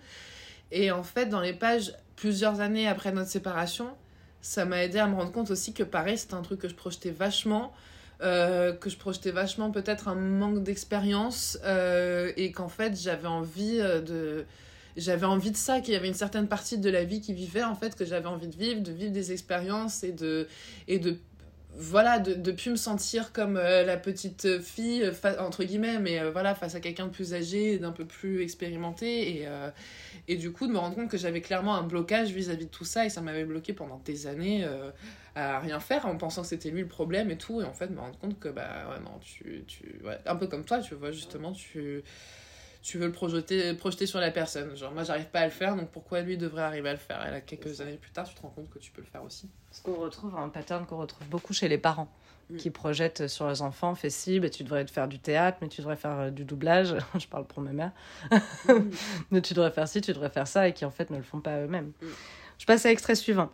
Et 0.72 0.91
en 0.91 1.04
fait, 1.04 1.28
dans 1.28 1.41
les 1.41 1.54
pages 1.54 1.93
plusieurs 2.16 2.60
années 2.60 2.88
après 2.88 3.12
notre 3.12 3.30
séparation, 3.30 3.88
ça 4.41 4.66
m'a 4.66 4.84
aidé 4.84 5.00
à 5.00 5.08
me 5.08 5.16
rendre 5.16 5.32
compte 5.32 5.52
aussi 5.52 5.74
que 5.74 5.84
pareil, 5.84 6.18
c'était 6.18 6.34
un 6.34 6.41
truc 6.41 6.60
que 6.60 6.68
je 6.68 6.76
projetais 6.76 7.12
vachement. 7.12 7.74
Euh, 8.24 8.74
que 8.74 8.89
je 8.89 8.97
projetais 8.97 9.30
vachement 9.30 9.70
peut-être 9.70 10.07
un 10.07 10.15
manque 10.15 10.63
d'expérience 10.63 11.59
euh, 11.63 12.32
et 12.36 12.51
qu'en 12.51 12.68
fait 12.68 12.99
j'avais 12.99 13.28
envie 13.28 13.80
euh, 13.80 14.01
de 14.01 14.45
j'avais 14.95 15.28
envie 15.28 15.51
de 15.51 15.55
ça 15.55 15.82
qu'il 15.82 15.93
y 15.93 15.97
avait 15.97 16.07
une 16.07 16.15
certaine 16.15 16.47
partie 16.47 16.80
de 16.80 16.89
la 16.89 17.03
vie 17.03 17.22
qui 17.22 17.32
vivait 17.32 17.63
en 17.63 17.76
fait 17.76 17.95
que 17.95 18.05
j'avais 18.05 18.26
envie 18.26 18.47
de 18.47 18.55
vivre 18.55 18.82
de 18.82 18.91
vivre 18.91 19.11
des 19.11 19.32
expériences 19.34 20.03
et 20.03 20.13
de 20.13 20.47
et 20.88 20.97
de 20.97 21.20
voilà, 21.78 22.18
de, 22.18 22.34
de 22.34 22.52
plus 22.52 22.72
me 22.72 22.76
sentir 22.76 23.32
comme 23.32 23.56
euh, 23.56 23.84
la 23.84 23.98
petite 23.98 24.60
fille, 24.62 25.10
entre 25.40 25.64
guillemets, 25.64 26.00
mais 26.00 26.20
euh, 26.20 26.32
voilà, 26.32 26.56
face 26.56 26.74
à 26.74 26.80
quelqu'un 26.80 27.06
de 27.06 27.12
plus 27.12 27.34
âgé, 27.36 27.78
d'un 27.78 27.92
peu 27.92 28.06
plus 28.06 28.42
expérimenté. 28.42 29.38
Et, 29.38 29.48
euh, 29.48 29.70
et 30.28 30.38
du 30.38 30.52
coup, 30.52 30.66
de 30.68 30.72
me 30.72 30.80
rendre 30.80 30.96
compte 30.96 31.10
que 31.10 31.18
j'avais 31.18 31.42
clairement 31.42 31.76
un 31.76 31.84
blocage 31.84 32.32
vis-à-vis 32.32 32.66
de 32.66 32.72
tout 32.72 32.86
ça, 32.86 33.06
et 33.06 33.10
ça 33.10 33.22
m'avait 33.22 33.46
bloqué 33.46 33.74
pendant 33.74 34.02
des 34.06 34.28
années 34.28 34.68
à 35.36 35.60
rien 35.60 35.80
faire, 35.80 36.08
en 36.08 36.18
pensant 36.18 36.42
que 36.42 36.48
c'était 36.48 36.72
lui 36.72 36.82
le 36.82 36.88
problème 36.88 37.30
et 37.30 37.38
tout. 37.38 37.62
Et 37.62 37.64
en 37.64 37.74
fait, 37.74 37.88
me 37.90 38.00
rendre 38.00 38.18
compte 38.18 38.40
que, 38.40 38.50
bah 38.50 38.90
ouais, 38.90 39.00
non, 39.04 39.20
tu. 39.22 39.64
tu 39.68 40.00
ouais, 40.04 40.18
un 40.26 40.36
peu 40.36 40.48
comme 40.48 40.66
toi, 40.66 40.80
tu 40.80 40.96
vois, 40.96 41.12
justement, 41.12 41.52
tu 41.52 42.04
tu 42.82 42.98
veux 42.98 43.08
le 43.08 43.12
projeter, 43.12 43.74
projeter 43.74 44.06
sur 44.06 44.20
la 44.20 44.32
personne. 44.32 44.76
Genre, 44.76 44.92
moi, 44.94 45.04
j'arrive 45.04 45.28
pas 45.28 45.42
à 45.42 45.46
le 45.46 45.52
faire, 45.52 45.76
donc 45.76 45.90
pourquoi 45.90 46.22
lui 46.22 46.38
devrait 46.38 46.64
arriver 46.64 46.90
à 46.90 46.94
le 46.94 47.00
faire? 47.00 47.26
Et 47.28 47.32
là, 47.32 47.42
quelques 47.42 47.82
années 47.82 47.98
plus 47.98 48.12
tard, 48.12 48.28
tu 48.28 48.36
te 48.36 48.42
rends 48.42 48.50
compte 48.50 48.70
que 48.70 48.80
tu 48.80 48.92
peux 48.92 49.02
le 49.02 49.08
faire 49.08 49.24
aussi. 49.24 49.50
Ce 49.72 49.82
qu'on 49.82 49.96
retrouve, 49.96 50.36
un 50.38 50.50
pattern 50.50 50.86
qu'on 50.86 50.98
retrouve 50.98 51.28
beaucoup 51.28 51.54
chez 51.54 51.68
les 51.68 51.78
parents, 51.78 52.12
mm. 52.50 52.58
qui 52.58 52.70
projettent 52.70 53.28
sur 53.28 53.46
leurs 53.46 53.62
enfants, 53.62 53.96
fais 53.96 54.10
ci, 54.10 54.40
mais 54.40 54.50
tu 54.50 54.64
devrais 54.64 54.86
faire 54.88 55.08
du 55.08 55.20
théâtre, 55.20 55.58
mais 55.62 55.68
tu 55.68 55.82
devrais 55.82 55.98
faire 55.98 56.20
euh, 56.20 56.30
du 56.30 56.46
doublage. 56.46 56.96
Je 57.20 57.28
parle 57.28 57.46
pour 57.46 57.62
ma 57.62 57.72
mère. 57.72 57.92
Mm. 58.32 58.74
mais 59.32 59.42
tu 59.42 59.54
devrais 59.54 59.72
faire 59.72 59.88
ci, 59.88 60.02
tu 60.02 60.14
devrais 60.14 60.30
faire 60.30 60.48
ça, 60.48 60.68
et 60.68 60.74
qui 60.74 60.86
en 60.86 60.92
fait 60.92 61.10
ne 61.10 61.18
le 61.18 61.24
font 61.24 61.42
pas 61.42 61.60
eux-mêmes. 61.62 61.92
Mm. 62.02 62.08
Je 62.60 62.66
passe 62.66 62.86
à 62.86 62.90
l'extrait 62.90 63.16
suivant. 63.16 63.52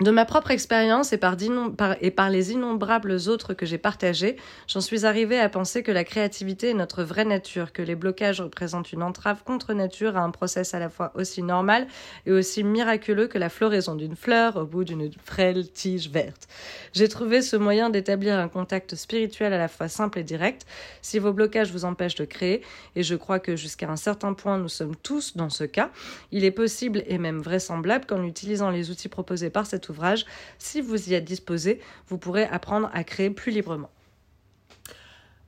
De 0.00 0.10
ma 0.10 0.24
propre 0.24 0.50
expérience 0.50 1.12
et 1.12 1.18
par, 1.18 1.36
les 1.36 2.50
innombrables 2.50 3.16
autres 3.28 3.54
que 3.54 3.64
j'ai 3.64 3.78
partagés, 3.78 4.34
j'en 4.66 4.80
suis 4.80 5.06
arrivée 5.06 5.38
à 5.38 5.48
penser 5.48 5.84
que 5.84 5.92
la 5.92 6.02
créativité 6.02 6.70
est 6.70 6.74
notre 6.74 7.04
vraie 7.04 7.24
nature, 7.24 7.72
que 7.72 7.80
les 7.80 7.94
blocages 7.94 8.40
représentent 8.40 8.92
une 8.92 9.04
entrave 9.04 9.44
contre 9.44 9.72
nature 9.72 10.16
à 10.16 10.22
un 10.22 10.32
process 10.32 10.74
à 10.74 10.80
la 10.80 10.88
fois 10.88 11.12
aussi 11.14 11.44
normal 11.44 11.86
et 12.26 12.32
aussi 12.32 12.64
miraculeux 12.64 13.28
que 13.28 13.38
la 13.38 13.48
floraison 13.48 13.94
d'une 13.94 14.16
fleur 14.16 14.56
au 14.56 14.64
bout 14.64 14.82
d'une 14.82 15.12
frêle 15.24 15.70
tige 15.70 16.10
verte. 16.10 16.48
J'ai 16.92 17.08
trouvé 17.08 17.40
ce 17.40 17.54
moyen 17.54 17.88
d'établir 17.88 18.36
un 18.36 18.48
contact 18.48 18.96
spirituel 18.96 19.52
à 19.52 19.58
la 19.58 19.68
fois 19.68 19.86
simple 19.86 20.18
et 20.18 20.24
direct. 20.24 20.66
Si 21.02 21.20
vos 21.20 21.32
blocages 21.32 21.70
vous 21.70 21.84
empêchent 21.84 22.16
de 22.16 22.24
créer, 22.24 22.62
et 22.96 23.04
je 23.04 23.14
crois 23.14 23.38
que 23.38 23.54
jusqu'à 23.54 23.88
un 23.88 23.96
certain 23.96 24.34
point 24.34 24.58
nous 24.58 24.68
sommes 24.68 24.96
tous 24.96 25.36
dans 25.36 25.50
ce 25.50 25.62
cas, 25.62 25.90
il 26.32 26.44
est 26.44 26.50
possible 26.50 27.04
et 27.06 27.18
même 27.18 27.40
vraisemblable 27.40 28.06
qu'en 28.06 28.24
utilisant 28.24 28.70
les 28.70 28.90
outils 28.90 29.08
proposés 29.08 29.50
par 29.50 29.66
cette 29.66 29.83
ouvrage. 29.88 30.26
Si 30.58 30.80
vous 30.80 31.10
y 31.10 31.14
êtes 31.14 31.24
disposé, 31.24 31.80
vous 32.08 32.18
pourrez 32.18 32.44
apprendre 32.44 32.90
à 32.92 33.04
créer 33.04 33.30
plus 33.30 33.52
librement. 33.52 33.90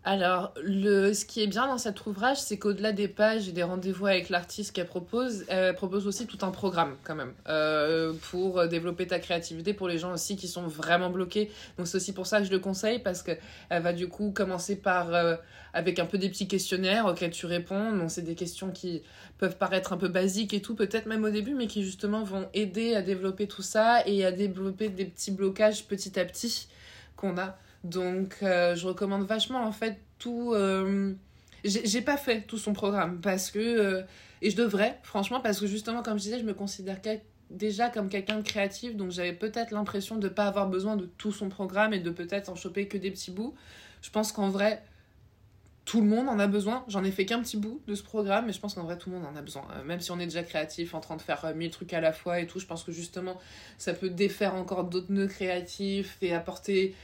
Alors, 0.08 0.54
le, 0.62 1.12
ce 1.12 1.24
qui 1.24 1.42
est 1.42 1.48
bien 1.48 1.66
dans 1.66 1.78
cet 1.78 2.06
ouvrage, 2.06 2.36
c'est 2.36 2.58
qu'au-delà 2.58 2.92
des 2.92 3.08
pages 3.08 3.48
et 3.48 3.52
des 3.52 3.64
rendez-vous 3.64 4.06
avec 4.06 4.28
l'artiste 4.28 4.70
qu'elle 4.70 4.86
propose, 4.86 5.44
elle 5.48 5.74
propose 5.74 6.06
aussi 6.06 6.28
tout 6.28 6.38
un 6.46 6.52
programme 6.52 6.94
quand 7.02 7.16
même 7.16 7.32
euh, 7.48 8.12
pour 8.30 8.68
développer 8.68 9.08
ta 9.08 9.18
créativité 9.18 9.74
pour 9.74 9.88
les 9.88 9.98
gens 9.98 10.12
aussi 10.12 10.36
qui 10.36 10.46
sont 10.46 10.68
vraiment 10.68 11.10
bloqués. 11.10 11.50
Donc 11.76 11.88
c'est 11.88 11.96
aussi 11.96 12.12
pour 12.12 12.28
ça 12.28 12.38
que 12.38 12.46
je 12.46 12.52
le 12.52 12.60
conseille 12.60 13.00
parce 13.00 13.24
que 13.24 13.32
elle 13.68 13.82
va 13.82 13.92
du 13.92 14.06
coup 14.06 14.30
commencer 14.30 14.76
par 14.76 15.12
euh, 15.12 15.34
avec 15.72 15.98
un 15.98 16.06
peu 16.06 16.18
des 16.18 16.28
petits 16.28 16.46
questionnaires 16.46 17.06
auxquels 17.06 17.32
tu 17.32 17.46
réponds. 17.46 17.90
Donc 17.90 18.12
c'est 18.12 18.22
des 18.22 18.36
questions 18.36 18.70
qui 18.70 19.02
peuvent 19.38 19.56
paraître 19.56 19.92
un 19.92 19.96
peu 19.96 20.06
basiques 20.06 20.54
et 20.54 20.62
tout, 20.62 20.76
peut-être 20.76 21.06
même 21.06 21.24
au 21.24 21.30
début, 21.30 21.54
mais 21.54 21.66
qui 21.66 21.82
justement 21.82 22.22
vont 22.22 22.48
aider 22.54 22.94
à 22.94 23.02
développer 23.02 23.48
tout 23.48 23.62
ça 23.62 24.06
et 24.06 24.24
à 24.24 24.30
développer 24.30 24.88
des 24.88 25.06
petits 25.06 25.32
blocages 25.32 25.84
petit 25.86 26.16
à 26.20 26.24
petit 26.24 26.68
qu'on 27.16 27.36
a 27.38 27.58
donc, 27.88 28.38
euh, 28.42 28.74
je 28.74 28.86
recommande 28.86 29.24
vachement, 29.24 29.64
en 29.64 29.72
fait, 29.72 29.98
tout. 30.18 30.52
Euh, 30.54 31.14
j'ai 31.64 32.00
pas 32.02 32.16
fait 32.16 32.42
tout 32.42 32.58
son 32.58 32.72
programme 32.72 33.20
parce 33.20 33.50
que. 33.50 33.58
Euh, 33.58 34.02
et 34.42 34.50
je 34.50 34.56
devrais, 34.56 34.98
franchement, 35.02 35.40
parce 35.40 35.60
que 35.60 35.66
justement, 35.66 36.02
comme 36.02 36.18
je 36.18 36.24
disais, 36.24 36.38
je 36.38 36.44
me 36.44 36.52
considère 36.52 37.00
déjà 37.50 37.88
comme 37.88 38.08
quelqu'un 38.08 38.36
de 38.36 38.42
créatif, 38.42 38.94
donc 38.94 39.10
j'avais 39.10 39.32
peut-être 39.32 39.70
l'impression 39.70 40.16
de 40.16 40.28
ne 40.28 40.32
pas 40.32 40.44
avoir 40.44 40.68
besoin 40.68 40.96
de 40.96 41.06
tout 41.06 41.32
son 41.32 41.48
programme 41.48 41.94
et 41.94 42.00
de 42.00 42.10
peut-être 42.10 42.50
en 42.50 42.54
choper 42.54 42.86
que 42.86 42.98
des 42.98 43.10
petits 43.10 43.30
bouts. 43.30 43.54
Je 44.02 44.10
pense 44.10 44.32
qu'en 44.32 44.50
vrai, 44.50 44.82
tout 45.86 46.02
le 46.02 46.06
monde 46.06 46.28
en 46.28 46.38
a 46.38 46.46
besoin. 46.46 46.84
J'en 46.88 47.02
ai 47.02 47.10
fait 47.10 47.24
qu'un 47.24 47.40
petit 47.40 47.56
bout 47.56 47.80
de 47.86 47.94
ce 47.94 48.02
programme, 48.02 48.46
mais 48.46 48.52
je 48.52 48.60
pense 48.60 48.74
qu'en 48.74 48.84
vrai, 48.84 48.98
tout 48.98 49.08
le 49.08 49.16
monde 49.16 49.26
en 49.26 49.36
a 49.36 49.40
besoin. 49.40 49.64
même 49.86 50.00
si 50.00 50.10
on 50.10 50.18
est 50.18 50.26
déjà 50.26 50.42
créatif, 50.42 50.94
en 50.94 51.00
train 51.00 51.16
de 51.16 51.22
faire 51.22 51.54
mille 51.54 51.70
trucs 51.70 51.94
à 51.94 52.00
la 52.00 52.12
fois 52.12 52.40
et 52.40 52.46
tout, 52.46 52.60
je 52.60 52.66
pense 52.66 52.84
que 52.84 52.92
justement, 52.92 53.38
ça 53.78 53.94
peut 53.94 54.10
défaire 54.10 54.54
encore 54.54 54.84
d'autres 54.84 55.12
nœuds 55.12 55.28
créatifs 55.28 56.18
et 56.20 56.34
apporter 56.34 56.94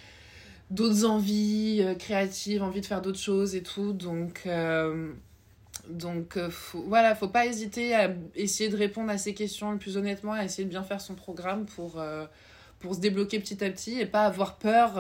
d'autres 0.73 1.05
envies 1.05 1.81
euh, 1.83 1.95
créatives, 1.95 2.62
envie 2.62 2.81
de 2.81 2.87
faire 2.87 3.03
d'autres 3.03 3.18
choses 3.18 3.55
et 3.55 3.62
tout. 3.62 3.93
Donc, 3.93 4.43
euh, 4.47 5.12
donc 5.89 6.37
euh, 6.37 6.51
faut, 6.51 6.83
voilà, 6.89 7.14
faut 7.14 7.29
pas 7.29 7.47
hésiter 7.47 7.95
à 7.95 8.11
essayer 8.35 8.70
de 8.70 8.77
répondre 8.77 9.11
à 9.11 9.18
ces 9.18 9.35
questions 9.35 9.70
le 9.70 9.79
plus 9.79 9.97
honnêtement, 9.97 10.33
à 10.33 10.45
essayer 10.45 10.64
de 10.64 10.70
bien 10.70 10.83
faire 10.83 11.01
son 11.01 11.14
programme 11.14 11.66
pour, 11.66 12.03
se 12.03 13.01
débloquer 13.01 13.39
petit 13.39 13.62
à 13.62 13.70
petit 13.70 14.01
et 14.01 14.07
pas 14.07 14.25
avoir 14.25 14.57
peur. 14.57 14.95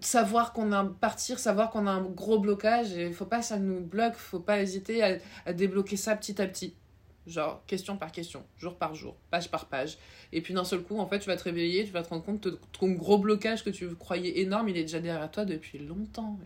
savoir 0.00 0.52
qu'on 0.52 0.72
a 0.72 0.84
partir 0.84 1.40
savoir 1.40 1.70
qu'on 1.70 1.86
a 1.86 1.90
un 1.90 2.02
gros 2.02 2.38
blocage 2.38 2.92
et 2.92 3.10
faut 3.10 3.24
pas 3.24 3.42
ça 3.42 3.58
nous 3.58 3.80
bloque 3.80 4.14
faut 4.14 4.38
pas 4.38 4.60
hésiter 4.60 5.18
à 5.44 5.52
débloquer 5.52 5.96
ça 5.96 6.14
petit 6.14 6.40
à 6.40 6.46
petit 6.46 6.74
genre 7.28 7.62
question 7.66 7.96
par 7.96 8.12
question, 8.12 8.44
jour 8.58 8.76
par 8.76 8.94
jour, 8.94 9.16
page 9.30 9.50
par 9.50 9.66
page. 9.66 9.98
Et 10.32 10.40
puis 10.40 10.54
d'un 10.54 10.64
seul 10.64 10.82
coup, 10.82 10.98
en 10.98 11.06
fait, 11.06 11.18
tu 11.18 11.26
vas 11.26 11.36
te 11.36 11.44
réveiller, 11.44 11.84
tu 11.84 11.92
vas 11.92 12.02
te 12.02 12.08
rendre 12.08 12.24
compte 12.24 12.40
que 12.40 12.58
ton 12.72 12.92
gros 12.92 13.18
blocage 13.18 13.64
que 13.64 13.70
tu 13.70 13.88
croyais 13.94 14.40
énorme, 14.40 14.68
il 14.68 14.76
est 14.76 14.82
déjà 14.82 15.00
derrière 15.00 15.30
toi 15.30 15.44
depuis 15.44 15.78
longtemps. 15.78 16.38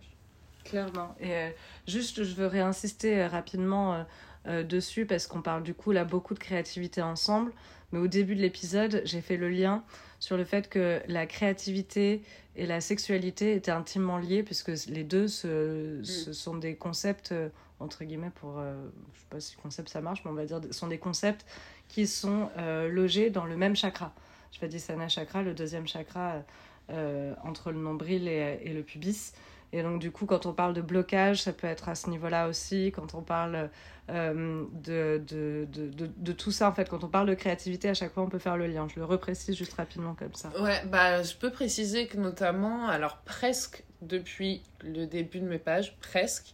Clairement. 0.63 1.15
Et 1.19 1.33
euh, 1.33 1.49
juste, 1.87 2.23
je 2.23 2.33
veux 2.35 2.47
réinsister 2.47 3.21
euh, 3.21 3.27
rapidement 3.27 4.05
euh, 4.47 4.63
dessus 4.63 5.05
parce 5.05 5.27
qu'on 5.27 5.41
parle 5.41 5.63
du 5.63 5.73
coup 5.73 5.91
là 5.91 6.05
beaucoup 6.05 6.33
de 6.33 6.39
créativité 6.39 7.01
ensemble. 7.01 7.51
Mais 7.91 7.99
au 7.99 8.07
début 8.07 8.35
de 8.35 8.41
l'épisode, 8.41 9.01
j'ai 9.05 9.21
fait 9.21 9.37
le 9.37 9.49
lien 9.49 9.83
sur 10.19 10.37
le 10.37 10.45
fait 10.45 10.69
que 10.69 11.01
la 11.07 11.27
créativité 11.27 12.23
et 12.55 12.65
la 12.65 12.81
sexualité 12.81 13.55
étaient 13.55 13.71
intimement 13.71 14.17
liées 14.17 14.41
puisque 14.41 14.71
les 14.87 15.03
deux, 15.03 15.27
ce, 15.27 15.99
mm. 15.99 16.05
ce 16.05 16.33
sont 16.33 16.55
des 16.55 16.75
concepts 16.75 17.33
entre 17.79 18.03
guillemets, 18.03 18.31
pour, 18.35 18.59
euh, 18.59 18.73
je 19.13 19.19
sais 19.19 19.25
pas 19.29 19.39
si 19.39 19.55
concept 19.55 19.89
ça 19.89 20.01
marche, 20.01 20.21
mais 20.25 20.31
on 20.31 20.35
va 20.35 20.45
dire, 20.45 20.59
sont 20.71 20.87
des 20.87 20.97
concepts 20.97 21.45
qui 21.87 22.07
sont 22.07 22.49
euh, 22.57 22.89
logés 22.89 23.29
dans 23.29 23.45
le 23.45 23.57
même 23.57 23.75
chakra. 23.75 24.13
Je 24.51 24.59
fais 24.59 24.69
Sana 24.77 25.09
chakra, 25.09 25.41
le 25.41 25.53
deuxième 25.53 25.87
chakra 25.87 26.43
euh, 26.89 27.33
entre 27.43 27.71
le 27.71 27.79
nombril 27.79 28.27
et, 28.27 28.59
et, 28.63 28.73
le 28.73 28.83
pubis. 28.83 29.33
Et 29.71 29.81
donc, 29.81 29.99
du 29.99 30.11
coup, 30.11 30.27
quand 30.27 30.45
on 30.45 30.53
parle 30.53 30.75
de 30.75 30.81
blocage, 30.81 31.41
ça 31.41 31.51
peut 31.51 31.65
être 31.65 31.89
à 31.89 31.95
ce 31.95 32.07
niveau-là 32.11 32.47
aussi. 32.47 32.91
Quand 32.95 33.15
on 33.15 33.23
parle 33.23 33.71
de, 34.07 35.23
de, 35.27 35.67
de, 35.67 35.89
de, 36.15 36.31
tout 36.31 36.51
ça, 36.51 36.69
en 36.69 36.73
fait, 36.73 36.87
quand 36.87 37.03
on 37.03 37.07
parle 37.07 37.27
de 37.27 37.33
créativité, 37.33 37.89
à 37.89 37.95
chaque 37.95 38.13
fois, 38.13 38.21
on 38.21 38.29
peut 38.29 38.37
faire 38.37 38.57
le 38.57 38.67
lien. 38.67 38.87
Je 38.87 38.99
le 38.99 39.05
reprécise 39.05 39.57
juste 39.57 39.73
rapidement 39.73 40.13
comme 40.13 40.35
ça. 40.35 40.51
Ouais, 40.61 40.85
bah, 40.85 41.23
je 41.23 41.35
peux 41.35 41.49
préciser 41.49 42.05
que 42.05 42.17
notamment, 42.17 42.87
alors 42.87 43.17
presque 43.25 43.83
depuis 44.07 44.61
le 44.83 45.05
début 45.05 45.39
de 45.39 45.47
mes 45.47 45.59
pages, 45.59 45.97
presque, 45.99 46.53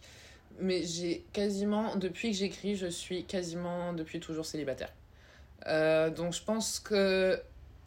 mais 0.60 0.82
j'ai 0.82 1.24
quasiment, 1.32 1.96
depuis 1.96 2.32
que 2.32 2.36
j'écris, 2.36 2.76
je 2.76 2.86
suis 2.86 3.24
quasiment 3.24 3.92
depuis 3.92 4.20
toujours 4.20 4.46
célibataire. 4.46 4.92
donc 5.66 6.32
je 6.32 6.42
pense 6.42 6.80
que 6.80 7.40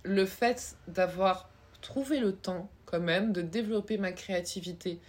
le 0.04 0.26
fait 0.26 0.76
d'avoir 0.88 1.50
trouvé 1.82 2.20
le 2.20 2.34
temps 2.34 2.70
quand 2.86 3.00
même 3.00 3.32
de 3.34 3.42
développer 3.42 3.98
ma 3.98 4.12
créativité, 4.12 5.00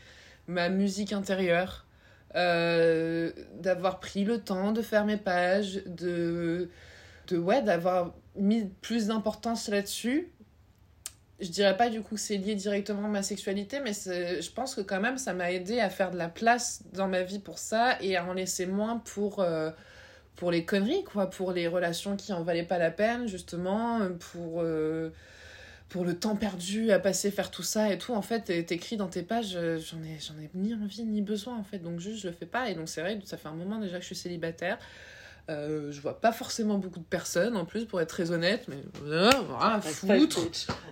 ma 0.46 0.68
musique 0.68 1.12
intérieure, 1.12 1.86
euh, 2.34 3.30
d'avoir 3.60 4.00
pris 4.00 4.24
le 4.24 4.40
temps 4.40 4.72
de 4.72 4.82
faire 4.82 5.04
mes 5.04 5.16
pages, 5.16 5.82
de, 5.86 6.68
de 7.28 7.38
ouais, 7.38 7.62
d'avoir 7.62 8.14
mis 8.36 8.68
plus 8.80 9.06
d'importance 9.08 9.68
là-dessus. 9.68 10.32
Je 11.41 11.49
dirais 11.49 11.76
pas 11.76 11.91
du 11.91 12.01
coup 12.01 12.14
que 12.14 12.20
c'est 12.20 12.37
lié 12.37 12.55
directement 12.55 13.07
à 13.07 13.09
ma 13.09 13.22
sexualité, 13.22 13.80
mais 13.80 13.93
je 13.93 14.51
pense 14.51 14.74
que 14.76 14.80
quand 14.80 15.01
même 15.01 15.18
ça 15.18 15.35
m'a 15.35 15.51
aidé 15.51 15.80
à 15.80 15.91
faire 15.91 16.11
de 16.11 16.16
la 16.16 16.28
place 16.28 16.82
dans 16.93 17.09
ma 17.09 17.22
vie 17.22 17.41
pour 17.41 17.59
ça 17.59 18.01
et 18.01 18.16
à 18.16 18.24
en 18.24 18.35
laisser 18.35 18.66
moins 18.66 18.99
pour, 18.99 19.41
euh, 19.41 19.70
les 20.51 20.64
conneries, 20.64 21.05
quoi, 21.05 21.30
pour 21.30 21.53
les 21.53 21.66
relations 21.66 22.16
qui 22.16 22.32
en 22.32 22.43
valaient 22.43 22.64
pas 22.64 22.78
la 22.78 22.91
peine, 22.91 23.26
justement, 23.26 24.01
pour. 24.18 24.61
Euh, 24.61 25.11
pour 25.95 26.05
le 26.05 26.18
temps 26.18 26.35
perdu 26.35 26.91
à 26.91 26.99
passer 26.99 27.30
faire 27.30 27.53
tout 27.53 27.62
ça 27.62 27.93
et 27.93 27.99
tout. 27.99 28.14
En 28.14 28.22
fait 28.22 28.66
t'écris 28.66 28.97
dans 28.97 29.07
tes 29.07 29.22
pages 29.22 29.53
euh, 29.55 29.78
j'en 29.78 30.03
ai 30.03 30.18
j'en 30.18 30.35
ai 30.41 30.51
ni 30.55 30.74
envie 30.74 31.05
ni 31.05 31.22
besoin 31.22 31.57
en 31.57 31.62
fait. 31.62 31.78
Donc 31.78 32.01
juste 32.01 32.20
je 32.22 32.26
le 32.28 32.32
fais 32.35 32.47
pas. 32.47 32.68
Et 32.68 32.74
donc 32.74 32.89
c'est 32.89 33.01
vrai 33.01 33.18
ça 33.24 33.37
fait 33.37 33.47
un 33.49 33.55
moment 33.55 33.78
déjà 33.78 33.97
que 33.97 34.01
je 34.01 34.07
suis 34.07 34.16
célibataire 34.16 34.78
euh, 35.51 35.92
je 35.92 36.01
vois 36.01 36.20
pas 36.20 36.32
forcément 36.32 36.78
beaucoup 36.78 37.01
de 37.01 37.05
personnes 37.05 37.55
en 37.57 37.66
plus 37.66 37.84
pour 37.84 38.01
être 38.01 38.09
très 38.09 38.30
honnête 38.30 38.64
mais 38.66 38.78
euh, 39.07 39.30
ah, 39.61 39.78
foutre, 39.82 40.38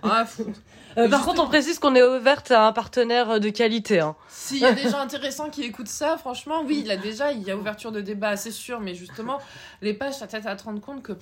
ah, 0.03 0.25
foutre. 0.27 0.59
Euh, 0.97 1.09
par 1.09 1.25
contre 1.25 1.41
on 1.41 1.47
précise 1.47 1.79
qu'on 1.79 1.95
est 1.95 2.03
ouverte 2.03 2.51
à 2.51 2.67
un 2.67 2.71
partenaire 2.71 3.39
de 3.39 3.49
qualité 3.49 3.99
hein. 3.99 4.15
s'il 4.29 4.59
y 4.59 4.65
a 4.65 4.73
des 4.73 4.83
gens 4.91 4.99
intéressants 4.99 5.49
qui 5.49 5.63
écoutent 5.63 5.87
ça 5.87 6.17
franchement 6.17 6.61
oui 6.67 6.83
il 6.85 6.91
a 6.91 6.97
déjà 6.97 7.31
il 7.31 7.41
y 7.41 7.49
a 7.49 7.57
ouverture 7.57 7.91
de 7.91 7.99
débat 7.99 8.37
c'est 8.37 8.51
sûr 8.51 8.79
mais 8.79 8.93
justement 8.93 9.39
les 9.81 9.95
pages 9.95 10.13
ça 10.13 10.27
t'aide 10.27 10.45
à 10.45 10.55
te 10.55 10.65
rendre 10.65 10.81
compte 10.81 11.01
que 11.01 11.13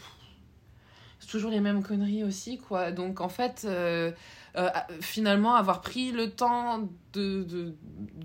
c'est 1.21 1.29
toujours 1.29 1.51
les 1.51 1.59
mêmes 1.59 1.83
conneries 1.83 2.23
aussi, 2.23 2.57
quoi. 2.57 2.91
Donc, 2.91 3.21
en 3.21 3.29
fait, 3.29 3.67
euh, 4.57 4.67
euh, 4.67 4.97
finalement, 4.99 5.55
avoir 5.55 5.81
pris 5.81 6.11
le 6.11 6.31
temps 6.31 6.89
de, 7.13 7.43
de, 7.43 7.75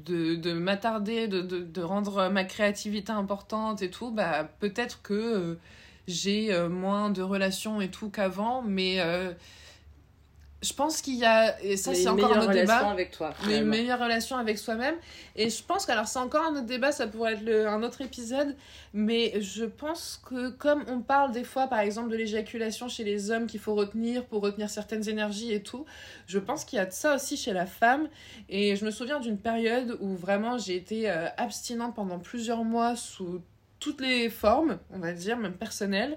de, 0.04 0.34
de 0.34 0.52
m'attarder, 0.52 1.28
de, 1.28 1.40
de, 1.40 1.82
rendre 1.82 2.28
ma 2.28 2.44
créativité 2.44 3.12
importante 3.12 3.82
et 3.82 3.90
tout, 3.90 4.10
bah, 4.10 4.44
peut-être 4.58 5.02
que 5.02 5.14
euh, 5.14 5.54
j'ai 6.08 6.56
moins 6.68 7.10
de 7.10 7.22
relations 7.22 7.80
et 7.80 7.90
tout 7.90 8.10
qu'avant, 8.10 8.62
mais 8.62 9.00
je 10.66 10.72
pense 10.72 11.00
qu'il 11.00 11.14
y 11.16 11.24
a 11.24 11.60
et 11.62 11.76
ça 11.76 11.94
c'est 11.94 12.08
encore 12.08 12.36
un 12.36 12.42
autre 12.42 12.52
débat. 12.52 12.88
avec 12.88 13.10
toi 13.10 13.34
une 13.48 13.64
meilleure 13.64 14.00
relation 14.00 14.36
avec 14.36 14.58
soi-même. 14.58 14.96
Et 15.36 15.50
je 15.50 15.62
pense 15.62 15.86
que 15.86 15.92
alors 15.92 16.08
c'est 16.08 16.18
encore 16.18 16.44
un 16.44 16.52
autre 16.52 16.66
débat 16.66 16.92
ça 16.92 17.06
pourrait 17.06 17.34
être 17.34 17.42
le, 17.42 17.68
un 17.68 17.82
autre 17.82 18.00
épisode. 18.00 18.56
Mais 18.92 19.40
je 19.40 19.64
pense 19.64 20.20
que 20.28 20.50
comme 20.50 20.84
on 20.88 21.00
parle 21.00 21.32
des 21.32 21.44
fois 21.44 21.66
par 21.68 21.80
exemple 21.80 22.10
de 22.10 22.16
l'éjaculation 22.16 22.88
chez 22.88 23.04
les 23.04 23.30
hommes 23.30 23.46
qu'il 23.46 23.60
faut 23.60 23.74
retenir 23.74 24.24
pour 24.24 24.42
retenir 24.42 24.70
certaines 24.70 25.08
énergies 25.08 25.52
et 25.52 25.62
tout 25.62 25.84
je 26.26 26.38
pense 26.38 26.64
qu'il 26.64 26.78
y 26.78 26.80
a 26.80 26.86
de 26.86 26.92
ça 26.92 27.14
aussi 27.14 27.36
chez 27.36 27.52
la 27.52 27.66
femme. 27.66 28.08
Et 28.48 28.76
je 28.76 28.84
me 28.84 28.90
souviens 28.90 29.20
d'une 29.20 29.38
période 29.38 29.96
où 30.00 30.14
vraiment 30.16 30.58
j'ai 30.58 30.76
été 30.76 31.10
euh, 31.10 31.28
abstinente 31.36 31.94
pendant 31.94 32.18
plusieurs 32.18 32.64
mois 32.64 32.96
sous 32.96 33.40
toutes 33.78 34.00
les 34.00 34.30
formes 34.30 34.78
on 34.90 34.98
va 34.98 35.12
dire 35.12 35.36
même 35.36 35.52
personnelles 35.52 36.16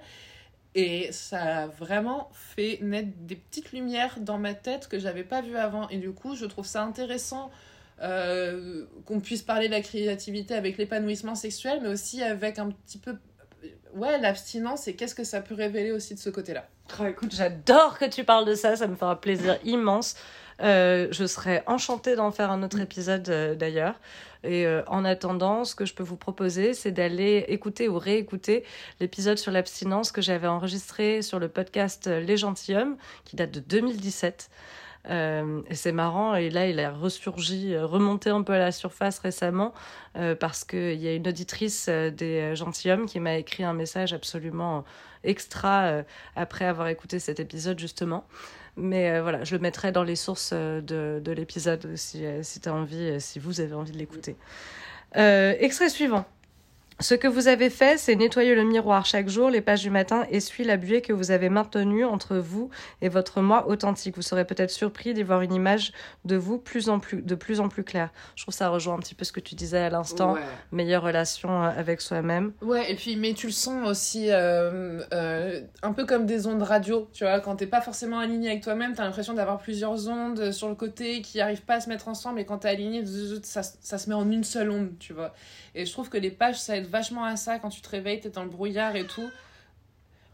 et 0.76 1.12
ça 1.12 1.64
a 1.64 1.68
vraiment 1.68 2.30
fait 2.34 2.80
naître 2.82 3.10
des 3.22 3.36
petites 3.36 3.72
lumières 3.72 4.20
dans 4.20 4.38
ma 4.38 4.54
tête 4.54 4.88
que 4.88 5.00
j'avais 5.00 5.24
pas 5.24 5.42
vues 5.42 5.58
avant. 5.58 5.90
Et 5.90 5.98
du 5.98 6.12
coup, 6.12 6.36
je 6.36 6.46
trouve 6.46 6.66
ça 6.66 6.84
intéressant 6.84 7.50
euh, 8.02 8.86
qu'on 9.06 9.20
puisse 9.20 9.42
parler 9.42 9.68
de 9.68 9.74
la 9.74 9.82
créativité 9.82 10.54
avec 10.54 10.78
l'épanouissement 10.78 11.36
sexuel, 11.36 11.80
mais 11.82 11.90
aussi 11.90 12.22
avec 12.24 12.60
un 12.60 12.70
petit 12.70 13.00
peu 13.00 13.16
ouais, 13.96 14.20
l'abstinence 14.20 14.88
et 14.88 14.96
qu'est-ce 14.96 15.16
que 15.16 15.24
ça 15.24 15.42
peut 15.42 15.56
révéler 15.56 15.92
aussi 15.92 16.14
de 16.14 16.20
ce 16.20 16.30
côté-là. 16.30 16.66
Oh, 17.00 17.06
écoute, 17.06 17.34
j'adore 17.36 17.98
que 17.98 18.06
tu 18.06 18.24
parles 18.24 18.46
de 18.46 18.56
ça, 18.56 18.76
ça 18.76 18.88
me 18.88 18.96
fera 18.96 19.20
plaisir 19.20 19.58
immense. 19.64 20.16
Euh, 20.62 21.08
je 21.12 21.26
serais 21.26 21.64
enchantée 21.68 22.16
d'en 22.16 22.32
faire 22.32 22.52
un 22.52 22.64
autre 22.64 22.80
épisode 22.80 23.30
euh, 23.30 23.56
d'ailleurs. 23.56 23.96
Et 24.44 24.66
euh, 24.66 24.84
en 24.88 25.04
attendant, 25.06 25.66
ce 25.66 25.76
que 25.76 25.86
je 25.86 25.94
peux 25.94 26.04
vous 26.04 26.16
proposer, 26.16 26.74
c'est 26.74 26.92
d'aller 26.92 27.46
écouter 27.50 27.90
ou 27.90 27.98
réécouter 27.98 28.64
l'épisode 29.00 29.38
sur 29.38 29.52
l'abstinence 29.52 30.12
que 30.12 30.22
j'avais 30.22 30.48
enregistré 30.48 31.22
sur 31.22 31.40
le 31.40 31.50
podcast 31.50 32.08
Les 32.08 32.38
Gentilhommes, 32.38 32.96
qui 33.26 33.36
date 33.36 33.52
de 33.52 33.60
2017. 33.60 34.50
Euh, 35.10 35.62
et 35.70 35.76
c'est 35.76 35.92
marrant, 35.94 36.36
et 36.36 36.50
là 36.50 36.68
il 36.68 36.80
a 36.80 36.92
ressurgi, 36.92 37.78
remonté 37.78 38.30
un 38.30 38.44
peu 38.44 38.54
à 38.54 38.60
la 38.60 38.72
surface 38.72 39.20
récemment, 39.20 39.74
euh, 40.18 40.36
parce 40.36 40.66
qu'il 40.66 40.96
y 40.96 41.08
a 41.08 41.14
une 41.14 41.28
auditrice 41.28 41.88
des 41.88 42.56
gentilshommes 42.56 43.06
qui 43.06 43.20
m'a 43.20 43.36
écrit 43.38 43.64
un 43.64 43.74
message 43.74 44.14
absolument 44.14 44.84
extra 45.24 46.04
après 46.36 46.66
avoir 46.66 46.88
écouté 46.90 47.20
cet 47.20 47.40
épisode 47.40 47.80
justement. 47.80 48.26
Mais 48.80 49.20
voilà, 49.20 49.44
je 49.44 49.56
le 49.56 49.62
mettrai 49.62 49.92
dans 49.92 50.04
les 50.04 50.16
sources 50.16 50.54
de, 50.54 50.82
de 51.24 51.32
l'épisode 51.32 51.96
si, 51.96 52.24
si 52.42 52.60
tu 52.60 52.70
as 52.70 52.74
envie, 52.74 53.20
si 53.20 53.40
vous 53.40 53.62
avez 53.62 53.74
envie 53.74 53.92
de 53.92 53.98
l'écouter. 53.98 54.36
extrait 55.14 55.90
suivant. 55.90 56.26
Ce 57.02 57.16
que 57.16 57.30
vous 57.30 57.48
avez 57.48 57.70
fait, 57.70 57.98
c'est 57.98 58.16
nettoyer 58.16 58.56
le 58.56 58.66
miroir 58.66 59.06
chaque 59.06 59.30
jour, 59.30 59.50
les 59.50 59.62
pages 59.62 59.84
du 59.84 59.90
matin, 59.90 60.26
essuie 60.32 60.66
la 60.66 60.76
buée 60.76 61.02
que 61.02 61.14
vous 61.14 61.32
avez 61.32 61.48
maintenue 61.48 62.04
entre 62.04 62.36
vous 62.36 62.70
et 63.02 63.08
votre 63.08 63.40
moi 63.40 63.70
authentique. 63.70 64.18
Vous 64.18 64.22
serez 64.22 64.44
peut-être 64.44 64.70
surpris 64.70 65.14
d'y 65.14 65.24
voir 65.24 65.42
une 65.42 65.54
image 65.54 65.94
de 66.26 66.36
vous 66.36 66.58
plus 66.58 66.90
en 66.90 67.00
plus, 67.00 67.22
de 67.22 67.36
plus 67.36 67.62
en 67.62 67.70
plus 67.70 67.86
claire. 67.86 68.10
Je 68.36 68.44
trouve 68.44 68.54
ça 68.54 68.68
rejoint 68.68 68.96
un 68.96 69.00
petit 69.00 69.16
peu 69.16 69.24
ce 69.24 69.32
que 69.32 69.40
tu 69.40 69.56
disais 69.56 69.78
à 69.78 69.90
l'instant. 69.90 70.36
Meilleure 70.74 71.02
relation 71.02 71.64
euh, 71.64 71.70
avec 71.70 72.02
soi-même. 72.02 72.52
Ouais, 72.62 72.92
et 72.92 72.96
puis, 72.96 73.16
mais 73.16 73.34
tu 73.34 73.48
le 73.48 73.54
sens 73.54 73.88
aussi 73.88 74.26
euh, 74.30 75.02
euh, 75.14 75.62
un 75.82 75.94
peu 75.94 76.06
comme 76.06 76.26
des 76.26 76.48
ondes 76.48 76.64
radio, 76.64 77.08
tu 77.14 77.24
vois, 77.24 77.40
quand 77.40 77.56
t'es 77.56 77.68
pas 77.68 77.80
forcément 77.80 78.20
aligné 78.20 78.50
avec 78.50 78.62
toi-même, 78.62 78.94
t'as 78.94 79.06
l'impression 79.06 79.34
d'avoir 79.34 79.60
plusieurs 79.60 80.10
ondes 80.10 80.52
sur 80.52 80.68
le 80.68 80.76
côté 80.76 81.22
qui 81.22 81.40
arrivent 81.40 81.64
pas 81.64 81.76
à 81.76 81.80
se 81.80 81.88
mettre 81.88 82.10
ensemble, 82.10 82.42
et 82.42 82.46
quand 82.46 82.58
t'es 82.58 82.70
aligné, 82.70 83.06
ça, 83.44 83.64
ça 83.64 83.98
se 83.98 84.10
met 84.10 84.16
en 84.16 84.30
une 84.30 84.44
seule 84.44 84.70
onde, 84.70 85.00
tu 85.00 85.14
vois. 85.14 85.34
Et 85.76 85.86
je 85.86 85.92
trouve 85.92 86.10
que 86.10 86.18
les 86.18 86.32
pages, 86.32 86.60
ça 86.60 86.78
aide 86.78 86.88
vachement 86.88 87.26
à 87.26 87.36
ça 87.36 87.60
quand 87.60 87.70
tu 87.70 87.82
te 87.82 87.90
réveilles, 87.90 88.20
t'es 88.20 88.30
dans 88.30 88.44
le 88.44 88.50
brouillard 88.50 88.96
et 88.96 89.06
tout. 89.06 89.30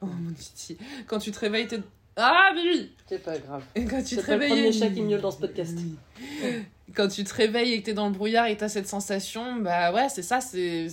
Oh 0.01 0.05
mon 0.05 0.33
titi. 0.33 0.77
Quand 1.07 1.19
tu 1.19 1.31
te 1.31 1.39
réveilles, 1.39 1.67
t'es. 1.67 1.79
Ah, 2.17 2.51
mais 2.53 2.61
oui 2.61 2.91
C'est 3.07 3.23
pas 3.23 3.37
grave. 3.37 3.63
Et 3.75 3.85
quand 3.85 4.01
tu 4.01 4.15
te 4.15 4.21
réveilles. 4.21 4.49
C'est 4.49 4.55
le 4.55 4.61
premier 4.61 4.71
chat 4.71 4.89
qui 4.89 5.01
miaule 5.01 5.21
dans 5.21 5.31
ce 5.31 5.39
podcast. 5.39 5.77
quand 6.95 7.07
tu 7.07 7.23
te 7.23 7.33
réveilles 7.33 7.73
et 7.73 7.81
que 7.81 7.85
t'es 7.85 7.93
dans 7.93 8.07
le 8.07 8.13
brouillard 8.13 8.47
et 8.47 8.55
t'as 8.55 8.69
cette 8.69 8.87
sensation, 8.87 9.57
bah 9.57 9.91
ouais, 9.91 10.07
c'est 10.09 10.21
ça, 10.21 10.39
c'est 10.39 10.87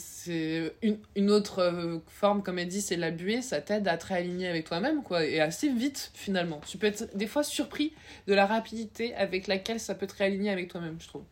une, 0.82 0.99
une 1.14 1.30
autre 1.30 1.61
euh, 1.61 1.99
forme, 2.09 2.43
comme 2.43 2.59
elle 2.59 2.68
dit, 2.68 2.80
c'est 2.80 2.97
la 2.97 3.11
buée, 3.11 3.43
ça 3.43 3.61
t'aide 3.61 3.86
à 3.86 3.97
te 3.97 4.07
réaligner 4.07 4.49
avec 4.49 4.64
toi-même, 4.64 5.03
quoi, 5.03 5.24
et 5.24 5.40
assez 5.40 5.68
vite, 5.68 6.11
finalement. 6.14 6.61
Tu 6.66 6.78
peux 6.78 6.86
être 6.86 7.16
des 7.16 7.26
fois 7.26 7.45
surpris 7.45 7.93
de 8.26 8.34
la 8.34 8.47
rapidité 8.47 9.14
avec 9.14 9.47
laquelle 9.47 9.78
ça 9.78 9.95
peut 9.95 10.07
te 10.07 10.16
réaligner 10.16 10.51
avec 10.51 10.68
toi-même, 10.68 10.97
je 10.99 11.09
trouve. 11.09 11.22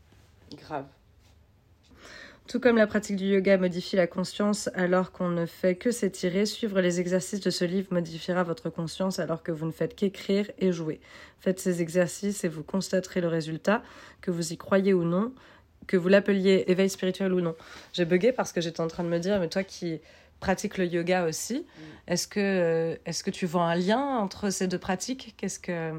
Grave. 0.57 0.87
Tout 2.51 2.59
comme 2.59 2.79
la 2.79 2.89
pratique 2.89 3.15
du 3.15 3.27
yoga 3.27 3.59
modifie 3.59 3.95
la 3.95 4.09
conscience 4.09 4.71
alors 4.75 5.13
qu'on 5.13 5.29
ne 5.29 5.47
fait 5.47 5.77
que 5.77 5.93
s'étirer, 5.93 6.47
suivre 6.47 6.81
les 6.81 6.99
exercices 6.99 7.39
de 7.39 7.49
ce 7.49 7.65
livre 7.65 7.87
modifiera 7.93 8.43
votre 8.43 8.71
conscience 8.71 9.21
alors 9.21 9.45
que 9.45 9.53
vous 9.53 9.67
ne 9.67 9.71
faites 9.71 9.95
qu'écrire 9.95 10.51
et 10.59 10.73
jouer. 10.73 10.99
Faites 11.39 11.61
ces 11.61 11.81
exercices 11.81 12.43
et 12.43 12.49
vous 12.49 12.65
constaterez 12.65 13.21
le 13.21 13.29
résultat, 13.29 13.85
que 14.21 14.33
vous 14.33 14.53
y 14.53 14.57
croyez 14.57 14.93
ou 14.93 15.05
non, 15.05 15.33
que 15.87 15.97
vous 15.97 16.09
l'appeliez 16.09 16.65
éveil 16.67 16.91
spirituel 16.91 17.33
ou 17.35 17.41
non. 17.41 17.55
J'ai 17.93 18.05
bugué 18.05 18.33
parce 18.33 18.51
que 18.51 18.61
j'étais 18.61 18.81
en 18.81 18.89
train 18.89 19.05
de 19.05 19.09
me 19.09 19.21
dire, 19.21 19.39
mais 19.39 19.49
toi 19.49 19.63
qui 19.63 20.01
pratiques 20.41 20.77
le 20.77 20.87
yoga 20.87 21.27
aussi, 21.27 21.59
mm. 21.59 21.83
est-ce 22.09 22.27
que, 22.27 22.41
euh, 22.41 22.97
est-ce 23.07 23.23
que 23.23 23.31
tu 23.31 23.47
vois 23.47 23.67
un 23.67 23.77
lien 23.77 24.01
entre 24.01 24.51
ces 24.51 24.67
deux 24.67 24.79
pratiques? 24.79 25.35
Qu'est-ce 25.37 25.61
que... 25.61 25.93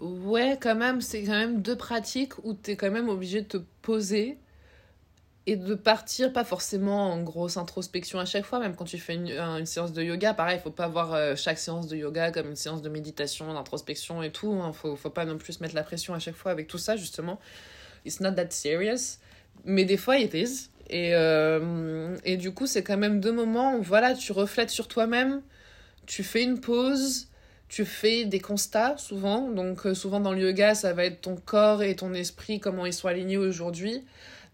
Ouais, 0.00 0.58
quand 0.60 0.74
même, 0.74 1.00
c'est 1.00 1.22
quand 1.22 1.38
même 1.38 1.62
deux 1.62 1.76
pratiques 1.76 2.32
où 2.42 2.54
tu 2.54 2.72
es 2.72 2.76
quand 2.76 2.90
même 2.90 3.08
obligé 3.08 3.42
de 3.42 3.46
te 3.46 3.58
poser 3.82 4.36
et 5.46 5.56
de 5.56 5.74
partir 5.74 6.32
pas 6.32 6.44
forcément 6.44 7.12
en 7.12 7.22
grosse 7.22 7.56
introspection 7.56 8.18
à 8.18 8.24
chaque 8.24 8.44
fois 8.44 8.58
même 8.58 8.74
quand 8.74 8.84
tu 8.84 8.98
fais 8.98 9.14
une, 9.14 9.66
séance 9.66 9.92
de 9.92 10.02
yoga 10.02 10.34
pareil 10.34 10.58
il 10.58 10.62
faut 10.62 10.70
pas 10.70 10.88
voir 10.88 11.14
euh, 11.14 11.36
chaque 11.36 11.58
séance 11.58 11.86
de 11.86 11.96
yoga 11.96 12.32
comme 12.32 12.48
une 12.50 12.56
séance 12.56 12.82
de 12.82 12.88
méditation 12.88 13.54
d'introspection 13.54 14.22
et 14.22 14.30
tout 14.30 14.52
hein. 14.52 14.72
faut 14.72 14.96
faut 14.96 15.10
pas 15.10 15.24
non 15.24 15.38
plus 15.38 15.60
mettre 15.60 15.76
la 15.76 15.84
pression 15.84 16.14
à 16.14 16.18
chaque 16.18 16.34
fois 16.34 16.50
avec 16.50 16.66
tout 16.66 16.78
ça 16.78 16.96
justement. 16.96 17.38
It's 18.04 18.20
not 18.20 18.32
that 18.32 18.50
serious. 18.50 19.18
Mais 19.64 19.84
des 19.84 19.96
fois 19.96 20.18
it 20.18 20.34
is. 20.34 20.70
Et 20.88 21.14
euh, 21.14 22.16
et 22.24 22.36
du 22.36 22.52
coup 22.52 22.66
c'est 22.66 22.82
quand 22.82 22.96
même 22.96 23.20
deux 23.20 23.32
moments 23.32 23.76
où 23.76 23.82
voilà 23.82 24.14
tu 24.14 24.32
reflètes 24.32 24.70
sur 24.70 24.88
toi-même 24.88 25.42
tu 26.06 26.22
fais 26.22 26.42
une 26.44 26.60
pause 26.60 27.28
tu 27.68 27.84
fais 27.84 28.24
des 28.24 28.40
constats 28.40 28.96
souvent. 28.96 29.48
Donc 29.50 29.86
euh, 29.86 29.94
souvent 29.94 30.20
dans 30.20 30.32
le 30.32 30.40
yoga 30.40 30.74
ça 30.74 30.92
va 30.92 31.04
être 31.04 31.20
ton 31.20 31.36
corps 31.36 31.84
et 31.84 31.94
ton 31.94 32.14
esprit 32.14 32.58
comment 32.58 32.84
ils 32.84 32.92
sont 32.92 33.08
alignés 33.08 33.36
aujourd'hui 33.36 34.04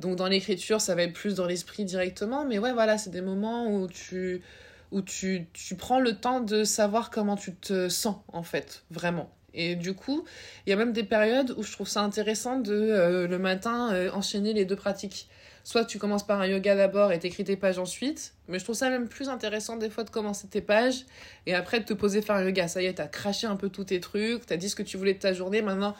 donc 0.02 0.16
dans 0.16 0.26
l'écriture, 0.26 0.80
ça 0.80 0.94
va 0.94 1.04
être 1.04 1.12
plus 1.12 1.36
dans 1.36 1.46
l'esprit 1.46 1.84
directement. 1.84 2.44
Mais 2.44 2.58
ouais, 2.58 2.72
voilà, 2.72 2.98
c'est 2.98 3.10
des 3.10 3.22
moments 3.22 3.72
où 3.72 3.86
tu, 3.86 4.42
où 4.90 5.00
tu, 5.00 5.46
tu 5.52 5.76
prends 5.76 6.00
le 6.00 6.16
temps 6.16 6.40
de 6.40 6.64
savoir 6.64 7.10
comment 7.10 7.36
tu 7.36 7.54
te 7.54 7.88
sens, 7.88 8.16
en 8.32 8.42
fait, 8.42 8.82
vraiment. 8.90 9.30
Et 9.54 9.76
du 9.76 9.94
coup, 9.94 10.24
il 10.66 10.70
y 10.70 10.72
a 10.72 10.76
même 10.76 10.92
des 10.92 11.04
périodes 11.04 11.54
où 11.56 11.62
je 11.62 11.72
trouve 11.72 11.88
ça 11.88 12.02
intéressant 12.02 12.58
de, 12.58 12.72
euh, 12.72 13.28
le 13.28 13.38
matin, 13.38 13.92
euh, 13.92 14.10
enchaîner 14.10 14.52
les 14.52 14.64
deux 14.64 14.76
pratiques. 14.76 15.28
Soit 15.62 15.84
tu 15.84 16.00
commences 16.00 16.26
par 16.26 16.40
un 16.40 16.46
yoga 16.46 16.74
d'abord 16.74 17.12
et 17.12 17.20
t'écris 17.20 17.44
tes 17.44 17.54
pages 17.56 17.78
ensuite, 17.78 18.34
mais 18.48 18.58
je 18.58 18.64
trouve 18.64 18.74
ça 18.74 18.90
même 18.90 19.06
plus 19.06 19.28
intéressant 19.28 19.76
des 19.76 19.90
fois 19.90 20.02
de 20.02 20.10
commencer 20.10 20.48
tes 20.48 20.60
pages 20.60 21.04
et 21.46 21.54
après 21.54 21.78
de 21.78 21.84
te 21.84 21.94
poser 21.94 22.20
faire 22.20 22.34
un 22.34 22.44
yoga. 22.44 22.66
Ça 22.66 22.82
y 22.82 22.86
est, 22.86 22.94
t'as 22.94 23.06
craché 23.06 23.46
un 23.46 23.54
peu 23.54 23.68
tous 23.68 23.84
tes 23.84 24.00
trucs, 24.00 24.44
t'as 24.46 24.56
dit 24.56 24.68
ce 24.68 24.74
que 24.74 24.82
tu 24.82 24.96
voulais 24.96 25.14
de 25.14 25.20
ta 25.20 25.32
journée, 25.32 25.62
maintenant, 25.62 25.94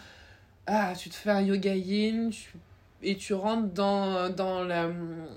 ah, 0.66 0.94
tu 0.98 1.10
te 1.10 1.14
fais 1.14 1.30
un 1.30 1.42
yoga 1.42 1.76
yin, 1.76 2.32
et 3.02 3.16
tu 3.16 3.34
rentres 3.34 3.72
dans, 3.72 4.30
dans, 4.30 4.64
la, 4.64 4.88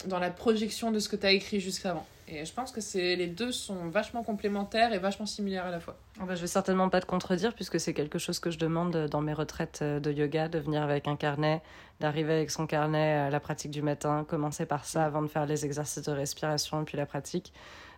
dans 0.07 0.19
la 0.19 0.29
projection 0.29 0.91
de 0.91 0.99
ce 0.99 1.09
que 1.09 1.15
t'as 1.15 1.31
écrit 1.31 1.59
jusqu'avant. 1.59 2.05
Et 2.27 2.43
je 2.43 2.53
pense 2.53 2.71
que 2.71 2.79
les 2.97 3.27
deux 3.27 3.51
sont 3.51 3.87
vachement 3.89 4.23
complémentaires 4.23 4.93
et 4.93 4.97
vachement 4.97 5.27
similaires 5.27 5.67
à 5.67 5.71
la 5.71 5.79
fois. 5.79 5.95
Je 6.15 6.21
ah 6.21 6.25
bah, 6.25 6.35
je 6.35 6.41
vais 6.41 6.47
certainement 6.47 6.89
pas 6.89 6.99
te 6.99 7.05
contredire 7.05 7.53
puisque 7.53 7.79
c'est 7.79 7.93
quelque 7.93 8.17
chose 8.17 8.39
que 8.39 8.49
je 8.49 8.57
demande 8.57 9.07
dans 9.11 9.21
mes 9.21 9.33
retraites 9.33 9.83
de 9.83 10.11
yoga, 10.11 10.47
de 10.47 10.57
venir 10.57 10.81
avec 10.81 11.07
un 11.07 11.17
carnet, 11.17 11.61
d'arriver 11.99 12.33
avec 12.33 12.49
son 12.49 12.65
carnet 12.65 13.13
à 13.13 13.29
la 13.29 13.39
pratique 13.39 13.69
du 13.69 13.83
matin, 13.83 14.25
commencer 14.27 14.65
par 14.65 14.85
ça 14.85 15.05
avant 15.05 15.21
de 15.21 15.27
faire 15.27 15.45
les 15.45 15.65
exercices 15.65 16.01
de 16.01 16.11
respiration 16.11 16.81
et 16.81 16.85
puis 16.85 16.97
la 16.97 17.05
pratique. 17.05 17.53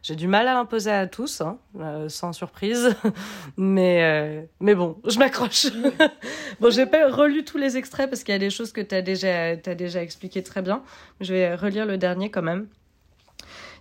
J'ai 0.08 0.16
du 0.16 0.30
mal 0.30 0.48
à 0.48 0.54
l'imposer 0.54 0.90
à 0.90 1.06
tous, 1.06 1.42
hein, 1.42 1.58
euh, 1.82 2.08
sans 2.08 2.32
surprise, 2.32 2.96
mais 3.58 4.04
euh, 4.04 4.42
mais 4.62 4.74
bon, 4.74 4.96
je 5.06 5.20
m'accroche. 5.20 5.68
bon, 6.62 6.70
j'ai 6.70 6.86
pas 6.86 7.12
relu 7.12 7.44
tous 7.44 7.58
les 7.58 7.76
extraits 7.76 8.10
parce 8.10 8.24
qu'il 8.24 8.32
y 8.32 8.36
a 8.36 8.40
des 8.40 8.50
choses 8.50 8.72
que 8.72 8.80
tu 8.80 8.96
as 8.96 9.02
déjà 9.02 9.50
as 9.50 9.76
déjà 9.76 10.02
expliquées 10.02 10.44
très 10.44 10.62
bien. 10.62 10.82
Je 11.20 11.34
vais 11.34 11.56
relire 11.56 11.86
le 11.86 11.98
dernier 11.98 12.32
quand 12.32 12.42
même. 12.42 12.68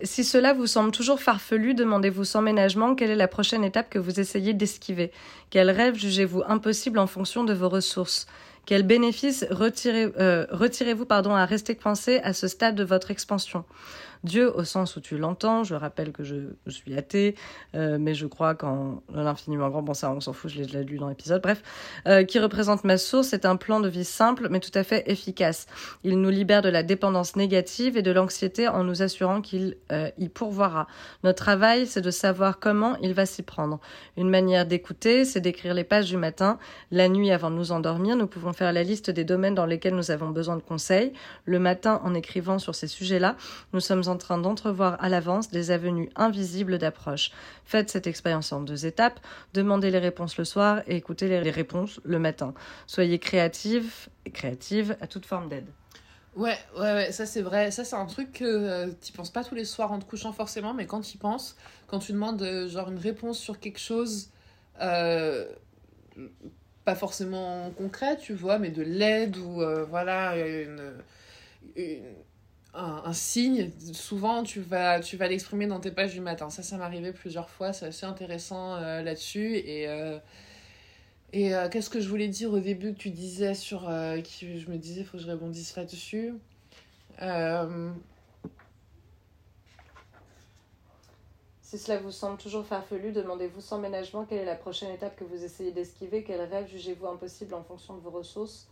Si 0.03 0.25
cela 0.25 0.53
vous 0.53 0.67
semble 0.67 0.91
toujours 0.91 1.21
farfelu, 1.21 1.75
demandez-vous 1.75 2.25
sans 2.25 2.43
ménagement 2.43 2.97
quelle 2.97 3.11
est 3.11 3.15
la 3.15 3.29
prochaine 3.29 3.63
étape 3.63 3.89
que 3.89 4.01
vous 4.01 4.19
essayez 4.19 4.53
d'esquiver. 4.53 5.13
Quel 5.51 5.71
rêve 5.71 5.95
jugez-vous 5.95 6.43
impossible 6.49 6.99
en 6.99 7.07
fonction 7.07 7.45
de 7.45 7.55
vos 7.55 7.69
ressources? 7.69 8.27
Quel 8.67 8.83
bénéfice 8.83 9.47
euh, 9.49 10.47
retirez-vous 10.51 11.07
à 11.09 11.47
rester 11.47 11.77
coincé 11.77 12.19
à 12.25 12.33
ce 12.33 12.49
stade 12.49 12.75
de 12.75 12.83
votre 12.83 13.13
expansion? 13.13 13.65
Dieu 14.27 14.55
au 14.55 14.65
sens 14.65 14.97
où 14.97 15.01
tu 15.01 15.17
l'entends. 15.17 15.65
Je 15.65 15.75
rappelle 15.75 16.13
que 16.13 16.23
je, 16.23 16.37
suis 16.69 16.97
athée, 16.99 17.35
euh, 17.75 17.97
mais 17.99 18.15
je 18.15 18.27
crois 18.27 18.55
qu'en 18.55 19.03
l'infiniment 19.15 19.71
grand, 19.71 19.83
bon 19.83 19.95
ça 19.95 20.11
on 20.11 20.21
s'en 20.21 20.35
fout, 20.35 20.51
je 20.51 20.59
l'ai 20.59 20.67
déjà 20.67 20.83
lu 20.83 20.99
dans 20.99 21.09
l'épisode, 21.09 21.41
bref, 21.41 21.63
euh, 22.07 22.25
qui 22.25 22.39
représente 22.39 22.85
ma 22.85 22.99
source, 22.99 23.29
c'est 23.29 23.47
un 23.47 23.57
plan 23.57 23.81
de 23.81 23.89
vie 23.89 24.05
simple 24.05 24.49
mais 24.51 24.61
tout 24.61 24.71
à 24.75 24.85
fait 24.85 25.11
efficace. 25.11 25.67
Il 26.05 26.21
nous 26.21 26.29
libère 26.29 26.61
de 26.61 26.69
la 26.69 26.83
dépendance 26.83 27.37
négative 27.37 27.97
et 27.97 28.03
de 28.03 28.11
l'anxiété 28.11 28.69
en 28.69 28.85
nous 28.85 29.03
assurant 29.03 29.41
qu'il 29.41 29.77
euh, 29.93 30.11
y 30.19 30.29
pourvoira. 30.29 30.87
Notre 31.25 31.43
travail, 31.43 31.87
c'est 31.87 32.03
de 32.03 32.11
savoir 32.11 32.59
comment 32.59 32.97
il 33.01 33.15
va 33.15 33.25
s'y 33.25 33.43
prendre. 33.43 33.81
Une 34.17 34.29
manière 34.29 34.67
d'écouter, 34.67 35.25
c'est 35.25 35.41
d'écrire 35.41 35.73
les 35.73 35.85
pages 35.85 36.07
du 36.07 36.17
matin. 36.17 36.59
La 36.91 37.09
nuit 37.09 37.31
avant 37.31 37.51
de 37.51 37.57
nous 37.57 37.73
endormir, 37.73 38.17
nous 38.17 38.27
pouvons 38.27 38.53
faire 38.53 38.73
la 38.73 38.83
liste 38.83 39.11
des 39.11 39.25
domaines 39.25 39.55
dans 39.55 39.67
lesquels 39.67 39.95
nous 39.95 40.11
avons 40.11 40.31
besoin 40.31 40.57
de 40.57 40.63
conseils. 40.63 41.13
Le 41.45 41.59
matin, 41.59 42.01
en 42.05 42.15
écrivant 42.15 42.59
sur 42.59 42.75
ces 42.75 42.89
sujets-là, 42.89 43.37
nous 43.73 43.81
sommes 43.81 44.03
en 44.07 44.16
train 44.17 44.39
d'entrevoir 44.39 44.97
à 45.03 45.09
l'avance 45.09 45.51
des 45.51 45.71
avenues 45.71 46.11
invisibles 46.17 46.79
d'approche. 46.79 47.31
Faites 47.65 47.91
cette 47.91 48.07
expérience 48.07 48.53
en 48.53 48.61
deux 48.61 48.87
étapes. 48.87 49.21
Demandez 49.55 49.91
les 49.91 49.99
réponses 49.99 50.37
le 50.39 50.45
soir 50.45 50.83
et 50.87 50.97
écoutez 50.97 51.29
les 51.29 51.51
réponses 51.51 52.01
le 52.05 52.19
matin. 52.19 52.55
Soyez 52.87 53.19
créatifs 53.19 54.09
et 54.25 54.31
créatives 54.31 54.97
à 55.01 55.07
toute 55.07 55.27
forme 55.27 55.49
d'aide. 55.49 55.67
Ouais, 56.37 56.59
ouais, 56.77 56.93
ouais, 56.93 57.13
ça 57.13 57.25
c'est 57.25 57.41
vrai. 57.41 57.71
Ça 57.71 57.83
c'est 57.83 57.97
un 57.97 58.05
truc 58.05 58.33
que 58.33 58.45
euh, 58.45 58.89
tu 59.03 59.13
penses 59.13 59.31
pas 59.31 59.43
tous 59.43 59.55
les 59.55 59.65
soirs 59.65 59.91
en 59.91 59.99
te 59.99 60.05
couchant 60.05 60.33
forcément, 60.33 60.75
mais 60.75 60.85
quand 60.87 61.01
tu 61.01 61.17
penses, 61.17 61.57
quand 61.87 61.99
tu 61.99 62.13
demandes 62.13 62.43
euh, 62.43 62.69
genre 62.69 62.91
une 62.91 62.99
réponse 62.99 63.39
sur 63.39 63.59
quelque 63.59 63.81
chose, 63.81 64.29
euh, 64.83 65.47
pas 66.85 66.95
forcément 66.95 67.71
concret, 67.71 68.19
tu 68.19 68.35
vois, 68.35 68.59
mais 68.59 68.71
de 68.71 68.83
l'aide 68.83 69.39
ou 69.39 69.63
voilà, 69.89 70.37
une, 70.37 70.93
une 71.75 72.05
un, 72.77 73.13
signe, 73.13 73.71
souvent 73.93 74.43
tu 74.43 74.61
vas, 74.61 75.01
tu 75.01 75.17
vas 75.17 75.29
l'exprimer 75.29 75.67
dans 75.67 75.81
tes 75.81 75.91
pages 75.91 76.13
du 76.13 76.21
matin. 76.21 76.51
Ça, 76.51 76.63
ça 76.63 76.77
m'est 76.77 76.85
arrivé 76.85 77.13
plusieurs 77.13 77.49
fois, 77.49 77.73
c'est 77.73 77.87
assez 77.87 78.07
intéressant 78.07 78.77
euh, 78.77 79.03
là-dessus. 79.03 79.57
Et, 79.57 79.89
euh, 79.89 80.19
et 81.33 81.55
euh, 81.55 81.69
qu'est-ce 81.69 81.91
que 81.91 82.01
je 82.01 82.09
voulais 82.09 82.29
dire 82.29 82.53
au 82.53 82.61
début 82.61 82.93
que 82.93 82.99
tu 82.99 83.11
disais 83.11 83.55
sur. 83.55 83.91
qui, 84.25 84.61
je 84.61 84.71
me 84.71 84.77
disais, 84.77 85.01
il 85.01 85.07
faut 85.07 85.17
que 85.17 85.23
je 85.23 85.31
rebondisse 85.31 85.77
là-dessus. 85.77 86.35
Si 91.63 91.79
cela 91.79 91.99
vous 91.99 92.13
semble 92.13 92.39
toujours 92.39 92.65
farfelu, 92.65 93.11
demandez-vous 93.11 93.61
sans 93.61 93.79
ménagement 93.79 94.25
quelle 94.25 94.39
est 94.39 94.45
la 94.45 94.55
prochaine 94.55 94.93
étape 94.93 95.17
que 95.17 95.25
vous 95.25 95.43
essayez 95.43 95.73
d'esquiver, 95.73 96.23
quel 96.23 96.41
rêve 96.43 96.69
jugez-vous 96.69 97.07
impossible 97.07 97.55
en 97.55 97.65
fonction 97.65 97.95
de 97.95 98.01
vos 98.01 98.11
ressources 98.11 98.69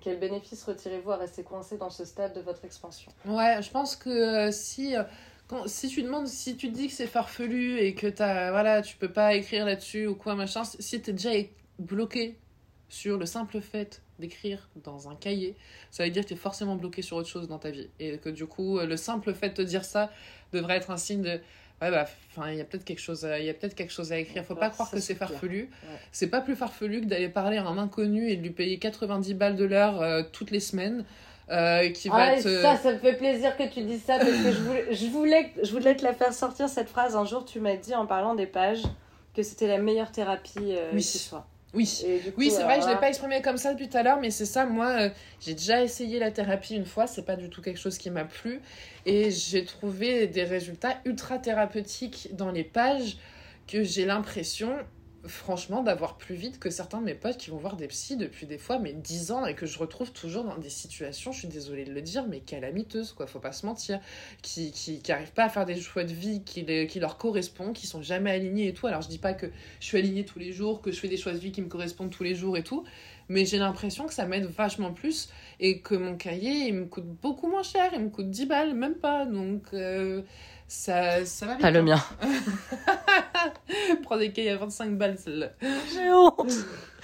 quel 0.00 0.18
bénéfice 0.18 0.64
retirez-vous 0.64 1.10
à 1.10 1.16
rester 1.16 1.42
coincé 1.42 1.76
dans 1.76 1.90
ce 1.90 2.04
stade 2.04 2.34
de 2.34 2.40
votre 2.40 2.64
expansion? 2.64 3.12
Ouais, 3.24 3.60
je 3.62 3.70
pense 3.70 3.96
que 3.96 4.08
euh, 4.08 4.50
si, 4.50 4.96
euh, 4.96 5.02
quand, 5.48 5.68
si 5.68 5.88
tu 5.88 6.02
demandes, 6.02 6.26
si 6.26 6.56
tu 6.56 6.68
dis 6.68 6.88
que 6.88 6.94
c'est 6.94 7.06
farfelu 7.06 7.78
et 7.78 7.94
que 7.94 8.06
as, 8.22 8.50
voilà, 8.50 8.82
tu 8.82 8.96
peux 8.96 9.12
pas 9.12 9.34
écrire 9.34 9.66
là-dessus 9.66 10.06
ou 10.06 10.14
quoi, 10.14 10.34
machin, 10.34 10.64
si 10.64 11.00
tu 11.00 11.10
es 11.10 11.12
déjà 11.12 11.30
bloqué 11.78 12.38
sur 12.88 13.18
le 13.18 13.26
simple 13.26 13.60
fait 13.60 14.02
d'écrire 14.18 14.68
dans 14.84 15.08
un 15.08 15.14
cahier, 15.14 15.56
ça 15.90 16.04
veut 16.04 16.10
dire 16.10 16.22
que 16.22 16.28
tu 16.28 16.34
es 16.34 16.36
forcément 16.36 16.76
bloqué 16.76 17.02
sur 17.02 17.16
autre 17.16 17.28
chose 17.28 17.48
dans 17.48 17.58
ta 17.58 17.70
vie. 17.70 17.88
Et 17.98 18.18
que 18.18 18.28
du 18.28 18.46
coup, 18.46 18.78
le 18.80 18.96
simple 18.96 19.34
fait 19.34 19.50
de 19.50 19.54
te 19.54 19.62
dire 19.62 19.84
ça 19.84 20.10
devrait 20.52 20.76
être 20.76 20.90
un 20.90 20.96
signe 20.96 21.22
de 21.22 21.40
ouais 21.82 21.90
bah 21.90 22.06
enfin 22.30 22.50
il 22.50 22.56
y 22.56 22.60
a 22.60 22.64
peut-être 22.64 22.84
quelque 22.84 23.00
chose 23.00 23.28
il 23.38 23.44
y 23.44 23.50
a 23.50 23.54
peut-être 23.54 23.74
quelque 23.74 23.92
chose 23.92 24.12
à 24.12 24.18
écrire. 24.18 24.44
Faut 24.44 24.54
pas 24.54 24.70
croire 24.70 24.90
que 24.90 25.00
c'est 25.00 25.14
farfelu. 25.14 25.68
C'est 26.12 26.28
pas 26.28 26.40
plus 26.40 26.56
farfelu 26.56 27.02
que 27.02 27.06
d'aller 27.06 27.28
parler 27.28 27.58
à 27.58 27.66
un 27.66 27.78
inconnu 27.78 28.30
et 28.30 28.36
de 28.36 28.42
lui 28.42 28.50
payer 28.50 28.78
90 28.78 29.34
balles 29.34 29.56
de 29.56 29.64
l'heure 29.64 30.00
euh, 30.00 30.22
toutes 30.32 30.50
les 30.50 30.60
semaines 30.60 31.04
euh, 31.50 31.90
qui 31.90 32.08
va 32.08 32.34
ah, 32.34 32.40
ça 32.40 32.76
ça 32.76 32.92
me 32.92 32.98
fait 32.98 33.14
plaisir 33.14 33.56
que 33.56 33.64
tu 33.68 33.82
dises 33.82 34.04
ça 34.04 34.18
parce 34.18 34.30
que 34.30 34.52
je 34.52 34.60
voulais, 34.60 34.94
je 34.94 35.06
voulais 35.06 35.52
je 35.62 35.72
voulais 35.72 35.96
te 35.96 36.04
la 36.04 36.14
faire 36.14 36.32
sortir 36.32 36.68
cette 36.68 36.88
phrase. 36.88 37.16
Un 37.16 37.24
jour 37.24 37.44
tu 37.44 37.60
m'as 37.60 37.76
dit 37.76 37.94
en 37.94 38.06
parlant 38.06 38.34
des 38.34 38.46
pages 38.46 38.82
que 39.34 39.42
c'était 39.42 39.66
la 39.66 39.78
meilleure 39.78 40.12
thérapie 40.12 40.58
euh, 40.58 40.90
oui. 40.92 41.00
qui 41.00 41.18
soit 41.18 41.46
oui, 41.74 42.04
oui 42.36 42.50
c'est 42.50 42.62
vrai, 42.64 42.80
je 42.80 42.86
ne 42.86 42.92
l'ai 42.92 43.00
pas 43.00 43.08
exprimé 43.08 43.40
comme 43.40 43.56
ça 43.56 43.72
depuis 43.72 43.88
tout 43.88 43.96
à 43.96 44.02
l'heure, 44.02 44.20
mais 44.20 44.30
c'est 44.30 44.46
ça, 44.46 44.66
moi, 44.66 44.88
euh, 44.88 45.10
j'ai 45.40 45.54
déjà 45.54 45.82
essayé 45.82 46.18
la 46.18 46.30
thérapie 46.30 46.74
une 46.74 46.84
fois, 46.84 47.06
c'est 47.06 47.24
pas 47.24 47.36
du 47.36 47.48
tout 47.48 47.62
quelque 47.62 47.80
chose 47.80 47.96
qui 47.96 48.10
m'a 48.10 48.24
plu, 48.24 48.60
et 49.06 49.30
j'ai 49.30 49.64
trouvé 49.64 50.26
des 50.26 50.44
résultats 50.44 51.00
ultra 51.04 51.38
thérapeutiques 51.38 52.28
dans 52.32 52.50
les 52.50 52.64
pages 52.64 53.16
que 53.66 53.82
j'ai 53.82 54.04
l'impression 54.04 54.76
franchement 55.26 55.82
d'avoir 55.82 56.16
plus 56.16 56.34
vite 56.34 56.58
que 56.58 56.68
certains 56.70 56.98
de 56.98 57.04
mes 57.04 57.14
potes 57.14 57.36
qui 57.36 57.50
vont 57.50 57.56
voir 57.56 57.76
des 57.76 57.86
psys 57.86 58.16
depuis 58.16 58.46
des 58.46 58.58
fois 58.58 58.78
mais 58.78 58.92
10 58.92 59.30
ans 59.32 59.46
et 59.46 59.54
que 59.54 59.66
je 59.66 59.78
retrouve 59.78 60.12
toujours 60.12 60.44
dans 60.44 60.58
des 60.58 60.70
situations, 60.70 61.32
je 61.32 61.40
suis 61.40 61.48
désolée 61.48 61.84
de 61.84 61.92
le 61.92 62.02
dire, 62.02 62.26
mais 62.26 62.40
calamiteuses 62.40 63.12
quoi, 63.12 63.26
faut 63.26 63.38
pas 63.38 63.52
se 63.52 63.64
mentir, 63.64 64.00
qui, 64.42 64.72
qui, 64.72 65.00
qui 65.00 65.12
arrivent 65.12 65.32
pas 65.32 65.44
à 65.44 65.48
faire 65.48 65.64
des 65.64 65.80
choix 65.80 66.04
de 66.04 66.12
vie 66.12 66.42
qui, 66.44 66.64
qui 66.86 67.00
leur 67.00 67.18
correspondent, 67.18 67.74
qui 67.74 67.86
sont 67.86 68.02
jamais 68.02 68.30
alignés 68.30 68.68
et 68.68 68.74
tout. 68.74 68.86
Alors 68.86 69.02
je 69.02 69.08
dis 69.08 69.18
pas 69.18 69.34
que 69.34 69.46
je 69.80 69.86
suis 69.86 69.98
alignée 69.98 70.24
tous 70.24 70.38
les 70.38 70.52
jours, 70.52 70.82
que 70.82 70.90
je 70.90 70.98
fais 70.98 71.08
des 71.08 71.16
choix 71.16 71.32
de 71.32 71.38
vie 71.38 71.52
qui 71.52 71.62
me 71.62 71.68
correspondent 71.68 72.10
tous 72.10 72.24
les 72.24 72.34
jours 72.34 72.56
et 72.56 72.64
tout, 72.64 72.84
mais 73.28 73.46
j'ai 73.46 73.58
l'impression 73.58 74.06
que 74.06 74.14
ça 74.14 74.26
m'aide 74.26 74.46
vachement 74.46 74.92
plus 74.92 75.28
et 75.60 75.80
que 75.80 75.94
mon 75.94 76.16
cahier 76.16 76.66
il 76.68 76.74
me 76.74 76.84
coûte 76.86 77.06
beaucoup 77.06 77.48
moins 77.48 77.62
cher, 77.62 77.90
il 77.94 78.00
me 78.00 78.10
coûte 78.10 78.30
10 78.30 78.46
balles, 78.46 78.74
même 78.74 78.96
pas, 78.96 79.24
donc... 79.24 79.62
Euh, 79.72 80.22
ça, 80.72 81.24
ça 81.26 81.46
va 81.46 81.54
bien. 81.56 81.62
Pas 81.62 81.70
le 81.70 81.82
mien. 81.82 82.02
Prends 84.02 84.16
des 84.16 84.32
cahiers 84.32 84.50
à 84.50 84.56
25 84.56 84.96
balles, 84.96 85.18
celle-là. 85.18 85.50
J'ai 85.60 86.10
honte. 86.10 86.50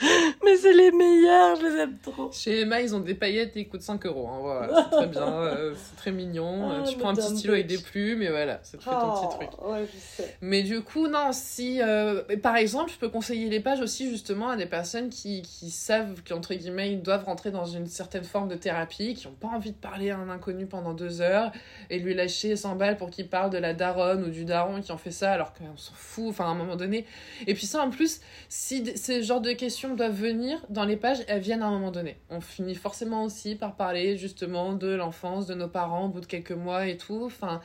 Mais 0.44 0.56
c'est 0.56 0.72
les 0.72 0.92
meilleurs, 0.92 1.56
je 1.56 1.66
les 1.66 1.82
aime 1.82 1.96
trop. 2.02 2.30
Chez 2.32 2.60
Emma, 2.60 2.80
ils 2.80 2.94
ont 2.94 3.00
des 3.00 3.14
paillettes 3.14 3.56
et 3.56 3.60
ils 3.60 3.68
coûtent 3.68 3.82
5 3.82 4.06
euros. 4.06 4.28
Hein, 4.28 4.38
voilà, 4.40 4.84
c'est 4.84 4.96
très 4.96 5.06
bien, 5.06 5.28
euh, 5.42 5.74
c'est 5.74 5.96
très 5.96 6.12
mignon. 6.12 6.70
Ah, 6.70 6.84
tu 6.88 6.96
prends 6.98 7.10
un 7.10 7.14
petit 7.14 7.36
stylo 7.36 7.54
avec 7.54 7.66
des 7.66 7.78
plumes 7.78 8.22
et 8.22 8.28
voilà, 8.28 8.60
c'est 8.62 8.78
très 8.78 8.90
ton 8.90 9.12
petit 9.12 9.24
oh, 9.24 9.34
truc. 9.34 9.50
Ouais, 9.62 9.86
je 9.92 9.98
sais. 9.98 10.36
Mais 10.40 10.62
du 10.62 10.82
coup, 10.82 11.08
non, 11.08 11.30
si. 11.32 11.80
Euh, 11.82 12.22
par 12.42 12.56
exemple, 12.56 12.92
je 12.92 12.98
peux 12.98 13.08
conseiller 13.08 13.48
les 13.48 13.60
pages 13.60 13.80
aussi 13.80 14.08
justement 14.08 14.50
à 14.50 14.56
des 14.56 14.66
personnes 14.66 15.08
qui, 15.08 15.42
qui 15.42 15.70
savent 15.70 16.22
qu'entre 16.26 16.54
guillemets, 16.54 16.92
ils 16.92 17.02
doivent 17.02 17.24
rentrer 17.24 17.50
dans 17.50 17.66
une 17.66 17.86
certaine 17.86 18.24
forme 18.24 18.48
de 18.48 18.54
thérapie, 18.54 19.14
qui 19.14 19.26
n'ont 19.26 19.34
pas 19.34 19.48
envie 19.48 19.72
de 19.72 19.76
parler 19.76 20.10
à 20.10 20.18
un 20.18 20.30
inconnu 20.30 20.66
pendant 20.66 20.94
deux 20.94 21.20
heures 21.20 21.50
et 21.90 21.98
lui 21.98 22.14
lâcher 22.14 22.54
100 22.56 22.76
balles 22.76 22.96
pour 22.96 23.10
qu'il 23.10 23.28
parle 23.28 23.50
de 23.50 23.58
la 23.58 23.74
daronne 23.74 24.24
ou 24.24 24.30
du 24.30 24.44
daron 24.44 24.80
qui 24.80 24.92
en 24.92 24.98
fait 24.98 25.10
ça 25.10 25.32
alors 25.32 25.52
qu'on 25.52 25.76
s'en 25.76 25.94
fout, 25.94 26.26
enfin 26.28 26.44
à 26.44 26.48
un 26.48 26.54
moment 26.54 26.76
donné. 26.76 27.04
Et 27.46 27.54
puis 27.54 27.66
ça, 27.66 27.82
en 27.82 27.90
plus, 27.90 28.20
si 28.48 28.96
ce 28.96 29.22
genre 29.22 29.40
de 29.40 29.52
questions 29.52 29.87
doivent 29.96 30.12
venir 30.12 30.64
dans 30.68 30.84
les 30.84 30.96
pages, 30.96 31.18
elles 31.28 31.40
viennent 31.40 31.62
à 31.62 31.66
un 31.66 31.70
moment 31.70 31.90
donné. 31.90 32.18
On 32.30 32.40
finit 32.40 32.74
forcément 32.74 33.24
aussi 33.24 33.54
par 33.54 33.74
parler 33.74 34.16
justement 34.16 34.72
de 34.72 34.88
l'enfance, 34.88 35.46
de 35.46 35.54
nos 35.54 35.68
parents 35.68 36.06
au 36.06 36.08
bout 36.08 36.20
de 36.20 36.26
quelques 36.26 36.52
mois 36.52 36.86
et 36.86 36.96
tout. 36.96 37.22
Enfin, 37.24 37.60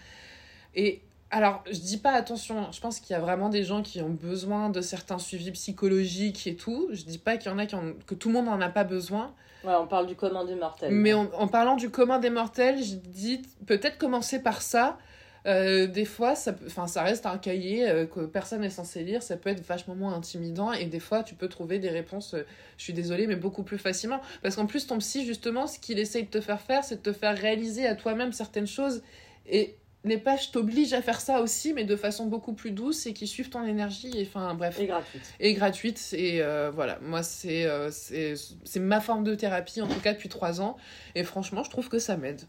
et 0.76 1.02
alors, 1.32 1.64
je 1.66 1.80
dis 1.80 1.98
pas 1.98 2.12
attention, 2.12 2.72
je 2.72 2.80
pense 2.80 3.00
qu'il 3.00 3.14
y 3.14 3.18
a 3.18 3.20
vraiment 3.20 3.50
des 3.50 3.64
gens 3.64 3.82
qui 3.82 4.02
ont 4.02 4.10
besoin 4.10 4.70
de 4.70 4.82
certains 4.82 5.18
suivis 5.18 5.52
psychologiques 5.52 6.46
et 6.46 6.56
tout. 6.56 6.90
Je 6.92 7.04
dis 7.06 7.18
pas 7.18 7.38
qu'il 7.38 7.52
y 7.52 7.54
en 7.54 7.58
a 7.58 7.66
qui 7.66 7.76
ont, 7.76 7.96
que 8.06 8.14
tout 8.14 8.30
le 8.30 8.36
monde 8.36 8.46
n'en 8.46 8.62
a 8.62 8.70
pas 8.70 8.84
besoin. 8.84 9.34
Ouais, 9.64 9.74
on 9.80 9.88
parle 9.88 10.08
du 10.08 10.16
commun 10.16 10.46
des 10.46 10.56
mortels. 10.56 10.94
Mais 10.94 11.14
en 11.14 11.48
parlant 11.48 11.76
du 11.76 11.90
commun 11.90 12.20
des 12.20 12.30
mortels, 12.30 12.84
je 12.84 12.96
dis 12.96 13.42
peut-être 13.66 13.98
commencer 13.98 14.44
par 14.44 14.62
ça 14.62 14.98
Euh, 15.46 15.88
des 15.88 16.06
fois, 16.06 16.36
ça, 16.36 16.56
ça 16.88 17.04
reste 17.04 17.26
un 17.26 17.38
cahier 17.38 17.90
euh, 17.90 18.06
que 18.06 18.22
personne 18.22 18.62
n'est 18.62 18.70
censé 18.70 19.04
lire, 19.04 19.22
ça 19.22 19.36
peut 19.36 19.50
être 19.50 19.66
vachement 19.66 19.96
moins 19.96 20.14
intimidant 20.14 20.72
et 20.72 20.86
des 20.86 21.00
fois 21.00 21.24
tu 21.24 21.36
peux 21.36 21.50
trouver 21.50 21.80
des 21.80 21.90
réponses, 21.90 22.34
euh, 22.34 22.46
je 22.78 22.84
suis 22.84 22.94
désolée, 22.94 23.28
mais 23.28 23.36
beaucoup 23.36 23.64
plus 23.64 23.78
facilement. 23.78 24.22
Parce 24.42 24.56
qu'en 24.56 24.66
plus, 24.66 24.88
ton 24.88 24.98
psy, 25.00 25.26
justement, 25.26 25.68
ce 25.68 25.80
qu'il 25.80 26.00
essaye 26.00 26.24
de 26.24 26.30
te 26.30 26.42
faire 26.42 26.62
faire, 26.62 26.84
c'est 26.84 26.98
de 27.04 27.12
te 27.12 27.14
faire 27.14 27.38
réaliser 27.38 27.86
à 27.86 27.96
toi-même 27.96 28.32
certaines 28.32 28.68
choses 28.68 29.04
et 29.46 29.76
les 30.06 30.18
pages 30.18 30.52
t'obligent 30.52 30.94
à 30.94 31.02
faire 31.02 31.22
ça 31.22 31.40
aussi, 31.40 31.74
mais 31.74 31.86
de 31.86 31.96
façon 31.96 32.26
beaucoup 32.26 32.54
plus 32.54 32.72
douce 32.72 33.06
et 33.06 33.14
qui 33.14 33.26
suivent 33.26 33.50
ton 33.50 33.64
énergie. 33.66 34.12
Et 34.16 34.24
enfin, 34.24 34.54
bref. 34.54 34.78
Et 34.78 34.86
gratuite. 34.86 35.34
Et 35.40 35.54
gratuite. 35.54 36.14
Et 36.14 36.42
voilà, 36.74 37.00
moi, 37.02 37.24
c'est 37.24 37.66
c'est 37.90 38.80
ma 38.82 39.00
forme 39.00 39.24
de 39.24 39.34
thérapie, 39.34 39.82
en 39.82 39.88
tout 39.88 40.02
cas 40.02 40.12
depuis 40.12 40.28
trois 40.28 40.60
ans. 40.60 40.76
Et 41.16 41.24
franchement, 41.24 41.64
je 41.64 41.70
trouve 41.70 41.88
que 41.88 42.00
ça 42.00 42.18
m'aide. 42.18 42.42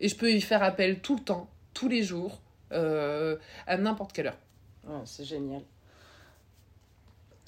Et 0.00 0.08
je 0.08 0.16
peux 0.16 0.30
y 0.30 0.42
faire 0.42 0.62
appel 0.62 0.98
tout 1.00 1.16
le 1.16 1.22
temps 1.22 1.48
tous 1.78 1.88
les 1.88 2.02
jours, 2.02 2.40
euh, 2.72 3.36
à 3.68 3.76
n'importe 3.76 4.12
quelle 4.12 4.26
heure. 4.26 4.38
c'est 5.04 5.24
génial. 5.24 5.62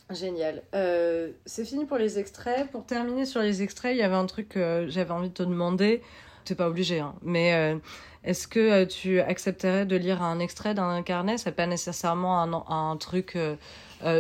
Génial. 0.08 0.62
Euh, 0.72 1.32
c'est 1.46 1.64
fini 1.64 1.84
pour 1.84 1.96
les 1.96 2.20
extraits. 2.20 2.70
Pour 2.70 2.86
terminer 2.86 3.26
sur 3.26 3.40
les 3.40 3.62
extraits, 3.62 3.92
il 3.92 3.98
y 3.98 4.02
avait 4.02 4.14
un 4.14 4.26
truc 4.26 4.50
que 4.50 4.86
j'avais 4.88 5.10
envie 5.10 5.30
de 5.30 5.34
te 5.34 5.42
demander. 5.42 6.00
T'es 6.44 6.54
pas 6.54 6.68
obligé, 6.68 7.00
hein. 7.00 7.14
mais 7.22 7.54
euh, 7.54 7.76
est-ce 8.22 8.46
que 8.46 8.84
tu 8.84 9.20
accepterais 9.20 9.84
de 9.84 9.96
lire 9.96 10.22
un 10.22 10.38
extrait 10.38 10.74
d'un 10.74 11.02
carnet? 11.02 11.36
C'est 11.36 11.52
pas 11.52 11.66
nécessairement 11.66 12.40
un, 12.40 12.52
un 12.68 12.96
truc 12.96 13.36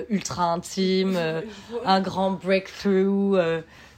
ultra 0.08 0.52
intime, 0.52 1.16
un 1.84 2.00
grand 2.00 2.32
breakthrough. 2.32 3.38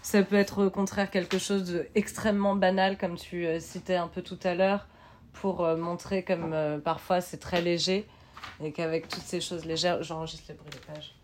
ça 0.02 0.22
peut 0.22 0.36
être 0.36 0.66
au 0.66 0.70
contraire 0.70 1.10
quelque 1.10 1.38
chose 1.38 1.64
d'extrêmement 1.64 2.54
banal, 2.54 2.98
comme 2.98 3.16
tu 3.16 3.46
citais 3.60 3.96
un 3.96 4.08
peu 4.08 4.20
tout 4.20 4.38
à 4.44 4.54
l'heure 4.54 4.86
pour 5.32 5.64
euh, 5.64 5.76
montrer 5.76 6.24
comme 6.24 6.52
euh, 6.52 6.78
parfois 6.78 7.20
c'est 7.20 7.38
très 7.38 7.60
léger 7.60 8.06
et 8.62 8.72
qu'avec 8.72 9.08
toutes 9.08 9.22
ces 9.22 9.40
choses 9.40 9.64
légères, 9.64 10.02
j'enregistre 10.02 10.46
les 10.48 10.54
bruits 10.54 10.70
des 10.70 10.78
pages. 10.78 11.14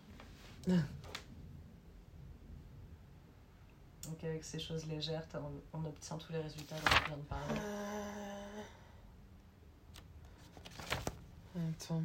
Donc 4.03 4.23
avec 4.23 4.43
ces 4.43 4.59
choses 4.59 4.85
légères, 4.87 5.23
on, 5.73 5.85
obtient 5.85 6.17
tous 6.17 6.33
les 6.33 6.39
résultats 6.39 6.75
dont 6.75 6.81
on 6.91 7.07
vient 7.07 7.17
de 7.17 7.21
parler. 7.23 7.59
Attends. 11.55 12.03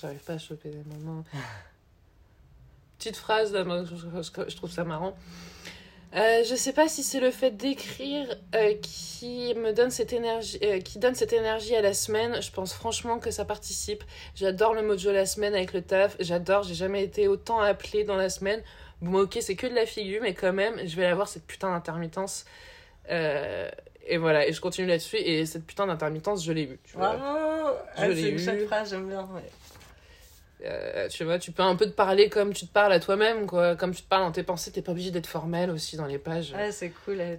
J'arrive 0.00 0.20
pas 0.20 0.34
à 0.34 0.38
choper 0.38 0.70
des 0.70 0.84
moments. 0.84 1.24
Petite 2.98 3.16
phrase, 3.16 3.52
je 3.54 4.56
trouve 4.56 4.70
ça 4.70 4.84
marrant. 4.84 5.16
Euh, 6.16 6.42
je 6.44 6.56
sais 6.56 6.72
pas 6.72 6.88
si 6.88 7.04
c'est 7.04 7.20
le 7.20 7.30
fait 7.30 7.52
d'écrire 7.52 8.26
euh, 8.56 8.74
qui 8.82 9.54
me 9.54 9.72
donne 9.72 9.90
cette 9.90 10.12
énergie, 10.12 10.58
euh, 10.64 10.80
qui 10.80 10.98
donne 10.98 11.14
cette 11.14 11.32
énergie 11.32 11.76
à 11.76 11.82
la 11.82 11.94
semaine. 11.94 12.42
Je 12.42 12.50
pense 12.50 12.72
franchement 12.72 13.18
que 13.18 13.30
ça 13.30 13.44
participe. 13.44 14.02
J'adore 14.34 14.74
le 14.74 14.82
mojo 14.82 15.12
la 15.12 15.26
semaine 15.26 15.54
avec 15.54 15.72
le 15.72 15.82
taf. 15.82 16.16
J'adore. 16.18 16.64
J'ai 16.64 16.74
jamais 16.74 17.04
été 17.04 17.28
autant 17.28 17.60
appelée 17.60 18.02
dans 18.02 18.16
la 18.16 18.28
semaine. 18.28 18.60
Bon, 19.02 19.20
ok, 19.20 19.38
c'est 19.40 19.54
que 19.54 19.68
de 19.68 19.74
la 19.74 19.86
figure, 19.86 20.20
mais 20.22 20.34
quand 20.34 20.52
même, 20.52 20.74
je 20.84 20.96
vais 20.96 21.06
avoir 21.06 21.28
cette 21.28 21.46
putain 21.46 21.70
d'intermittence. 21.70 22.44
et 23.08 24.16
voilà, 24.18 24.48
et 24.48 24.52
je 24.52 24.60
continue 24.60 24.88
là-dessus. 24.88 25.16
Et 25.16 25.46
cette 25.46 25.64
putain 25.64 25.86
d'intermittence, 25.86 26.44
je 26.44 26.52
l'ai 26.52 26.78
vois. 26.92 27.16
je 27.96 28.02
ah, 28.02 28.08
l'ai 28.08 28.36
Chaque 28.36 28.64
phrase, 28.64 28.90
j'aime 28.90 29.08
bien. 29.08 29.28
Euh, 30.64 31.08
tu 31.08 31.24
vois, 31.24 31.38
tu 31.38 31.52
peux 31.52 31.62
un 31.62 31.76
peu 31.76 31.86
te 31.86 31.92
parler 31.92 32.28
comme 32.28 32.52
tu 32.52 32.66
te 32.66 32.72
parles 32.72 32.92
à 32.92 33.00
toi-même, 33.00 33.46
quoi. 33.46 33.76
Comme 33.76 33.94
tu 33.94 34.02
te 34.02 34.08
parles 34.08 34.24
dans 34.24 34.32
tes 34.32 34.42
pensées, 34.42 34.70
t'es 34.70 34.82
pas 34.82 34.92
obligé 34.92 35.10
d'être 35.10 35.26
formel 35.26 35.70
aussi 35.70 35.96
dans 35.96 36.06
les 36.06 36.18
pages. 36.18 36.52
Ouais, 36.52 36.72
c'est 36.72 36.90
cool. 37.04 37.20
Euh, 37.20 37.36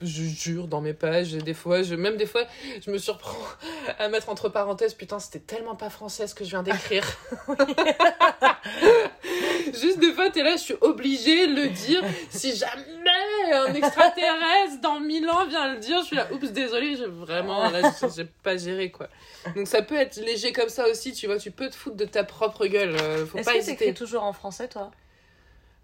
je, 0.00 0.22
jure 0.22 0.66
dans 0.66 0.80
mes 0.80 0.94
pages, 0.94 1.32
des 1.32 1.54
fois, 1.54 1.82
je, 1.82 1.94
même 1.94 2.16
des 2.16 2.26
fois, 2.26 2.44
je 2.84 2.90
me 2.90 2.98
surprends 2.98 3.36
à 3.98 4.08
mettre 4.08 4.28
entre 4.28 4.48
parenthèses, 4.48 4.94
putain, 4.94 5.18
c'était 5.18 5.40
tellement 5.40 5.76
pas 5.76 5.90
français 5.90 6.26
ce 6.26 6.34
que 6.34 6.44
je 6.44 6.50
viens 6.50 6.62
d'écrire. 6.62 7.06
Juste 9.66 9.98
des 9.98 10.12
fois, 10.12 10.30
t'es 10.30 10.42
là, 10.42 10.56
je 10.56 10.62
suis 10.62 10.76
obligée 10.80 11.46
de 11.46 11.54
le 11.54 11.68
dire. 11.68 12.02
Si 12.30 12.56
jamais 12.56 13.52
un 13.52 13.74
extraterrestre 13.74 14.80
dans 14.82 15.00
mille 15.00 15.28
ans 15.28 15.46
vient 15.46 15.72
le 15.72 15.78
dire, 15.78 16.00
je 16.00 16.06
suis 16.06 16.16
là, 16.16 16.26
oups, 16.32 16.50
désolé, 16.50 16.96
j'ai 16.96 17.06
vraiment, 17.06 17.68
là, 17.70 17.92
j'ai 18.14 18.24
pas 18.24 18.56
géré, 18.56 18.90
quoi. 18.90 19.08
Donc 19.54 19.66
ça 19.66 19.82
peut 19.82 19.96
être 19.96 20.16
léger 20.16 20.52
comme 20.52 20.68
ça 20.68 20.88
aussi, 20.88 21.12
tu 21.12 21.26
vois, 21.26 21.38
tu 21.38 21.50
peux 21.50 21.68
te 21.68 21.74
foutre 21.74 21.96
de 21.96 22.04
ta 22.04 22.24
propre 22.24 22.66
gueule. 22.66 22.96
Euh, 23.00 23.26
faut 23.26 23.38
pas 23.38 23.56
hésiter. 23.56 23.84
Est-ce 23.84 23.92
que 23.92 23.98
toujours 23.98 24.24
en 24.24 24.32
français, 24.32 24.68
toi? 24.68 24.90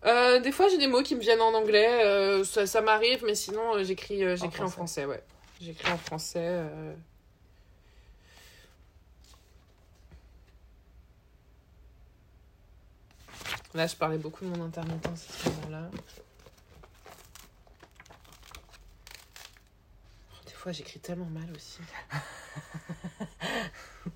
Euh, 0.07 0.41
des 0.41 0.53
fois, 0.53 0.69
j'ai 0.69 0.78
des 0.78 0.87
mots 0.87 1.03
qui 1.03 1.15
me 1.15 1.20
viennent 1.20 1.41
en 1.41 1.55
anglais, 1.55 2.05
euh, 2.05 2.45
ça, 2.45 2.66
ça 2.66 2.81
m'arrive, 2.81 3.24
mais 3.24 3.35
sinon, 3.35 3.83
j'écris 3.83 4.37
j'écris 4.37 4.62
en, 4.62 4.69
français, 4.69 5.05
ouais. 5.05 5.23
J'écris 5.61 5.93
en 5.93 5.99
français. 5.99 6.62
Là, 13.77 13.87
je 13.87 13.95
parlais 13.95 14.16
beaucoup 14.16 14.47
de 14.47 14.57
mon 14.57 14.65
intermittence 14.65 15.27
à 15.28 15.33
ce 15.35 15.51
moment-là. 15.51 15.91
Des 20.47 20.53
fois, 20.53 20.73
j'écris 20.73 20.99
tellement 20.99 21.27
mal 21.27 21.53
aussi. 21.55 21.81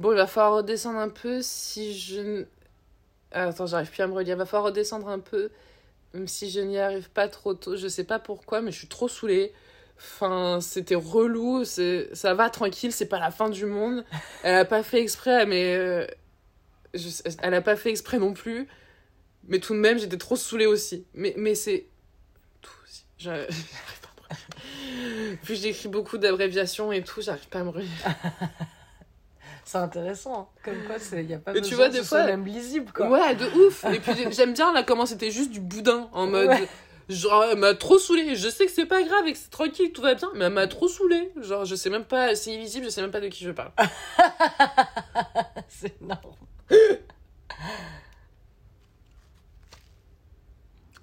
bon, 0.00 0.10
il 0.10 0.16
va 0.16 0.26
falloir 0.26 0.54
redescendre 0.54 0.98
un 0.98 1.10
peu 1.10 1.42
si 1.42 1.96
je... 1.96 2.44
Ah, 3.34 3.48
attends, 3.48 3.66
j'arrive 3.66 3.90
plus 3.90 4.02
à 4.02 4.06
me 4.06 4.14
relire. 4.14 4.36
Va 4.36 4.46
falloir 4.46 4.66
redescendre 4.66 5.08
un 5.08 5.18
peu, 5.18 5.50
même 6.14 6.28
si 6.28 6.50
je 6.50 6.60
n'y 6.60 6.78
arrive 6.78 7.10
pas 7.10 7.28
trop 7.28 7.54
tôt. 7.54 7.76
Je 7.76 7.88
sais 7.88 8.04
pas 8.04 8.20
pourquoi, 8.20 8.62
mais 8.62 8.70
je 8.70 8.78
suis 8.78 8.88
trop 8.88 9.08
saoulée. 9.08 9.52
Enfin, 9.98 10.60
c'était 10.60 10.94
relou, 10.94 11.64
ça 11.64 12.34
va 12.34 12.48
tranquille, 12.50 12.92
c'est 12.92 13.08
pas 13.08 13.18
la 13.18 13.32
fin 13.32 13.50
du 13.50 13.66
monde. 13.66 14.04
Elle 14.44 14.54
a 14.54 14.64
pas 14.64 14.84
fait 14.84 15.00
exprès, 15.00 15.46
mais 15.46 15.74
euh, 15.76 16.06
elle 17.42 17.54
a 17.54 17.60
pas 17.60 17.76
fait 17.76 17.90
exprès 17.90 18.18
non 18.18 18.32
plus. 18.32 18.68
Mais 19.48 19.58
tout 19.58 19.74
de 19.74 19.78
même, 19.80 19.98
j'étais 19.98 20.16
trop 20.16 20.36
saoulée 20.36 20.66
aussi. 20.66 21.06
Mais, 21.14 21.34
mais 21.36 21.54
c'est. 21.54 21.86
Tout 22.62 22.70
aussi. 22.84 23.04
J'arrive 23.18 23.46
pas 23.48 24.08
à 24.30 24.34
me 24.34 25.36
Puis 25.42 25.56
j'écris 25.56 25.88
beaucoup 25.88 26.18
d'abréviations 26.18 26.92
et 26.92 27.02
tout, 27.02 27.20
j'arrive 27.20 27.48
pas 27.48 27.60
à 27.60 27.64
me 27.64 27.70
relire. 27.70 27.90
c'est 29.64 29.78
intéressant. 29.78 30.50
Comme 30.62 30.82
quoi, 30.86 30.96
il 31.12 31.26
n'y 31.26 31.34
a 31.34 31.38
pas 31.38 31.52
de 31.52 31.60
tu 31.60 31.74
vois, 31.74 31.88
des 31.88 32.02
fois, 32.02 32.24
même 32.24 32.44
lisible, 32.44 32.92
quoi. 32.92 33.08
Ouais, 33.08 33.34
de 33.34 33.46
ouf. 33.66 33.84
Et 33.84 33.98
puis 33.98 34.12
j'aime 34.30 34.52
bien 34.52 34.72
là 34.72 34.82
comment 34.82 35.06
c'était 35.06 35.30
juste 35.30 35.50
du 35.50 35.60
boudin 35.60 36.08
en 36.12 36.26
mode. 36.26 36.50
Genre, 37.08 37.44
elle 37.50 37.58
m'a 37.58 37.74
trop 37.74 37.98
saoulée. 37.98 38.34
Je 38.34 38.48
sais 38.48 38.66
que 38.66 38.72
c'est 38.72 38.86
pas 38.86 39.02
grave 39.02 39.26
et 39.26 39.32
que 39.32 39.38
c'est 39.38 39.50
tranquille, 39.50 39.92
tout 39.92 40.00
va 40.02 40.14
bien, 40.14 40.30
mais 40.34 40.46
elle 40.46 40.52
m'a 40.52 40.66
trop 40.66 40.88
saoulée. 40.88 41.32
Genre, 41.40 41.64
je 41.64 41.74
sais 41.74 41.90
même 41.90 42.04
pas, 42.04 42.34
c'est 42.34 42.52
illisible, 42.52 42.86
je 42.86 42.90
sais 42.90 43.02
même 43.02 43.10
pas 43.10 43.20
de 43.20 43.28
qui 43.28 43.44
je 43.44 43.50
parle. 43.50 43.72
c'est 45.68 46.00
énorme. 46.00 46.34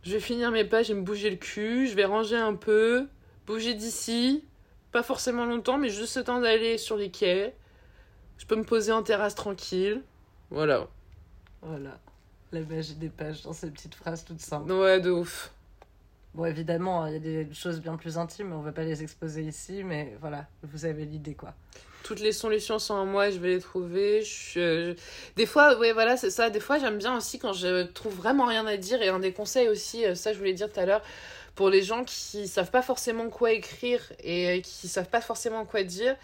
Je 0.03 0.13
vais 0.13 0.19
finir 0.19 0.49
mes 0.51 0.65
pages 0.65 0.89
et 0.89 0.95
me 0.95 1.01
bouger 1.01 1.29
le 1.29 1.35
cul. 1.35 1.87
Je 1.87 1.95
vais 1.95 2.05
ranger 2.05 2.37
un 2.37 2.55
peu. 2.55 3.07
Bouger 3.45 3.75
d'ici. 3.75 4.43
Pas 4.91 5.03
forcément 5.03 5.45
longtemps, 5.45 5.77
mais 5.77 5.89
juste 5.89 6.17
le 6.17 6.23
temps 6.23 6.41
d'aller 6.41 6.77
sur 6.77 6.97
les 6.97 7.11
quais. 7.11 7.55
Je 8.41 8.47
peux 8.47 8.55
me 8.55 8.63
poser 8.63 8.91
en 8.91 9.03
terrasse 9.03 9.35
tranquille. 9.35 10.01
Voilà. 10.49 10.87
Voilà. 11.61 11.99
La 12.51 12.61
magie 12.61 12.95
des 12.95 13.09
pages 13.09 13.43
dans 13.43 13.53
ces 13.53 13.69
petites 13.69 13.93
phrases 13.93 14.25
toutes 14.25 14.41
simples. 14.41 14.71
Ouais, 14.71 14.99
de 14.99 15.11
ouf. 15.11 15.51
Bon, 16.33 16.45
évidemment, 16.45 17.05
il 17.05 17.13
y 17.13 17.15
a 17.17 17.19
des 17.19 17.47
choses 17.53 17.79
bien 17.79 17.97
plus 17.97 18.17
intimes, 18.17 18.51
on 18.51 18.61
va 18.61 18.71
pas 18.71 18.83
les 18.83 19.03
exposer 19.03 19.43
ici, 19.43 19.83
mais 19.83 20.17
voilà, 20.21 20.47
vous 20.63 20.85
avez 20.85 21.05
l'idée, 21.05 21.35
quoi. 21.35 21.53
Toutes 22.03 22.19
les 22.19 22.31
solutions 22.31 22.79
sont 22.79 22.95
en 22.95 23.05
moi, 23.05 23.29
je 23.29 23.37
vais 23.37 23.49
les 23.49 23.59
trouver. 23.59 24.23
Je... 24.23 24.95
Des 25.35 25.45
fois, 25.45 25.77
ouais, 25.77 25.93
voilà, 25.93 26.17
c'est 26.17 26.31
ça. 26.31 26.49
Des 26.49 26.59
fois, 26.59 26.79
j'aime 26.79 26.97
bien 26.97 27.15
aussi 27.15 27.37
quand 27.37 27.53
je 27.53 27.83
trouve 27.83 28.15
vraiment 28.15 28.45
rien 28.45 28.65
à 28.65 28.75
dire. 28.75 29.03
Et 29.03 29.09
un 29.09 29.19
des 29.19 29.33
conseils 29.33 29.67
aussi, 29.67 30.03
euh, 30.03 30.15
ça, 30.15 30.33
je 30.33 30.39
voulais 30.39 30.53
dire 30.53 30.71
tout 30.71 30.79
à 30.79 30.85
l'heure, 30.87 31.03
pour 31.53 31.69
les 31.69 31.83
gens 31.83 32.03
qui 32.03 32.47
savent 32.47 32.71
pas 32.71 32.81
forcément 32.81 33.29
quoi 33.29 33.51
écrire 33.51 34.01
et 34.23 34.63
qui 34.63 34.87
savent 34.87 35.09
pas 35.09 35.21
forcément 35.21 35.63
quoi 35.63 35.83
dire, 35.83 36.15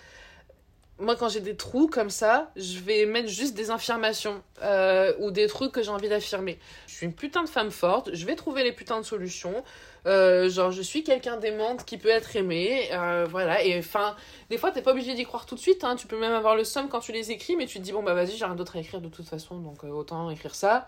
moi, 1.00 1.16
quand 1.16 1.30
j'ai 1.30 1.42
des 1.42 1.56
trous 1.56 1.88
comme 1.88 2.10
ça, 2.10 2.50
je 2.56 2.80
vais 2.80 3.06
mettre 3.06 3.30
juste 3.30 3.54
des 3.54 3.70
affirmations 3.70 4.42
euh, 4.64 5.14
ou 5.20 5.30
des 5.30 5.48
trucs 5.48 5.72
que 5.72 5.84
j'ai 5.84 5.92
envie 5.92 6.10
d'affirmer. 6.10 6.58
Je 6.88 6.94
suis 6.96 7.06
une 7.06 7.14
putain 7.14 7.44
de 7.44 7.50
femme 7.50 7.70
forte, 7.70 8.10
je 8.14 8.26
vais 8.26 8.36
trouver 8.36 8.64
les 8.64 8.72
putains 8.72 9.00
de 9.00 9.06
solutions. 9.06 9.64
Euh, 10.08 10.50
genre, 10.50 10.72
je 10.72 10.82
suis 10.82 11.04
quelqu'un 11.04 11.38
d'aimante 11.38 11.86
qui 11.86 11.98
peut 11.98 12.10
être 12.10 12.36
aimé. 12.36 12.90
Euh, 12.94 13.28
voilà, 13.30 13.64
et 13.64 13.78
enfin, 13.78 14.16
des 14.50 14.58
fois, 14.58 14.72
t'es 14.72 14.82
pas 14.82 14.92
obligé 14.92 15.14
d'y 15.14 15.24
croire 15.24 15.46
tout 15.46 15.56
de 15.56 15.60
suite. 15.60 15.84
Hein. 15.84 15.96
Tu 15.98 16.08
peux 16.08 16.20
même 16.20 16.34
avoir 16.34 16.56
le 16.56 16.64
somme 16.64 16.90
quand 16.90 17.02
tu 17.02 17.12
les 17.12 17.32
écris, 17.32 17.56
mais 17.56 17.68
tu 17.68 17.78
te 17.78 17.84
dis, 17.84 17.92
bon, 17.92 18.02
bah 18.02 18.16
vas-y, 18.16 18.36
j'ai 18.36 18.46
rien 18.46 18.56
d'autre 18.56 18.78
à 18.78 18.80
écrire 18.80 19.02
de 19.02 19.10
toute 19.10 19.28
façon, 19.28 19.60
donc 19.60 19.84
autant 19.84 20.32
écrire 20.32 20.56
ça. 20.56 20.88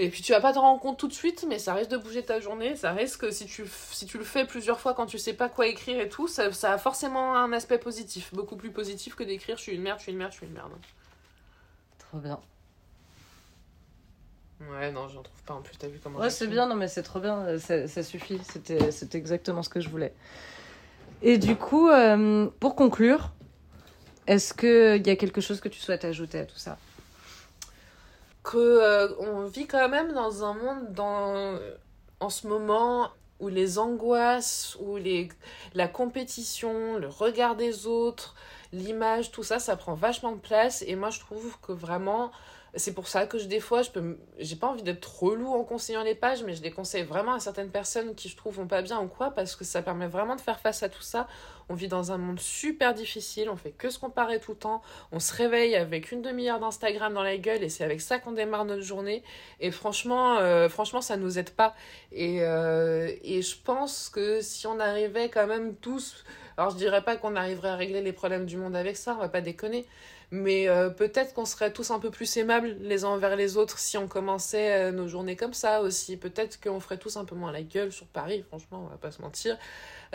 Et 0.00 0.10
puis 0.10 0.22
tu 0.22 0.32
vas 0.32 0.40
pas 0.40 0.52
te 0.52 0.58
rendre 0.58 0.80
compte 0.80 0.96
tout 0.96 1.08
de 1.08 1.12
suite, 1.12 1.44
mais 1.48 1.58
ça 1.58 1.74
risque 1.74 1.90
de 1.90 1.96
bouger 1.96 2.24
ta 2.24 2.38
journée. 2.38 2.76
Ça 2.76 2.92
risque 2.92 3.22
que 3.22 3.30
si 3.32 3.46
tu, 3.46 3.64
si 3.90 4.06
tu 4.06 4.16
le 4.16 4.24
fais 4.24 4.44
plusieurs 4.44 4.78
fois 4.78 4.94
quand 4.94 5.06
tu 5.06 5.18
sais 5.18 5.32
pas 5.32 5.48
quoi 5.48 5.66
écrire 5.66 6.00
et 6.00 6.08
tout, 6.08 6.28
ça, 6.28 6.52
ça 6.52 6.72
a 6.72 6.78
forcément 6.78 7.36
un 7.36 7.52
aspect 7.52 7.78
positif. 7.78 8.32
Beaucoup 8.32 8.56
plus 8.56 8.70
positif 8.70 9.16
que 9.16 9.24
d'écrire 9.24 9.56
je 9.56 9.62
suis 9.62 9.74
une 9.74 9.82
merde, 9.82 9.98
je 9.98 10.04
suis 10.04 10.12
une 10.12 10.18
merde, 10.18 10.30
je 10.30 10.36
suis 10.36 10.46
une 10.46 10.52
merde. 10.52 10.70
Trop 11.98 12.18
bien. 12.18 12.38
Ouais, 14.70 14.90
non, 14.90 15.08
j'en 15.08 15.22
trouve 15.22 15.42
pas 15.42 15.54
en 15.54 15.62
plus. 15.62 15.76
T'as 15.76 15.88
vu 15.88 16.00
comment. 16.02 16.18
Ouais, 16.18 16.30
c'est 16.30 16.48
bien, 16.48 16.66
non, 16.66 16.74
mais 16.74 16.88
c'est 16.88 17.02
trop 17.02 17.20
bien. 17.20 17.58
Ça, 17.58 17.86
ça 17.86 18.02
suffit. 18.02 18.40
C'était 18.50 18.90
c'était 18.90 19.18
exactement 19.18 19.62
ce 19.62 19.68
que 19.68 19.80
je 19.80 19.88
voulais. 19.88 20.12
Et 21.22 21.38
du 21.38 21.56
coup, 21.56 21.88
euh, 21.88 22.48
pour 22.60 22.74
conclure, 22.76 23.32
est-ce 24.26 24.54
qu'il 24.54 25.06
y 25.06 25.10
a 25.10 25.16
quelque 25.16 25.40
chose 25.40 25.60
que 25.60 25.68
tu 25.68 25.80
souhaites 25.80 26.04
ajouter 26.04 26.40
à 26.40 26.44
tout 26.44 26.58
ça? 26.58 26.78
Que 28.48 28.56
euh, 28.56 29.14
on 29.18 29.44
vit 29.44 29.66
quand 29.66 29.90
même 29.90 30.14
dans 30.14 30.42
un 30.42 30.54
monde 30.54 30.92
dans 30.94 31.58
en 32.18 32.30
ce 32.30 32.46
moment 32.46 33.10
où 33.40 33.48
les 33.48 33.78
angoisses, 33.78 34.76
où 34.80 34.96
les 34.96 35.28
la 35.74 35.86
compétition, 35.86 36.96
le 36.96 37.08
regard 37.08 37.56
des 37.56 37.86
autres, 37.86 38.34
l'image, 38.72 39.30
tout 39.32 39.42
ça, 39.42 39.58
ça 39.58 39.76
prend 39.76 39.94
vachement 39.94 40.32
de 40.32 40.40
place. 40.40 40.82
Et 40.86 40.96
moi, 40.96 41.10
je 41.10 41.20
trouve 41.20 41.58
que 41.60 41.72
vraiment, 41.72 42.30
c'est 42.74 42.92
pour 42.92 43.08
ça 43.08 43.26
que 43.26 43.38
je, 43.38 43.46
des 43.46 43.60
fois, 43.60 43.82
je 43.82 43.90
peux, 43.90 44.18
j'ai 44.38 44.56
pas 44.56 44.66
envie 44.66 44.82
d'être 44.82 45.00
trop 45.00 45.34
lourd 45.34 45.54
en 45.54 45.64
conseillant 45.64 46.02
les 46.02 46.14
pages, 46.14 46.42
mais 46.44 46.54
je 46.54 46.62
les 46.62 46.70
conseille 46.70 47.02
vraiment 47.02 47.32
à 47.32 47.40
certaines 47.40 47.70
personnes 47.70 48.14
qui 48.14 48.28
je 48.28 48.36
trouve 48.36 48.56
vont 48.56 48.66
pas 48.66 48.82
bien 48.82 49.00
ou 49.00 49.06
quoi, 49.06 49.30
parce 49.30 49.56
que 49.56 49.64
ça 49.64 49.82
permet 49.82 50.06
vraiment 50.06 50.36
de 50.36 50.40
faire 50.40 50.60
face 50.60 50.82
à 50.82 50.88
tout 50.88 51.02
ça. 51.02 51.26
On 51.70 51.74
vit 51.74 51.88
dans 51.88 52.12
un 52.12 52.18
monde 52.18 52.40
super 52.40 52.94
difficile, 52.94 53.50
on 53.50 53.56
fait 53.56 53.70
que 53.70 53.90
se 53.90 53.98
comparer 53.98 54.40
tout 54.40 54.52
le 54.52 54.58
temps, 54.58 54.82
on 55.12 55.20
se 55.20 55.34
réveille 55.34 55.76
avec 55.76 56.12
une 56.12 56.22
demi-heure 56.22 56.60
d'Instagram 56.60 57.12
dans 57.12 57.22
la 57.22 57.36
gueule 57.36 57.62
et 57.62 57.68
c'est 57.68 57.84
avec 57.84 58.00
ça 58.00 58.18
qu'on 58.18 58.32
démarre 58.32 58.64
notre 58.64 58.82
journée. 58.82 59.22
Et 59.60 59.70
franchement, 59.70 60.38
euh, 60.38 60.68
franchement, 60.68 61.00
ça 61.00 61.16
nous 61.16 61.38
aide 61.38 61.50
pas. 61.50 61.74
Et, 62.12 62.42
euh, 62.42 63.10
et 63.22 63.42
je 63.42 63.56
pense 63.62 64.08
que 64.08 64.40
si 64.40 64.66
on 64.66 64.78
arrivait 64.78 65.28
quand 65.28 65.46
même 65.46 65.74
tous, 65.74 66.24
alors 66.56 66.70
je 66.70 66.76
dirais 66.76 67.02
pas 67.02 67.16
qu'on 67.16 67.36
arriverait 67.36 67.68
à 67.68 67.76
régler 67.76 68.02
les 68.02 68.12
problèmes 68.12 68.46
du 68.46 68.56
monde 68.56 68.74
avec 68.74 68.96
ça, 68.96 69.14
on 69.14 69.20
va 69.20 69.28
pas 69.28 69.40
déconner, 69.40 69.86
mais 70.30 70.68
euh, 70.68 70.90
peut-être 70.90 71.32
qu'on 71.32 71.46
serait 71.46 71.72
tous 71.72 71.90
un 71.90 71.98
peu 71.98 72.10
plus 72.10 72.36
aimables 72.36 72.76
les 72.80 73.04
uns 73.04 73.08
envers 73.08 73.34
les 73.34 73.56
autres 73.56 73.78
si 73.78 73.96
on 73.96 74.08
commençait 74.08 74.74
euh, 74.74 74.92
nos 74.92 75.08
journées 75.08 75.36
comme 75.36 75.54
ça 75.54 75.80
aussi. 75.80 76.16
Peut-être 76.16 76.60
qu'on 76.60 76.80
ferait 76.80 76.98
tous 76.98 77.16
un 77.16 77.24
peu 77.24 77.34
moins 77.34 77.50
la 77.50 77.62
gueule 77.62 77.92
sur 77.92 78.06
Paris, 78.06 78.44
franchement, 78.48 78.84
on 78.84 78.90
va 78.90 78.98
pas 78.98 79.10
se 79.10 79.22
mentir. 79.22 79.56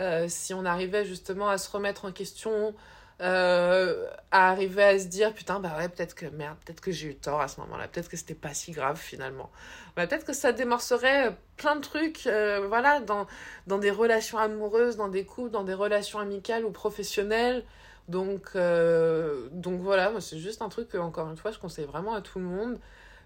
Euh, 0.00 0.26
si 0.28 0.54
on 0.54 0.64
arrivait 0.64 1.04
justement 1.04 1.48
à 1.48 1.58
se 1.58 1.68
remettre 1.70 2.04
en 2.04 2.12
question, 2.12 2.74
à 3.20 4.10
arriver 4.32 4.82
à 4.82 4.98
se 4.98 5.06
dire 5.06 5.32
putain 5.32 5.60
bah 5.60 5.76
ouais 5.78 5.88
peut-être 5.88 6.16
que 6.16 6.26
merde 6.26 6.58
peut-être 6.64 6.80
que 6.80 6.90
j'ai 6.90 7.10
eu 7.10 7.14
tort 7.14 7.40
à 7.40 7.46
ce 7.46 7.60
moment-là 7.60 7.86
peut-être 7.86 8.08
que 8.08 8.16
c'était 8.16 8.34
pas 8.34 8.52
si 8.54 8.72
grave 8.72 8.98
finalement 8.98 9.50
bah, 9.94 10.08
peut-être 10.08 10.26
que 10.26 10.32
ça 10.32 10.50
démorcerait 10.50 11.34
plein 11.56 11.76
de 11.76 11.80
trucs 11.80 12.24
voilà 12.24 12.98
dans 13.00 13.28
dans 13.68 13.78
des 13.78 13.92
relations 13.92 14.36
amoureuses 14.36 14.96
dans 14.96 15.06
des 15.06 15.24
couples 15.24 15.50
dans 15.50 15.62
des 15.62 15.74
relations 15.74 16.18
amicales 16.18 16.64
ou 16.64 16.72
professionnelles 16.72 17.64
donc, 18.08 18.50
euh, 18.54 19.48
donc 19.52 19.80
voilà, 19.80 20.12
c'est 20.20 20.38
juste 20.38 20.62
un 20.62 20.68
truc 20.68 20.88
que, 20.88 20.98
encore 20.98 21.30
une 21.30 21.36
fois, 21.36 21.50
je 21.50 21.58
conseille 21.58 21.86
vraiment 21.86 22.14
à 22.14 22.20
tout 22.20 22.38
le 22.38 22.44
monde. 22.44 22.78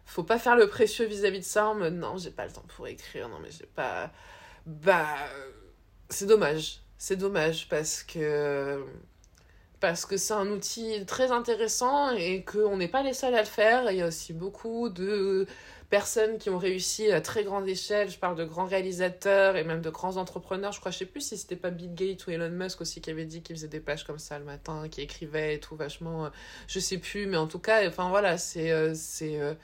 Faut 0.06 0.22
pas 0.22 0.38
faire 0.38 0.56
le 0.56 0.68
précieux 0.68 1.06
vis-à-vis 1.06 1.40
de 1.40 1.44
ça 1.44 1.68
en 1.68 1.74
mode 1.74 1.94
non, 1.94 2.16
j'ai 2.16 2.30
pas 2.30 2.46
le 2.46 2.52
temps 2.52 2.64
pour 2.76 2.86
écrire, 2.88 3.28
non 3.28 3.38
mais 3.42 3.50
j'ai 3.50 3.66
pas. 3.66 4.10
Bah. 4.66 5.16
C'est 6.10 6.26
dommage. 6.26 6.80
C'est 6.96 7.16
dommage 7.16 7.68
parce 7.68 8.02
que. 8.02 8.84
Parce 9.80 10.06
que 10.06 10.16
c'est 10.16 10.34
un 10.34 10.48
outil 10.48 11.04
très 11.06 11.30
intéressant 11.30 12.10
et 12.10 12.44
qu'on 12.44 12.76
n'est 12.78 12.88
pas 12.88 13.02
les 13.02 13.14
seuls 13.14 13.34
à 13.34 13.40
le 13.40 13.46
faire. 13.46 13.90
Il 13.92 13.98
y 13.98 14.02
a 14.02 14.08
aussi 14.08 14.32
beaucoup 14.32 14.88
de 14.88 15.46
personnes 15.90 16.38
qui 16.38 16.50
ont 16.50 16.58
réussi 16.58 17.10
à 17.10 17.20
très 17.20 17.44
grande 17.44 17.66
échelle. 17.68 18.10
Je 18.10 18.18
parle 18.18 18.36
de 18.36 18.44
grands 18.44 18.66
réalisateurs 18.66 19.56
et 19.56 19.64
même 19.64 19.80
de 19.80 19.90
grands 19.90 20.16
entrepreneurs. 20.16 20.72
Je 20.72 20.80
crois, 20.80 20.90
je 20.90 20.98
sais 20.98 21.06
plus 21.06 21.20
si 21.20 21.36
c'était 21.38 21.56
pas 21.56 21.70
Bill 21.70 21.94
Gates 21.94 22.26
ou 22.26 22.30
Elon 22.30 22.50
Musk 22.50 22.80
aussi 22.80 23.00
qui 23.00 23.10
avait 23.10 23.24
dit 23.24 23.42
qu'il 23.42 23.56
faisait 23.56 23.68
des 23.68 23.80
pages 23.80 24.04
comme 24.04 24.18
ça 24.18 24.38
le 24.38 24.44
matin, 24.44 24.88
qui 24.90 25.00
écrivait 25.00 25.54
et 25.54 25.60
tout 25.60 25.76
vachement. 25.76 26.26
Euh, 26.26 26.30
je 26.66 26.78
sais 26.80 26.98
plus, 26.98 27.26
mais 27.26 27.36
en 27.38 27.46
tout 27.46 27.58
cas, 27.58 27.86
enfin 27.88 28.08
voilà, 28.10 28.38
c'est 28.38 28.70
euh, 28.70 28.92
c'est 28.94 29.40
euh, 29.40 29.54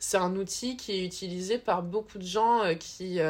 c'est 0.00 0.18
un 0.18 0.34
outil 0.36 0.76
qui 0.76 0.92
est 0.92 1.04
utilisé 1.04 1.58
par 1.58 1.82
beaucoup 1.82 2.18
de 2.18 2.26
gens 2.26 2.62
qui 2.78 3.20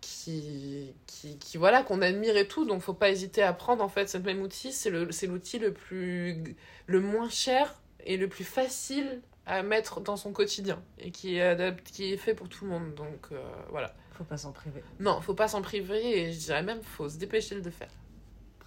qui, 0.00 0.94
qui, 1.06 1.38
qui, 1.38 1.58
voilà, 1.58 1.82
qu'on 1.82 2.02
admire 2.02 2.36
et 2.36 2.46
tout, 2.46 2.64
donc 2.64 2.82
faut 2.82 2.94
pas 2.94 3.10
hésiter 3.10 3.42
à 3.42 3.52
prendre 3.52 3.82
en 3.82 3.88
fait 3.88 4.08
ce 4.08 4.18
même 4.18 4.40
outil, 4.42 4.72
c'est 4.72 4.90
le, 4.90 5.10
c'est 5.12 5.26
l'outil 5.26 5.58
le 5.58 5.72
plus, 5.72 6.56
le 6.86 7.00
moins 7.00 7.28
cher 7.28 7.74
et 8.06 8.16
le 8.16 8.28
plus 8.28 8.44
facile 8.44 9.20
à 9.48 9.62
mettre 9.62 10.00
dans 10.00 10.16
son 10.16 10.32
quotidien 10.32 10.80
et 10.98 11.10
qui 11.10 11.36
est, 11.36 11.42
adapté, 11.42 11.90
qui 11.90 12.12
est 12.12 12.16
fait 12.16 12.34
pour 12.34 12.48
tout 12.48 12.64
le 12.66 12.70
monde. 12.70 12.94
Donc 12.94 13.28
euh, 13.32 13.42
voilà. 13.70 13.94
Faut 14.12 14.24
pas 14.24 14.36
s'en 14.36 14.52
priver. 14.52 14.82
Non, 15.00 15.20
faut 15.20 15.34
pas 15.34 15.48
s'en 15.48 15.62
priver 15.62 16.18
et 16.18 16.32
je 16.32 16.38
dirais 16.38 16.62
même 16.62 16.82
faut 16.82 17.08
se 17.08 17.16
dépêcher 17.16 17.54
de 17.54 17.64
le 17.64 17.70
faire. 17.70 17.90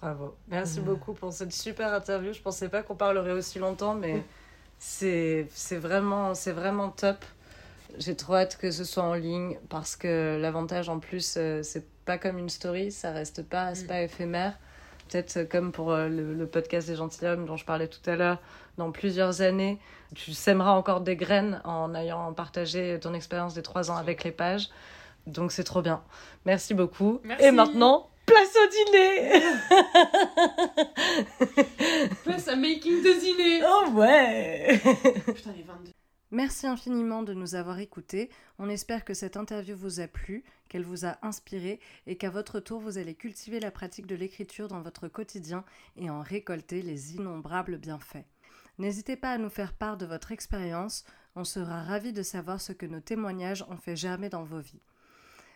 Bravo. 0.00 0.34
Merci 0.48 0.80
beaucoup 0.80 1.12
pour 1.12 1.32
cette 1.32 1.52
super 1.52 1.94
interview. 1.94 2.32
Je 2.32 2.40
pensais 2.40 2.68
pas 2.68 2.82
qu'on 2.82 2.96
parlerait 2.96 3.30
aussi 3.30 3.60
longtemps, 3.60 3.94
mais 3.94 4.24
c'est 4.78 5.46
vraiment, 5.70 6.32
vraiment 6.32 6.90
top. 6.90 7.24
J'ai 7.98 8.16
trop 8.16 8.34
hâte 8.34 8.56
que 8.56 8.70
ce 8.70 8.84
soit 8.84 9.04
en 9.04 9.14
ligne 9.14 9.58
parce 9.68 9.94
que 9.94 10.38
l'avantage 10.40 10.88
en 10.88 10.98
plus, 10.98 11.34
euh, 11.36 11.62
c'est 11.62 11.86
pas 12.04 12.18
comme 12.18 12.38
une 12.38 12.48
story, 12.48 12.90
ça 12.90 13.12
reste 13.12 13.42
pas, 13.42 13.74
c'est 13.74 13.84
mm. 13.84 13.88
pas 13.88 14.00
éphémère 14.00 14.58
peut-être 15.12 15.48
comme 15.48 15.72
pour 15.72 15.92
euh, 15.92 16.08
le, 16.08 16.46
podcast 16.46 16.88
des 16.88 16.96
gentilshommes 16.96 17.44
dont 17.44 17.56
je 17.56 17.64
parlais 17.64 17.88
tout 17.88 18.10
à 18.10 18.16
l'heure, 18.16 18.38
dans 18.78 18.90
plusieurs 18.90 19.42
années, 19.42 19.78
tu 20.14 20.32
sèmeras 20.32 20.72
encore 20.72 21.02
des 21.02 21.16
graines 21.16 21.60
en 21.64 21.94
ayant 21.94 22.32
partagé 22.32 22.98
ton 23.00 23.12
expérience 23.14 23.54
des 23.54 23.62
trois 23.62 23.90
ans 23.90 23.96
avec 23.96 24.24
les 24.24 24.32
pages. 24.32 24.70
Donc 25.26 25.52
c'est 25.52 25.64
trop 25.64 25.82
bien. 25.82 26.02
Merci 26.46 26.74
beaucoup. 26.74 27.20
Et 27.40 27.50
maintenant, 27.50 28.08
place 28.26 28.56
au 28.56 28.68
dîner 28.70 29.42
Place 32.24 32.48
à 32.48 32.56
making 32.56 33.02
de 33.02 33.20
dîner 33.20 33.62
Oh 33.66 33.90
ouais 33.92 34.80
Putain, 35.26 35.52
les 35.56 35.62
22. 35.62 35.92
Merci 36.34 36.66
infiniment 36.66 37.22
de 37.22 37.34
nous 37.34 37.56
avoir 37.56 37.78
écoutés. 37.78 38.30
On 38.58 38.70
espère 38.70 39.04
que 39.04 39.12
cette 39.12 39.36
interview 39.36 39.76
vous 39.76 40.00
a 40.00 40.08
plu, 40.08 40.44
qu'elle 40.70 40.82
vous 40.82 41.04
a 41.04 41.18
inspiré 41.20 41.78
et 42.06 42.16
qu'à 42.16 42.30
votre 42.30 42.58
tour 42.58 42.80
vous 42.80 42.96
allez 42.96 43.14
cultiver 43.14 43.60
la 43.60 43.70
pratique 43.70 44.06
de 44.06 44.14
l'écriture 44.14 44.66
dans 44.66 44.80
votre 44.80 45.08
quotidien 45.08 45.62
et 45.98 46.08
en 46.08 46.22
récolter 46.22 46.80
les 46.80 47.16
innombrables 47.16 47.76
bienfaits. 47.76 48.24
N'hésitez 48.78 49.14
pas 49.14 49.32
à 49.32 49.36
nous 49.36 49.50
faire 49.50 49.74
part 49.74 49.98
de 49.98 50.06
votre 50.06 50.32
expérience, 50.32 51.04
on 51.36 51.44
sera 51.44 51.82
ravis 51.82 52.14
de 52.14 52.22
savoir 52.22 52.62
ce 52.62 52.72
que 52.72 52.86
nos 52.86 53.00
témoignages 53.00 53.66
ont 53.68 53.76
fait 53.76 53.94
germer 53.94 54.30
dans 54.30 54.44
vos 54.44 54.60
vies. 54.60 54.80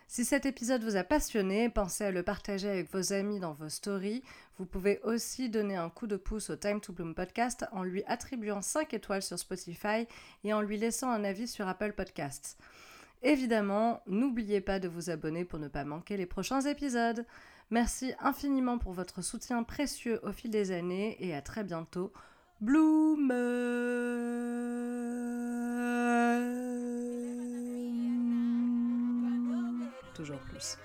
Si 0.09 0.23
cet 0.23 0.45
épisode 0.45 0.85
vous 0.85 0.95
a 0.95 1.03
passionné, 1.03 1.67
pensez 1.67 2.05
à 2.05 2.11
le 2.11 2.23
partager 2.23 2.69
avec 2.69 2.89
vos 2.93 3.11
amis 3.11 3.39
dans 3.39 3.51
vos 3.51 3.67
stories. 3.67 4.23
Vous 4.57 4.65
pouvez 4.65 5.01
aussi 5.03 5.49
donner 5.49 5.75
un 5.75 5.89
coup 5.89 6.07
de 6.07 6.15
pouce 6.15 6.49
au 6.49 6.55
Time 6.55 6.79
to 6.79 6.93
Bloom 6.93 7.13
podcast 7.13 7.65
en 7.73 7.83
lui 7.83 8.03
attribuant 8.07 8.61
5 8.61 8.93
étoiles 8.93 9.21
sur 9.21 9.37
Spotify 9.37 10.07
et 10.45 10.53
en 10.53 10.61
lui 10.61 10.77
laissant 10.77 11.11
un 11.11 11.25
avis 11.25 11.49
sur 11.49 11.67
Apple 11.67 11.91
Podcasts. 11.91 12.57
Évidemment, 13.21 14.01
n'oubliez 14.07 14.61
pas 14.61 14.79
de 14.79 14.87
vous 14.87 15.09
abonner 15.09 15.43
pour 15.43 15.59
ne 15.59 15.67
pas 15.67 15.83
manquer 15.83 16.15
les 16.15 16.25
prochains 16.25 16.61
épisodes. 16.61 17.25
Merci 17.69 18.13
infiniment 18.21 18.77
pour 18.77 18.93
votre 18.93 19.21
soutien 19.21 19.63
précieux 19.63 20.21
au 20.23 20.31
fil 20.31 20.51
des 20.51 20.71
années 20.71 21.17
et 21.19 21.35
à 21.35 21.41
très 21.41 21.65
bientôt. 21.65 22.13
Bloom 22.61 23.29
toujours 30.17 30.39
plus. 30.49 30.77